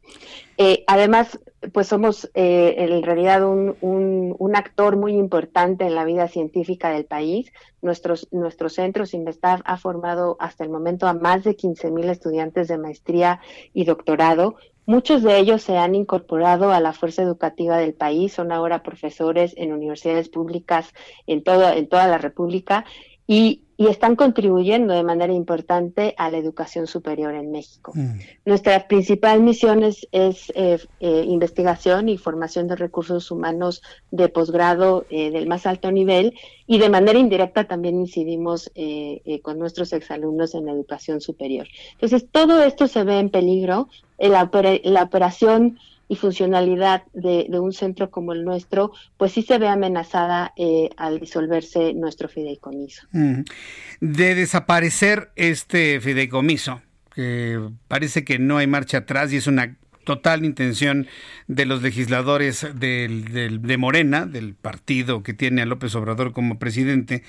Eh, 0.57 0.83
además, 0.87 1.39
pues 1.73 1.87
somos 1.87 2.29
eh, 2.33 2.75
en 2.77 3.01
realidad 3.01 3.43
un, 3.49 3.75
un, 3.81 4.55
actor 4.55 4.97
muy 4.97 5.13
importante 5.13 5.85
en 5.85 5.95
la 5.95 6.03
vida 6.03 6.27
científica 6.27 6.91
del 6.91 7.05
país. 7.05 7.51
Nuestros, 7.81 8.27
nuestro 8.31 8.67
centro 8.69 9.05
Sinvestav 9.05 9.61
ha 9.63 9.77
formado 9.77 10.35
hasta 10.39 10.65
el 10.65 10.69
momento 10.69 11.07
a 11.07 11.13
más 11.13 11.43
de 11.45 11.55
15 11.55 11.91
mil 11.91 12.09
estudiantes 12.09 12.67
de 12.67 12.77
maestría 12.77 13.39
y 13.73 13.85
doctorado. 13.85 14.57
Muchos 14.85 15.23
de 15.23 15.39
ellos 15.39 15.63
se 15.63 15.77
han 15.77 15.95
incorporado 15.95 16.71
a 16.71 16.79
la 16.81 16.93
fuerza 16.93 17.23
educativa 17.23 17.77
del 17.77 17.93
país, 17.93 18.33
son 18.33 18.51
ahora 18.51 18.83
profesores 18.83 19.53
en 19.57 19.73
universidades 19.73 20.29
públicas 20.29 20.93
en, 21.25 21.41
en 21.47 21.87
toda 21.87 22.07
la 22.07 22.17
República 22.17 22.85
y, 23.27 23.61
están 23.77 24.15
contribuyendo 24.15 24.93
de 24.93 25.03
manera 25.03 25.33
importante 25.33 26.15
a 26.17 26.31
la 26.31 26.37
educación 26.37 26.87
superior 26.87 27.33
en 27.33 27.51
México. 27.51 27.91
Mm. 27.93 28.19
Nuestra 28.45 28.87
principal 28.87 29.41
misión 29.41 29.83
es, 29.83 30.07
eh, 30.13 30.79
eh, 31.01 31.25
investigación 31.27 32.07
y 32.07 32.17
formación 32.17 32.69
de 32.69 32.77
recursos 32.77 33.29
humanos 33.31 33.83
de 34.11 34.29
posgrado 34.29 35.05
eh, 35.09 35.29
del 35.29 35.47
más 35.47 35.65
alto 35.65 35.91
nivel 35.91 36.35
y 36.67 36.79
de 36.79 36.87
manera 36.87 37.19
indirecta 37.19 37.65
también 37.65 37.99
incidimos 37.99 38.71
con 39.41 39.59
nuestros 39.59 39.91
exalumnos 39.91 40.55
en 40.55 40.69
educación 40.69 41.19
superior. 41.19 41.67
Entonces, 41.91 42.25
todo 42.31 42.63
esto 42.63 42.87
se 42.87 43.03
ve 43.03 43.19
en 43.19 43.29
peligro. 43.29 43.89
La, 44.17 44.49
la 44.85 45.03
operación 45.03 45.77
y 46.07 46.15
funcionalidad 46.15 47.03
de, 47.13 47.47
un 47.59 47.73
centro 47.73 48.11
como 48.11 48.33
el 48.33 48.43
nuestro, 48.43 48.91
pues 49.17 49.31
sí 49.33 49.41
se 49.41 49.57
ve 49.57 49.67
amenazada 49.67 50.53
eh, 50.55 50.89
al 50.97 51.19
disolverse 51.19 51.93
nuestro 51.93 52.29
fideicomiso. 52.29 53.07
De 53.11 54.35
desaparecer 54.35 55.31
este 55.35 55.99
fideicomiso, 55.99 56.81
que 57.13 57.59
parece 57.87 58.23
que 58.23 58.39
no 58.39 58.57
hay 58.57 58.67
marcha 58.67 58.99
atrás 58.99 59.33
y 59.33 59.37
es 59.37 59.47
una 59.47 59.77
total 60.05 60.45
intención 60.45 61.07
de 61.47 61.65
los 61.65 61.81
legisladores 61.81 62.65
del, 62.75 63.61
de 63.61 63.77
Morena, 63.77 64.25
del 64.25 64.53
partido 64.53 65.23
que 65.23 65.33
tiene 65.33 65.63
a 65.63 65.65
López 65.65 65.95
Obrador 65.95 66.31
como 66.31 66.59
presidente, 66.59 67.23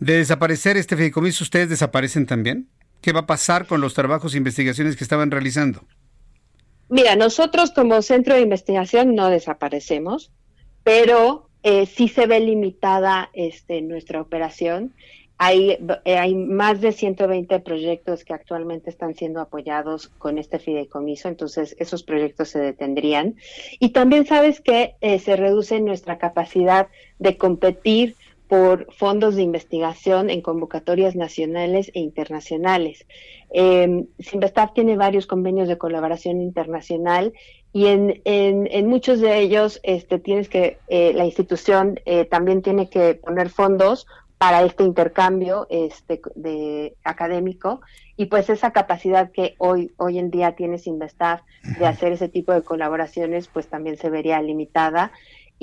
de 0.00 0.16
desaparecer 0.16 0.76
este 0.76 0.96
fideicomiso, 0.96 1.44
¿ustedes 1.44 1.68
desaparecen 1.68 2.26
también? 2.26 2.68
¿Qué 3.00 3.12
va 3.12 3.20
a 3.20 3.26
pasar 3.26 3.66
con 3.66 3.80
los 3.80 3.94
trabajos 3.94 4.34
e 4.34 4.38
investigaciones 4.38 4.96
que 4.96 5.04
estaban 5.04 5.30
realizando? 5.30 5.86
Mira, 6.94 7.16
nosotros 7.16 7.72
como 7.72 8.02
centro 8.02 8.36
de 8.36 8.42
investigación 8.42 9.16
no 9.16 9.28
desaparecemos, 9.28 10.30
pero 10.84 11.50
eh, 11.64 11.86
sí 11.86 12.06
se 12.06 12.28
ve 12.28 12.38
limitada 12.38 13.30
este, 13.34 13.82
nuestra 13.82 14.20
operación 14.20 14.94
hay, 15.36 15.78
eh, 16.04 16.16
hay 16.16 16.34
más 16.34 16.80
de 16.80 16.92
120 16.92 17.58
proyectos 17.60 18.24
que 18.24 18.34
actualmente 18.34 18.90
están 18.90 19.14
siendo 19.14 19.40
apoyados 19.40 20.08
con 20.18 20.38
este 20.38 20.58
fideicomiso, 20.58 21.28
entonces 21.28 21.74
esos 21.78 22.04
proyectos 22.04 22.50
se 22.50 22.60
detendrían. 22.60 23.34
Y 23.80 23.88
también 23.90 24.26
sabes 24.26 24.60
que 24.60 24.94
eh, 25.00 25.18
se 25.18 25.36
reduce 25.36 25.80
nuestra 25.80 26.18
capacidad 26.18 26.88
de 27.18 27.36
competir 27.36 28.14
por 28.48 28.92
fondos 28.92 29.36
de 29.36 29.42
investigación 29.42 30.30
en 30.30 30.42
convocatorias 30.42 31.16
nacionales 31.16 31.90
e 31.94 32.00
internacionales. 32.00 33.06
Eh, 33.52 34.06
tiene 34.74 34.96
varios 34.96 35.26
convenios 35.26 35.68
de 35.68 35.78
colaboración 35.78 36.40
internacional 36.40 37.32
y 37.72 37.86
en, 37.86 38.20
en, 38.24 38.86
muchos 38.86 39.20
de 39.20 39.38
ellos 39.38 39.80
este, 39.82 40.18
tienes 40.18 40.48
que, 40.48 40.78
eh, 40.88 41.12
la 41.14 41.24
institución 41.24 42.00
eh, 42.06 42.24
también 42.24 42.62
tiene 42.62 42.88
que 42.88 43.14
poner 43.14 43.50
fondos 43.50 44.06
para 44.38 44.62
este 44.62 44.84
intercambio 44.84 45.66
este, 45.70 46.20
de 46.34 46.96
académico 47.02 47.80
y 48.16 48.26
pues 48.26 48.50
esa 48.50 48.72
capacidad 48.72 49.30
que 49.30 49.54
hoy 49.58 49.92
hoy 49.96 50.18
en 50.18 50.30
día 50.30 50.52
tiene 50.54 50.78
Sinvestav 50.78 51.40
de 51.78 51.86
hacer 51.86 52.12
ese 52.12 52.28
tipo 52.28 52.52
de 52.52 52.62
colaboraciones 52.62 53.48
pues 53.48 53.68
también 53.68 53.96
se 53.96 54.10
vería 54.10 54.42
limitada 54.42 55.12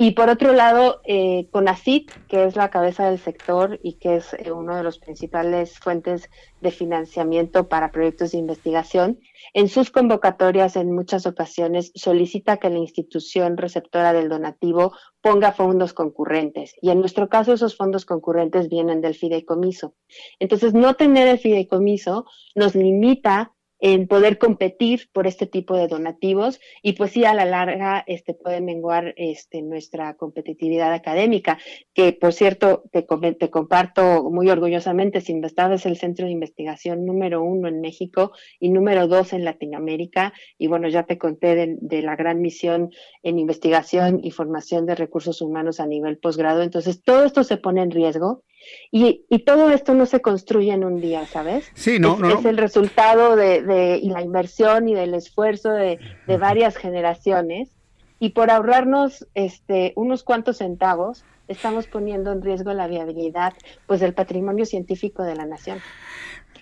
y 0.02 0.10
por 0.10 0.28
otro 0.30 0.52
lado, 0.52 1.00
eh, 1.04 1.46
CONACIT, 1.52 2.10
que 2.26 2.42
es 2.42 2.56
la 2.56 2.70
cabeza 2.70 3.08
del 3.08 3.20
sector 3.20 3.78
y 3.84 4.00
que 4.00 4.16
es 4.16 4.34
eh, 4.34 4.50
uno 4.50 4.74
de 4.74 4.82
los 4.82 4.98
principales 4.98 5.78
fuentes 5.78 6.28
de 6.60 6.72
financiamiento 6.72 7.68
para 7.68 7.92
proyectos 7.92 8.32
de 8.32 8.38
investigación, 8.38 9.20
en 9.54 9.68
sus 9.68 9.92
convocatorias 9.92 10.74
en 10.74 10.90
muchas 10.92 11.24
ocasiones 11.24 11.92
solicita 11.94 12.56
que 12.56 12.68
la 12.68 12.78
institución 12.78 13.56
receptora 13.56 14.12
del 14.12 14.28
donativo 14.28 14.92
ponga 15.20 15.52
fondos 15.52 15.92
concurrentes. 15.92 16.74
Y 16.82 16.90
en 16.90 16.98
nuestro 16.98 17.28
caso 17.28 17.52
esos 17.52 17.76
fondos 17.76 18.04
concurrentes 18.04 18.68
vienen 18.68 19.02
del 19.02 19.14
fideicomiso. 19.14 19.94
Entonces, 20.40 20.74
no 20.74 20.94
tener 20.94 21.28
el 21.28 21.38
fideicomiso 21.38 22.26
nos 22.56 22.74
limita 22.74 23.52
en 23.82 24.06
poder 24.06 24.38
competir 24.38 25.08
por 25.12 25.26
este 25.26 25.46
tipo 25.46 25.76
de 25.76 25.88
donativos 25.88 26.60
y 26.82 26.92
pues 26.92 27.10
sí 27.10 27.24
a 27.24 27.34
la 27.34 27.44
larga 27.44 28.04
este 28.06 28.32
puede 28.32 28.60
menguar 28.60 29.12
este 29.16 29.60
nuestra 29.60 30.14
competitividad 30.14 30.94
académica 30.94 31.58
que 31.92 32.12
por 32.12 32.32
cierto 32.32 32.84
te, 32.92 33.02
te 33.02 33.50
comparto 33.50 34.30
muy 34.30 34.48
orgullosamente 34.48 35.20
Sinvestav 35.20 35.72
es 35.72 35.84
el 35.84 35.96
centro 35.96 36.26
de 36.26 36.32
investigación 36.32 37.04
número 37.04 37.42
uno 37.42 37.66
en 37.66 37.80
México 37.80 38.30
y 38.60 38.70
número 38.70 39.08
dos 39.08 39.32
en 39.32 39.44
Latinoamérica 39.44 40.32
y 40.58 40.68
bueno 40.68 40.88
ya 40.88 41.02
te 41.02 41.18
conté 41.18 41.56
de, 41.56 41.76
de 41.80 42.02
la 42.02 42.14
gran 42.14 42.40
misión 42.40 42.90
en 43.24 43.40
investigación 43.40 44.20
y 44.22 44.30
formación 44.30 44.86
de 44.86 44.94
recursos 44.94 45.42
humanos 45.42 45.80
a 45.80 45.86
nivel 45.86 46.18
posgrado. 46.18 46.62
Entonces 46.62 47.02
todo 47.02 47.24
esto 47.24 47.42
se 47.42 47.56
pone 47.56 47.82
en 47.82 47.90
riesgo 47.90 48.44
y, 48.90 49.24
y, 49.28 49.40
todo 49.40 49.70
esto 49.70 49.94
no 49.94 50.06
se 50.06 50.20
construye 50.20 50.72
en 50.72 50.84
un 50.84 51.00
día, 51.00 51.26
¿sabes? 51.26 51.70
Sí, 51.74 51.98
no, 51.98 52.14
es, 52.14 52.20
no. 52.20 52.38
es 52.38 52.44
el 52.44 52.56
resultado 52.56 53.36
de, 53.36 53.62
de, 53.62 53.96
y 53.96 54.10
la 54.10 54.22
inversión 54.22 54.88
y 54.88 54.94
del 54.94 55.14
esfuerzo 55.14 55.70
de, 55.70 55.98
de 56.26 56.36
varias 56.36 56.76
generaciones. 56.76 57.70
Y 58.18 58.30
por 58.30 58.50
ahorrarnos 58.50 59.26
este, 59.34 59.92
unos 59.96 60.22
cuantos 60.22 60.58
centavos, 60.58 61.24
estamos 61.48 61.86
poniendo 61.86 62.30
en 62.32 62.42
riesgo 62.42 62.72
la 62.72 62.86
viabilidad 62.86 63.54
pues, 63.86 64.00
del 64.00 64.14
patrimonio 64.14 64.64
científico 64.64 65.22
de 65.22 65.34
la 65.34 65.46
nación 65.46 65.80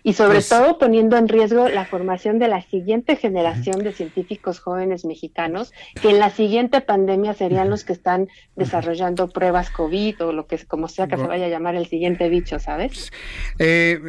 y 0.02 0.14
sobre 0.14 0.34
pues, 0.34 0.48
todo 0.48 0.78
poniendo 0.78 1.16
en 1.16 1.28
riesgo 1.28 1.68
la 1.68 1.84
formación 1.84 2.38
de 2.38 2.48
la 2.48 2.62
siguiente 2.62 3.16
generación 3.16 3.82
de 3.82 3.92
científicos 3.92 4.60
jóvenes 4.60 5.04
mexicanos 5.04 5.72
que 6.00 6.10
en 6.10 6.18
la 6.18 6.30
siguiente 6.30 6.80
pandemia 6.80 7.34
serían 7.34 7.70
los 7.70 7.84
que 7.84 7.92
están 7.92 8.28
desarrollando 8.56 9.28
pruebas 9.28 9.70
COVID 9.70 10.24
o 10.24 10.32
lo 10.32 10.46
que 10.46 10.58
como 10.66 10.88
sea 10.88 11.06
que 11.06 11.16
se 11.16 11.26
vaya 11.26 11.46
a 11.46 11.48
llamar 11.48 11.74
el 11.74 11.86
siguiente 11.86 12.28
bicho, 12.28 12.58
¿sabes? 12.58 13.10
Eh, 13.58 14.00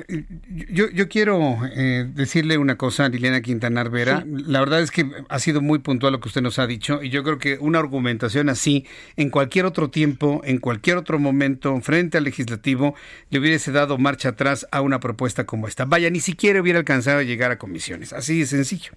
yo, 0.70 0.90
yo 0.90 1.10
quiero 1.10 1.58
eh, 1.76 2.08
decirle 2.14 2.58
una 2.58 2.78
cosa 2.78 3.06
a 3.06 3.10
Liliana 3.10 3.42
Quintanar 3.42 3.90
Vera. 3.90 4.22
Sí. 4.22 4.44
La 4.48 4.60
verdad 4.60 4.82
es 4.82 4.92
que 4.92 5.10
ha 5.30 5.40
sido 5.40 5.62
muy 5.62 5.80
puntual 5.80 6.14
lo 6.14 6.20
que 6.20 6.28
usted 6.28 6.42
nos 6.42 6.60
ha 6.60 6.68
dicho 6.68 7.02
y 7.04 7.10
yo 7.10 7.24
creo 7.24 7.38
que 7.38 7.58
una 7.60 7.80
argumentación 7.80 8.50
así 8.50 8.86
en 9.16 9.30
cualquier 9.30 9.66
otro 9.66 9.90
tiempo, 9.90 10.42
en 10.44 10.60
cualquier 10.60 10.98
otro 10.98 11.20
momento, 11.20 11.80
frente 11.82 12.18
al 12.18 12.24
legislativo, 12.24 12.96
le 13.30 13.40
hubiese 13.40 13.72
dado 13.72 13.98
marcha 13.98 14.30
atrás 14.30 14.68
a 14.72 14.82
una 14.82 15.00
propuesta 15.00 15.46
como 15.46 15.68
esta. 15.68 15.81
Vaya, 15.86 16.10
ni 16.10 16.20
siquiera 16.20 16.62
hubiera 16.62 16.80
alcanzado 16.80 17.20
a 17.20 17.24
llegar 17.24 17.52
a 17.52 17.58
comisiones. 17.58 18.14
Así 18.14 18.40
de 18.40 18.46
sencillo. 18.46 18.92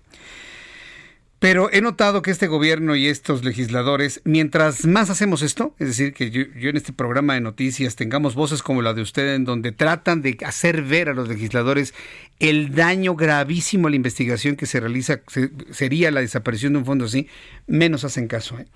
Pero 1.44 1.68
he 1.70 1.82
notado 1.82 2.22
que 2.22 2.30
este 2.30 2.46
gobierno 2.46 2.96
y 2.96 3.06
estos 3.06 3.44
legisladores, 3.44 4.22
mientras 4.24 4.86
más 4.86 5.10
hacemos 5.10 5.42
esto, 5.42 5.74
es 5.78 5.88
decir, 5.88 6.14
que 6.14 6.30
yo, 6.30 6.40
en 6.56 6.76
este 6.78 6.94
programa 6.94 7.34
de 7.34 7.42
noticias 7.42 7.96
tengamos 7.96 8.34
voces 8.34 8.62
como 8.62 8.80
la 8.80 8.94
de 8.94 9.02
usted, 9.02 9.34
en 9.34 9.44
donde 9.44 9.70
tratan 9.70 10.22
de 10.22 10.38
hacer 10.46 10.80
ver 10.80 11.10
a 11.10 11.12
los 11.12 11.28
legisladores 11.28 11.92
el 12.38 12.74
daño 12.74 13.14
gravísimo 13.14 13.88
a 13.88 13.90
la 13.90 13.96
investigación 13.96 14.56
que 14.56 14.64
se 14.64 14.80
realiza, 14.80 15.20
se, 15.26 15.50
sería 15.70 16.10
la 16.10 16.22
desaparición 16.22 16.72
de 16.72 16.78
un 16.78 16.86
fondo 16.86 17.04
así, 17.04 17.28
menos 17.66 18.04
hacen 18.04 18.26
caso. 18.26 18.58
¿eh? 18.58 18.66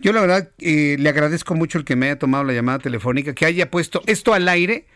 Yo 0.00 0.12
la 0.12 0.20
verdad 0.20 0.50
eh, 0.58 0.96
le 0.98 1.08
agradezco 1.08 1.54
mucho 1.54 1.78
el 1.78 1.84
que 1.84 1.94
me 1.94 2.06
haya 2.06 2.18
tomado 2.18 2.42
la 2.42 2.52
llamada 2.52 2.80
telefónica, 2.80 3.32
que 3.32 3.46
haya 3.46 3.70
puesto 3.70 4.02
esto 4.06 4.34
al 4.34 4.48
aire 4.48 4.86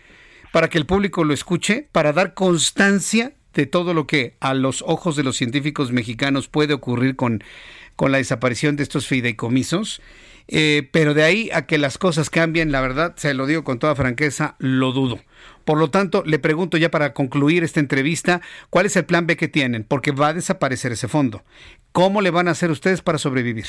para 0.52 0.68
que 0.68 0.78
el 0.78 0.86
público 0.86 1.24
lo 1.24 1.34
escuche, 1.34 1.88
para 1.90 2.12
dar 2.12 2.34
constancia 2.34 3.32
de 3.54 3.66
todo 3.66 3.94
lo 3.94 4.06
que 4.06 4.36
a 4.40 4.54
los 4.54 4.82
ojos 4.86 5.16
de 5.16 5.22
los 5.22 5.36
científicos 5.36 5.92
mexicanos 5.92 6.48
puede 6.48 6.74
ocurrir 6.74 7.16
con, 7.16 7.42
con 7.96 8.12
la 8.12 8.18
desaparición 8.18 8.76
de 8.76 8.84
estos 8.84 9.06
fideicomisos. 9.06 10.00
Eh, 10.48 10.88
pero 10.90 11.14
de 11.14 11.22
ahí 11.22 11.50
a 11.52 11.66
que 11.66 11.78
las 11.78 11.98
cosas 11.98 12.28
cambien, 12.28 12.72
la 12.72 12.80
verdad, 12.80 13.14
se 13.16 13.32
lo 13.32 13.46
digo 13.46 13.64
con 13.64 13.78
toda 13.78 13.94
franqueza, 13.94 14.56
lo 14.58 14.92
dudo. 14.92 15.20
Por 15.64 15.78
lo 15.78 15.90
tanto, 15.90 16.24
le 16.26 16.38
pregunto 16.38 16.76
ya 16.76 16.90
para 16.90 17.14
concluir 17.14 17.62
esta 17.62 17.80
entrevista, 17.80 18.40
¿cuál 18.68 18.86
es 18.86 18.96
el 18.96 19.04
plan 19.04 19.26
B 19.26 19.36
que 19.36 19.48
tienen? 19.48 19.84
Porque 19.84 20.10
va 20.10 20.28
a 20.28 20.34
desaparecer 20.34 20.92
ese 20.92 21.08
fondo. 21.08 21.42
¿Cómo 21.92 22.20
le 22.20 22.30
van 22.30 22.48
a 22.48 22.52
hacer 22.52 22.70
ustedes 22.70 23.02
para 23.02 23.18
sobrevivir? 23.18 23.66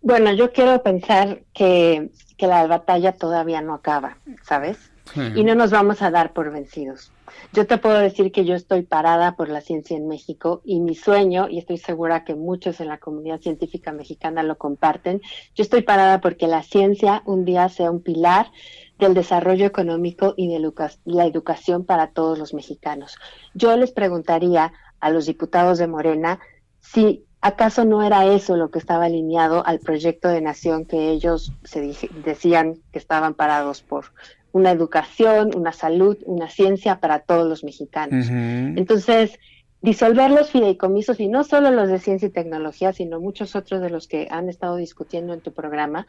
Bueno, 0.00 0.32
yo 0.32 0.52
quiero 0.52 0.82
pensar 0.82 1.42
que, 1.52 2.10
que 2.36 2.46
la 2.46 2.66
batalla 2.66 3.12
todavía 3.12 3.60
no 3.60 3.74
acaba, 3.74 4.18
¿sabes? 4.42 4.90
Y 5.14 5.44
no 5.44 5.54
nos 5.54 5.70
vamos 5.70 6.02
a 6.02 6.10
dar 6.10 6.32
por 6.32 6.50
vencidos. 6.50 7.12
Yo 7.52 7.66
te 7.66 7.78
puedo 7.78 7.98
decir 7.98 8.32
que 8.32 8.44
yo 8.44 8.54
estoy 8.54 8.82
parada 8.82 9.36
por 9.36 9.48
la 9.48 9.60
ciencia 9.60 9.96
en 9.96 10.08
México 10.08 10.62
y 10.64 10.80
mi 10.80 10.94
sueño, 10.94 11.48
y 11.48 11.58
estoy 11.58 11.78
segura 11.78 12.24
que 12.24 12.34
muchos 12.34 12.80
en 12.80 12.88
la 12.88 12.98
comunidad 12.98 13.40
científica 13.40 13.92
mexicana 13.92 14.42
lo 14.42 14.58
comparten, 14.58 15.22
yo 15.54 15.62
estoy 15.62 15.82
parada 15.82 16.20
porque 16.20 16.48
la 16.48 16.62
ciencia 16.62 17.22
un 17.24 17.44
día 17.44 17.68
sea 17.68 17.90
un 17.90 18.02
pilar 18.02 18.50
del 18.98 19.14
desarrollo 19.14 19.66
económico 19.66 20.34
y 20.36 20.48
de 20.48 20.72
la 21.04 21.26
educación 21.26 21.84
para 21.84 22.08
todos 22.08 22.38
los 22.38 22.52
mexicanos. 22.52 23.16
Yo 23.54 23.76
les 23.76 23.92
preguntaría 23.92 24.72
a 25.00 25.10
los 25.10 25.26
diputados 25.26 25.78
de 25.78 25.86
Morena 25.86 26.40
si 26.80 27.25
¿Acaso 27.46 27.84
no 27.84 28.02
era 28.02 28.26
eso 28.26 28.56
lo 28.56 28.72
que 28.72 28.80
estaba 28.80 29.04
alineado 29.04 29.64
al 29.64 29.78
proyecto 29.78 30.26
de 30.26 30.40
nación 30.40 30.84
que 30.84 31.10
ellos 31.10 31.52
se 31.62 31.94
decían 32.24 32.74
que 32.90 32.98
estaban 32.98 33.34
parados 33.34 33.82
por 33.82 34.06
una 34.50 34.72
educación, 34.72 35.52
una 35.54 35.70
salud, 35.70 36.18
una 36.24 36.50
ciencia 36.50 36.98
para 36.98 37.20
todos 37.20 37.46
los 37.48 37.62
mexicanos? 37.62 38.26
Uh 38.26 38.32
-huh. 38.32 38.78
Entonces, 38.78 39.38
disolver 39.80 40.32
los 40.32 40.50
fideicomisos, 40.50 41.20
y 41.20 41.28
no 41.28 41.44
solo 41.44 41.70
los 41.70 41.88
de 41.88 42.00
ciencia 42.00 42.26
y 42.26 42.32
tecnología, 42.32 42.92
sino 42.92 43.20
muchos 43.20 43.54
otros 43.54 43.80
de 43.80 43.90
los 43.90 44.08
que 44.08 44.26
han 44.28 44.48
estado 44.48 44.74
discutiendo 44.74 45.32
en 45.32 45.40
tu 45.40 45.52
programa, 45.52 46.08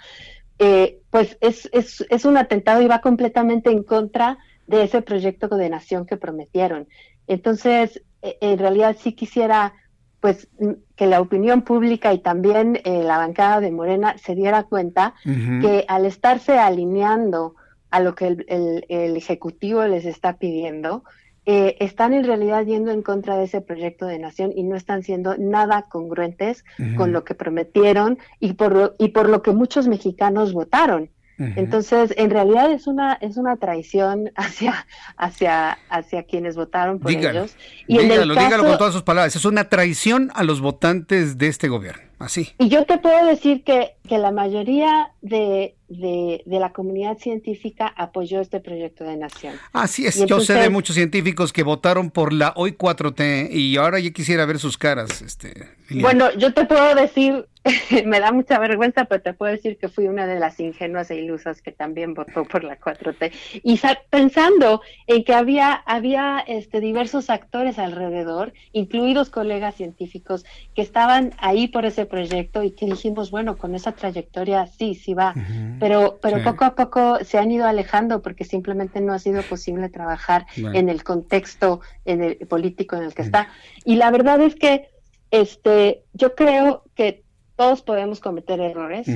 eh, 0.58 1.02
pues 1.12 1.38
es, 1.40 1.70
es, 1.72 2.04
es 2.10 2.26
un 2.26 2.38
atentado 2.38 2.82
y 2.82 2.88
va 2.88 3.00
completamente 3.02 3.70
en 3.70 3.84
contra 3.84 4.40
de 4.66 4.82
ese 4.82 5.04
proyecto 5.04 5.50
de 5.50 5.70
nación 5.70 6.08
que 6.08 6.18
prometieron. 6.18 6.88
Entonces, 7.28 8.02
en 8.24 8.58
realidad 8.58 8.96
sí 9.00 9.14
quisiera 9.14 9.76
pues 10.20 10.48
que 10.96 11.06
la 11.08 11.22
opinión 11.22 11.62
pública 11.62 12.14
y 12.14 12.20
también 12.20 12.80
eh, 12.84 13.04
la 13.04 13.18
bancada 13.18 13.60
de 13.60 13.72
Morena 13.72 14.18
se 14.18 14.36
diera 14.36 14.64
cuenta 14.64 15.14
uh 15.26 15.30
-huh. 15.30 15.62
que 15.62 15.86
al 15.88 16.06
estarse 16.06 16.58
alineando 16.58 17.56
a 17.92 18.00
lo 18.00 18.16
que 18.16 18.28
el, 18.28 18.46
el, 18.48 18.86
el 18.90 19.16
Ejecutivo 19.16 19.84
les 19.86 20.06
está 20.06 20.38
pidiendo, 20.38 21.04
eh, 21.46 21.78
están 21.80 22.14
en 22.14 22.26
realidad 22.26 22.66
yendo 22.66 22.92
en 22.92 23.02
contra 23.02 23.38
de 23.38 23.46
ese 23.46 23.62
proyecto 23.62 24.06
de 24.06 24.20
nación 24.20 24.52
y 24.54 24.64
no 24.64 24.76
están 24.76 25.04
siendo 25.04 25.38
nada 25.38 25.84
congruentes 25.84 26.66
uh 26.78 26.84
-huh. 26.84 26.96
con 26.98 27.14
lo 27.14 27.24
que 27.24 27.36
prometieron 27.36 28.18
y 28.42 28.54
por, 28.54 28.76
lo, 28.76 28.96
y 28.98 29.10
por 29.10 29.30
lo 29.30 29.42
que 29.42 29.52
muchos 29.52 29.88
mexicanos 29.88 30.52
votaron. 30.52 31.10
Uh 31.40 31.44
-huh. 31.44 31.54
Entonces, 31.56 32.14
en 32.18 32.30
realidad 32.30 32.72
es 32.72 32.88
una 32.88 33.14
es 33.14 33.38
una 33.38 33.58
traición 33.58 34.32
hacia 34.36 34.86
hacia 35.18 35.78
hacia 35.90 36.24
quienes 36.24 36.56
votaron 36.56 37.00
por 37.00 37.12
dígalo, 37.12 37.40
ellos. 37.40 37.56
Y 37.88 38.00
dígalo, 38.00 38.14
en 38.14 38.30
el 38.30 38.36
caso, 38.36 38.46
dígalo 38.48 38.64
con 38.64 38.78
todas 38.78 38.94
sus 38.94 39.04
palabras. 39.04 39.36
Es 39.36 39.46
una 39.46 39.70
traición 39.70 40.32
a 40.34 40.44
los 40.44 40.62
votantes 40.62 41.38
de 41.38 41.48
este 41.48 41.68
gobierno. 41.68 42.07
Así. 42.20 42.50
Y 42.60 42.70
yo 42.70 42.86
te 42.86 42.98
puedo 42.98 43.26
decir 43.26 43.64
que, 43.64 43.96
que 44.08 44.18
la 44.18 44.32
mayoría 44.32 45.12
de, 45.22 45.76
de, 45.88 46.42
la 46.46 46.74
comunidad 46.74 47.18
científica 47.18 47.94
apoyó 47.96 48.42
este 48.42 48.60
proyecto 48.60 49.04
de 49.04 49.18
nación. 49.18 49.56
Así 49.74 50.06
es, 50.06 50.26
yo 50.26 50.40
sé 50.42 50.54
de 50.54 50.70
muchos 50.70 50.96
científicos 50.96 51.54
que 51.54 51.64
votaron 51.64 52.12
por 52.12 52.34
la 52.34 52.54
hoy 52.56 52.72
4T 52.72 53.50
y 53.52 53.78
ahora 53.78 54.00
yo 54.00 54.12
quisiera 54.12 54.46
ver 54.46 54.60
sus 54.60 54.78
caras. 54.78 55.22
Este, 55.22 55.70
bueno, 55.90 56.32
yo 56.38 56.54
te 56.54 56.66
puedo 56.66 56.96
decir 56.96 57.46
me 58.06 58.20
da 58.20 58.32
mucha 58.32 58.60
vergüenza, 58.60 59.06
pero 59.06 59.22
te 59.22 59.34
puedo 59.34 59.52
decir 59.52 59.78
que 59.78 59.90
fui 59.90 60.08
una 60.08 60.26
de 60.26 60.40
las 60.40 60.60
ingenuas 60.60 61.10
e 61.12 61.16
ilusas 61.16 61.62
que 61.62 61.72
también 61.72 62.14
votó 62.14 62.46
por 62.46 62.64
la 62.64 62.80
4T. 62.80 63.32
Y 63.64 63.80
pensando 64.10 64.82
en 65.08 65.24
que 65.24 65.34
había, 65.34 65.74
había 65.74 66.40
este, 66.48 66.80
diversos 66.80 67.30
actores 67.30 67.80
alrededor, 67.80 68.54
incluidos 68.72 69.30
colegas 69.30 69.76
científicos, 69.76 70.46
que 70.76 70.82
estaban 70.82 71.34
ahí 71.38 71.68
por 71.68 71.86
ese 71.86 72.06
proyecto 72.08 72.64
y 72.64 72.72
que 72.72 72.86
dijimos, 72.86 73.32
bueno, 73.32 73.58
con 73.58 73.76
esa 73.76 73.92
trayectoria 73.92 74.68
sí, 74.68 74.96
sí 74.96 75.14
va. 75.14 75.34
Pero, 75.80 76.20
pero 76.22 76.44
poco 76.44 76.66
a 76.66 76.76
poco 76.76 77.20
se 77.24 77.38
han 77.38 77.52
ido 77.52 77.66
alejando 77.66 78.22
porque 78.22 78.44
simplemente 78.44 79.02
no 79.02 79.14
ha 79.14 79.20
sido 79.20 79.42
posible 79.44 79.90
trabajar 79.90 80.46
en 80.56 80.90
el 80.90 81.04
contexto 81.04 81.82
en 82.06 82.24
el, 82.24 82.38
político 82.48 82.96
en 82.96 83.04
el 83.04 83.14
que 83.14 83.22
está. 83.22 83.50
Y 83.86 83.96
la 83.96 84.12
verdad 84.12 84.42
es 84.42 84.56
que 84.56 84.90
este, 85.32 86.04
yo 86.14 86.36
creo 86.36 86.84
que 86.96 87.24
todos 87.56 87.82
podemos 87.82 88.20
cometer 88.20 88.60
errores 88.60 89.08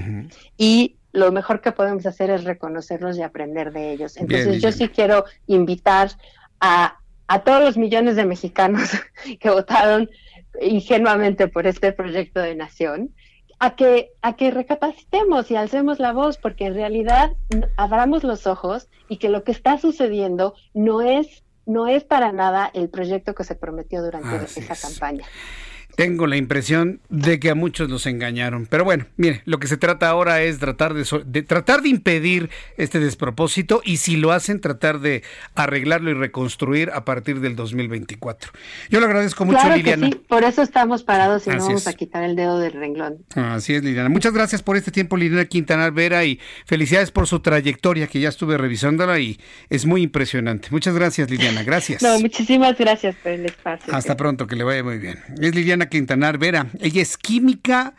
y 0.57 0.97
lo 1.13 1.31
mejor 1.31 1.61
que 1.61 1.71
podemos 1.71 2.05
hacer 2.05 2.29
es 2.29 2.43
reconocerlos 2.43 3.17
y 3.17 3.21
aprender 3.21 3.71
de 3.71 3.91
ellos. 3.93 4.17
Entonces 4.17 4.61
yo 4.61 4.71
sí 4.71 4.87
quiero 4.89 5.25
invitar 5.47 6.11
a, 6.59 6.97
a 7.27 7.39
todos 7.43 7.61
los 7.61 7.77
millones 7.77 8.15
de 8.15 8.25
mexicanos 8.25 8.89
que 9.39 9.49
votaron 9.49 10.09
ingenuamente 10.59 11.47
por 11.47 11.67
este 11.67 11.91
proyecto 11.93 12.39
de 12.41 12.55
nación, 12.55 13.13
a 13.59 13.75
que, 13.75 14.11
a 14.23 14.35
que 14.35 14.49
recapacitemos 14.49 15.51
y 15.51 15.55
alcemos 15.55 15.99
la 15.99 16.13
voz, 16.13 16.37
porque 16.37 16.65
en 16.65 16.73
realidad 16.73 17.31
abramos 17.77 18.23
los 18.23 18.47
ojos 18.47 18.89
y 19.07 19.17
que 19.17 19.29
lo 19.29 19.43
que 19.43 19.51
está 19.51 19.77
sucediendo 19.77 20.55
no 20.73 21.01
es, 21.01 21.43
no 21.67 21.87
es 21.87 22.03
para 22.03 22.31
nada 22.31 22.71
el 22.73 22.89
proyecto 22.89 23.35
que 23.35 23.43
se 23.43 23.53
prometió 23.55 24.01
durante 24.01 24.43
esa 24.45 24.75
campaña. 24.75 25.25
Tengo 26.01 26.25
la 26.25 26.35
impresión 26.35 26.99
de 27.09 27.39
que 27.39 27.51
a 27.51 27.53
muchos 27.53 27.87
los 27.87 28.07
engañaron. 28.07 28.65
Pero 28.65 28.83
bueno, 28.83 29.05
mire, 29.17 29.43
lo 29.45 29.59
que 29.59 29.67
se 29.67 29.77
trata 29.77 30.09
ahora 30.09 30.41
es 30.41 30.57
tratar 30.57 30.95
de, 30.95 31.43
tratar 31.43 31.83
de 31.83 31.89
impedir 31.89 32.49
este 32.75 32.99
despropósito 32.99 33.83
y 33.85 33.97
si 33.97 34.15
lo 34.15 34.31
hacen, 34.31 34.61
tratar 34.61 34.99
de 34.99 35.21
arreglarlo 35.53 36.09
y 36.09 36.15
reconstruir 36.15 36.89
a 36.89 37.05
partir 37.05 37.39
del 37.39 37.55
2024. 37.55 38.51
Yo 38.89 38.99
le 38.99 39.05
agradezco 39.05 39.45
mucho, 39.45 39.59
claro 39.59 39.75
Liliana. 39.75 40.09
Que 40.09 40.13
sí. 40.13 40.21
Por 40.27 40.43
eso 40.43 40.63
estamos 40.63 41.03
parados 41.03 41.45
y 41.45 41.51
no 41.51 41.57
vamos 41.67 41.85
a 41.85 41.93
quitar 41.93 42.23
el 42.23 42.35
dedo 42.35 42.57
del 42.57 42.73
renglón. 42.73 43.17
Así 43.35 43.75
es, 43.75 43.83
Liliana. 43.83 44.09
Muchas 44.09 44.33
gracias 44.33 44.63
por 44.63 44.77
este 44.77 44.89
tiempo, 44.89 45.17
Liliana 45.17 45.45
Quintanar 45.45 45.91
Vera, 45.91 46.25
y 46.25 46.39
felicidades 46.65 47.11
por 47.11 47.27
su 47.27 47.41
trayectoria, 47.41 48.07
que 48.07 48.19
ya 48.19 48.29
estuve 48.29 48.57
revisándola 48.57 49.19
y 49.19 49.39
es 49.69 49.85
muy 49.85 50.01
impresionante. 50.01 50.69
Muchas 50.71 50.95
gracias, 50.95 51.29
Liliana. 51.29 51.61
Gracias. 51.61 52.01
No, 52.01 52.19
muchísimas 52.19 52.75
gracias 52.75 53.13
por 53.17 53.33
el 53.33 53.45
espacio. 53.45 53.93
Hasta 53.93 54.17
pronto, 54.17 54.47
que 54.47 54.55
le 54.55 54.63
vaya 54.63 54.83
muy 54.83 54.97
bien. 54.97 55.19
Es 55.39 55.53
Liliana 55.53 55.90
Quintanar 55.91 56.39
Vera. 56.39 56.71
Ella 56.79 57.03
es 57.03 57.17
química, 57.17 57.93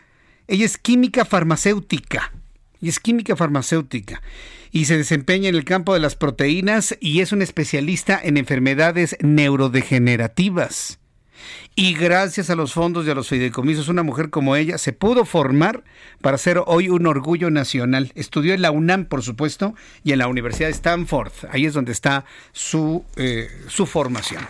ella 0.48 0.66
es 0.66 0.76
química 0.76 1.24
farmacéutica. 1.24 2.32
Y 2.80 2.88
es 2.88 2.98
química 2.98 3.36
farmacéutica 3.36 4.20
y 4.72 4.86
se 4.86 4.96
desempeña 4.96 5.50
en 5.50 5.54
el 5.54 5.64
campo 5.64 5.94
de 5.94 6.00
las 6.00 6.16
proteínas 6.16 6.96
y 6.98 7.20
es 7.20 7.30
una 7.30 7.44
especialista 7.44 8.18
en 8.20 8.38
enfermedades 8.38 9.16
neurodegenerativas. 9.20 10.98
Y 11.74 11.94
gracias 11.94 12.50
a 12.50 12.54
los 12.54 12.72
fondos 12.72 13.06
y 13.06 13.10
a 13.10 13.14
los 13.14 13.28
fideicomisos, 13.28 13.88
una 13.88 14.02
mujer 14.02 14.30
como 14.30 14.56
ella 14.56 14.78
se 14.78 14.92
pudo 14.92 15.24
formar 15.24 15.84
para 16.20 16.38
ser 16.38 16.60
hoy 16.66 16.88
un 16.88 17.06
orgullo 17.06 17.50
nacional. 17.50 18.12
Estudió 18.14 18.54
en 18.54 18.62
la 18.62 18.70
UNAM, 18.70 19.06
por 19.06 19.22
supuesto, 19.22 19.74
y 20.04 20.12
en 20.12 20.18
la 20.18 20.28
Universidad 20.28 20.68
de 20.68 20.74
Stanford. 20.74 21.32
Ahí 21.50 21.66
es 21.66 21.74
donde 21.74 21.92
está 21.92 22.24
su, 22.52 23.04
eh, 23.16 23.48
su 23.68 23.86
formación. 23.86 24.42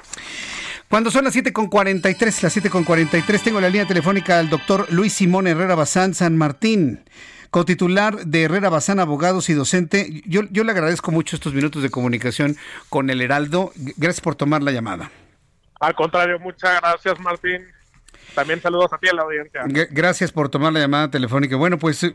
Cuando 0.93 1.11
son 1.11 1.25
las 1.25 1.35
7.43, 1.35 2.43
las 2.43 2.55
7.43, 2.55 3.43
tengo 3.43 3.63
la 3.63 3.71
línea 3.71 3.87
telefónica 3.87 4.39
al 4.39 4.51
doctor 4.51 4.93
Luis 4.93 5.15
Simón 5.15 5.47
Herrera 5.47 5.75
Bazán 5.75 6.13
San 6.13 6.37
Martín 6.37 7.03
cotitular 7.49 8.27
de 8.27 8.43
Herrera 8.43 8.69
Bazán, 8.69 9.01
abogados 9.01 9.49
y 9.49 9.55
docente. 9.55 10.21
Yo, 10.27 10.43
yo 10.51 10.65
le 10.65 10.73
agradezco 10.73 11.11
mucho 11.11 11.35
estos 11.35 11.55
minutos 11.55 11.83
de 11.83 11.89
comunicación 11.89 12.59
con 12.91 13.09
el 13.09 13.23
Heraldo. 13.23 13.73
Gracias 13.97 14.21
por 14.21 14.35
tomar 14.35 14.63
la 14.63 14.71
llamada. 14.71 15.11
Al 15.81 15.95
contrario, 15.95 16.39
muchas 16.39 16.79
gracias, 16.83 17.19
Martín. 17.21 17.63
También 18.35 18.61
saludos 18.61 18.93
a 18.93 18.99
ti 18.99 19.09
a 19.09 19.15
la 19.15 19.23
audiencia. 19.23 19.63
Gracias 19.91 20.33
por 20.33 20.49
tomar 20.49 20.73
la 20.73 20.81
llamada 20.81 21.11
telefónica. 21.11 21.57
Bueno, 21.57 21.79
pues 21.79 22.03
eh, 22.05 22.15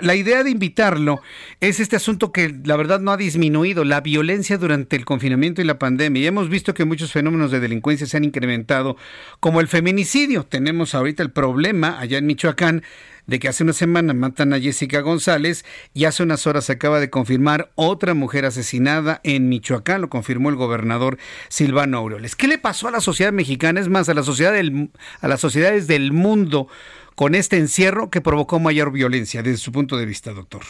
la 0.00 0.14
idea 0.14 0.42
de 0.44 0.50
invitarlo 0.50 1.20
es 1.60 1.80
este 1.80 1.96
asunto 1.96 2.32
que 2.32 2.54
la 2.64 2.76
verdad 2.76 3.00
no 3.00 3.12
ha 3.12 3.16
disminuido, 3.16 3.84
la 3.84 4.00
violencia 4.00 4.58
durante 4.58 4.96
el 4.96 5.04
confinamiento 5.04 5.60
y 5.60 5.64
la 5.64 5.78
pandemia. 5.78 6.22
Y 6.22 6.26
hemos 6.26 6.48
visto 6.48 6.74
que 6.74 6.84
muchos 6.84 7.12
fenómenos 7.12 7.50
de 7.50 7.60
delincuencia 7.60 8.06
se 8.06 8.16
han 8.16 8.24
incrementado, 8.24 8.96
como 9.40 9.60
el 9.60 9.68
feminicidio. 9.68 10.44
Tenemos 10.44 10.94
ahorita 10.94 11.22
el 11.22 11.30
problema 11.30 11.98
allá 11.98 12.18
en 12.18 12.26
Michoacán 12.26 12.82
de 13.26 13.38
que 13.38 13.48
hace 13.48 13.64
una 13.64 13.72
semana 13.72 14.14
matan 14.14 14.52
a 14.52 14.60
Jessica 14.60 15.00
González 15.00 15.64
y 15.94 16.04
hace 16.04 16.22
unas 16.22 16.46
horas 16.46 16.66
se 16.66 16.72
acaba 16.72 17.00
de 17.00 17.10
confirmar 17.10 17.70
otra 17.74 18.14
mujer 18.14 18.44
asesinada 18.44 19.20
en 19.24 19.48
Michoacán, 19.48 20.00
lo 20.00 20.08
confirmó 20.08 20.48
el 20.48 20.56
gobernador 20.56 21.18
Silvano 21.48 21.98
Aureoles. 21.98 22.36
¿Qué 22.36 22.48
le 22.48 22.58
pasó 22.58 22.88
a 22.88 22.90
la 22.90 23.00
sociedad 23.00 23.32
mexicana? 23.32 23.80
Es 23.80 23.88
más, 23.88 24.08
a, 24.08 24.14
la 24.14 24.22
sociedad 24.22 24.52
del, 24.52 24.90
a 25.20 25.28
las 25.28 25.40
sociedades 25.40 25.86
del 25.86 26.12
mundo 26.12 26.68
con 27.14 27.34
este 27.34 27.56
encierro 27.56 28.10
que 28.10 28.20
provocó 28.20 28.58
mayor 28.58 28.92
violencia 28.92 29.42
desde 29.42 29.58
su 29.58 29.72
punto 29.72 29.96
de 29.96 30.06
vista, 30.06 30.32
doctor. 30.32 30.62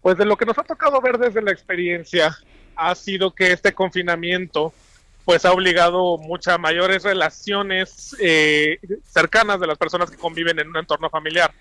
Pues 0.00 0.18
de 0.18 0.26
lo 0.26 0.36
que 0.36 0.44
nos 0.44 0.58
ha 0.58 0.64
tocado 0.64 1.00
ver 1.00 1.18
desde 1.18 1.40
la 1.40 1.52
experiencia 1.52 2.36
ha 2.74 2.94
sido 2.94 3.32
que 3.34 3.52
este 3.52 3.72
confinamiento 3.72 4.72
pues 5.24 5.44
ha 5.44 5.52
obligado 5.52 6.18
muchas 6.18 6.58
mayores 6.58 7.04
relaciones 7.04 8.16
eh, 8.18 8.78
cercanas 9.04 9.60
de 9.60 9.66
las 9.66 9.78
personas 9.78 10.10
que 10.10 10.16
conviven 10.16 10.58
en 10.58 10.68
un 10.68 10.76
entorno 10.76 11.08
familiar. 11.10 11.52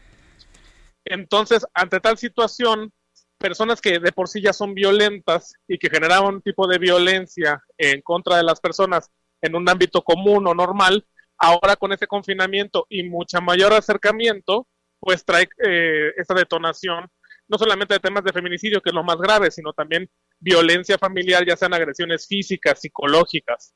Entonces, 1.05 1.65
ante 1.73 1.99
tal 1.99 2.17
situación, 2.17 2.91
personas 3.37 3.81
que 3.81 3.99
de 3.99 4.11
por 4.11 4.27
sí 4.27 4.41
ya 4.41 4.53
son 4.53 4.73
violentas 4.73 5.53
y 5.67 5.77
que 5.77 5.89
generaban 5.89 6.35
un 6.35 6.41
tipo 6.41 6.67
de 6.67 6.77
violencia 6.77 7.61
en 7.77 8.01
contra 8.01 8.37
de 8.37 8.43
las 8.43 8.59
personas 8.59 9.11
en 9.41 9.55
un 9.55 9.67
ámbito 9.67 10.03
común 10.03 10.47
o 10.47 10.53
normal, 10.53 11.05
ahora 11.37 11.75
con 11.75 11.91
ese 11.91 12.07
confinamiento 12.07 12.85
y 12.87 13.03
mucha 13.03 13.41
mayor 13.41 13.73
acercamiento, 13.73 14.67
pues 14.99 15.25
trae 15.25 15.49
eh, 15.65 16.13
esta 16.17 16.35
detonación, 16.35 17.07
no 17.47 17.57
solamente 17.57 17.95
de 17.95 17.99
temas 17.99 18.23
de 18.23 18.31
feminicidio, 18.31 18.81
que 18.81 18.89
es 18.89 18.95
lo 18.95 19.03
más 19.03 19.17
grave, 19.17 19.49
sino 19.49 19.73
también 19.73 20.09
violencia 20.41 20.97
familiar, 20.97 21.45
ya 21.45 21.55
sean 21.55 21.73
agresiones 21.73 22.27
físicas, 22.27 22.81
psicológicas. 22.81 23.73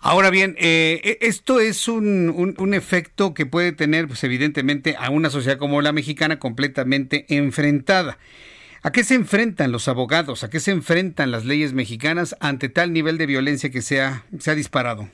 Ahora 0.00 0.30
bien, 0.30 0.56
eh, 0.58 1.00
e, 1.04 1.26
esto 1.26 1.60
es 1.60 1.86
un, 1.86 2.54
un, 2.58 2.74
efecto 2.74 3.32
que 3.32 3.46
puede 3.46 3.72
tener, 3.72 4.08
pues 4.08 4.24
evidentemente, 4.24 4.96
a 4.98 5.10
una 5.10 5.30
sociedad 5.30 5.58
como 5.58 5.80
la 5.80 5.92
mexicana 5.92 6.38
completamente 6.38 7.26
enfrentada. 7.28 8.18
¿A 8.82 8.90
qué 8.90 9.04
se 9.04 9.14
enfrentan 9.14 9.70
los 9.70 9.86
abogados? 9.86 10.42
¿A 10.42 10.50
qué 10.50 10.58
se 10.58 10.72
enfrentan 10.72 11.30
las 11.30 11.44
leyes 11.44 11.72
mexicanas 11.72 12.34
ante 12.40 12.68
tal 12.68 12.92
nivel 12.92 13.16
de 13.16 13.26
violencia 13.26 13.70
que 13.70 13.80
se 13.80 14.00
ha, 14.00 14.26
se 14.40 14.50
ha 14.50 14.54
disparado? 14.56 15.08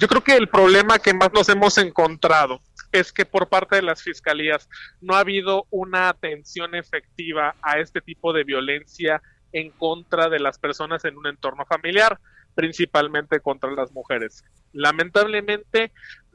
Yo 0.00 0.08
creo 0.08 0.24
que 0.24 0.36
el 0.36 0.48
problema 0.48 0.98
que 0.98 1.14
más 1.14 1.32
nos 1.32 1.48
hemos 1.48 1.78
encontrado 1.78 2.60
es 2.98 3.12
que 3.12 3.24
por 3.24 3.48
parte 3.48 3.76
de 3.76 3.82
las 3.82 4.02
fiscalías 4.02 4.68
no 5.00 5.14
ha 5.14 5.20
habido 5.20 5.66
una 5.70 6.08
atención 6.08 6.74
efectiva 6.74 7.54
a 7.62 7.78
este 7.78 8.00
tipo 8.00 8.32
de 8.32 8.44
violencia 8.44 9.22
en 9.52 9.70
contra 9.70 10.28
de 10.28 10.40
las 10.40 10.58
personas 10.58 11.04
en 11.04 11.16
un 11.16 11.26
entorno 11.26 11.64
familiar, 11.66 12.18
principalmente 12.54 13.40
contra 13.40 13.70
las 13.70 13.92
mujeres. 13.92 14.44
Lamentablemente 14.72 15.92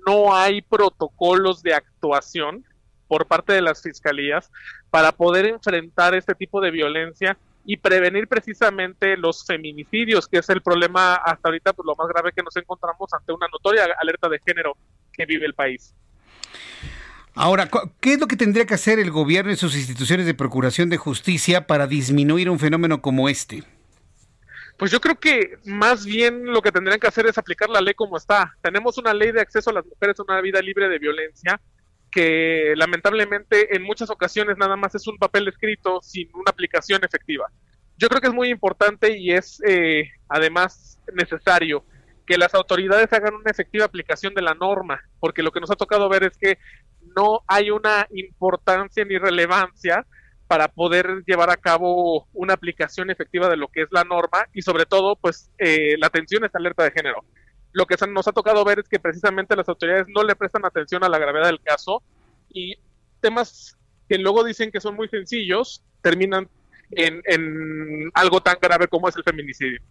no 0.07 0.35
hay 0.35 0.61
protocolos 0.61 1.61
de 1.61 1.73
actuación 1.73 2.65
por 3.07 3.27
parte 3.27 3.53
de 3.53 3.61
las 3.61 3.81
fiscalías 3.81 4.49
para 4.89 5.11
poder 5.11 5.45
enfrentar 5.45 6.15
este 6.15 6.33
tipo 6.33 6.61
de 6.61 6.71
violencia 6.71 7.37
y 7.65 7.77
prevenir 7.77 8.27
precisamente 8.27 9.17
los 9.17 9.45
feminicidios, 9.45 10.27
que 10.27 10.39
es 10.39 10.49
el 10.49 10.61
problema 10.61 11.15
hasta 11.15 11.49
ahorita, 11.49 11.73
pues 11.73 11.85
lo 11.85 11.95
más 11.95 12.07
grave 12.07 12.31
que 12.31 12.41
nos 12.41 12.55
encontramos 12.55 13.13
ante 13.13 13.33
una 13.33 13.47
notoria 13.51 13.87
alerta 13.99 14.29
de 14.29 14.39
género 14.39 14.75
que 15.13 15.25
vive 15.25 15.45
el 15.45 15.53
país. 15.53 15.93
Ahora, 17.33 17.69
¿qué 18.01 18.13
es 18.13 18.19
lo 18.19 18.27
que 18.27 18.35
tendría 18.35 18.65
que 18.65 18.73
hacer 18.73 18.99
el 18.99 19.09
gobierno 19.09 19.51
y 19.51 19.55
sus 19.55 19.75
instituciones 19.75 20.25
de 20.25 20.33
procuración 20.33 20.89
de 20.89 20.97
justicia 20.97 21.65
para 21.65 21.87
disminuir 21.87 22.49
un 22.49 22.59
fenómeno 22.59 23.01
como 23.01 23.29
este? 23.29 23.63
Pues 24.77 24.91
yo 24.91 24.99
creo 24.99 25.19
que 25.19 25.57
más 25.65 26.05
bien 26.05 26.45
lo 26.45 26.61
que 26.61 26.71
tendrían 26.71 26.99
que 26.99 27.07
hacer 27.07 27.27
es 27.27 27.37
aplicar 27.37 27.69
la 27.69 27.81
ley 27.81 27.93
como 27.93 28.17
está. 28.17 28.57
Tenemos 28.61 28.97
una 28.97 29.13
ley 29.13 29.31
de 29.31 29.41
acceso 29.41 29.69
a 29.69 29.73
las 29.73 29.85
mujeres 29.85 30.19
a 30.19 30.23
una 30.23 30.41
vida 30.41 30.61
libre 30.61 30.89
de 30.89 30.99
violencia 30.99 31.61
que 32.11 32.73
lamentablemente 32.75 33.75
en 33.75 33.83
muchas 33.83 34.09
ocasiones 34.09 34.57
nada 34.57 34.75
más 34.75 34.93
es 34.95 35.07
un 35.07 35.17
papel 35.17 35.47
escrito 35.47 36.01
sin 36.01 36.29
una 36.33 36.49
aplicación 36.49 37.03
efectiva. 37.05 37.49
Yo 37.97 38.09
creo 38.09 38.19
que 38.19 38.27
es 38.27 38.33
muy 38.33 38.49
importante 38.49 39.17
y 39.17 39.31
es 39.31 39.61
eh, 39.65 40.09
además 40.27 40.99
necesario 41.13 41.85
que 42.31 42.37
las 42.37 42.55
autoridades 42.55 43.11
hagan 43.11 43.33
una 43.33 43.51
efectiva 43.51 43.83
aplicación 43.83 44.33
de 44.33 44.41
la 44.41 44.53
norma, 44.53 45.01
porque 45.19 45.43
lo 45.43 45.51
que 45.51 45.59
nos 45.59 45.69
ha 45.69 45.75
tocado 45.75 46.07
ver 46.07 46.23
es 46.23 46.37
que 46.37 46.59
no 47.13 47.41
hay 47.45 47.71
una 47.71 48.07
importancia 48.09 49.03
ni 49.03 49.17
relevancia 49.17 50.05
para 50.47 50.69
poder 50.69 51.25
llevar 51.27 51.49
a 51.49 51.57
cabo 51.57 52.29
una 52.31 52.53
aplicación 52.53 53.09
efectiva 53.09 53.49
de 53.49 53.57
lo 53.57 53.67
que 53.67 53.81
es 53.81 53.89
la 53.91 54.05
norma 54.05 54.47
y 54.53 54.61
sobre 54.61 54.85
todo 54.85 55.17
pues 55.17 55.51
eh, 55.57 55.97
la 55.97 56.07
atención 56.07 56.45
es 56.45 56.55
alerta 56.55 56.85
de 56.85 56.91
género. 56.91 57.25
Lo 57.73 57.85
que 57.85 57.97
nos 58.07 58.29
ha 58.29 58.31
tocado 58.31 58.63
ver 58.63 58.79
es 58.79 58.87
que 58.87 58.99
precisamente 58.99 59.57
las 59.57 59.67
autoridades 59.67 60.07
no 60.07 60.23
le 60.23 60.37
prestan 60.37 60.63
atención 60.63 61.03
a 61.03 61.09
la 61.09 61.19
gravedad 61.19 61.47
del 61.47 61.61
caso 61.61 62.01
y 62.47 62.75
temas 63.19 63.77
que 64.07 64.17
luego 64.17 64.45
dicen 64.45 64.71
que 64.71 64.79
son 64.79 64.95
muy 64.95 65.09
sencillos 65.09 65.83
terminan 66.01 66.47
en, 66.91 67.21
en 67.25 68.09
algo 68.13 68.39
tan 68.41 68.55
grave 68.61 68.87
como 68.87 69.09
es 69.09 69.17
el 69.17 69.23
feminicidio. 69.23 69.81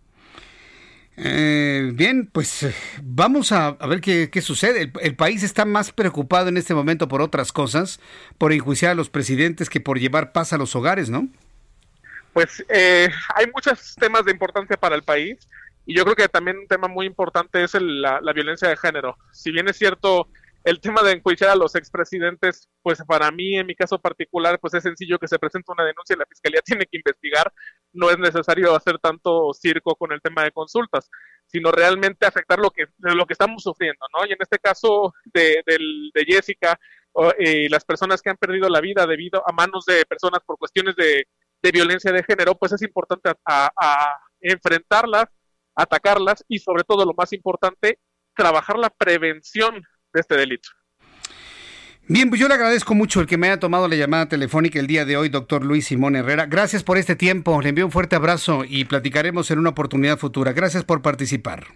Eh, 1.22 1.90
bien, 1.92 2.26
pues 2.32 2.62
eh, 2.62 2.74
vamos 3.02 3.52
a, 3.52 3.72
ver 3.72 4.00
qué, 4.00 4.40
sucede. 4.40 4.90
El, 5.00 5.16
país 5.16 5.42
está 5.42 5.66
más 5.66 5.92
preocupado 5.92 6.48
en 6.48 6.56
este 6.56 6.74
momento 6.74 7.08
por 7.08 7.20
otras 7.20 7.52
cosas, 7.52 8.00
por 8.38 8.54
enjuiciar 8.54 8.92
a 8.92 8.94
los 8.94 9.10
presidentes 9.10 9.68
que 9.68 9.80
por 9.80 9.98
llevar 9.98 10.32
paz 10.32 10.54
a 10.54 10.58
los 10.58 10.74
hogares, 10.74 11.10
¿no? 11.10 11.28
Pues 12.32 12.64
eh, 12.70 13.10
hay 13.34 13.46
muchos 13.52 13.96
temas 13.96 14.24
de 14.24 14.32
importancia 14.32 14.78
para 14.78 14.94
el 14.94 15.02
país 15.02 15.36
y 15.84 15.94
yo 15.94 16.04
creo 16.04 16.16
que 16.16 16.28
también 16.28 16.56
un 16.56 16.66
tema 16.66 16.88
muy 16.88 17.04
importante 17.04 17.62
es 17.62 17.74
la, 17.74 18.20
la 18.22 18.32
violencia 18.32 18.68
de 18.68 18.76
género. 18.78 19.18
Si 19.32 19.50
bien 19.50 19.68
es 19.68 19.76
cierto, 19.76 20.26
el 20.64 20.80
tema 20.80 21.02
de 21.02 21.12
enjuiciar 21.12 21.50
a 21.50 21.56
los 21.56 21.74
expresidentes, 21.74 22.68
pues 22.82 23.02
para 23.04 23.30
mí, 23.30 23.56
en 23.56 23.66
mi 23.66 23.74
caso 23.74 23.98
particular, 23.98 24.58
pues 24.60 24.74
es 24.74 24.82
sencillo 24.82 25.18
que 25.18 25.28
se 25.28 25.38
presente 25.38 25.72
una 25.72 25.84
denuncia 25.84 26.14
y 26.14 26.18
la 26.18 26.26
fiscalía 26.26 26.60
tiene 26.64 26.86
que 26.86 26.98
investigar. 26.98 27.52
No 27.92 28.10
es 28.10 28.18
necesario 28.18 28.74
hacer 28.74 28.98
tanto 28.98 29.52
circo 29.54 29.96
con 29.96 30.12
el 30.12 30.20
tema 30.20 30.44
de 30.44 30.52
consultas, 30.52 31.10
sino 31.46 31.72
realmente 31.72 32.26
afectar 32.26 32.58
lo 32.58 32.70
que, 32.70 32.86
lo 32.98 33.26
que 33.26 33.32
estamos 33.32 33.62
sufriendo, 33.62 34.04
¿no? 34.16 34.26
Y 34.26 34.32
en 34.32 34.38
este 34.40 34.58
caso 34.58 35.14
de, 35.24 35.62
de 35.66 36.24
Jessica 36.24 36.78
y 37.38 37.68
las 37.68 37.84
personas 37.84 38.22
que 38.22 38.30
han 38.30 38.36
perdido 38.36 38.68
la 38.68 38.80
vida 38.80 39.06
debido 39.06 39.42
a 39.48 39.52
manos 39.52 39.84
de 39.84 40.04
personas 40.06 40.40
por 40.46 40.58
cuestiones 40.58 40.94
de, 40.94 41.26
de 41.62 41.70
violencia 41.72 42.12
de 42.12 42.22
género, 42.22 42.54
pues 42.56 42.72
es 42.72 42.82
importante 42.82 43.32
a 43.46 44.14
enfrentarlas, 44.40 45.26
atacarlas 45.74 46.44
y 46.48 46.58
sobre 46.58 46.84
todo 46.84 47.04
lo 47.04 47.14
más 47.14 47.32
importante, 47.32 47.98
trabajar 48.34 48.78
la 48.78 48.90
prevención 48.90 49.82
de 50.12 50.20
este 50.20 50.36
delito. 50.36 50.68
Bien, 52.08 52.28
pues 52.28 52.40
yo 52.40 52.48
le 52.48 52.54
agradezco 52.54 52.94
mucho 52.96 53.20
el 53.20 53.28
que 53.28 53.36
me 53.36 53.46
haya 53.46 53.60
tomado 53.60 53.86
la 53.86 53.94
llamada 53.94 54.28
telefónica 54.28 54.80
el 54.80 54.88
día 54.88 55.04
de 55.04 55.16
hoy, 55.16 55.28
doctor 55.28 55.64
Luis 55.64 55.86
Simón 55.86 56.16
Herrera. 56.16 56.46
Gracias 56.46 56.82
por 56.82 56.98
este 56.98 57.14
tiempo, 57.14 57.60
le 57.62 57.68
envío 57.68 57.84
un 57.86 57.92
fuerte 57.92 58.16
abrazo 58.16 58.64
y 58.66 58.84
platicaremos 58.84 59.50
en 59.52 59.60
una 59.60 59.70
oportunidad 59.70 60.18
futura. 60.18 60.52
Gracias 60.52 60.82
por 60.82 61.02
participar. 61.02 61.68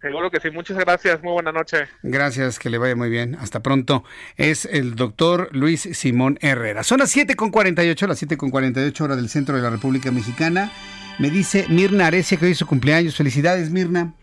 Seguro 0.00 0.30
que 0.30 0.40
sí, 0.40 0.50
muchas 0.50 0.76
gracias, 0.76 1.22
muy 1.22 1.32
buena 1.32 1.50
noche. 1.52 1.88
Gracias, 2.02 2.58
que 2.58 2.70
le 2.70 2.78
vaya 2.78 2.94
muy 2.94 3.08
bien. 3.08 3.34
Hasta 3.34 3.60
pronto. 3.60 4.04
Es 4.36 4.64
el 4.66 4.94
doctor 4.94 5.48
Luis 5.52 5.88
Simón 5.92 6.38
Herrera. 6.40 6.84
Son 6.84 6.98
las 6.98 7.16
7.48, 7.16 8.06
las 8.06 8.22
7.48 8.22 9.00
horas 9.00 9.16
del 9.16 9.28
centro 9.28 9.56
de 9.56 9.62
la 9.62 9.70
República 9.70 10.12
Mexicana. 10.12 10.70
Me 11.18 11.30
dice 11.30 11.64
Mirna 11.68 12.08
Arecia 12.08 12.38
que 12.38 12.44
hoy 12.44 12.52
es 12.52 12.58
su 12.58 12.66
cumpleaños. 12.66 13.16
Felicidades, 13.16 13.70
Mirna. 13.70 14.14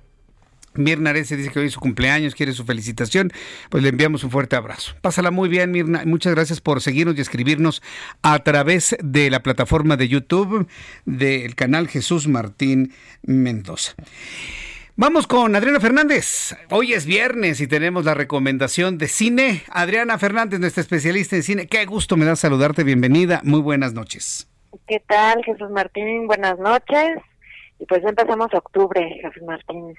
Mirna 0.76 1.12
Arece 1.12 1.38
dice 1.38 1.50
que 1.52 1.60
hoy 1.60 1.68
es 1.68 1.74
su 1.74 1.80
cumpleaños, 1.80 2.36
quiere 2.36 2.54
su 2.54 2.66
felicitación, 2.66 3.32
pues 3.70 3.84
le 3.84 3.90
enviamos 3.90 4.24
un 4.24 4.32
fuerte 4.32 4.56
abrazo. 4.56 4.96
Pásala 5.02 5.32
muy 5.32 5.50
bien, 5.50 5.72
Mirna. 5.72 6.04
Muchas 6.06 6.36
gracias 6.36 6.62
por 6.62 6.82
seguirnos 6.82 7.18
y 7.18 7.22
escribirnos 7.22 7.82
a 8.22 8.40
través 8.40 8.96
de 9.02 9.30
la 9.30 9.42
plataforma 9.42 9.98
de 9.98 10.08
YouTube 10.08 10.68
del 11.06 11.56
canal 11.56 11.88
Jesús 11.88 12.28
Martín 12.28 12.94
Mendoza. 13.24 13.96
Vamos 14.98 15.28
con 15.28 15.54
Adriana 15.54 15.82
Fernández. 15.82 16.56
Hoy 16.70 16.94
es 16.94 17.06
viernes 17.06 17.60
y 17.60 17.68
tenemos 17.68 18.06
la 18.06 18.14
recomendación 18.14 18.98
de 18.98 19.10
cine. 19.10 19.64
Adriana 19.70 20.18
Fernández, 20.18 20.62
nuestra 20.62 20.80
especialista 20.80 21.36
en 21.36 21.44
cine. 21.44 21.68
Qué 21.68 21.86
gusto 21.86 22.16
me 22.16 22.24
da 22.24 22.38
saludarte. 22.38 22.86
Bienvenida. 22.86 23.42
Muy 23.44 23.60
buenas 23.60 23.94
noches. 23.94 24.48
¿Qué 24.88 25.02
tal, 25.06 25.44
Jesús 25.44 25.70
Martín? 25.70 26.28
Buenas 26.28 26.58
noches. 26.60 27.18
Y 27.78 27.86
pues 27.86 28.04
ya 28.04 28.10
empezamos 28.10 28.54
octubre, 28.54 29.20
Jesús 29.22 29.44
Martín. 29.44 29.96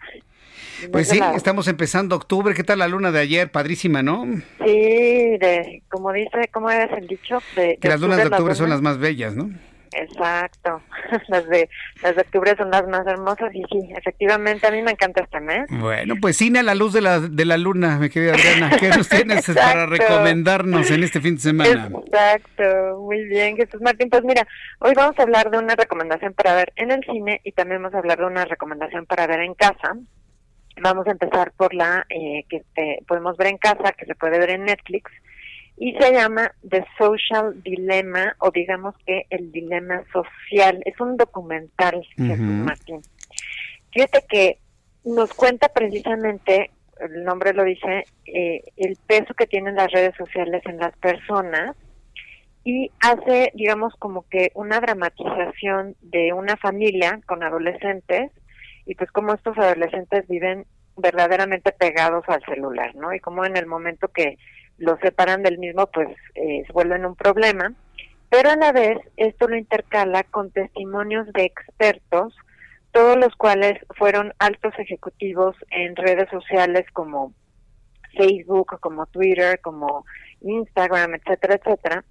Pues 0.93 1.09
sí, 1.09 1.20
estamos 1.35 1.69
empezando 1.69 2.16
octubre. 2.16 2.55
¿Qué 2.55 2.65
tal 2.65 2.78
la 2.78 2.89
luna 2.89 3.12
de 3.12 3.20
ayer? 3.20 3.51
Padrísima, 3.51 4.03
¿no? 4.03 4.24
Sí, 4.65 5.39
de, 5.39 5.82
como 5.89 6.12
dice, 6.12 6.48
¿cómo 6.53 6.70
es 6.70 6.90
el 6.97 7.07
dicho? 7.07 7.39
De, 7.55 7.78
que 7.81 7.89
las 7.89 8.01
lunas 8.01 8.19
de 8.19 8.27
octubre 8.27 8.55
son 8.55 8.70
las 8.70 8.82
más 8.82 8.98
bellas, 8.98 9.35
¿no? 9.35 9.51
Exacto, 9.97 10.82
las 11.28 11.48
de, 11.48 11.69
las 12.03 12.15
de 12.15 12.20
octubre 12.20 12.55
son 12.57 12.70
las 12.70 12.86
más 12.86 13.07
hermosas 13.07 13.55
y 13.55 13.62
sí, 13.70 13.89
efectivamente 13.97 14.66
a 14.66 14.70
mí 14.70 14.82
me 14.82 14.90
encanta 14.90 15.23
este 15.23 15.40
mes. 15.40 15.66
Bueno, 15.70 16.15
pues 16.20 16.36
cine 16.36 16.59
a 16.59 16.62
la 16.62 16.74
luz 16.74 16.93
de 16.93 17.01
la, 17.01 17.20
de 17.20 17.44
la 17.44 17.57
luna, 17.57 17.98
mi 17.98 18.11
querida 18.11 18.35
Adriana, 18.35 18.77
¿qué 18.78 18.90
nos 18.90 19.09
tienes 19.09 19.47
para 19.47 19.86
recomendarnos 19.86 20.90
en 20.90 21.03
este 21.03 21.20
fin 21.20 21.36
de 21.36 21.40
semana? 21.40 21.89
Exacto, 22.05 22.98
muy 23.01 23.24
bien 23.24 23.57
Jesús 23.57 23.81
Martín, 23.81 24.11
pues 24.11 24.23
mira, 24.24 24.47
hoy 24.81 24.93
vamos 24.94 25.19
a 25.19 25.23
hablar 25.23 25.51
de 25.51 25.59
una 25.59 25.74
recomendación 25.74 26.35
para 26.35 26.55
ver 26.55 26.73
en 26.77 26.90
el 26.90 27.03
cine 27.05 27.40
y 27.44 27.53
también 27.53 27.82
vamos 27.82 27.94
a 27.94 27.98
hablar 27.98 28.19
de 28.19 28.27
una 28.27 28.44
recomendación 28.44 29.07
para 29.07 29.27
ver 29.27 29.40
en 29.40 29.55
casa. 29.55 29.97
Vamos 30.81 31.07
a 31.07 31.12
empezar 31.12 31.53
por 31.53 31.74
la 31.74 32.07
eh, 32.11 32.44
que 32.48 32.62
eh, 32.77 33.03
podemos 33.09 33.36
ver 33.36 33.48
en 33.48 33.59
casa, 33.59 33.93
que 33.93 34.05
se 34.05 34.15
puede 34.15 34.39
ver 34.39 34.51
en 34.51 34.65
Netflix, 34.65 35.11
y 35.78 35.94
se 35.94 36.12
llama 36.12 36.53
The 36.69 36.85
Social 36.98 37.62
Dilemma, 37.62 38.35
o 38.39 38.51
digamos 38.51 38.94
que 39.07 39.27
el 39.31 39.53
dilema 39.53 40.03
social. 40.12 40.82
Es 40.85 40.98
un 41.01 41.16
documental, 41.16 42.03
Jesús 42.16 42.40
Martín. 42.40 43.01
Fíjate 43.93 44.24
que 44.28 44.59
nos 45.05 45.32
cuenta 45.35 45.69
precisamente, 45.69 46.70
el 47.01 47.24
nombre 47.24 47.53
lo 47.53 47.65
dice, 47.65 48.05
eh, 48.27 48.62
el 48.77 48.97
peso 49.07 49.35
que 49.35 49.47
tienen 49.47 49.77
las 49.77 49.90
redes 49.93 50.15
sociales 50.16 50.62
en 50.66 50.78
las 50.78 50.97
personas 50.98 51.77
y 52.65 52.90
hace, 53.01 53.53
digamos, 53.55 53.94
como 53.98 54.27
que 54.28 54.51
una 54.55 54.81
dramatización 54.81 55.94
de 56.01 56.32
una 56.32 56.57
familia 56.57 57.20
con 57.27 57.43
adolescentes 57.43 58.32
y 58.86 58.94
pues 58.94 59.10
como 59.10 59.34
estos 59.34 59.58
adolescentes 59.58 60.26
viven 60.28 60.64
verdaderamente 60.96 61.72
pegados 61.72 62.24
al 62.28 62.42
celular, 62.44 62.94
¿no? 62.94 63.12
Y 63.12 63.20
como 63.20 63.44
en 63.44 63.56
el 63.56 63.66
momento 63.66 64.08
que 64.08 64.38
los 64.78 64.98
separan 65.00 65.42
del 65.42 65.58
mismo, 65.58 65.86
pues 65.88 66.08
eh, 66.34 66.62
se 66.66 66.72
vuelven 66.72 67.04
un 67.04 67.16
problema. 67.16 67.72
Pero 68.30 68.50
a 68.50 68.56
la 68.56 68.72
vez 68.72 68.98
esto 69.16 69.48
lo 69.48 69.56
intercala 69.56 70.24
con 70.24 70.50
testimonios 70.50 71.32
de 71.32 71.44
expertos, 71.44 72.34
todos 72.92 73.16
los 73.16 73.34
cuales 73.36 73.78
fueron 73.96 74.32
altos 74.38 74.72
ejecutivos 74.78 75.54
en 75.70 75.96
redes 75.96 76.28
sociales 76.30 76.86
como 76.92 77.32
Facebook, 78.16 78.78
como 78.80 79.06
Twitter, 79.06 79.60
como 79.60 80.04
Instagram, 80.40 81.14
etcétera, 81.14 81.54
etcétera, 81.56 82.04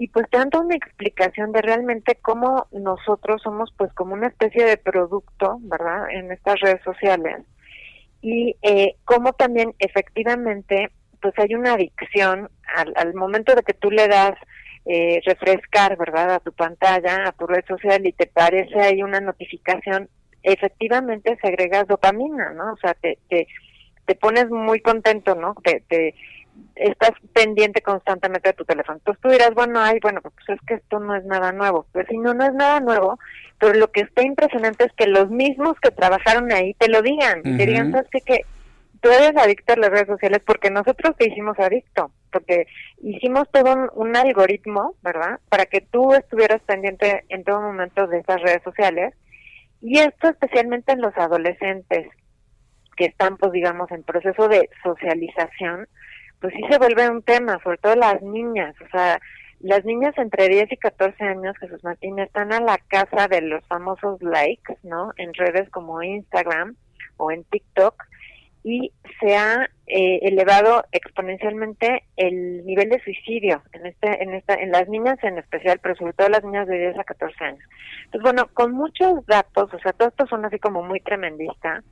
y 0.00 0.08
pues 0.08 0.24
dando 0.32 0.62
una 0.62 0.76
explicación 0.76 1.52
de 1.52 1.60
realmente 1.60 2.16
cómo 2.22 2.68
nosotros 2.72 3.42
somos 3.42 3.70
pues 3.76 3.92
como 3.92 4.14
una 4.14 4.28
especie 4.28 4.64
de 4.64 4.78
producto, 4.78 5.58
¿verdad? 5.60 6.10
En 6.10 6.32
estas 6.32 6.58
redes 6.60 6.82
sociales 6.82 7.42
y 8.22 8.56
eh, 8.62 8.94
cómo 9.04 9.34
también 9.34 9.74
efectivamente 9.78 10.90
pues 11.20 11.34
hay 11.36 11.54
una 11.54 11.74
adicción 11.74 12.48
al, 12.74 12.94
al 12.96 13.12
momento 13.12 13.54
de 13.54 13.62
que 13.62 13.74
tú 13.74 13.90
le 13.90 14.08
das 14.08 14.32
eh, 14.86 15.20
refrescar, 15.26 15.98
¿verdad? 15.98 16.36
A 16.36 16.40
tu 16.40 16.52
pantalla, 16.52 17.28
a 17.28 17.32
tu 17.32 17.46
red 17.46 17.66
social 17.68 18.06
y 18.06 18.12
te 18.12 18.26
parece 18.26 18.80
ahí 18.80 19.02
una 19.02 19.20
notificación, 19.20 20.08
efectivamente 20.42 21.36
se 21.42 21.46
agrega 21.46 21.84
dopamina, 21.84 22.54
¿no? 22.54 22.72
O 22.72 22.76
sea, 22.78 22.94
te, 22.94 23.18
te, 23.28 23.46
te 24.06 24.14
pones 24.14 24.48
muy 24.48 24.80
contento, 24.80 25.34
¿no? 25.34 25.54
Te, 25.62 25.84
te, 25.86 26.14
estás 26.74 27.12
pendiente 27.32 27.82
constantemente 27.82 28.50
de 28.50 28.54
tu 28.54 28.64
teléfono. 28.64 28.98
Entonces 28.98 29.20
tú 29.20 29.28
dirás, 29.28 29.52
bueno, 29.54 29.80
ay, 29.80 29.98
bueno, 30.00 30.20
pues 30.20 30.34
es 30.48 30.60
que 30.66 30.74
esto 30.74 30.98
no 30.98 31.14
es 31.14 31.24
nada 31.24 31.52
nuevo. 31.52 31.86
Pues 31.92 32.06
si 32.08 32.18
no, 32.18 32.34
no 32.34 32.44
es 32.44 32.54
nada 32.54 32.80
nuevo, 32.80 33.18
pero 33.58 33.74
lo 33.74 33.90
que 33.90 34.00
está 34.00 34.22
impresionante 34.22 34.84
es 34.84 34.92
que 34.94 35.06
los 35.06 35.30
mismos 35.30 35.78
que 35.80 35.90
trabajaron 35.90 36.50
ahí 36.52 36.74
te 36.74 36.88
lo 36.88 37.02
digan. 37.02 37.42
Te 37.42 37.66
digan, 37.66 37.92
¿sabes 37.92 38.08
qué? 38.10 38.20
Que 38.20 38.44
tú 39.00 39.10
eres 39.10 39.36
adicto 39.36 39.72
a 39.72 39.76
las 39.76 39.90
redes 39.90 40.06
sociales 40.06 40.40
porque 40.44 40.70
nosotros 40.70 41.16
te 41.16 41.28
hicimos 41.28 41.58
adicto, 41.58 42.10
porque 42.32 42.66
hicimos 43.02 43.48
todo 43.50 43.90
un, 43.94 44.16
algoritmo, 44.16 44.94
¿verdad? 45.02 45.40
Para 45.48 45.66
que 45.66 45.80
tú 45.80 46.14
estuvieras 46.14 46.62
pendiente 46.62 47.24
en 47.28 47.44
todo 47.44 47.60
momento 47.60 48.06
de 48.06 48.18
estas 48.18 48.40
redes 48.42 48.62
sociales. 48.62 49.14
Y 49.80 49.98
esto 49.98 50.28
especialmente 50.28 50.92
en 50.92 51.00
los 51.00 51.16
adolescentes 51.16 52.08
que 52.96 53.06
están, 53.06 53.38
pues 53.38 53.52
digamos, 53.52 53.90
en 53.92 54.02
proceso 54.02 54.48
de 54.48 54.68
socialización, 54.82 55.88
pues 56.40 56.54
sí 56.54 56.62
se 56.70 56.78
vuelve 56.78 57.08
un 57.08 57.22
tema, 57.22 57.58
sobre 57.62 57.78
todo 57.78 57.94
las 57.96 58.20
niñas, 58.22 58.74
o 58.80 58.88
sea, 58.90 59.20
las 59.60 59.84
niñas 59.84 60.16
entre 60.16 60.48
10 60.48 60.72
y 60.72 60.76
14 60.76 61.22
años, 61.22 61.56
Jesús 61.58 61.84
Martín, 61.84 62.18
están 62.18 62.52
a 62.52 62.60
la 62.60 62.78
casa 62.78 63.28
de 63.28 63.42
los 63.42 63.62
famosos 63.66 64.22
likes, 64.22 64.74
¿no? 64.82 65.12
En 65.16 65.34
redes 65.34 65.68
como 65.70 66.02
Instagram 66.02 66.76
o 67.18 67.30
en 67.30 67.44
TikTok 67.44 67.94
y 68.62 68.92
se 69.20 69.36
ha 69.36 69.68
eh, 69.86 70.20
elevado 70.22 70.84
exponencialmente 70.92 72.04
el 72.16 72.64
nivel 72.66 72.90
de 72.90 73.02
suicidio 73.02 73.62
en 73.72 73.86
este 73.86 74.22
en 74.22 74.34
esta 74.34 74.54
en 74.54 74.70
las 74.70 74.88
niñas 74.88 75.18
en 75.22 75.38
especial, 75.38 75.78
pero 75.82 75.94
sobre 75.96 76.12
todo 76.12 76.28
las 76.28 76.44
niñas 76.44 76.66
de 76.66 76.78
10 76.78 76.98
a 76.98 77.04
14 77.04 77.44
años. 77.44 77.64
Entonces, 78.04 78.22
bueno, 78.22 78.48
con 78.52 78.72
muchos 78.72 79.24
datos, 79.26 79.72
o 79.72 79.78
sea, 79.78 79.92
todos 79.92 80.12
estos 80.12 80.28
son 80.28 80.44
así 80.44 80.58
como 80.58 80.82
muy 80.82 81.00
tremendistas, 81.00 81.84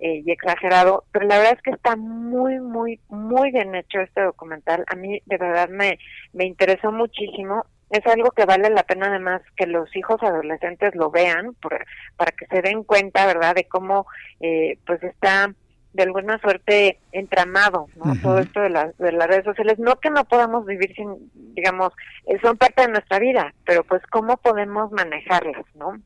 eh, 0.00 0.22
y 0.24 0.30
exagerado, 0.30 1.04
pero 1.12 1.26
la 1.26 1.36
verdad 1.36 1.54
es 1.56 1.62
que 1.62 1.70
está 1.70 1.94
muy, 1.94 2.58
muy, 2.58 2.98
muy 3.08 3.52
bien 3.52 3.74
hecho 3.74 4.00
este 4.00 4.22
documental. 4.22 4.84
A 4.86 4.96
mí 4.96 5.20
de 5.26 5.36
verdad 5.36 5.68
me, 5.68 5.98
me 6.32 6.46
interesó 6.46 6.90
muchísimo. 6.90 7.66
Es 7.90 8.06
algo 8.06 8.30
que 8.30 8.46
vale 8.46 8.70
la 8.70 8.84
pena 8.84 9.08
además 9.08 9.42
que 9.56 9.66
los 9.66 9.94
hijos 9.94 10.22
adolescentes 10.22 10.94
lo 10.94 11.10
vean 11.10 11.54
para 12.16 12.32
que 12.32 12.46
se 12.46 12.62
den 12.62 12.84
cuenta, 12.84 13.26
¿verdad?, 13.26 13.54
de 13.54 13.64
cómo 13.64 14.06
eh, 14.40 14.78
pues 14.86 15.02
está 15.02 15.52
de 15.92 16.02
alguna 16.04 16.38
suerte 16.38 16.98
entramado, 17.12 17.88
¿no? 17.96 18.14
Todo 18.22 18.38
esto 18.38 18.60
de, 18.60 18.70
las 18.70 18.96
de 18.96 19.12
las 19.12 19.26
redes 19.26 19.44
sociales, 19.44 19.78
no 19.78 19.96
que 19.96 20.08
no 20.08 20.24
podamos 20.24 20.64
vivir 20.64 20.94
sin, 20.94 21.30
digamos, 21.54 21.92
eh, 22.26 22.38
son 22.40 22.56
parte 22.56 22.82
de 22.82 22.92
nuestra 22.92 23.18
vida, 23.18 23.52
pero 23.64 23.82
pues 23.84 24.00
cómo 24.10 24.36
podemos 24.36 24.92
manejarlas, 24.92 25.64
¿no? 25.74 26.00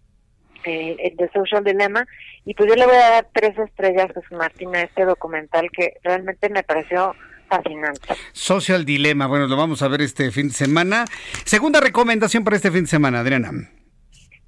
Eh, 0.67 1.13
de 1.17 1.29
Social 1.31 1.63
Dilemma, 1.63 2.07
y 2.47 2.55
pues 2.55 2.71
yo 2.71 2.75
le 2.75 2.87
voy 2.87 2.97
a 2.97 3.11
dar 3.11 3.27
tres 3.35 3.59
estrellas 3.59 4.11
a 4.17 4.27
su 4.27 4.35
Martín 4.35 4.75
a 4.75 4.81
este 4.81 5.05
documental 5.05 5.69
que 5.71 5.95
realmente 6.03 6.49
me 6.49 6.63
pareció 6.63 7.15
fascinante. 7.49 8.15
Social 8.33 8.87
Dilemma, 8.87 9.27
bueno, 9.27 9.47
lo 9.47 9.57
vamos 9.57 9.83
a 9.83 9.89
ver 9.89 10.01
este 10.01 10.31
fin 10.31 10.49
de 10.49 10.55
semana. 10.55 11.05
Segunda 11.45 11.81
recomendación 11.81 12.45
para 12.45 12.57
este 12.57 12.71
fin 12.71 12.85
de 12.85 12.89
semana, 12.89 13.21
Adriana. 13.21 13.51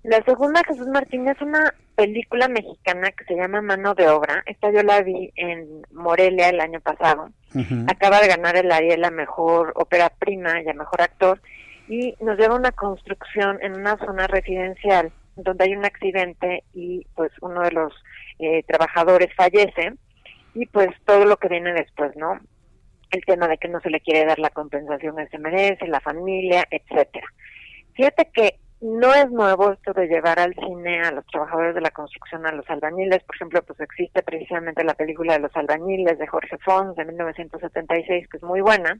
La 0.04 0.22
segunda, 0.24 0.62
Jesús 0.64 0.86
Martín, 0.86 1.28
es 1.28 1.38
una 1.42 1.74
película 1.96 2.48
mexicana 2.48 3.10
que 3.10 3.24
se 3.24 3.34
llama 3.34 3.60
Mano 3.60 3.94
de 3.94 4.08
Obra. 4.08 4.42
Esta 4.46 4.70
yo 4.70 4.82
la 4.84 5.02
vi 5.02 5.32
en 5.36 5.82
Morelia 5.92 6.48
el 6.48 6.60
año 6.60 6.80
pasado. 6.80 7.28
Acaba 7.88 8.20
de 8.20 8.28
ganar 8.28 8.56
el 8.56 8.70
Ariel 8.72 9.04
a 9.04 9.10
Mejor 9.10 9.72
Ópera 9.74 10.10
Prima 10.10 10.62
y 10.62 10.68
a 10.68 10.74
Mejor 10.74 11.02
Actor. 11.02 11.42
Y 11.88 12.14
nos 12.20 12.38
lleva 12.38 12.54
a 12.54 12.58
una 12.58 12.72
construcción 12.72 13.58
en 13.62 13.74
una 13.74 13.98
zona 13.98 14.26
residencial 14.26 15.12
donde 15.36 15.64
hay 15.64 15.76
un 15.76 15.84
accidente 15.84 16.64
y 16.72 17.06
pues 17.14 17.30
uno 17.40 17.62
de 17.62 17.72
los 17.72 17.92
eh, 18.38 18.62
trabajadores 18.64 19.34
fallece 19.34 19.92
y 20.54 20.66
pues 20.66 20.88
todo 21.04 21.24
lo 21.24 21.36
que 21.36 21.48
viene 21.48 21.72
después, 21.72 22.16
¿no? 22.16 22.40
El 23.10 23.24
tema 23.24 23.46
de 23.46 23.58
que 23.58 23.68
no 23.68 23.80
se 23.80 23.90
le 23.90 24.00
quiere 24.00 24.24
dar 24.24 24.38
la 24.38 24.50
compensación 24.50 25.16
que 25.16 25.28
se 25.28 25.38
merece, 25.38 25.86
la 25.86 26.00
familia, 26.00 26.64
etcétera. 26.70 27.26
Fíjate 27.94 28.30
que 28.32 28.58
no 28.80 29.14
es 29.14 29.30
nuevo 29.30 29.72
esto 29.72 29.92
de 29.94 30.06
llevar 30.06 30.38
al 30.38 30.54
cine 30.54 31.00
a 31.00 31.10
los 31.10 31.24
trabajadores 31.26 31.74
de 31.74 31.80
la 31.80 31.90
construcción, 31.90 32.46
a 32.46 32.52
los 32.52 32.68
albañiles. 32.68 33.22
Por 33.24 33.36
ejemplo, 33.36 33.62
pues 33.62 33.80
existe 33.80 34.22
precisamente 34.22 34.84
la 34.84 34.94
película 34.94 35.34
de 35.34 35.40
los 35.40 35.56
albañiles 35.56 36.18
de 36.18 36.26
Jorge 36.26 36.58
Fons 36.58 36.94
de 36.96 37.04
1976, 37.04 38.28
que 38.28 38.36
es 38.36 38.42
muy 38.42 38.60
buena. 38.60 38.98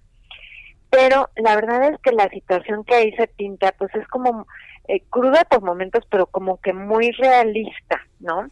Pero 0.89 1.29
la 1.37 1.57
verdad 1.57 1.91
es 1.91 1.99
que 2.01 2.13
la 2.13 2.29
situación 2.31 2.85
que 2.85 2.95
ahí 2.95 3.13
se 3.17 3.27
pinta, 3.27 3.73
pues 3.73 3.95
es 3.95 4.07
como 4.09 4.47
eh, 4.89 5.03
cruda 5.11 5.45
por 5.45 5.63
momentos, 5.63 6.05
pero 6.11 6.27
como 6.27 6.61
que 6.61 6.73
muy 6.73 7.11
realista, 7.13 8.01
¿no? 8.21 8.49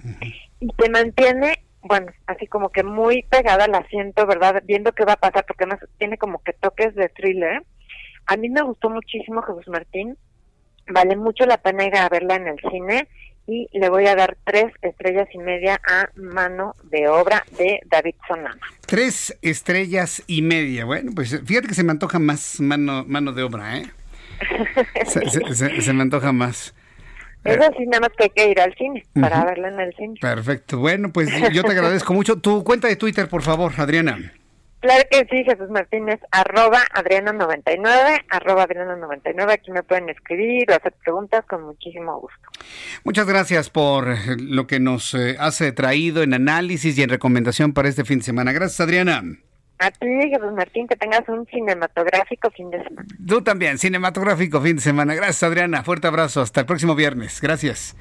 Y 0.61 0.69
te 0.69 0.91
mantiene, 0.91 1.65
bueno, 1.83 2.13
así 2.27 2.47
como 2.47 2.71
que 2.71 2.83
muy 2.83 3.23
pegada 3.25 3.65
al 3.65 3.75
asiento, 3.75 4.27
¿verdad? 4.27 4.63
Viendo 4.67 4.93
qué 4.93 5.05
va 5.05 5.15
a 5.15 5.21
pasar, 5.21 5.45
porque 5.47 5.65
además 5.65 5.81
tiene 5.99 6.19
como 6.19 6.43
que 6.43 6.53
toques 6.53 6.95
de 6.95 7.09
thriller. 7.09 7.63
A 8.27 8.37
mí 8.37 8.49
me 8.49 8.63
gustó 8.63 8.91
muchísimo 8.91 9.43
Jesús 9.43 9.69
Martín 9.69 10.17
Vale 10.87 11.17
mucho 11.17 11.47
la 11.47 11.59
pena 11.59 11.87
ir 11.87 11.97
a 11.97 12.09
verla 12.09 12.37
en 12.37 12.49
el 12.49 12.61
cine 12.71 13.09
y 13.47 13.69
le 13.73 13.89
voy 13.89 14.07
a 14.07 14.15
dar 14.15 14.37
tres 14.45 14.73
estrellas 14.83 15.29
y 15.33 15.39
media 15.39 15.81
a 15.87 16.09
Mano 16.17 16.77
de 16.85 17.09
Obra 17.09 17.45
de 17.59 17.81
David 17.87 18.15
Sonama. 18.27 18.61
Tres 18.87 19.37
estrellas 19.43 20.23
y 20.27 20.43
media. 20.43 20.85
Bueno, 20.85 21.13
pues 21.15 21.41
fíjate 21.45 21.69
que 21.69 21.75
se 21.75 21.85
me 21.85 21.93
antoja 21.93 22.19
más 22.19 22.61
Mano, 22.61 23.05
mano 23.07 23.33
de 23.33 23.43
Obra, 23.43 23.79
¿eh? 23.79 23.87
Se, 25.07 25.93
me 25.93 26.03
antoja 26.03 26.33
más. 26.33 26.75
Eso 27.45 27.71
sí, 27.77 27.85
nada 27.87 28.01
más 28.01 28.11
que 28.17 28.25
hay 28.25 28.31
que 28.31 28.51
ir 28.51 28.61
al 28.61 28.75
cine 28.75 29.05
para 29.21 29.45
verla 29.45 29.69
en 29.69 29.81
el 29.81 29.95
cine. 29.97 30.15
Perfecto. 30.21 30.79
Bueno, 30.79 31.13
pues 31.13 31.31
yo 31.53 31.63
te 31.63 31.71
agradezco 31.73 32.15
mucho. 32.15 32.41
Tu 32.41 32.65
cuenta 32.65 32.89
de 32.89 32.97
Twitter, 32.97 33.29
por 33.29 33.43
favor, 33.43 33.73
Adriana. 33.77 34.33
Claro 34.85 35.03
que 35.11 35.27
sí, 35.31 35.43
Jesús 35.45 35.71
Martínez, 35.71 36.21
arroba 36.31 36.83
Adriana99, 36.95 38.27
arroba 38.29 38.69
Adriana99, 38.69 39.51
aquí 39.51 39.71
me 39.71 39.83
pueden 39.83 40.11
escribir 40.11 40.71
o 40.71 40.75
hacer 40.75 40.93
preguntas 41.03 41.43
con 41.47 41.63
muchísimo 41.63 42.21
gusto. 42.21 42.39
Muchas 43.03 43.27
gracias 43.27 43.71
por 43.71 44.15
lo 44.39 44.67
que 44.67 44.81
nos 44.81 45.15
eh, 45.15 45.37
hace 45.39 45.73
traído 45.73 46.23
en 46.23 46.35
análisis 46.35 46.99
y 46.99 47.03
en 47.03 47.09
recomendación 47.09 47.73
para 47.73 47.89
este 47.89 48.05
fin 48.05 48.19
de 48.19 48.27
semana. 48.27 48.53
Gracias, 48.53 48.79
Adriana. 48.81 49.23
A 49.85 49.91
ti, 49.91 50.07
Jesús 50.31 50.53
Martín, 50.57 50.89
que 50.89 50.97
tengas 50.97 51.29
un 51.29 51.45
cinematográfico 51.45 52.51
fin 52.53 52.71
de 52.71 52.83
semana. 52.83 53.07
Tú 53.27 53.43
también, 53.43 53.77
cinematográfico 53.77 54.63
fin 54.63 54.77
de 54.77 54.83
semana. 54.83 55.15
Gracias, 55.15 55.43
Adriana. 55.43 55.85
Fuerte 55.85 56.07
abrazo. 56.07 56.41
Hasta 56.41 56.61
el 56.61 56.67
próximo 56.67 56.95
viernes. 56.95 57.39
Gracias. 57.43 57.95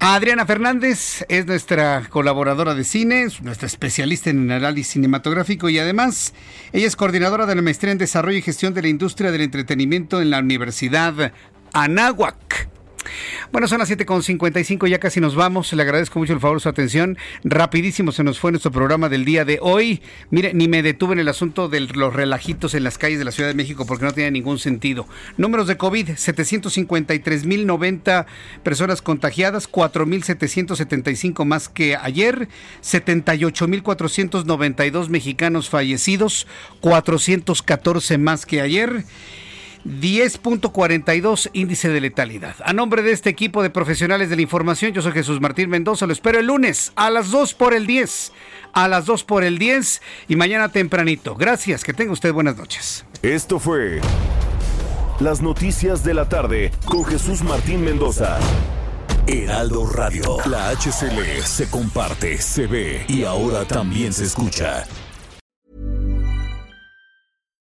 Adriana 0.00 0.46
Fernández 0.46 1.24
es 1.28 1.46
nuestra 1.46 2.02
colaboradora 2.10 2.74
de 2.74 2.82
cine, 2.82 3.28
nuestra 3.42 3.66
especialista 3.66 4.30
en 4.30 4.50
análisis 4.50 4.94
cinematográfico 4.94 5.68
y 5.68 5.78
además 5.78 6.34
ella 6.72 6.88
es 6.88 6.96
coordinadora 6.96 7.46
de 7.46 7.54
la 7.54 7.62
maestría 7.62 7.92
en 7.92 7.98
desarrollo 7.98 8.38
y 8.38 8.42
gestión 8.42 8.74
de 8.74 8.82
la 8.82 8.88
industria 8.88 9.30
del 9.30 9.42
entretenimiento 9.42 10.20
en 10.20 10.30
la 10.30 10.40
Universidad 10.40 11.32
Anáhuac. 11.72 12.68
Bueno, 13.52 13.68
son 13.68 13.78
las 13.78 13.90
7.55, 13.90 14.88
ya 14.88 14.98
casi 14.98 15.20
nos 15.20 15.34
vamos. 15.34 15.72
Le 15.72 15.82
agradezco 15.82 16.18
mucho 16.18 16.32
el 16.32 16.40
favor 16.40 16.60
su 16.60 16.68
atención. 16.68 17.16
Rapidísimo 17.44 18.12
se 18.12 18.24
nos 18.24 18.38
fue 18.38 18.50
nuestro 18.50 18.70
programa 18.70 19.08
del 19.08 19.24
día 19.24 19.44
de 19.44 19.58
hoy. 19.62 20.02
Mire, 20.30 20.52
ni 20.54 20.68
me 20.68 20.82
detuve 20.82 21.14
en 21.14 21.20
el 21.20 21.28
asunto 21.28 21.68
de 21.68 21.80
los 21.80 22.14
relajitos 22.14 22.74
en 22.74 22.84
las 22.84 22.98
calles 22.98 23.18
de 23.18 23.24
la 23.24 23.32
Ciudad 23.32 23.48
de 23.48 23.54
México 23.54 23.86
porque 23.86 24.04
no 24.04 24.12
tenía 24.12 24.30
ningún 24.30 24.58
sentido. 24.58 25.06
Números 25.36 25.66
de 25.66 25.76
COVID, 25.76 26.10
753.090 26.10 28.26
personas 28.62 29.02
contagiadas, 29.02 29.70
4.775 29.70 31.44
más 31.44 31.68
que 31.68 31.96
ayer, 31.96 32.48
78.492 32.82 35.08
mexicanos 35.08 35.70
fallecidos, 35.70 36.46
414 36.80 38.18
más 38.18 38.46
que 38.46 38.60
ayer. 38.60 39.04
10.42 39.84 41.50
índice 41.52 41.88
de 41.88 42.00
letalidad. 42.00 42.56
A 42.64 42.72
nombre 42.72 43.02
de 43.02 43.12
este 43.12 43.30
equipo 43.30 43.62
de 43.62 43.70
profesionales 43.70 44.30
de 44.30 44.36
la 44.36 44.42
información, 44.42 44.92
yo 44.92 45.02
soy 45.02 45.12
Jesús 45.12 45.40
Martín 45.40 45.70
Mendoza. 45.70 46.06
Lo 46.06 46.12
espero 46.12 46.38
el 46.38 46.46
lunes 46.46 46.92
a 46.96 47.10
las 47.10 47.30
2 47.30 47.54
por 47.54 47.74
el 47.74 47.86
10. 47.86 48.32
A 48.72 48.88
las 48.88 49.06
2 49.06 49.24
por 49.24 49.44
el 49.44 49.58
10 49.58 50.02
y 50.28 50.36
mañana 50.36 50.70
tempranito. 50.70 51.34
Gracias, 51.34 51.84
que 51.84 51.92
tenga 51.92 52.12
usted 52.12 52.32
buenas 52.32 52.56
noches. 52.56 53.04
Esto 53.22 53.58
fue 53.58 54.00
Las 55.20 55.40
Noticias 55.40 56.04
de 56.04 56.14
la 56.14 56.28
Tarde 56.28 56.70
con 56.84 57.04
Jesús 57.04 57.42
Martín 57.42 57.84
Mendoza. 57.84 58.38
Heraldo 59.26 59.86
Radio. 59.86 60.38
La 60.46 60.70
HCL 60.70 61.42
se 61.44 61.68
comparte, 61.68 62.38
se 62.38 62.66
ve 62.66 63.04
y 63.08 63.24
ahora 63.24 63.66
también 63.66 64.12
se 64.12 64.24
escucha. 64.24 64.86